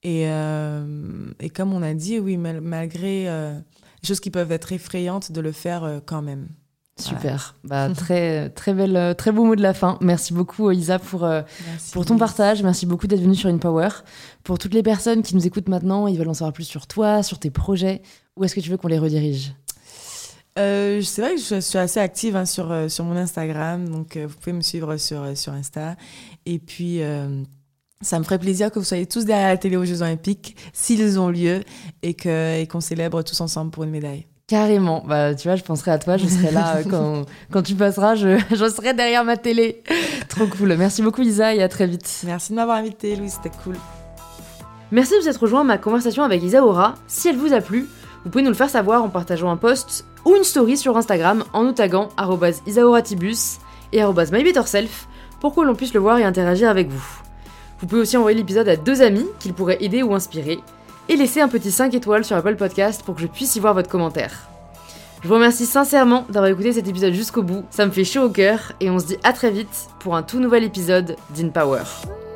Et, 0.03 0.29
euh, 0.29 1.31
et 1.41 1.51
comme 1.51 1.73
on 1.73 1.83
a 1.83 1.95
dit, 1.95 2.19
oui, 2.19 2.37
mal- 2.37 2.61
malgré 2.61 3.29
euh, 3.29 3.59
les 4.03 4.07
choses 4.07 4.21
qui 4.21 4.31
peuvent 4.31 4.53
être 4.53 4.73
effrayantes, 4.73 5.33
de 5.33 5.41
le 5.41 5.53
faire 5.53 6.01
quand 6.07 6.23
même. 6.23 6.49
Super. 6.99 7.55
Bah, 7.65 7.89
très, 7.97 8.51
très, 8.51 8.73
belle, 8.73 9.15
très 9.17 9.33
beau 9.33 9.45
mot 9.45 9.57
de 9.57 9.63
la 9.63 9.75
fin. 9.75 9.99
Merci 10.01 10.33
beaucoup, 10.33 10.71
Isa, 10.71 10.99
pour, 10.99 11.23
Merci. 11.27 11.93
pour 11.93 12.07
ton 12.07 12.17
partage. 12.17 12.63
Merci 12.63 12.87
beaucoup 12.87 13.07
d'être 13.07 13.21
venue 13.21 13.35
sur 13.35 13.51
InPower. 13.51 13.89
Pour 14.45 14.59
toutes 14.59 14.75
les 14.75 14.83
personnes 14.83 15.23
qui 15.23 15.35
nous 15.35 15.47
écoutent 15.47 15.69
maintenant, 15.69 16.07
ils 16.07 16.17
veulent 16.19 16.29
en 16.29 16.35
savoir 16.35 16.53
plus 16.53 16.65
sur 16.65 16.87
toi, 16.87 17.23
sur 17.23 17.39
tes 17.39 17.51
projets. 17.51 18.01
Où 18.37 18.45
est-ce 18.45 18.55
que 18.55 18.61
tu 18.61 18.71
veux 18.71 18.77
qu'on 18.77 18.89
les 18.89 18.99
redirige? 18.99 19.53
Euh, 20.59 21.01
c'est 21.03 21.23
vrai 21.23 21.35
que 21.37 21.41
je 21.41 21.61
suis 21.61 21.79
assez 21.79 22.01
active 22.01 22.37
hein, 22.37 22.45
sur, 22.45 22.71
euh, 22.73 22.89
sur 22.89 23.05
mon 23.05 23.17
Instagram, 23.17 23.89
donc 23.89 24.17
euh, 24.17 24.27
vous 24.27 24.35
pouvez 24.37 24.53
me 24.53 24.61
suivre 24.63 24.97
sur, 24.97 25.37
sur 25.37 25.53
Insta. 25.53 25.97
Et 26.45 26.59
puis, 26.59 27.03
euh, 27.03 27.43
ça 28.03 28.19
me 28.19 28.25
ferait 28.25 28.39
plaisir 28.39 28.71
que 28.71 28.79
vous 28.79 28.85
soyez 28.85 29.07
tous 29.07 29.25
derrière 29.25 29.49
la 29.49 29.57
télé 29.57 29.77
aux 29.77 29.85
Jeux 29.85 30.03
Olympiques, 30.03 30.57
s'ils 30.73 31.19
ont 31.21 31.29
lieu, 31.29 31.61
et 32.03 32.15
que- 32.15 32.61
et 32.61 32.67
qu'on 32.67 32.81
célèbre 32.81 33.23
tous 33.23 33.41
ensemble 33.41 33.71
pour 33.71 33.85
une 33.85 33.91
médaille. 33.91 34.27
Carrément. 34.49 35.05
Bah, 35.07 35.33
tu 35.37 35.47
vois, 35.47 35.55
je 35.57 35.63
penserai 35.63 35.93
à 35.93 35.99
toi, 36.01 36.17
je 36.17 36.27
serai 36.27 36.51
là 36.51 36.79
euh, 36.79 36.83
quand, 36.91 37.25
quand 37.53 37.63
tu 37.63 37.77
passeras, 37.77 38.17
je, 38.17 38.37
je 38.51 38.69
serai 38.69 38.93
derrière 38.95 39.25
ma 39.25 39.37
télé. 39.37 39.85
Trop 40.29 40.47
cool. 40.49 40.75
Merci 40.77 41.03
beaucoup, 41.03 41.23
Isa, 41.23 41.55
et 41.55 41.63
à 41.63 41.69
très 41.69 41.87
vite. 41.87 42.23
Merci 42.27 42.51
de 42.51 42.57
m'avoir 42.57 42.77
invité, 42.79 43.15
Louis, 43.15 43.31
c'était 43.31 43.57
cool. 43.63 43.77
Merci 44.91 45.13
de 45.17 45.23
vous 45.23 45.29
être 45.29 45.41
rejoint 45.41 45.61
à 45.61 45.65
ma 45.65 45.79
conversation 45.79 46.25
avec 46.25 46.43
Isaora. 46.43 46.97
Si 47.07 47.29
elle 47.29 47.37
vous 47.37 47.53
a 47.53 47.61
plu, 47.61 47.87
vous 48.25 48.31
pouvez 48.31 48.43
nous 48.43 48.51
le 48.51 48.57
faire 48.57 48.71
savoir 48.71 49.03
en 49.03 49.09
partageant 49.09 49.51
un 49.51 49.57
post 49.57 50.05
ou 50.25 50.37
une 50.37 50.45
story 50.45 50.77
sur 50.77 50.97
Instagram 50.97 51.45
en 51.53 51.65
nous 51.65 51.73
taguant 51.73 52.09
isaoratibus 52.67 53.59
et 53.93 54.03
mybetterself 54.03 55.09
pour 55.41 55.55
que 55.55 55.61
l'on 55.63 55.75
puisse 55.75 55.95
le 55.95 56.01
voir 56.01 56.19
et 56.19 56.25
interagir 56.25 56.69
avec 56.69 56.89
vous. 56.89 57.21
Vous 57.81 57.87
pouvez 57.87 58.03
aussi 58.03 58.17
envoyer 58.17 58.37
l'épisode 58.37 58.69
à 58.69 58.77
deux 58.77 59.01
amis 59.01 59.27
qu'il 59.39 59.55
pourrait 59.55 59.79
aider 59.81 60.03
ou 60.03 60.15
inspirer 60.15 60.61
et 61.09 61.17
laisser 61.17 61.41
un 61.41 61.49
petit 61.49 61.71
5 61.71 61.95
étoiles 61.95 62.25
sur 62.25 62.37
Apple 62.37 62.57
Podcast 62.57 63.03
pour 63.03 63.15
que 63.15 63.23
je 63.23 63.27
puisse 63.27 63.57
y 63.57 63.61
voir 63.61 63.75
votre 63.75 63.89
commentaire. 63.89 64.49
Je 65.23 65.29
vous 65.29 65.35
remercie 65.35 65.67
sincèrement 65.67 66.25
d'avoir 66.29 66.51
écouté 66.51 66.73
cet 66.73 66.89
épisode 66.89 67.13
jusqu'au 67.13 67.43
bout, 67.43 67.65
ça 67.71 67.85
me 67.85 67.91
fait 67.91 68.05
chaud 68.05 68.25
au 68.25 68.31
cœur 68.31 68.73
et 68.81 68.91
on 68.91 68.99
se 68.99 69.07
dit 69.07 69.19
à 69.23 69.33
très 69.33 69.51
vite 69.51 69.89
pour 69.99 70.15
un 70.15 70.23
tout 70.23 70.41
nouvel 70.41 70.65
épisode 70.65 71.17
d'InPower. 71.35 71.81
Power. 71.81 72.30